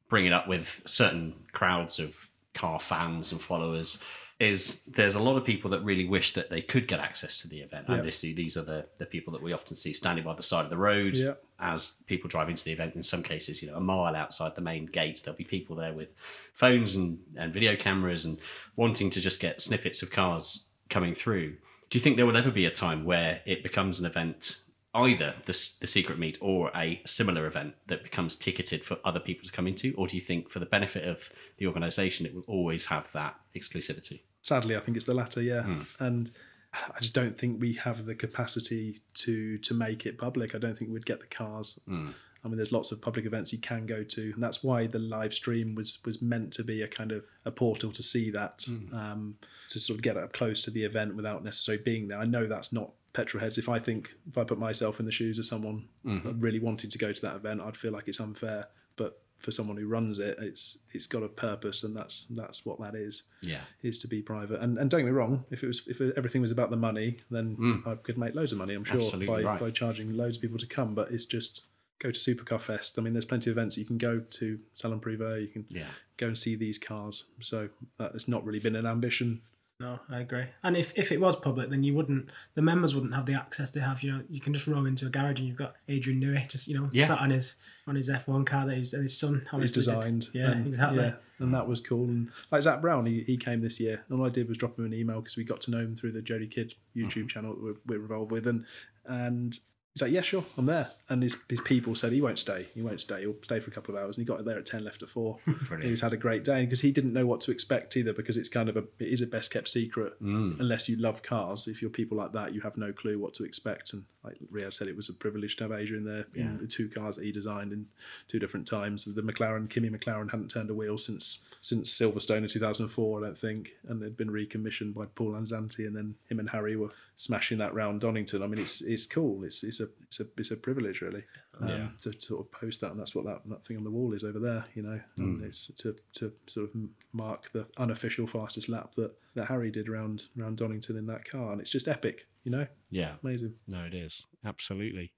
bring 0.09 0.27
it 0.27 0.33
up 0.33 0.47
with 0.49 0.83
certain 0.87 1.35
crowds 1.53 1.99
of 1.99 2.15
car 2.55 2.79
fans 2.79 3.33
and 3.33 3.41
followers, 3.41 4.01
is 4.41 4.83
there's 4.87 5.15
a 5.15 5.21
lot 5.21 5.37
of 5.37 5.45
people 5.45 5.71
that 5.71 5.83
really 5.85 6.05
wish 6.07 6.33
that 6.33 6.51
they 6.51 6.61
could 6.61 6.89
get 6.89 6.99
access 7.01 7.41
to 7.41 7.49
the 7.49 7.61
event. 7.61 7.87
And 7.89 7.99
Yeah. 7.99 8.03
this, 8.03 8.21
these 8.21 8.57
are 8.57 8.63
the, 8.63 8.87
the 8.99 9.07
people 9.07 9.33
that 9.33 9.43
we 9.43 9.53
often 9.53 9.75
see 9.77 9.93
standing 9.93 10.25
by 10.25 10.35
the 10.35 10.43
side 10.43 10.65
of 10.65 10.71
the 10.71 10.77
road 10.77 11.17
Yeah. 11.17 11.35
as 11.61 11.95
people 12.07 12.29
drive 12.29 12.49
into 12.49 12.65
the 12.65 12.73
event. 12.73 12.97
In 12.97 13.03
some 13.05 13.23
cases, 13.23 13.63
you 13.63 13.71
know, 13.71 13.77
a 13.77 13.81
mile 13.81 14.15
outside 14.17 14.55
the 14.57 14.61
main 14.61 14.87
gate, 14.87 15.23
there'll 15.25 15.39
be 15.39 15.45
people 15.45 15.77
there 15.77 15.93
with 15.93 16.09
phones 16.53 16.97
and, 16.97 17.21
and 17.37 17.53
video 17.53 17.77
cameras 17.77 18.25
and 18.25 18.39
wanting 18.77 19.09
to 19.11 19.21
just 19.21 19.41
get 19.41 19.61
snippets 19.63 20.03
of 20.03 20.11
cars 20.11 20.69
coming 20.95 21.15
through. 21.17 21.57
Do 21.91 21.99
you 21.99 22.01
think 22.01 22.17
there 22.17 22.25
will 22.25 22.37
ever 22.37 22.53
be 22.53 22.65
a 22.65 22.71
time 22.71 23.05
where 23.05 23.43
it 23.45 23.65
becomes 23.65 23.99
an 23.99 24.07
event, 24.07 24.61
either 24.95 25.35
the, 25.45 25.71
the 25.81 25.89
secret 25.89 26.21
meet 26.21 26.39
or 26.41 26.71
a 26.75 27.03
similar 27.05 27.47
event 27.47 27.75
that 27.89 28.05
becomes 28.05 28.37
ticketed 28.37 28.85
for 28.85 28.99
other 29.05 29.19
people 29.19 29.45
to 29.45 29.53
come 29.53 29.67
into? 29.67 29.93
Or 29.99 30.07
do 30.07 30.17
you 30.17 30.23
think, 30.23 30.49
for 30.49 30.61
the 30.61 30.67
benefit 30.67 31.07
of 31.07 31.31
the 31.59 31.67
organisation, 31.67 32.27
it 32.27 32.35
will 32.35 32.45
always 32.47 32.87
have 32.87 33.11
that 33.13 33.35
exclusivity? 33.57 34.21
Sadly, 34.43 34.77
I 34.77 34.81
think 34.81 34.97
it's 34.97 35.07
the 35.07 35.15
latter. 35.15 35.43
Yeah, 35.43 35.65
hmm. 35.65 35.83
and 35.99 36.31
I 36.73 37.01
just 37.01 37.15
don't 37.15 37.37
think 37.37 37.61
we 37.61 37.75
have 37.75 38.07
the 38.07 38.15
capacity 38.15 39.01
to 39.15 39.59
to 39.59 39.75
make 39.75 40.07
it 40.07 40.17
public. 40.17 40.55
I 40.55 40.59
don't 40.59 40.79
think 40.79 40.91
we'd 40.93 41.07
get 41.07 41.21
the 41.21 41.27
cars. 41.27 41.79
Hmm. 41.89 42.11
I 42.45 42.49
mean, 42.49 42.57
there's 42.57 42.73
lots 42.73 42.93
of 42.93 43.01
public 43.01 43.25
events 43.25 43.53
you 43.53 43.59
can 43.59 43.87
go 43.87 44.03
to, 44.05 44.33
and 44.35 44.43
that's 44.43 44.63
why 44.63 44.87
the 44.87 44.99
live 44.99 45.33
stream 45.33 45.75
was 45.75 45.99
was 46.05 46.21
meant 46.21 46.53
to 46.55 46.65
be 46.65 46.83
a 46.83 46.89
kind 46.89 47.13
of 47.13 47.25
a 47.45 47.51
portal 47.51 47.91
to 47.93 48.03
see 48.03 48.31
that, 48.31 48.65
hmm. 48.69 48.95
um, 48.95 49.37
to 49.71 49.81
sort 49.81 49.99
of 49.99 50.03
get 50.03 50.17
up 50.17 50.33
close 50.33 50.61
to 50.63 50.71
the 50.71 50.85
event 50.85 51.17
without 51.17 51.43
necessarily 51.43 51.83
being 51.83 52.09
there. 52.09 52.19
I 52.19 52.27
know 52.27 52.47
that's 52.47 52.73
not 52.73 52.93
petrol 53.15 53.43
heads. 53.43 53.57
If 53.57 53.69
I 53.69 53.79
think 53.79 54.15
if 54.29 54.37
I 54.37 54.45
put 54.45 54.59
myself 54.59 55.01
in 55.01 55.07
the 55.07 55.13
shoes 55.13 55.39
of 55.39 55.47
someone 55.47 55.89
mm-hmm. 56.05 56.39
really 56.41 56.61
wanting 56.61 56.91
to 56.91 56.99
go 56.99 57.13
to 57.13 57.23
that 57.23 57.37
event, 57.37 57.63
I'd 57.63 57.77
feel 57.77 57.93
like 57.93 58.09
it's 58.09 58.21
unfair. 58.21 58.69
But 58.97 59.23
for 59.39 59.51
someone 59.51 59.77
who 59.77 59.87
runs 59.87 60.19
it, 60.19 60.37
it's 60.41 60.79
it's 60.93 61.07
got 61.07 61.23
a 61.23 61.29
purpose, 61.29 61.85
and 61.85 61.97
that's 61.97 62.25
that's 62.25 62.67
what 62.67 62.81
that 62.81 62.95
is 62.95 63.23
Yeah. 63.41 63.61
is 63.83 63.99
to 63.99 64.09
be 64.09 64.21
private. 64.21 64.61
And 64.61 64.79
and 64.79 64.91
don't 64.91 65.01
get 65.01 65.07
me 65.07 65.13
wrong, 65.13 65.45
if 65.51 65.63
it 65.63 65.67
was 65.67 65.83
if 65.87 66.01
everything 66.17 66.43
was 66.43 66.51
about 66.51 66.71
the 66.71 66.77
money, 66.77 67.21
then 67.31 67.55
hmm. 67.55 67.89
I 67.89 67.95
could 67.95 68.19
make 68.19 68.35
loads 68.35 68.53
of 68.53 68.59
money. 68.59 68.75
I'm 68.75 68.85
sure 68.85 68.99
Absolutely 68.99 69.27
by 69.27 69.43
right. 69.43 69.61
by 69.61 69.71
charging 69.71 70.13
loads 70.17 70.37
of 70.37 70.43
people 70.43 70.59
to 70.59 70.67
come. 70.67 70.95
But 70.95 71.11
it's 71.11 71.27
just 71.27 71.63
go 72.01 72.11
to 72.11 72.19
Supercar 72.19 72.61
Fest. 72.61 72.99
I 72.99 73.03
mean, 73.03 73.13
there's 73.15 73.25
plenty 73.25 73.51
of 73.51 73.57
events 73.57 73.79
you 73.79 73.85
can 73.85 73.99
go 73.99 74.21
to. 74.21 74.59
Salon 74.73 75.01
Privé, 75.01 75.41
you 75.43 75.49
can 75.49 75.65
Yeah. 75.71 75.87
go 76.17 76.27
and 76.29 76.37
see 76.39 76.55
these 76.57 76.79
cars. 76.79 77.31
So 77.41 77.69
it's 78.01 78.29
not 78.29 78.45
really 78.45 78.59
been 78.61 78.77
an 78.77 78.87
ambition. 78.87 79.41
No, 79.81 79.99
I 80.09 80.21
agree. 80.21 80.45
And 80.63 80.77
if, 80.77 80.93
if 80.95 81.11
it 81.11 81.21
was 81.21 81.35
public, 81.35 81.69
then 81.69 81.83
you 81.83 81.95
wouldn't, 81.95 82.29
the 82.55 82.63
members 82.63 82.95
wouldn't 82.95 83.13
have 83.13 83.27
the 83.27 83.35
access 83.35 83.73
they 83.73 83.81
have. 83.81 84.03
You 84.05 84.13
know, 84.13 84.23
you 84.31 84.41
can 84.41 84.55
just 84.55 84.69
roll 84.69 84.87
into 84.87 85.07
a 85.07 85.09
garage 85.11 85.41
and 85.41 85.49
you've 85.49 85.57
got 85.57 85.75
Adrian 85.89 86.21
Newey 86.21 86.49
just 86.49 86.69
you 86.69 86.79
know 86.79 86.89
Yeah. 86.93 87.09
sat 87.09 87.19
on 87.19 87.31
his 87.31 87.57
on 87.89 87.97
his 87.97 88.09
F1 88.09 88.47
car 88.47 88.67
that 88.67 88.77
he's, 88.77 88.95
and 88.95 89.03
his 89.03 89.19
son 89.19 89.43
It's 89.43 89.53
obviously 89.53 89.75
did. 89.83 89.91
designed. 89.91 90.29
Yeah, 90.33 90.53
and, 90.53 90.67
exactly. 90.69 91.03
Yeah, 91.03 91.15
and 91.41 91.53
that 91.53 91.67
was 91.67 91.81
cool. 91.81 92.05
And 92.05 92.31
like 92.53 92.63
Zak 92.63 92.81
Brown, 92.83 93.05
he, 93.07 93.25
he 93.25 93.37
came 93.37 93.63
this 93.63 93.81
year. 93.81 94.05
And 94.09 94.21
all 94.21 94.25
I 94.27 94.31
did 94.31 94.47
was 94.49 94.57
drop 94.57 94.79
him 94.79 94.85
an 94.87 94.95
email 94.95 95.21
because 95.21 95.37
we 95.37 95.43
got 95.43 95.61
to 95.63 95.73
know 95.73 95.81
him 95.81 95.97
through 95.97 96.13
the 96.13 96.21
Jodie 96.23 96.51
Kidd 96.51 96.75
YouTube 96.97 97.09
Mm-hmm. 97.09 97.27
channel 97.27 97.55
that 97.55 97.63
we're, 97.63 97.75
we're 97.99 98.03
involved 98.03 98.31
with. 98.31 98.47
And 98.47 98.65
and 99.07 99.59
he's 99.95 100.03
like, 100.03 100.11
yeah, 100.13 100.23
sure, 100.23 100.45
I'm 100.59 100.67
there. 100.67 100.91
And 101.09 101.23
his, 101.23 101.37
his 101.49 101.61
people 101.61 101.95
said 101.95 102.13
he 102.13 102.21
won't 102.21 102.39
stay. 102.39 102.67
He 102.75 102.83
won't 102.83 103.01
stay. 103.01 103.21
He'll 103.21 103.37
stay 103.43 103.61
for 103.61 103.71
a 103.71 103.73
couple 103.75 103.95
of 103.95 104.03
hours. 104.03 104.17
And 104.17 104.23
he 104.23 104.27
got 104.27 104.45
there 104.45 104.59
at 104.59 104.67
10 104.67 104.83
left 104.85 105.03
at 105.03 105.09
four. 105.09 105.39
He's 105.83 106.01
had 106.01 106.13
a 106.13 106.17
great 106.17 106.43
day 106.45 106.65
because 106.65 106.81
he 106.81 106.91
didn't 106.91 107.13
know 107.13 107.27
what 107.27 107.41
to 107.43 107.51
expect 107.53 107.97
either 107.97 108.13
because 108.13 108.37
it's 108.37 108.49
kind 108.49 108.69
of 108.69 108.77
a, 108.77 108.85
it 108.99 109.09
is 109.09 109.21
a 109.21 109.27
best 109.27 109.53
kept 109.53 109.69
secret 109.69 110.21
Mm. 110.23 110.59
unless 110.61 110.89
you 110.89 110.97
love 110.97 111.23
cars. 111.23 111.69
If 111.69 111.81
you're 111.83 111.91
people 111.91 112.17
like 112.19 112.33
that, 112.33 112.55
you 112.55 112.61
have 112.63 112.77
no 112.77 112.93
clue 112.93 113.19
what 113.19 113.35
to 113.35 113.45
expect. 113.45 113.93
And 113.93 114.05
like 114.25 114.37
Riad 114.53 114.73
said, 114.73 114.89
it 114.89 114.97
was 114.97 115.09
a 115.09 115.13
privilege 115.13 115.57
to 115.57 115.65
have 115.65 115.73
Adrian 115.73 116.05
there 116.05 116.27
in 116.35 116.59
the 116.59 116.67
two 116.67 116.89
cars 116.89 117.17
that 117.17 117.25
he 117.25 117.31
designed 117.33 117.73
in 117.73 117.87
two 118.27 118.39
different 118.39 118.67
times. 118.67 119.05
The 119.05 119.23
McLaren, 119.23 119.69
Kimi 119.69 119.91
McLaren 119.91 120.31
hadn't 120.31 120.49
turned 120.51 120.71
a 120.71 120.75
wheel 120.75 120.97
since 120.99 121.39
since 121.61 121.91
Silverstone 121.99 122.39
in 122.39 122.49
2004, 122.49 123.19
I 123.21 123.27
don't 123.27 123.39
think, 123.39 123.73
and 123.89 124.01
they'd 124.03 124.17
been 124.17 124.31
recommissioned 124.31 124.95
by 124.95 125.07
Paul 125.15 125.33
Lanzante, 125.33 125.87
and 125.87 125.97
then 125.97 126.15
him 126.29 126.39
and 126.39 126.51
Harry 126.51 126.77
were 126.77 126.91
smashing 127.17 127.57
that 127.59 127.75
round 127.75 128.01
Donington. 128.03 128.43
I 128.43 128.47
mean, 128.47 128.61
it's 128.61 128.81
it's 128.83 129.07
cool. 129.07 129.45
It's 129.45 129.63
it's 129.63 129.81
a 129.81 129.84
it's 130.03 130.21
a 130.21 130.25
it's 130.37 130.51
a 130.51 130.57
privilege 130.57 131.01
really 131.01 131.25
um, 131.61 131.69
to 132.03 132.19
sort 132.21 132.41
of 132.41 132.51
post 132.53 132.81
that, 132.81 132.91
and 132.91 133.01
that's 133.01 133.15
what 133.15 133.25
that, 133.25 133.41
that 133.47 133.65
thing 133.67 133.77
on 133.77 133.85
the 133.85 133.91
wall 133.91 134.13
is 134.13 134.25
over 134.25 134.39
there. 134.39 134.65
You 134.75 134.83
know, 134.83 135.01
and 135.17 135.43
it's 135.45 135.67
to 135.79 135.97
to 136.15 136.33
sort 136.47 136.71
of 136.71 136.81
mark 137.13 137.51
the 137.53 137.67
unofficial 137.79 138.27
fastest 138.27 138.69
lap 138.69 138.95
that 138.97 139.13
that 139.35 139.47
Harry 139.47 139.71
did 139.71 139.89
around 139.89 140.25
around 140.39 140.57
Donington 140.59 140.97
in 140.97 141.07
that 141.07 141.29
car, 141.29 141.53
and 141.53 141.61
it's 141.61 141.71
just 141.71 141.89
epic. 141.89 142.27
You 142.45 142.51
know, 142.51 142.67
Yeah. 142.91 143.15
amazing. 143.25 143.55
No, 143.67 143.85
it 143.85 143.95
is 143.95 144.27
absolutely. 144.45 145.13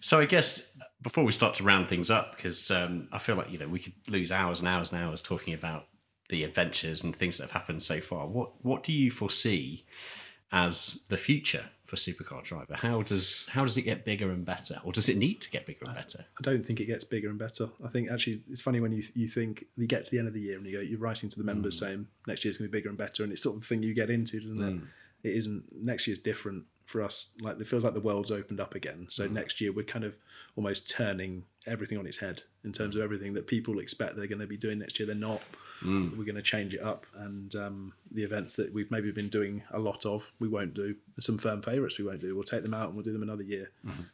So 0.00 0.20
I 0.20 0.24
guess 0.26 0.72
before 1.02 1.24
we 1.24 1.32
start 1.32 1.54
to 1.54 1.64
round 1.64 1.88
things 1.88 2.10
up, 2.12 2.36
because 2.36 2.70
um, 2.70 3.08
I 3.12 3.18
feel 3.18 3.34
like 3.34 3.50
you 3.50 3.58
know 3.58 3.66
we 3.66 3.80
could 3.80 3.94
lose 4.06 4.30
hours 4.30 4.60
and 4.60 4.68
hours 4.68 4.92
and 4.92 5.02
hours 5.02 5.20
talking 5.20 5.52
about 5.52 5.86
the 6.28 6.44
adventures 6.44 7.02
and 7.02 7.14
things 7.16 7.38
that 7.38 7.44
have 7.44 7.50
happened 7.50 7.82
so 7.82 8.00
far. 8.00 8.28
What 8.28 8.64
what 8.64 8.84
do 8.84 8.92
you 8.92 9.10
foresee 9.10 9.84
as 10.52 11.00
the 11.08 11.16
future 11.16 11.66
for 11.90 11.96
Supercar 11.96 12.44
Driver? 12.44 12.76
How 12.76 13.02
does 13.02 13.48
how 13.50 13.64
does 13.64 13.76
it 13.76 13.82
get 13.82 14.04
bigger 14.04 14.30
and 14.30 14.44
better, 14.44 14.80
or 14.84 14.92
does 14.92 15.08
it 15.08 15.16
need 15.16 15.40
to 15.40 15.50
get 15.50 15.66
bigger 15.66 15.84
and 15.86 15.94
better? 15.94 16.24
I 16.38 16.42
don't 16.42 16.64
think 16.64 16.78
it 16.78 16.86
gets 16.86 17.02
bigger 17.02 17.28
and 17.28 17.38
better. 17.38 17.68
I 17.84 17.88
think 17.88 18.08
actually 18.12 18.42
it's 18.48 18.60
funny 18.60 18.80
when 18.80 18.92
you 18.92 19.02
you 19.14 19.26
think 19.26 19.64
you 19.76 19.88
get 19.88 20.04
to 20.04 20.10
the 20.12 20.20
end 20.20 20.28
of 20.28 20.34
the 20.34 20.40
year 20.40 20.56
and 20.56 20.64
you 20.64 20.72
go 20.72 20.80
you're 20.80 21.00
writing 21.00 21.28
to 21.28 21.36
the 21.36 21.42
members 21.42 21.76
mm. 21.76 21.80
saying 21.80 22.06
next 22.28 22.44
year's 22.44 22.58
going 22.58 22.68
to 22.68 22.72
be 22.72 22.78
bigger 22.78 22.90
and 22.90 22.96
better, 22.96 23.24
and 23.24 23.32
it's 23.32 23.42
sort 23.42 23.56
of 23.56 23.62
the 23.62 23.66
thing 23.66 23.82
you 23.82 23.92
get 23.92 24.08
into, 24.08 24.40
doesn't 24.40 24.62
it? 24.62 24.74
Mm. 24.76 24.86
It 25.24 25.34
isn't. 25.34 25.64
Next 25.72 26.06
year's 26.06 26.20
different 26.20 26.64
for 26.86 27.02
us. 27.02 27.32
Like 27.40 27.60
it 27.60 27.66
feels 27.66 27.82
like 27.82 27.94
the 27.94 28.00
world's 28.00 28.30
opened 28.30 28.60
up 28.60 28.76
again. 28.76 29.08
So 29.10 29.28
mm. 29.28 29.32
next 29.32 29.60
year 29.60 29.72
we're 29.72 29.84
kind 29.84 30.04
of 30.04 30.16
almost 30.54 30.88
turning 30.88 31.42
everything 31.66 31.98
on 31.98 32.06
its 32.06 32.18
head 32.18 32.44
in 32.64 32.72
terms 32.72 32.94
of 32.94 33.02
everything 33.02 33.34
that 33.34 33.48
people 33.48 33.80
expect 33.80 34.14
they're 34.14 34.28
going 34.28 34.38
to 34.38 34.46
be 34.46 34.56
doing 34.56 34.78
next 34.78 35.00
year. 35.00 35.06
They're 35.06 35.16
not. 35.16 35.42
We're 35.82 36.24
going 36.24 36.34
to 36.34 36.42
change 36.42 36.74
it 36.74 36.82
up, 36.82 37.06
and 37.16 37.54
um, 37.54 37.92
the 38.10 38.22
events 38.22 38.54
that 38.54 38.72
we've 38.72 38.90
maybe 38.90 39.10
been 39.12 39.28
doing 39.28 39.62
a 39.72 39.78
lot 39.78 40.04
of, 40.04 40.32
we 40.38 40.48
won't 40.48 40.74
do. 40.74 40.96
Some 41.18 41.38
firm 41.38 41.62
favourites 41.62 41.98
we 41.98 42.04
won't 42.04 42.20
do. 42.20 42.34
We'll 42.34 42.44
take 42.44 42.62
them 42.62 42.74
out 42.74 42.88
and 42.88 42.94
we'll 42.94 43.04
do 43.04 43.12
them 43.12 43.22
another 43.22 43.42
year. 43.42 43.70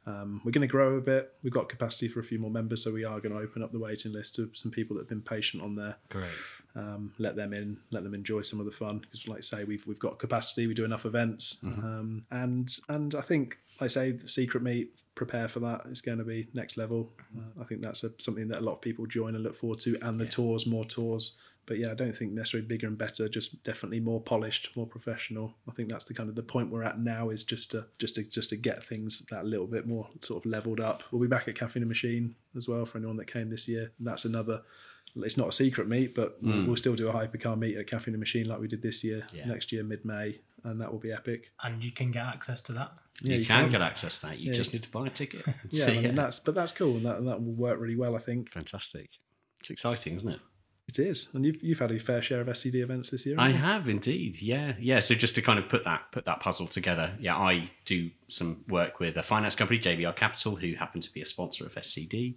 Um, 0.07 0.41
we're 0.45 0.53
going 0.53 0.67
to 0.67 0.71
grow 0.71 0.97
a 0.97 1.01
bit. 1.01 1.33
We've 1.43 1.53
got 1.53 1.69
capacity 1.69 2.09
for 2.09 2.21
a 2.21 2.25
few 2.25 2.39
more 2.39 2.51
members, 2.51 2.85
so 2.85 2.93
we 2.93 3.05
are 3.05 3.21
going 3.21 3.35
to 3.35 3.41
open 3.41 3.63
up 3.63 3.73
the 3.73 3.79
waiting 3.79 4.13
list 4.13 4.35
to 4.37 4.51
some 4.55 4.71
people 4.71 4.97
that 4.97 5.03
have 5.03 5.09
been 5.09 5.23
patient 5.23 5.63
on 5.63 5.77
there. 5.77 5.97
Great. 6.09 6.31
Um, 6.75 7.15
let 7.19 7.37
them 7.37 7.53
in, 7.53 7.79
let 7.91 8.05
them 8.05 8.15
enjoy 8.15 8.43
some 8.43 8.61
of 8.61 8.67
the 8.67 8.73
fun. 8.73 8.99
Because, 8.99 9.27
like 9.27 9.39
I 9.39 9.41
say, 9.41 9.65
we've 9.65 9.87
we've 9.87 9.99
got 9.99 10.19
capacity. 10.19 10.67
We 10.67 10.75
do 10.75 10.85
enough 10.85 11.07
events, 11.07 11.59
um, 11.65 12.27
and 12.31 12.69
and 12.89 13.15
I 13.15 13.23
think, 13.23 13.59
like 13.81 13.87
I 13.87 13.93
say, 13.93 14.11
the 14.13 14.29
secret 14.29 14.63
meet 14.63 14.93
prepare 15.17 15.49
for 15.49 15.61
that. 15.61 15.81
It's 15.91 16.03
going 16.03 16.19
to 16.19 16.25
be 16.25 16.47
next 16.55 16.77
level. 16.77 17.11
Uh, 17.37 17.63
I 17.63 17.65
think 17.65 17.81
that's 17.83 18.05
a, 18.05 18.11
something 18.19 18.49
that 18.49 18.59
a 18.59 18.61
lot 18.61 18.75
of 18.75 18.81
people 18.83 19.07
join 19.07 19.35
and 19.35 19.43
look 19.43 19.57
forward 19.57 19.81
to, 19.81 19.99
and 20.03 20.21
the 20.21 20.27
tours, 20.27 20.67
more 20.67 20.85
tours. 20.85 21.33
But 21.67 21.79
yeah, 21.79 21.91
I 21.91 21.95
don't 21.95 22.17
think 22.17 22.33
necessarily 22.33 22.67
bigger 22.67 22.87
and 22.87 22.97
better. 22.97 23.29
Just 23.29 23.63
definitely 23.65 24.01
more 24.01 24.21
polished, 24.21 24.71
more 24.77 24.87
professional. 24.87 25.55
I 25.69 25.73
think 25.73 25.89
that's 25.89 26.05
the 26.05 26.15
kind 26.15 26.29
of 26.29 26.37
the 26.37 26.43
point 26.43 26.71
we're 26.71 26.85
at 26.85 27.01
now 27.01 27.31
is 27.31 27.43
just 27.43 27.73
to 27.73 27.87
just 27.99 28.15
to 28.15 28.23
just 28.23 28.51
to 28.51 28.57
get 28.57 28.85
things 28.85 29.23
that 29.31 29.45
little 29.45 29.67
bit 29.67 29.87
more 29.87 30.09
sort 30.23 30.45
of 30.45 30.51
leveled 30.51 30.81
up. 30.81 31.03
We'll 31.11 31.23
be 31.23 31.29
back 31.29 31.49
at 31.49 31.57
Caffeine 31.57 31.83
and 31.83 31.89
Machine 31.89 32.37
as 32.57 32.69
well 32.69 32.87
for 32.87 32.99
anyone 32.99 33.17
that 33.17 33.27
came 33.27 33.51
this 33.51 33.69
year. 33.69 33.91
And 33.99 34.07
that's 34.07 34.25
another. 34.25 34.63
It's 35.17 35.39
not 35.39 35.49
a 35.49 35.53
secret 35.53 35.89
meet, 35.89 36.15
but 36.15 36.37
hmm. 36.41 36.67
we'll 36.67 36.77
still 36.77 36.95
do 36.95 37.09
a 37.09 37.13
hypercar 37.13 37.59
meet 37.59 37.77
at 37.79 37.87
Caffeine 37.87 38.13
and 38.15 38.21
Machine 38.21 38.47
like 38.47 38.61
we 38.61 38.69
did 38.69 38.83
this 38.83 39.03
year. 39.03 39.27
Yeah. 39.33 39.47
Next 39.47 39.73
year, 39.73 39.83
mid 39.83 40.05
May, 40.05 40.41
and 40.63 40.81
that 40.81 40.93
will 40.93 40.99
be 40.99 41.11
epic. 41.11 41.53
And 41.63 41.83
you 41.83 41.91
can 41.91 42.11
get 42.11 42.27
access 42.27 42.61
to 42.63 42.73
that. 42.75 42.93
you, 43.23 43.37
you 43.37 43.47
can, 43.47 43.65
can. 43.65 43.73
get 43.73 43.81
access 43.81 44.21
to 44.21 44.27
that. 44.27 44.39
You 44.39 44.51
Yeah, 44.51 44.57
just 44.57 44.75
need 44.75 44.83
to 44.83 44.91
buy 44.91 45.07
a 45.07 45.11
ticket. 45.11 45.45
Yeah, 45.71 45.87
So, 45.87 45.93
I 45.93 46.01
mean, 46.01 46.15
that's 46.15 46.39
but 46.39 46.55
that's 46.55 46.73
cool, 46.73 46.97
and 46.97 47.07
that, 47.07 47.17
and 47.17 47.27
that 47.29 47.43
will 47.43 47.55
work 47.55 47.81
really 47.81 47.97
well. 47.97 48.15
I 48.15 48.19
think 48.19 48.53
fantastic. 48.53 49.09
It's 49.61 49.71
exciting, 49.71 50.17
isn't 50.17 50.29
it? 50.29 50.41
It 50.89 51.01
is, 51.01 51.29
and 51.35 51.45
you've 51.45 51.63
you've 51.65 51.81
had 51.81 51.91
a 51.91 51.99
fair 51.99 52.23
share 52.23 52.41
of 52.41 52.47
SCD 52.47 52.77
events 52.77 53.11
this 53.11 53.27
year. 53.27 53.35
I 53.39 53.49
you? 53.49 53.55
have 53.55 53.89
indeed, 53.89 54.41
yeah, 54.41 54.75
yeah. 54.79 55.01
So 55.01 55.17
just 55.17 55.35
to 55.35 55.43
kind 55.43 55.59
of 55.59 55.69
put 55.69 55.85
that 55.85 56.03
put 56.13 56.25
that 56.27 56.39
puzzle 56.41 56.69
together, 56.69 57.13
yeah, 57.19 57.37
I 57.37 57.71
do 57.85 58.11
some 58.29 58.65
work 58.69 59.01
with 59.01 59.17
a 59.17 59.23
finance 59.25 59.57
company, 59.57 59.81
JBR 59.81 60.15
Capital, 60.15 60.55
who 60.57 60.75
happen 60.75 61.01
to 61.01 61.13
be 61.13 61.21
a 61.21 61.27
sponsor 61.27 61.67
of 61.67 61.75
SCD, 61.75 62.37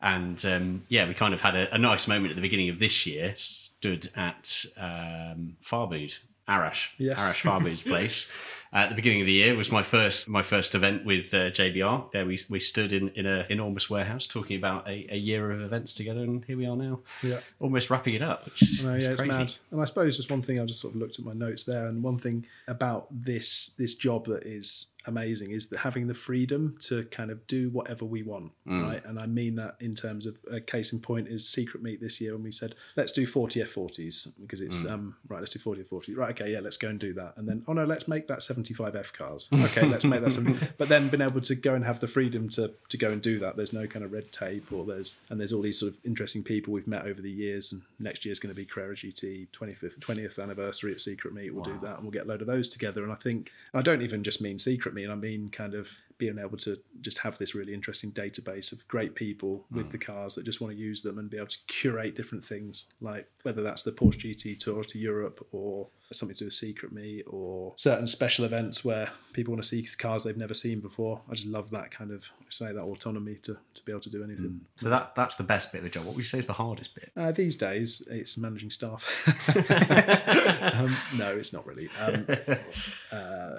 and 0.00 0.42
um, 0.46 0.84
yeah, 0.88 1.08
we 1.08 1.14
kind 1.14 1.34
of 1.34 1.40
had 1.40 1.56
a, 1.56 1.74
a 1.74 1.78
nice 1.78 2.06
moment 2.06 2.30
at 2.30 2.36
the 2.36 2.42
beginning 2.42 2.68
of 2.70 2.78
this 2.78 3.04
year. 3.04 3.32
Stood 3.34 4.10
at 4.14 4.64
um, 4.76 5.56
Farboud, 5.62 6.14
Arash, 6.48 6.90
Yes. 6.98 7.20
Arash 7.20 7.42
Farboud's 7.42 7.82
place. 7.92 8.30
At 8.72 8.90
the 8.90 8.94
beginning 8.94 9.22
of 9.22 9.26
the 9.26 9.32
year 9.32 9.54
was 9.56 9.72
my 9.72 9.82
first 9.82 10.28
my 10.28 10.42
first 10.42 10.74
event 10.74 11.04
with 11.06 11.32
uh, 11.32 11.50
JBR. 11.50 12.12
There 12.12 12.26
we 12.26 12.38
we 12.50 12.60
stood 12.60 12.92
in 12.92 13.08
in 13.10 13.24
an 13.26 13.46
enormous 13.48 13.88
warehouse 13.88 14.26
talking 14.26 14.56
about 14.58 14.86
a, 14.86 15.06
a 15.10 15.16
year 15.16 15.50
of 15.50 15.60
events 15.62 15.94
together, 15.94 16.22
and 16.22 16.44
here 16.44 16.56
we 16.58 16.66
are 16.66 16.76
now, 16.76 17.00
Yeah. 17.22 17.40
almost 17.60 17.88
wrapping 17.88 18.14
it 18.14 18.22
up. 18.22 18.44
Which 18.44 18.82
No, 18.82 18.94
yeah, 18.94 19.10
it's 19.10 19.24
mad. 19.24 19.54
And 19.70 19.80
I 19.80 19.84
suppose 19.84 20.16
just 20.16 20.30
one 20.30 20.42
thing 20.42 20.60
I 20.60 20.64
just 20.66 20.80
sort 20.80 20.94
of 20.94 21.00
looked 21.00 21.18
at 21.18 21.24
my 21.24 21.32
notes 21.32 21.64
there, 21.64 21.86
and 21.86 22.02
one 22.02 22.18
thing 22.18 22.46
about 22.66 23.06
this 23.10 23.70
this 23.78 23.94
job 23.94 24.26
that 24.26 24.44
is 24.44 24.86
amazing 25.08 25.50
is 25.50 25.66
that 25.68 25.78
having 25.78 26.06
the 26.06 26.14
freedom 26.14 26.76
to 26.82 27.04
kind 27.04 27.30
of 27.30 27.46
do 27.46 27.70
whatever 27.70 28.04
we 28.04 28.22
want, 28.22 28.52
right? 28.66 29.04
And 29.04 29.18
I 29.18 29.26
mean 29.26 29.56
that 29.56 29.76
in 29.80 29.94
terms 29.94 30.26
of 30.26 30.36
a 30.50 30.60
case 30.60 30.92
in 30.92 31.00
point 31.00 31.28
is 31.28 31.48
Secret 31.48 31.82
Meet 31.82 32.00
this 32.00 32.20
year 32.20 32.34
when 32.34 32.42
we 32.42 32.52
said 32.52 32.74
let's 32.96 33.12
do 33.12 33.26
40 33.26 33.60
F40s 33.60 34.28
because 34.40 34.60
it's 34.60 34.84
um 34.84 35.16
right, 35.28 35.40
let's 35.40 35.50
do 35.52 35.58
40 35.58 35.82
F40s. 35.82 36.16
Right, 36.16 36.30
okay, 36.30 36.52
yeah, 36.52 36.60
let's 36.60 36.76
go 36.76 36.88
and 36.88 36.98
do 36.98 37.12
that. 37.14 37.34
And 37.36 37.48
then 37.48 37.64
oh 37.66 37.72
no, 37.72 37.84
let's 37.84 38.06
make 38.06 38.28
that 38.28 38.42
75 38.42 38.94
F 38.94 39.12
cars. 39.12 39.48
Okay, 39.68 39.84
let's 39.84 40.04
make 40.04 40.22
that 40.22 40.32
some 40.32 40.58
but 40.78 40.88
then 40.88 41.08
being 41.08 41.20
able 41.20 41.40
to 41.42 41.54
go 41.54 41.74
and 41.74 41.84
have 41.84 42.00
the 42.00 42.08
freedom 42.08 42.48
to 42.50 42.72
to 42.88 42.96
go 42.96 43.10
and 43.10 43.20
do 43.20 43.38
that. 43.40 43.56
There's 43.56 43.72
no 43.72 43.86
kind 43.86 44.04
of 44.04 44.12
red 44.12 44.30
tape 44.32 44.72
or 44.72 44.84
there's 44.84 45.14
and 45.30 45.38
there's 45.40 45.52
all 45.52 45.62
these 45.62 45.78
sort 45.78 45.92
of 45.92 45.98
interesting 46.04 46.42
people 46.42 46.72
we've 46.72 46.86
met 46.86 47.04
over 47.06 47.20
the 47.20 47.30
years 47.30 47.72
and 47.72 47.82
next 47.98 48.24
year's 48.24 48.38
going 48.38 48.54
to 48.54 48.56
be 48.56 48.64
Carrera 48.64 48.94
GT 48.94 49.48
25th 49.48 49.98
20th 49.98 50.42
anniversary 50.42 50.92
at 50.92 51.00
Secret 51.00 51.34
Meet. 51.34 51.54
We'll 51.54 51.64
do 51.64 51.78
that 51.82 51.96
and 51.96 52.02
we'll 52.02 52.12
get 52.12 52.24
a 52.24 52.28
load 52.28 52.40
of 52.40 52.46
those 52.46 52.68
together. 52.68 53.02
And 53.02 53.12
I 53.12 53.16
think 53.16 53.50
I 53.74 53.82
don't 53.82 54.02
even 54.02 54.22
just 54.24 54.40
mean 54.40 54.58
Secret 54.58 54.94
Meet, 54.98 55.10
I 55.10 55.14
mean 55.14 55.50
kind 55.50 55.74
of 55.74 55.90
being 56.18 56.38
able 56.38 56.58
to 56.58 56.78
just 57.00 57.18
have 57.18 57.38
this 57.38 57.54
really 57.54 57.72
interesting 57.72 58.10
database 58.10 58.72
of 58.72 58.86
great 58.88 59.14
people 59.14 59.64
with 59.70 59.92
the 59.92 59.98
cars 59.98 60.34
that 60.34 60.44
just 60.44 60.60
want 60.60 60.74
to 60.74 60.78
use 60.78 61.00
them 61.02 61.16
and 61.16 61.30
be 61.30 61.36
able 61.36 61.46
to 61.46 61.58
curate 61.68 62.16
different 62.16 62.42
things, 62.42 62.86
like 63.00 63.30
whether 63.44 63.62
that's 63.62 63.84
the 63.84 63.92
Porsche 63.92 64.34
GT 64.34 64.58
tour 64.58 64.82
to 64.82 64.98
Europe 64.98 65.46
or 65.52 65.86
something 66.12 66.34
to 66.34 66.40
do 66.40 66.44
with 66.46 66.54
Secret 66.54 66.92
Meet 66.92 67.22
or 67.28 67.72
certain 67.76 68.08
special 68.08 68.44
events 68.44 68.84
where 68.84 69.10
people 69.32 69.52
want 69.52 69.62
to 69.62 69.68
see 69.68 69.86
cars 69.96 70.24
they've 70.24 70.36
never 70.36 70.54
seen 70.54 70.80
before. 70.80 71.20
I 71.30 71.34
just 71.34 71.46
love 71.46 71.70
that 71.70 71.92
kind 71.92 72.10
of 72.10 72.28
say 72.50 72.72
that 72.72 72.82
autonomy 72.82 73.36
to, 73.42 73.56
to 73.74 73.84
be 73.84 73.92
able 73.92 74.00
to 74.02 74.10
do 74.10 74.24
anything. 74.24 74.62
So 74.76 74.88
that 74.88 75.14
that's 75.14 75.36
the 75.36 75.44
best 75.44 75.72
bit 75.72 75.78
of 75.78 75.84
the 75.84 75.90
job. 75.90 76.04
What 76.04 76.16
would 76.16 76.24
you 76.24 76.28
say 76.28 76.38
is 76.38 76.46
the 76.46 76.54
hardest 76.54 76.94
bit? 76.94 77.12
Uh, 77.16 77.30
these 77.30 77.54
days, 77.54 78.02
it's 78.10 78.36
managing 78.36 78.70
staff. 78.70 79.06
um, 80.74 80.96
no, 81.16 81.36
it's 81.36 81.52
not 81.52 81.64
really. 81.66 81.88
Um, 82.00 82.26
uh, 83.12 83.58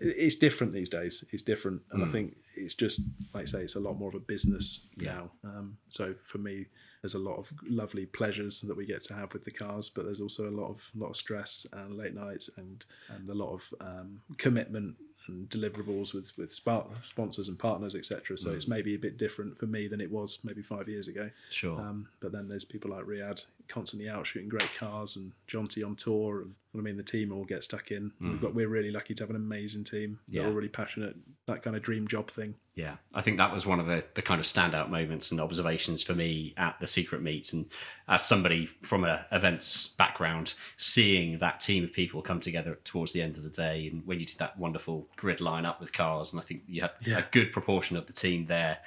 it's 0.00 0.34
different 0.34 0.72
these 0.72 0.88
days. 0.88 1.24
It's 1.32 1.42
different, 1.42 1.82
and 1.90 2.04
I 2.04 2.08
think 2.08 2.36
it's 2.54 2.74
just 2.74 3.00
like 3.34 3.42
I 3.42 3.46
say, 3.46 3.62
it's 3.62 3.76
a 3.76 3.80
lot 3.80 3.98
more 3.98 4.08
of 4.08 4.14
a 4.14 4.20
business 4.20 4.80
now. 4.96 5.30
Um, 5.44 5.78
so 5.88 6.14
for 6.24 6.38
me, 6.38 6.66
there's 7.02 7.14
a 7.14 7.18
lot 7.18 7.38
of 7.38 7.52
lovely 7.68 8.06
pleasures 8.06 8.60
that 8.62 8.76
we 8.76 8.86
get 8.86 9.02
to 9.04 9.14
have 9.14 9.32
with 9.32 9.44
the 9.44 9.50
cars, 9.50 9.88
but 9.88 10.04
there's 10.04 10.20
also 10.20 10.48
a 10.48 10.50
lot 10.50 10.68
of 10.68 10.90
lot 10.94 11.10
of 11.10 11.16
stress 11.16 11.66
and 11.72 11.96
late 11.96 12.14
nights 12.14 12.48
and 12.56 12.84
and 13.08 13.28
a 13.28 13.34
lot 13.34 13.52
of 13.52 13.74
um, 13.80 14.20
commitment 14.38 14.96
and 15.28 15.48
deliverables 15.48 16.14
with 16.14 16.36
with 16.36 16.52
spa- 16.52 16.84
sponsors 17.08 17.48
and 17.48 17.58
partners, 17.58 17.94
etc. 17.94 18.38
So 18.38 18.50
it's 18.52 18.68
maybe 18.68 18.94
a 18.94 18.98
bit 18.98 19.18
different 19.18 19.58
for 19.58 19.66
me 19.66 19.88
than 19.88 20.00
it 20.00 20.10
was 20.10 20.38
maybe 20.44 20.62
five 20.62 20.88
years 20.88 21.08
ago. 21.08 21.30
Sure. 21.50 21.78
Um, 21.78 22.08
but 22.20 22.32
then 22.32 22.48
there's 22.48 22.64
people 22.64 22.90
like 22.90 23.04
Riad 23.04 23.44
constantly 23.68 24.08
out 24.08 24.26
shooting 24.26 24.48
great 24.48 24.68
cars 24.78 25.16
and 25.16 25.32
Jonty 25.50 25.84
on 25.84 25.96
tour 25.96 26.42
and 26.42 26.54
I 26.74 26.80
mean 26.80 26.96
the 26.96 27.02
team 27.02 27.32
all 27.32 27.44
get 27.44 27.64
stuck 27.64 27.90
in. 27.90 28.12
We've 28.20 28.32
mm. 28.32 28.40
got 28.40 28.54
we're 28.54 28.68
really 28.68 28.90
lucky 28.90 29.14
to 29.14 29.22
have 29.22 29.30
an 29.30 29.36
amazing 29.36 29.84
team. 29.84 30.18
They're 30.28 30.42
Yeah. 30.42 30.48
all 30.48 30.54
really 30.54 30.68
passionate. 30.68 31.16
That 31.46 31.62
kind 31.62 31.76
of 31.76 31.82
dream 31.82 32.08
job 32.08 32.30
thing. 32.30 32.54
Yeah, 32.74 32.96
I 33.12 33.20
think 33.20 33.36
that 33.36 33.52
was 33.52 33.66
one 33.66 33.80
of 33.80 33.86
the, 33.86 34.02
the 34.14 34.22
kind 34.22 34.40
of 34.40 34.46
standout 34.46 34.88
moments 34.88 35.30
and 35.30 35.40
observations 35.40 36.02
for 36.02 36.14
me 36.14 36.54
at 36.56 36.80
the 36.80 36.86
secret 36.86 37.20
meets. 37.20 37.52
And 37.52 37.66
as 38.08 38.24
somebody 38.24 38.70
from 38.80 39.04
a 39.04 39.26
events 39.30 39.88
background, 39.88 40.54
seeing 40.78 41.38
that 41.40 41.60
team 41.60 41.84
of 41.84 41.92
people 41.92 42.22
come 42.22 42.40
together 42.40 42.78
towards 42.84 43.12
the 43.12 43.20
end 43.20 43.36
of 43.36 43.42
the 43.42 43.50
day, 43.50 43.88
and 43.88 44.06
when 44.06 44.20
you 44.20 44.24
did 44.24 44.38
that 44.38 44.58
wonderful 44.58 45.06
grid 45.16 45.42
line 45.42 45.66
up 45.66 45.80
with 45.80 45.92
cars, 45.92 46.32
and 46.32 46.40
I 46.40 46.44
think 46.44 46.62
you 46.66 46.80
had 46.80 46.92
a 47.06 47.26
good 47.30 47.52
proportion 47.52 47.98
of 47.98 48.06
the 48.06 48.14
team 48.14 48.46
there 48.46 48.78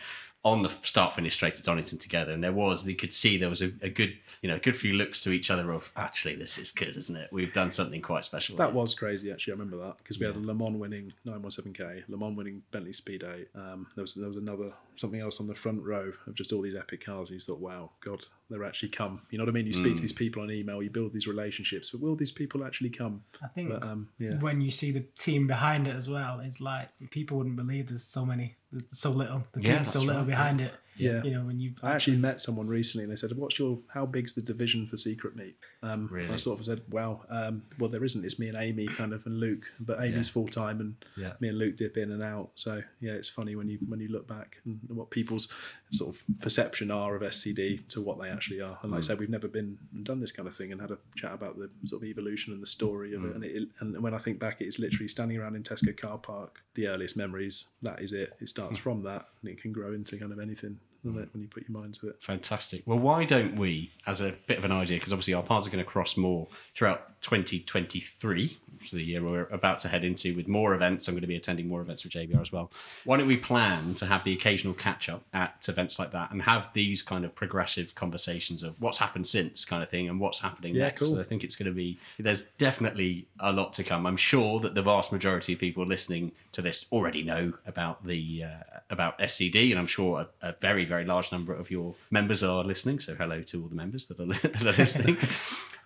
on 0.46 0.62
the 0.62 0.70
start 0.84 1.14
finish 1.14 1.34
straight 1.34 1.58
at 1.58 1.64
Donington 1.64 1.98
together, 1.98 2.32
and 2.32 2.44
there 2.44 2.54
was 2.54 2.88
you 2.88 2.96
could 2.96 3.12
see 3.12 3.36
there 3.36 3.50
was 3.50 3.64
a, 3.64 3.72
a 3.82 3.90
good 3.90 4.16
you 4.42 4.50
know 4.50 4.56
a 4.56 4.60
good 4.60 4.78
few 4.78 4.94
looks 4.94 5.20
to 5.22 5.32
each 5.32 5.50
other 5.50 5.72
of 5.72 5.92
actually 5.98 6.36
this 6.36 6.60
is 6.60 6.72
good, 6.72 6.96
isn't 6.96 7.16
it? 7.16 7.30
We've 7.34 7.52
done 7.52 7.72
something 7.72 8.02
quite 8.02 8.24
special. 8.24 8.56
That 8.56 8.68
here." 8.68 8.76
was 8.76 8.94
crazy 8.94 9.32
actually. 9.32 9.54
I 9.54 9.56
remember 9.56 9.78
that 9.78 9.98
because 9.98 10.20
we 10.20 10.28
had 10.28 10.36
a 10.36 10.40
Le 10.40 10.54
Mans 10.54 10.78
winning 10.78 11.12
917k, 11.26 12.04
Le 12.08 12.18
Mans 12.18 12.38
winning 12.38 12.62
Bentley 12.72 12.92
Speedo. 12.92 13.46
Um, 13.56 13.88
there 13.96 14.04
was 14.04 14.14
there 14.14 14.28
was 14.28 14.38
another 14.38 14.72
something 15.00 15.20
else 15.20 15.40
on 15.40 15.48
the 15.48 15.56
front 15.56 15.82
row 15.84 16.12
of 16.28 16.36
just 16.36 16.52
all 16.52 16.62
these 16.62 16.76
epic 16.76 17.06
cars. 17.06 17.30
And 17.30 17.36
you 17.36 17.42
thought, 17.42 17.60
wow, 17.60 17.92
God, 18.04 18.26
they're 18.50 18.64
actually 18.64 18.90
come. 18.90 19.22
You 19.30 19.38
know 19.38 19.44
what 19.44 19.50
I 19.50 19.54
mean? 19.54 19.68
You 19.68 19.74
speak 19.74 19.96
to 19.96 20.02
these 20.02 20.14
people 20.14 20.42
on 20.44 20.52
email, 20.52 20.82
you 20.82 20.90
build 20.90 21.14
these 21.14 21.28
relationships, 21.28 21.90
but 21.90 22.02
will 22.02 22.16
these 22.16 22.32
people 22.32 22.64
actually 22.64 22.90
come? 22.90 23.24
I 23.44 23.48
think 23.48 23.70
But, 23.70 23.84
um, 23.84 24.10
yeah. 24.20 24.40
when 24.40 24.62
you 24.62 24.72
see 24.72 24.92
the 24.92 25.06
team 25.18 25.48
behind 25.48 25.88
it 25.88 25.96
as 25.96 26.10
well, 26.10 26.40
it's 26.40 26.62
like 26.62 26.90
people 27.12 27.38
wouldn't 27.38 27.56
believe 27.56 27.88
there's 27.88 28.04
so 28.04 28.26
many, 28.26 28.56
there's 28.65 28.65
so 28.92 29.12
little. 29.12 29.44
The 29.54 29.62
Yeah, 29.62 29.76
team's 29.78 29.92
so 29.92 30.00
little 30.00 30.22
right, 30.22 30.28
behind 30.28 30.62
it. 30.62 30.74
Yeah. 30.98 31.24
You 31.24 31.32
know, 31.32 31.44
when 31.44 31.60
you 31.60 31.74
I 31.84 31.92
actually 31.94 32.18
met 32.18 32.40
someone 32.42 32.68
recently, 32.68 33.04
and 33.04 33.12
they 33.12 33.16
said, 33.18 33.36
"What's 33.36 33.60
your 33.60 33.80
how 33.90 34.06
big's 34.06 34.34
the 34.34 34.42
division 34.42 34.86
for 34.88 34.98
Secret 34.98 35.36
Meet? 35.36 35.56
Um, 35.84 36.08
Really? 36.12 36.34
I 36.34 36.38
sort 36.38 36.60
of 36.60 36.66
said, 36.66 36.82
"Well, 36.90 37.26
um, 37.30 37.64
well, 37.80 37.90
there 37.90 38.04
isn't. 38.04 38.24
It's 38.24 38.40
me 38.40 38.48
and 38.48 38.58
Amy, 38.58 38.88
kind 38.88 39.14
of, 39.14 39.26
and 39.26 39.40
Luke. 39.40 39.66
But 39.80 40.00
Amy's 40.04 40.28
Yeah. 40.28 40.34
full 40.34 40.48
time, 40.48 40.80
and 40.80 40.96
Yeah. 41.18 41.34
me 41.40 41.50
and 41.50 41.58
Luke 41.58 41.76
dip 41.76 41.98
in 41.98 42.12
and 42.12 42.24
out. 42.24 42.52
So 42.56 42.84
yeah, 43.02 43.14
it's 43.14 43.30
funny 43.30 43.56
when 43.56 43.68
you 43.70 43.78
when 43.88 44.00
you 44.00 44.08
look 44.08 44.28
back 44.28 44.62
and 44.66 44.80
what 44.88 45.10
people's 45.12 45.48
sort 45.92 46.16
of 46.16 46.24
perception 46.42 46.92
are 46.92 47.16
of 47.16 47.22
SCD 47.24 47.78
to 47.90 48.02
what 48.02 48.20
they 48.20 48.30
actually 48.30 48.62
are. 48.62 48.80
And 48.82 48.92
like 48.92 49.00
I 49.00 49.02
said, 49.02 49.20
we've 49.20 49.30
never 49.30 49.48
been 49.48 49.78
and 49.94 50.04
done 50.06 50.20
this 50.20 50.32
kind 50.32 50.48
of 50.48 50.56
thing 50.56 50.72
and 50.72 50.82
had 50.82 50.92
a 50.92 50.98
chat 51.16 51.34
about 51.34 51.58
the 51.58 51.70
sort 51.86 52.02
of 52.04 52.08
evolution 52.08 52.54
and 52.54 52.62
the 52.62 52.68
story 52.68 53.14
of 53.14 53.24
it. 53.26 53.36
And 53.36 53.44
it, 53.44 53.70
and 53.80 54.02
when 54.02 54.14
I 54.14 54.18
think 54.18 54.40
back, 54.40 54.62
it's 54.62 54.80
literally 54.80 55.08
standing 55.08 55.38
around 55.38 55.56
in 55.56 55.64
Tesco 55.64 55.96
car 55.96 56.18
park. 56.18 56.62
The 56.76 56.88
earliest 56.88 57.16
memories. 57.16 57.68
That 57.82 58.02
is 58.02 58.12
it. 58.14 58.34
It 58.42 58.50
starts 58.50 58.78
from 58.80 59.04
that, 59.04 59.30
and 59.42 59.50
it 59.52 59.62
can 59.62 59.72
grow 59.72 59.94
into 59.94 60.18
kind 60.18 60.32
of 60.32 60.40
anything. 60.40 60.80
It, 61.12 61.30
When 61.34 61.42
you 61.44 61.48
put 61.48 61.68
your 61.68 61.78
mind 61.80 61.94
to 61.96 62.10
it. 62.10 62.18
Fantastic. 62.22 62.84
Well, 62.86 63.00
why 63.00 63.26
don't 63.26 63.56
we, 63.56 63.92
as 64.08 64.22
a 64.22 64.34
bit 64.48 64.58
of 64.58 64.66
an 64.66 64.72
idea, 64.72 64.98
because 64.98 65.14
obviously 65.14 65.34
our 65.34 65.44
paths 65.44 65.68
are 65.68 65.72
going 65.72 65.84
to 65.84 65.90
cross 65.90 66.18
more 66.18 66.48
throughout 66.76 67.22
2023, 67.22 68.58
which 68.78 68.86
is 68.86 68.92
the 68.92 69.04
year 69.04 69.24
we're 69.24 69.44
about 69.48 69.80
to 69.80 69.88
head 69.88 70.04
into 70.04 70.36
with 70.36 70.48
more 70.48 70.74
events. 70.74 71.08
I'm 71.08 71.14
going 71.16 71.22
to 71.22 71.28
be 71.28 71.36
attending 71.36 71.68
more 71.68 71.82
events 71.82 72.04
with 72.04 72.14
JBR 72.14 72.42
as 72.42 72.52
well. 72.52 72.72
Why 73.04 73.18
don't 73.18 73.28
we 73.28 73.38
plan 73.38 73.94
to 73.96 74.06
have 74.06 74.24
the 74.24 74.34
occasional 74.34 74.74
catch 74.74 75.10
up 75.10 75.24
at 75.34 75.66
events 75.68 75.98
like 75.98 76.12
that 76.12 76.32
and 76.32 76.42
have 76.44 76.70
these 76.74 77.02
kind 77.02 77.26
of 77.26 77.34
progressive 77.36 77.96
conversations 77.96 78.64
of 78.64 78.80
what's 78.82 78.98
happened 79.00 79.28
since 79.28 79.66
kind 79.66 79.82
of 79.82 79.90
thing 79.90 80.08
and 80.10 80.20
what's 80.20 80.40
happening 80.40 80.76
Yeah, 80.76 80.86
next? 80.86 81.00
cool. 81.00 81.16
So 81.16 81.22
I 81.22 81.24
think 81.24 81.44
it's 81.44 81.56
going 81.56 81.68
to 81.72 81.76
be, 81.76 81.98
there's 82.20 82.44
definitely 82.58 83.28
a 83.40 83.52
lot 83.52 83.74
to 83.76 83.84
come. 83.84 84.06
I'm 84.06 84.18
sure 84.18 84.60
that 84.60 84.76
the 84.76 84.82
vast 84.82 85.12
majority 85.12 85.54
of 85.54 85.60
people 85.60 85.86
listening 85.86 86.32
to 86.56 86.62
this 86.62 86.86
already 86.92 87.22
know 87.22 87.54
about 87.68 88.06
the, 88.06 88.44
uh, 88.44 88.80
about 88.90 89.20
SCD, 89.20 89.72
and 89.72 89.80
I'm 89.80 89.88
sure 89.88 90.28
a, 90.42 90.50
a 90.50 90.56
very, 90.62 90.86
very 90.86 91.06
large 91.06 91.32
number 91.32 91.54
of 91.54 91.70
your 91.70 91.96
members 92.10 92.44
are 92.44 92.64
listening. 92.64 93.00
So 93.00 93.14
hello 93.16 93.42
to 93.42 93.62
all 93.62 93.68
the 93.68 93.76
members 93.76 94.08
that 94.08 94.20
are, 94.20 94.26
that 94.50 94.62
are 94.66 94.78
listening. 94.78 95.18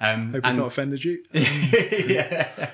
Um, 0.01 0.31
Hope 0.31 0.45
I've 0.45 0.55
not 0.55 0.67
offended 0.67 1.03
you. 1.03 1.21
yeah. 1.33 2.71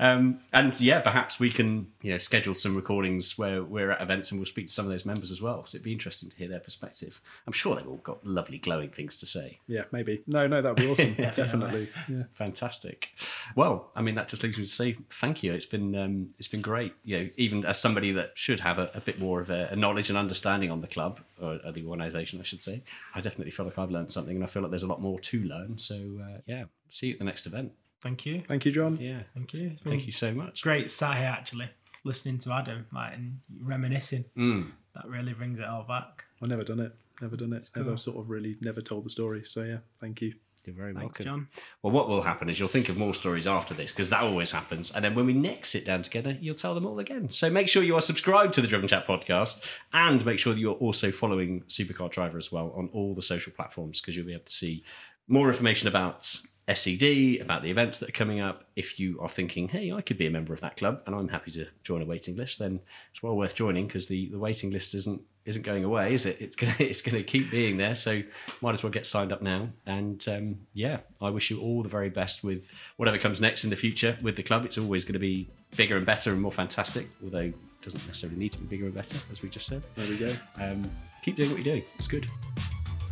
Um, 0.00 0.40
and 0.52 0.78
yeah, 0.80 1.00
perhaps 1.00 1.40
we 1.40 1.50
can 1.50 1.88
you 2.02 2.12
know 2.12 2.18
schedule 2.18 2.54
some 2.54 2.76
recordings 2.76 3.36
where 3.36 3.62
we're 3.62 3.90
at 3.90 4.00
events 4.00 4.30
and 4.30 4.38
we'll 4.38 4.46
speak 4.46 4.68
to 4.68 4.72
some 4.72 4.86
of 4.86 4.92
those 4.92 5.04
members 5.04 5.30
as 5.30 5.42
well 5.42 5.56
because 5.56 5.74
it'd 5.74 5.84
be 5.84 5.92
interesting 5.92 6.30
to 6.30 6.36
hear 6.36 6.48
their 6.48 6.60
perspective. 6.60 7.20
I'm 7.46 7.52
sure 7.52 7.74
they've 7.74 7.88
all 7.88 7.96
got 7.96 8.24
lovely 8.24 8.58
glowing 8.58 8.90
things 8.90 9.16
to 9.18 9.26
say. 9.26 9.58
Yeah, 9.66 9.84
maybe. 9.90 10.22
No, 10.26 10.46
no, 10.46 10.60
that'd 10.60 10.76
be 10.76 10.90
awesome. 10.90 11.14
Definitely. 11.18 11.90
Yeah. 12.08 12.24
Fantastic. 12.34 13.08
Well, 13.56 13.90
I 13.96 14.02
mean 14.02 14.14
that 14.14 14.28
just 14.28 14.42
leaves 14.42 14.58
me 14.58 14.64
to 14.64 14.70
say 14.70 14.96
thank 15.10 15.42
you. 15.42 15.52
It's 15.52 15.66
been 15.66 15.96
um, 15.96 16.30
it's 16.38 16.48
been 16.48 16.62
great. 16.62 16.94
You 17.04 17.18
know, 17.18 17.30
even 17.36 17.64
as 17.64 17.78
somebody 17.78 18.12
that 18.12 18.32
should 18.34 18.60
have 18.60 18.78
a, 18.78 18.90
a 18.94 19.00
bit 19.00 19.18
more 19.18 19.40
of 19.40 19.50
a, 19.50 19.68
a, 19.72 19.76
knowledge 19.76 20.08
and 20.08 20.18
understanding 20.18 20.70
on 20.70 20.80
the 20.80 20.86
club 20.86 21.20
or, 21.40 21.58
or, 21.64 21.72
the 21.72 21.84
organisation, 21.84 22.40
I 22.40 22.44
should 22.44 22.62
say, 22.62 22.82
I 23.14 23.20
definitely 23.20 23.50
feel 23.50 23.66
like 23.66 23.78
I've 23.78 23.90
learned 23.90 24.12
something, 24.12 24.36
and 24.36 24.44
I 24.44 24.48
feel 24.48 24.62
like 24.62 24.70
there's 24.70 24.82
a 24.82 24.88
lot 24.88 25.00
more 25.00 25.18
to 25.20 25.42
learn. 25.42 25.78
So 25.78 25.94
uh, 25.94 26.38
yeah, 26.46 26.64
see 26.88 27.08
you 27.08 27.12
at 27.14 27.18
the 27.18 27.24
next 27.24 27.46
event. 27.46 27.72
Thank 28.02 28.26
you. 28.26 28.42
Thank 28.46 28.64
you, 28.64 28.72
John. 28.72 28.96
Yeah. 28.96 29.22
Thank 29.34 29.54
you. 29.54 29.76
Thank 29.82 30.06
you 30.06 30.12
so 30.12 30.32
much. 30.32 30.62
Great 30.62 30.90
sat 30.90 31.16
here 31.16 31.26
actually, 31.26 31.68
listening 32.04 32.38
to 32.38 32.52
Adam, 32.52 32.86
like 32.92 33.14
and 33.14 33.40
reminiscing. 33.60 34.24
Mm. 34.36 34.70
That 34.94 35.06
really 35.06 35.32
brings 35.32 35.58
it 35.58 35.64
all 35.64 35.84
back. 35.84 36.24
I've 36.42 36.48
never 36.48 36.64
done 36.64 36.80
it. 36.80 36.92
Never 37.20 37.36
done 37.36 37.52
it. 37.52 37.68
Cool. 37.72 37.84
Never 37.84 37.96
sort 37.96 38.18
of 38.18 38.30
really 38.30 38.56
never 38.60 38.80
told 38.80 39.04
the 39.04 39.10
story. 39.10 39.42
So 39.44 39.62
yeah, 39.64 39.78
thank 40.00 40.22
you. 40.22 40.34
You're 40.64 40.76
very 40.76 40.92
Thanks, 40.92 41.18
welcome. 41.18 41.24
John. 41.24 41.48
Well, 41.82 41.92
what 41.92 42.08
will 42.08 42.22
happen 42.22 42.50
is 42.50 42.58
you'll 42.58 42.68
think 42.68 42.90
of 42.90 42.98
more 42.98 43.14
stories 43.14 43.46
after 43.46 43.72
this 43.72 43.90
because 43.90 44.10
that 44.10 44.22
always 44.22 44.50
happens. 44.50 44.90
And 44.94 45.02
then 45.02 45.14
when 45.14 45.24
we 45.24 45.32
next 45.32 45.70
sit 45.70 45.86
down 45.86 46.02
together, 46.02 46.36
you'll 46.40 46.54
tell 46.54 46.74
them 46.74 46.84
all 46.84 46.98
again. 46.98 47.30
So 47.30 47.48
make 47.48 47.68
sure 47.68 47.82
you 47.82 47.96
are 47.96 48.02
subscribed 48.02 48.52
to 48.54 48.60
the 48.60 48.66
Driven 48.66 48.86
Chat 48.86 49.06
podcast 49.06 49.60
and 49.94 50.24
make 50.26 50.38
sure 50.38 50.52
that 50.52 50.60
you're 50.60 50.74
also 50.74 51.10
following 51.10 51.62
Supercar 51.68 52.10
Driver 52.10 52.36
as 52.36 52.52
well 52.52 52.72
on 52.76 52.90
all 52.92 53.14
the 53.14 53.22
social 53.22 53.50
platforms 53.52 54.00
because 54.00 54.14
you'll 54.14 54.26
be 54.26 54.34
able 54.34 54.44
to 54.44 54.52
see 54.52 54.84
more 55.26 55.48
information 55.48 55.88
about 55.88 56.38
SCD, 56.68 57.40
about 57.40 57.62
the 57.62 57.70
events 57.70 57.98
that 57.98 58.10
are 58.10 58.12
coming 58.12 58.40
up. 58.40 58.64
If 58.76 59.00
you 59.00 59.18
are 59.20 59.28
thinking, 59.28 59.68
hey, 59.68 59.90
I 59.90 60.02
could 60.02 60.18
be 60.18 60.26
a 60.26 60.30
member 60.30 60.52
of 60.52 60.60
that 60.60 60.76
club 60.76 61.02
and 61.06 61.14
I'm 61.14 61.28
happy 61.28 61.50
to 61.52 61.66
join 61.82 62.02
a 62.02 62.04
waiting 62.04 62.36
list, 62.36 62.58
then 62.58 62.80
it's 63.10 63.22
well 63.22 63.36
worth 63.36 63.54
joining 63.54 63.86
because 63.86 64.06
the, 64.06 64.28
the 64.28 64.38
waiting 64.38 64.70
list 64.70 64.94
isn't 64.94 65.22
isn't 65.46 65.62
going 65.62 65.82
away, 65.82 66.12
is 66.12 66.26
it? 66.26 66.36
It's 66.40 66.56
gonna 66.60 66.76
it's 66.78 67.00
gonna 67.00 67.22
keep 67.22 67.50
being 67.50 67.78
there. 67.78 67.96
So 67.96 68.22
might 68.60 68.74
as 68.74 68.82
well 68.82 68.92
get 68.92 69.06
signed 69.06 69.32
up 69.32 69.40
now. 69.40 69.70
And 69.86 70.22
um, 70.28 70.56
yeah, 70.74 70.98
I 71.22 71.30
wish 71.30 71.50
you 71.50 71.60
all 71.60 71.82
the 71.82 71.88
very 71.88 72.10
best 72.10 72.44
with 72.44 72.70
whatever 72.96 73.18
comes 73.18 73.40
next 73.40 73.64
in 73.64 73.70
the 73.70 73.76
future 73.76 74.18
with 74.20 74.36
the 74.36 74.42
club. 74.42 74.66
It's 74.66 74.76
always 74.76 75.04
going 75.04 75.14
to 75.14 75.18
be 75.18 75.48
bigger 75.74 75.96
and 75.96 76.04
better 76.04 76.32
and 76.32 76.40
more 76.40 76.52
fantastic, 76.52 77.08
although 77.24 77.38
it 77.38 77.54
doesn't 77.82 78.06
necessarily 78.06 78.38
need 78.38 78.52
to 78.52 78.58
be 78.58 78.66
bigger 78.66 78.84
and 78.84 78.94
better, 78.94 79.16
as 79.32 79.40
we 79.40 79.48
just 79.48 79.66
said. 79.66 79.82
There 79.96 80.06
we 80.06 80.18
go. 80.18 80.34
Um, 80.60 80.88
keep 81.24 81.36
doing 81.36 81.50
what 81.50 81.64
you're 81.64 81.74
doing. 81.76 81.84
It's 81.98 82.08
good. 82.08 82.26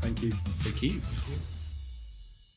Thank 0.02 0.22
you. 0.22 0.32
Thank 0.61 0.82
you. 0.82 1.00
Thank 1.00 1.28
you. 1.28 1.55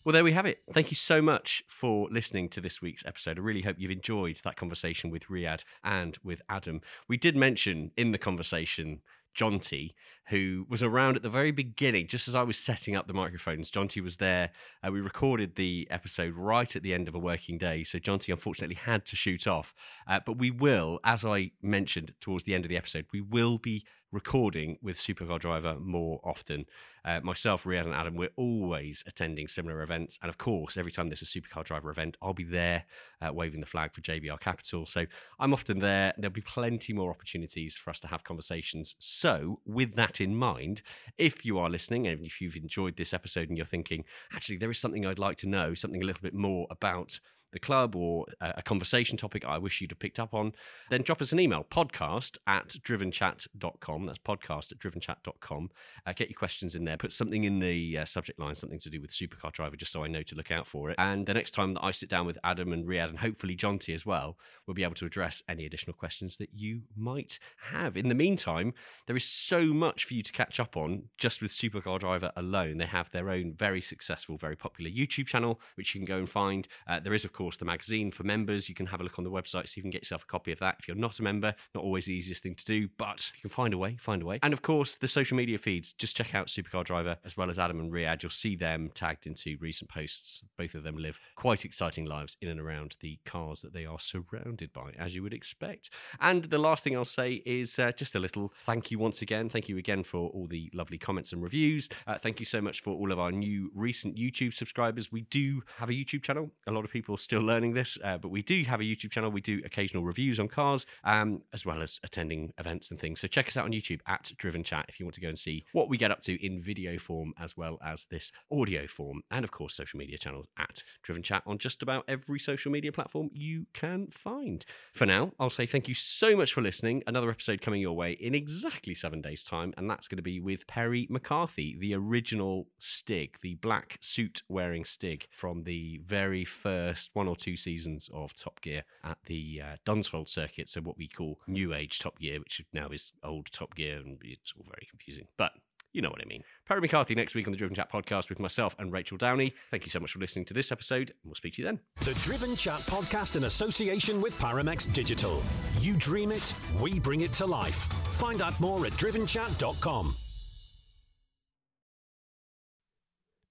Well, 0.09 0.15
there 0.15 0.23
we 0.23 0.31
have 0.31 0.47
it. 0.47 0.63
Thank 0.73 0.89
you 0.89 0.95
so 0.95 1.21
much 1.21 1.63
for 1.67 2.07
listening 2.09 2.49
to 2.49 2.61
this 2.61 2.81
week's 2.81 3.05
episode. 3.05 3.37
I 3.37 3.41
really 3.41 3.61
hope 3.61 3.75
you've 3.77 3.91
enjoyed 3.91 4.39
that 4.43 4.55
conversation 4.55 5.11
with 5.11 5.27
Riad 5.27 5.63
and 5.83 6.17
with 6.23 6.41
Adam. 6.49 6.81
We 7.07 7.15
did 7.15 7.35
mention 7.35 7.91
in 7.95 8.11
the 8.11 8.17
conversation 8.17 9.01
Jonty, 9.37 9.93
who 10.29 10.65
was 10.67 10.81
around 10.81 11.15
at 11.15 11.21
the 11.21 11.29
very 11.29 11.51
beginning, 11.51 12.07
just 12.07 12.27
as 12.27 12.33
I 12.33 12.41
was 12.41 12.57
setting 12.57 12.95
up 12.95 13.05
the 13.05 13.13
microphones. 13.13 13.69
Jonty 13.69 14.01
was 14.01 14.17
there. 14.17 14.49
Uh, 14.83 14.91
we 14.91 14.99
recorded 14.99 15.55
the 15.55 15.87
episode 15.91 16.33
right 16.35 16.75
at 16.75 16.81
the 16.81 16.93
end 16.93 17.07
of 17.07 17.13
a 17.13 17.19
working 17.19 17.59
day, 17.59 17.83
so 17.83 17.99
Jonty 17.99 18.33
unfortunately 18.33 18.77
had 18.77 19.05
to 19.05 19.15
shoot 19.15 19.45
off. 19.45 19.75
Uh, 20.07 20.19
but 20.25 20.39
we 20.39 20.49
will, 20.49 20.99
as 21.03 21.23
I 21.23 21.51
mentioned 21.61 22.13
towards 22.19 22.45
the 22.45 22.55
end 22.55 22.65
of 22.65 22.69
the 22.69 22.77
episode, 22.77 23.05
we 23.13 23.21
will 23.21 23.59
be 23.59 23.85
recording 24.11 24.77
with 24.81 24.97
Supercar 24.97 25.39
Driver 25.39 25.75
more 25.79 26.19
often. 26.23 26.65
Uh, 27.05 27.19
myself, 27.21 27.63
Riad, 27.63 27.85
and 27.85 27.93
Adam, 27.93 28.15
we're 28.15 28.29
always 28.35 29.03
attending 29.07 29.47
similar 29.47 29.81
events. 29.81 30.17
And 30.21 30.29
of 30.29 30.37
course, 30.37 30.77
every 30.77 30.91
time 30.91 31.09
there's 31.09 31.21
a 31.21 31.25
Supercar 31.25 31.63
Driver 31.63 31.89
event, 31.89 32.17
I'll 32.21 32.33
be 32.33 32.43
there 32.43 32.85
uh, 33.21 33.31
waving 33.31 33.59
the 33.59 33.65
flag 33.65 33.93
for 33.93 34.01
JBR 34.01 34.39
Capital. 34.39 34.85
So 34.85 35.05
I'm 35.39 35.53
often 35.53 35.79
there. 35.79 36.13
There'll 36.17 36.33
be 36.33 36.41
plenty 36.41 36.93
more 36.93 37.11
opportunities 37.11 37.75
for 37.75 37.89
us 37.89 37.99
to 38.01 38.07
have 38.07 38.23
conversations. 38.23 38.95
So, 38.99 39.59
with 39.65 39.95
that 39.95 40.19
in 40.19 40.35
mind, 40.35 40.81
if 41.17 41.45
you 41.45 41.59
are 41.59 41.69
listening 41.69 42.07
and 42.07 42.25
if 42.25 42.41
you've 42.41 42.55
enjoyed 42.55 42.97
this 42.97 43.13
episode 43.13 43.49
and 43.49 43.57
you're 43.57 43.65
thinking, 43.65 44.03
actually, 44.33 44.57
there 44.57 44.71
is 44.71 44.79
something 44.79 45.05
I'd 45.05 45.19
like 45.19 45.37
to 45.37 45.47
know, 45.47 45.73
something 45.73 46.01
a 46.01 46.05
little 46.05 46.21
bit 46.21 46.33
more 46.33 46.67
about 46.69 47.19
the 47.51 47.59
club 47.59 47.95
or 47.95 48.25
a 48.41 48.61
conversation 48.61 49.17
topic 49.17 49.43
I 49.45 49.57
wish 49.57 49.81
you'd 49.81 49.91
have 49.91 49.99
picked 49.99 50.19
up 50.19 50.33
on, 50.33 50.53
then 50.89 51.01
drop 51.01 51.21
us 51.21 51.31
an 51.31 51.39
email 51.39 51.65
podcast 51.69 52.37
at 52.47 52.69
drivenchat.com. 52.69 54.05
That's 54.05 54.19
podcast 54.19 54.71
at 54.71 54.79
drivenchat.com. 54.79 55.69
Uh, 56.05 56.13
get 56.13 56.29
your 56.29 56.37
questions 56.37 56.75
in 56.75 56.85
there. 56.85 56.97
Put 56.97 57.11
something 57.11 57.43
in 57.43 57.59
the 57.59 57.99
uh, 57.99 58.05
subject 58.05 58.39
line, 58.39 58.55
something 58.55 58.79
to 58.79 58.89
do 58.89 59.01
with 59.01 59.11
Supercar 59.11 59.51
Driver, 59.51 59.75
just 59.75 59.91
so 59.91 60.03
I 60.03 60.07
know 60.07 60.23
to 60.23 60.35
look 60.35 60.51
out 60.51 60.67
for 60.67 60.89
it. 60.91 60.95
And 60.99 61.25
the 61.25 61.33
next 61.33 61.51
time 61.51 61.73
that 61.73 61.83
I 61.83 61.91
sit 61.91 62.09
down 62.09 62.25
with 62.25 62.37
Adam 62.43 62.71
and 62.73 62.85
Riad 62.85 63.09
and 63.09 63.19
hopefully 63.19 63.55
Jonty 63.55 63.93
as 63.95 64.05
well, 64.05 64.37
we'll 64.65 64.75
be 64.75 64.83
able 64.83 64.95
to 64.95 65.05
address 65.05 65.41
any 65.49 65.65
additional 65.65 65.93
questions 65.93 66.37
that 66.37 66.49
you 66.53 66.81
might 66.95 67.39
have. 67.71 67.97
In 67.97 68.09
the 68.09 68.15
meantime, 68.15 68.73
there 69.07 69.15
is 69.15 69.25
so 69.25 69.73
much 69.73 70.05
for 70.05 70.13
you 70.13 70.23
to 70.23 70.31
catch 70.31 70.59
up 70.59 70.77
on 70.77 71.03
just 71.17 71.41
with 71.41 71.51
Supercar 71.51 71.99
Driver 71.99 72.31
alone. 72.35 72.77
They 72.77 72.85
have 72.85 73.09
their 73.11 73.29
own 73.29 73.53
very 73.57 73.81
successful, 73.81 74.37
very 74.37 74.55
popular 74.55 74.91
YouTube 74.91 75.27
channel, 75.27 75.59
which 75.75 75.93
you 75.93 75.99
can 75.99 76.05
go 76.05 76.17
and 76.17 76.29
find. 76.29 76.67
Uh, 76.87 76.99
there 76.99 77.13
is, 77.13 77.25
of 77.25 77.33
course, 77.39 77.55
the 77.55 77.63
magazine 77.63 78.11
for 78.11 78.23
members. 78.23 78.67
You 78.67 78.75
can 78.75 78.87
have 78.87 78.99
a 78.99 79.03
look 79.03 79.17
on 79.17 79.23
the 79.23 79.31
website 79.31 79.69
so 79.69 79.73
you 79.77 79.81
can 79.81 79.91
get 79.91 80.01
yourself 80.01 80.23
a 80.23 80.25
copy 80.25 80.51
of 80.51 80.59
that. 80.59 80.75
If 80.79 80.89
you're 80.89 80.97
not 80.97 81.19
a 81.19 81.23
member, 81.23 81.55
not 81.73 81.85
always 81.85 82.05
the 82.05 82.13
easiest 82.13 82.43
thing 82.43 82.53
to 82.55 82.65
do, 82.65 82.89
but 82.97 83.31
you 83.33 83.39
can 83.39 83.49
find 83.49 83.73
a 83.73 83.77
way, 83.77 83.95
find 83.97 84.21
a 84.21 84.25
way. 84.25 84.39
And 84.43 84.51
of 84.51 84.61
course, 84.61 84.97
the 84.97 85.07
social 85.07 85.37
media 85.37 85.57
feeds. 85.57 85.93
Just 85.93 86.17
check 86.17 86.35
out 86.35 86.47
Supercar 86.47 86.83
Driver 86.83 87.15
as 87.23 87.37
well 87.37 87.49
as 87.49 87.57
Adam 87.57 87.79
and 87.79 87.93
Riad. 87.93 88.23
You'll 88.23 88.29
see 88.29 88.57
them 88.57 88.91
tagged 88.93 89.25
into 89.25 89.55
recent 89.61 89.89
posts. 89.89 90.43
Both 90.57 90.75
of 90.75 90.83
them 90.83 90.97
live 90.97 91.17
quite 91.37 91.63
exciting 91.63 92.03
lives 92.03 92.35
in 92.41 92.49
and 92.49 92.59
around 92.59 92.97
the 92.99 93.19
cars 93.25 93.61
that 93.61 93.71
they 93.71 93.85
are 93.85 93.99
surrounded 94.01 94.73
by, 94.73 94.91
as 94.99 95.15
you 95.15 95.23
would 95.23 95.33
expect. 95.33 95.89
And 96.19 96.43
the 96.43 96.57
last 96.57 96.83
thing 96.83 96.97
I'll 96.97 97.05
say 97.05 97.41
is 97.45 97.79
uh, 97.79 97.93
just 97.93 98.15
a 98.15 98.19
little 98.19 98.51
thank 98.65 98.91
you 98.91 98.99
once 98.99 99.21
again. 99.21 99.47
Thank 99.47 99.69
you 99.69 99.77
again 99.77 100.03
for 100.03 100.29
all 100.31 100.47
the 100.47 100.69
lovely 100.73 100.97
comments 100.97 101.31
and 101.31 101.41
reviews. 101.41 101.87
Uh, 102.05 102.17
thank 102.17 102.41
you 102.41 102.45
so 102.45 102.59
much 102.59 102.81
for 102.81 102.91
all 102.91 103.13
of 103.13 103.19
our 103.19 103.31
new 103.31 103.71
recent 103.73 104.17
YouTube 104.17 104.53
subscribers. 104.53 105.09
We 105.09 105.21
do 105.21 105.61
have 105.77 105.89
a 105.89 105.93
YouTube 105.93 106.23
channel. 106.23 106.51
A 106.67 106.71
lot 106.73 106.83
of 106.83 106.91
people 106.91 107.15
still 107.29 107.41
learning 107.41 107.73
this, 107.73 107.95
uh, 108.03 108.17
but 108.17 108.29
we 108.29 108.41
do 108.41 108.63
have 108.63 108.79
a 108.79 108.83
YouTube 108.83 109.11
channel. 109.11 109.29
We 109.29 109.39
do 109.39 109.61
occasional 109.63 110.01
reviews 110.01 110.39
on 110.39 110.47
cars, 110.47 110.87
um, 111.03 111.43
as 111.53 111.63
well 111.63 111.79
as 111.79 111.99
attending 112.03 112.53
events 112.57 112.89
and 112.89 112.99
things. 112.99 113.19
So 113.19 113.27
check 113.27 113.47
us 113.47 113.55
out 113.55 113.65
on 113.65 113.71
YouTube 113.71 113.99
at 114.07 114.31
Driven 114.37 114.63
Chat 114.63 114.87
if 114.89 114.99
you 114.99 115.05
want 115.05 115.13
to 115.13 115.21
go 115.21 115.27
and 115.27 115.37
see 115.37 115.63
what 115.71 115.89
we 115.89 115.95
get 115.95 116.09
up 116.09 116.21
to 116.21 116.43
in 116.43 116.59
video 116.59 116.97
form 116.97 117.35
as 117.39 117.55
well 117.55 117.77
as 117.85 118.07
this 118.09 118.31
audio 118.51 118.87
form, 118.87 119.21
and 119.29 119.45
of 119.45 119.51
course 119.51 119.75
social 119.75 119.99
media 119.99 120.17
channels 120.17 120.47
at 120.57 120.81
Driven 121.03 121.21
Chat 121.21 121.43
on 121.45 121.59
just 121.59 121.83
about 121.83 122.03
every 122.07 122.39
social 122.39 122.71
media 122.71 122.91
platform 122.91 123.29
you 123.31 123.67
can 123.75 124.07
find. 124.07 124.65
For 124.95 125.05
now, 125.05 125.33
I'll 125.39 125.51
say 125.51 125.67
thank 125.67 125.87
you 125.87 125.93
so 125.93 126.35
much 126.35 126.51
for 126.51 126.63
listening. 126.63 127.03
Another 127.05 127.29
episode 127.29 127.61
coming 127.61 127.79
your 127.79 127.95
way 127.95 128.13
in 128.13 128.33
exactly 128.33 128.95
seven 128.95 129.21
days' 129.21 129.43
time, 129.43 129.71
and 129.77 129.87
that's 129.87 130.07
going 130.07 130.17
to 130.17 130.23
be 130.23 130.39
with 130.39 130.65
Perry 130.65 131.05
McCarthy, 131.11 131.77
the 131.79 131.93
original 131.93 132.65
Stig, 132.79 133.37
the 133.43 133.53
black 133.53 133.99
suit 134.01 134.41
wearing 134.49 134.83
Stig 134.83 135.27
from 135.29 135.65
the 135.65 136.01
very 136.03 136.43
first 136.43 137.11
one 137.19 137.27
or 137.27 137.35
two 137.35 137.57
seasons 137.57 138.09
of 138.13 138.33
Top 138.33 138.61
Gear 138.61 138.83
at 139.03 139.17
the 139.25 139.61
uh, 139.61 139.75
Dunsfold 139.85 140.29
circuit. 140.29 140.69
So, 140.69 140.79
what 140.79 140.97
we 140.97 141.09
call 141.09 141.37
New 141.47 141.73
Age 141.73 141.99
Top 141.99 142.17
Gear, 142.17 142.39
which 142.39 142.63
now 142.71 142.87
is 142.87 143.11
old 143.21 143.51
Top 143.51 143.75
Gear, 143.75 143.97
and 143.97 144.19
it's 144.23 144.53
all 144.55 144.63
very 144.65 144.87
confusing. 144.89 145.27
But 145.37 145.51
you 145.91 146.01
know 146.01 146.09
what 146.09 146.21
I 146.21 146.25
mean. 146.25 146.43
Perry 146.65 146.79
McCarthy 146.79 147.15
next 147.15 147.35
week 147.35 147.45
on 147.45 147.51
the 147.51 147.57
Driven 147.57 147.75
Chat 147.75 147.91
podcast 147.91 148.29
with 148.29 148.39
myself 148.39 148.73
and 148.79 148.93
Rachel 148.93 149.17
Downey. 149.17 149.53
Thank 149.69 149.85
you 149.85 149.89
so 149.89 149.99
much 149.99 150.13
for 150.13 150.19
listening 150.19 150.45
to 150.45 150.53
this 150.53 150.71
episode, 150.71 151.09
and 151.09 151.17
we'll 151.25 151.35
speak 151.35 151.55
to 151.55 151.61
you 151.61 151.65
then. 151.65 151.81
The 152.05 152.13
Driven 152.21 152.55
Chat 152.55 152.79
podcast 152.81 153.35
in 153.35 153.43
association 153.43 154.21
with 154.21 154.39
Paramex 154.39 154.93
Digital. 154.93 155.43
You 155.79 155.97
dream 155.97 156.31
it, 156.31 156.55
we 156.81 157.01
bring 157.01 157.21
it 157.21 157.33
to 157.33 157.45
life. 157.45 157.75
Find 157.75 158.41
out 158.41 158.57
more 158.61 158.85
at 158.85 158.93
drivenchat.com. 158.93 160.15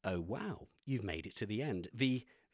Oh, 0.05 0.21
wow. 0.21 0.69
You've 0.87 1.05
made 1.05 1.27
it 1.27 1.37
to 1.37 1.45
the 1.45 1.61
end. 1.61 1.89
The 1.93 2.25